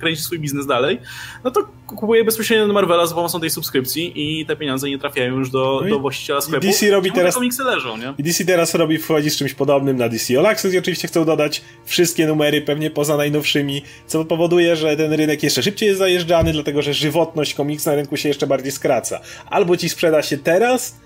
kręcić 0.00 0.24
swój 0.24 0.38
biznes 0.38 0.66
dalej, 0.66 1.00
no 1.44 1.50
to 1.50 1.68
kupuje 1.86 2.24
bezpośrednio 2.24 2.66
do 2.66 2.72
Marvela 2.72 3.06
za 3.06 3.14
pomocą 3.14 3.40
tej 3.40 3.50
subskrypcji 3.50 4.12
i 4.14 4.46
te 4.46 4.56
pieniądze 4.56 4.88
nie 4.88 4.98
trafiają 4.98 5.38
już 5.38 5.50
do, 5.50 5.80
no 5.84 5.90
do 5.90 6.00
właściciela 6.00 6.40
sklepu. 6.40 6.66
DC 6.66 6.90
robi 6.90 7.12
teraz, 7.12 7.34
komiksy 7.34 7.64
leżą, 7.64 7.96
nie? 7.96 8.14
I 8.18 8.22
DC 8.22 8.44
teraz 8.44 8.74
robi, 8.74 8.98
wchodzi 8.98 9.30
z 9.30 9.36
czymś 9.36 9.54
podobnym 9.54 9.96
na 9.96 10.08
DC 10.08 10.38
All 10.38 10.46
Access 10.46 10.74
i 10.74 10.78
oczywiście 10.78 11.08
chcą 11.08 11.24
dodać 11.24 11.62
wszystkie 12.10 12.26
numery, 12.26 12.62
pewnie 12.62 12.90
poza 12.90 13.16
najnowszymi, 13.16 13.82
co 14.06 14.24
powoduje, 14.24 14.76
że 14.76 14.96
ten 14.96 15.12
rynek 15.12 15.42
jeszcze 15.42 15.62
szybciej 15.62 15.86
jest 15.86 15.98
zajeżdżany, 15.98 16.52
dlatego 16.52 16.82
że 16.82 16.94
żywotność 16.94 17.54
komiksu 17.54 17.90
na 17.90 17.96
rynku 17.96 18.16
się 18.16 18.28
jeszcze 18.28 18.46
bardziej 18.46 18.72
skraca. 18.72 19.20
Albo 19.50 19.76
ci 19.76 19.88
sprzeda 19.88 20.22
się 20.22 20.38
teraz, 20.38 20.96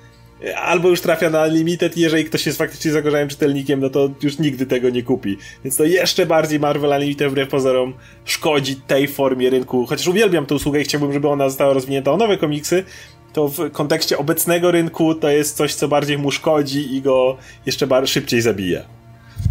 albo 0.56 0.88
już 0.88 1.00
trafia 1.00 1.30
na 1.30 1.46
limited 1.46 1.96
jeżeli 1.96 2.24
ktoś 2.24 2.46
jest 2.46 2.58
faktycznie 2.58 2.92
zagorzałym 2.92 3.28
czytelnikiem, 3.28 3.80
no 3.80 3.90
to 3.90 4.10
już 4.22 4.38
nigdy 4.38 4.66
tego 4.66 4.90
nie 4.90 5.02
kupi. 5.02 5.36
Więc 5.64 5.76
to 5.76 5.84
jeszcze 5.84 6.26
bardziej 6.26 6.60
Marvel 6.60 6.90
Unlimited 6.90 7.30
wbrew 7.30 7.48
pozorom 7.48 7.94
szkodzi 8.24 8.76
tej 8.76 9.08
formie 9.08 9.50
rynku, 9.50 9.86
chociaż 9.86 10.08
uwielbiam 10.08 10.46
tę 10.46 10.54
usługę 10.54 10.80
i 10.80 10.84
chciałbym, 10.84 11.12
żeby 11.12 11.28
ona 11.28 11.48
została 11.48 11.74
rozwinięta 11.74 12.12
o 12.12 12.16
nowe 12.16 12.38
komiksy, 12.38 12.84
to 13.32 13.48
w 13.48 13.70
kontekście 13.70 14.18
obecnego 14.18 14.70
rynku 14.70 15.14
to 15.14 15.30
jest 15.30 15.56
coś, 15.56 15.74
co 15.74 15.88
bardziej 15.88 16.18
mu 16.18 16.30
szkodzi 16.30 16.94
i 16.94 17.02
go 17.02 17.36
jeszcze 17.66 18.06
szybciej 18.06 18.40
zabija. 18.40 19.03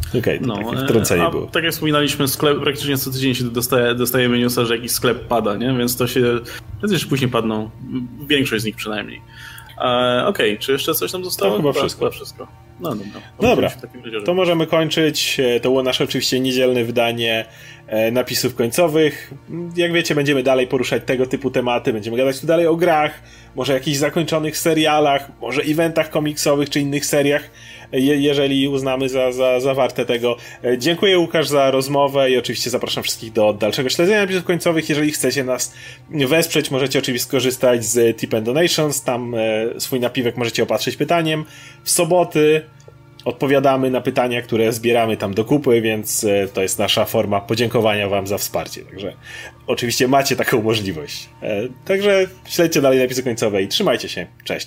Okej, 0.09 0.19
okay, 0.19 0.39
no, 0.47 0.71
takie 0.71 0.85
wtrącenie 0.85 1.23
a, 1.23 1.31
było. 1.31 1.47
Tak 1.47 1.63
jak 1.63 1.73
wspominaliśmy, 1.73 2.27
sklep, 2.27 2.59
praktycznie 2.59 2.97
co 2.97 3.11
tydzień 3.11 3.35
się 3.35 3.43
dostaje, 3.43 3.95
dostajemy 3.95 4.39
newsa, 4.39 4.65
że 4.65 4.75
jakiś 4.75 4.91
sklep 4.91 5.27
pada, 5.27 5.55
nie? 5.55 5.73
Więc 5.77 5.97
to 5.97 6.07
się, 6.07 6.39
jeszcze 6.91 7.07
później 7.07 7.31
padną, 7.31 7.69
większość 8.27 8.61
z 8.61 8.65
nich 8.65 8.75
przynajmniej. 8.75 9.21
E, 9.77 10.25
Okej, 10.25 10.51
okay, 10.51 10.57
czy 10.57 10.71
jeszcze 10.71 10.93
coś 10.93 11.11
tam 11.11 11.23
zostało? 11.23 11.51
To 11.51 11.57
chyba 11.57 11.73
wszystko. 11.73 12.11
wszystko. 12.11 12.47
No 12.79 12.95
dobra. 12.95 13.21
Dobra, 13.41 13.71
to 14.25 14.33
możemy 14.33 14.67
kończyć. 14.67 15.39
E, 15.39 15.59
to 15.59 15.69
było 15.69 15.83
nasze 15.83 16.03
oczywiście 16.03 16.39
niedzielne 16.39 16.83
wydanie 16.83 17.45
e, 17.87 18.11
napisów 18.11 18.55
końcowych. 18.55 19.33
Jak 19.75 19.93
wiecie, 19.93 20.15
będziemy 20.15 20.43
dalej 20.43 20.67
poruszać 20.67 21.03
tego 21.05 21.25
typu 21.25 21.51
tematy. 21.51 21.93
Będziemy 21.93 22.17
gadać 22.17 22.39
tu 22.39 22.47
dalej 22.47 22.67
o 22.67 22.75
grach, 22.75 23.21
może 23.55 23.73
jakichś 23.73 23.97
zakończonych 23.97 24.57
serialach, 24.57 25.29
może 25.41 25.61
eventach 25.61 26.09
komiksowych 26.09 26.69
czy 26.69 26.79
innych 26.79 27.05
seriach, 27.05 27.49
je 27.93 28.15
jeżeli 28.15 28.67
uznamy 28.67 29.09
za, 29.09 29.31
za, 29.31 29.59
za 29.59 29.73
warte 29.73 30.05
tego. 30.05 30.37
E, 30.63 30.77
dziękuję 30.77 31.19
Łukasz 31.19 31.47
za 31.47 31.71
rozmowę 31.71 32.31
i 32.31 32.37
oczywiście 32.37 32.69
zapraszam 32.69 33.03
wszystkich 33.03 33.33
do 33.33 33.53
dalszego 33.53 33.89
śledzenia 33.89 34.21
napisów 34.21 34.43
końcowych. 34.43 34.89
Jeżeli 34.89 35.11
chcecie 35.11 35.43
nas 35.43 35.73
wesprzeć, 36.09 36.71
możecie 36.71 36.99
oczywiście 36.99 37.27
skorzystać 37.27 37.85
z 37.85 38.17
Tip 38.17 38.33
and 38.33 38.45
Donations. 38.45 39.03
Tam 39.03 39.35
swój 39.77 39.99
napiwek 39.99 40.37
możecie 40.37 40.63
opatrzyć 40.63 40.95
pytaniem. 40.95 41.45
W 41.83 41.89
soboty 41.89 42.61
odpowiadamy 43.25 43.91
na 43.91 44.01
pytania, 44.01 44.41
które 44.41 44.73
zbieramy 44.73 45.17
tam 45.17 45.33
do 45.33 45.45
kupy, 45.45 45.81
więc 45.81 46.23
e, 46.23 46.47
to 46.47 46.61
jest 46.61 46.79
nasza 46.79 47.05
forma 47.05 47.41
podziękowania 47.41 48.09
Wam 48.09 48.27
za 48.27 48.37
wsparcie. 48.37 48.81
Także 48.81 49.13
oczywiście 49.67 50.07
macie 50.07 50.35
taką 50.35 50.61
możliwość. 50.61 51.29
E, 51.41 51.61
także 51.85 52.27
śledźcie 52.45 52.81
dalej 52.81 52.99
napisy 52.99 53.23
końcowe 53.23 53.63
i 53.63 53.67
trzymajcie 53.67 54.09
się. 54.09 54.27
Cześć. 54.43 54.61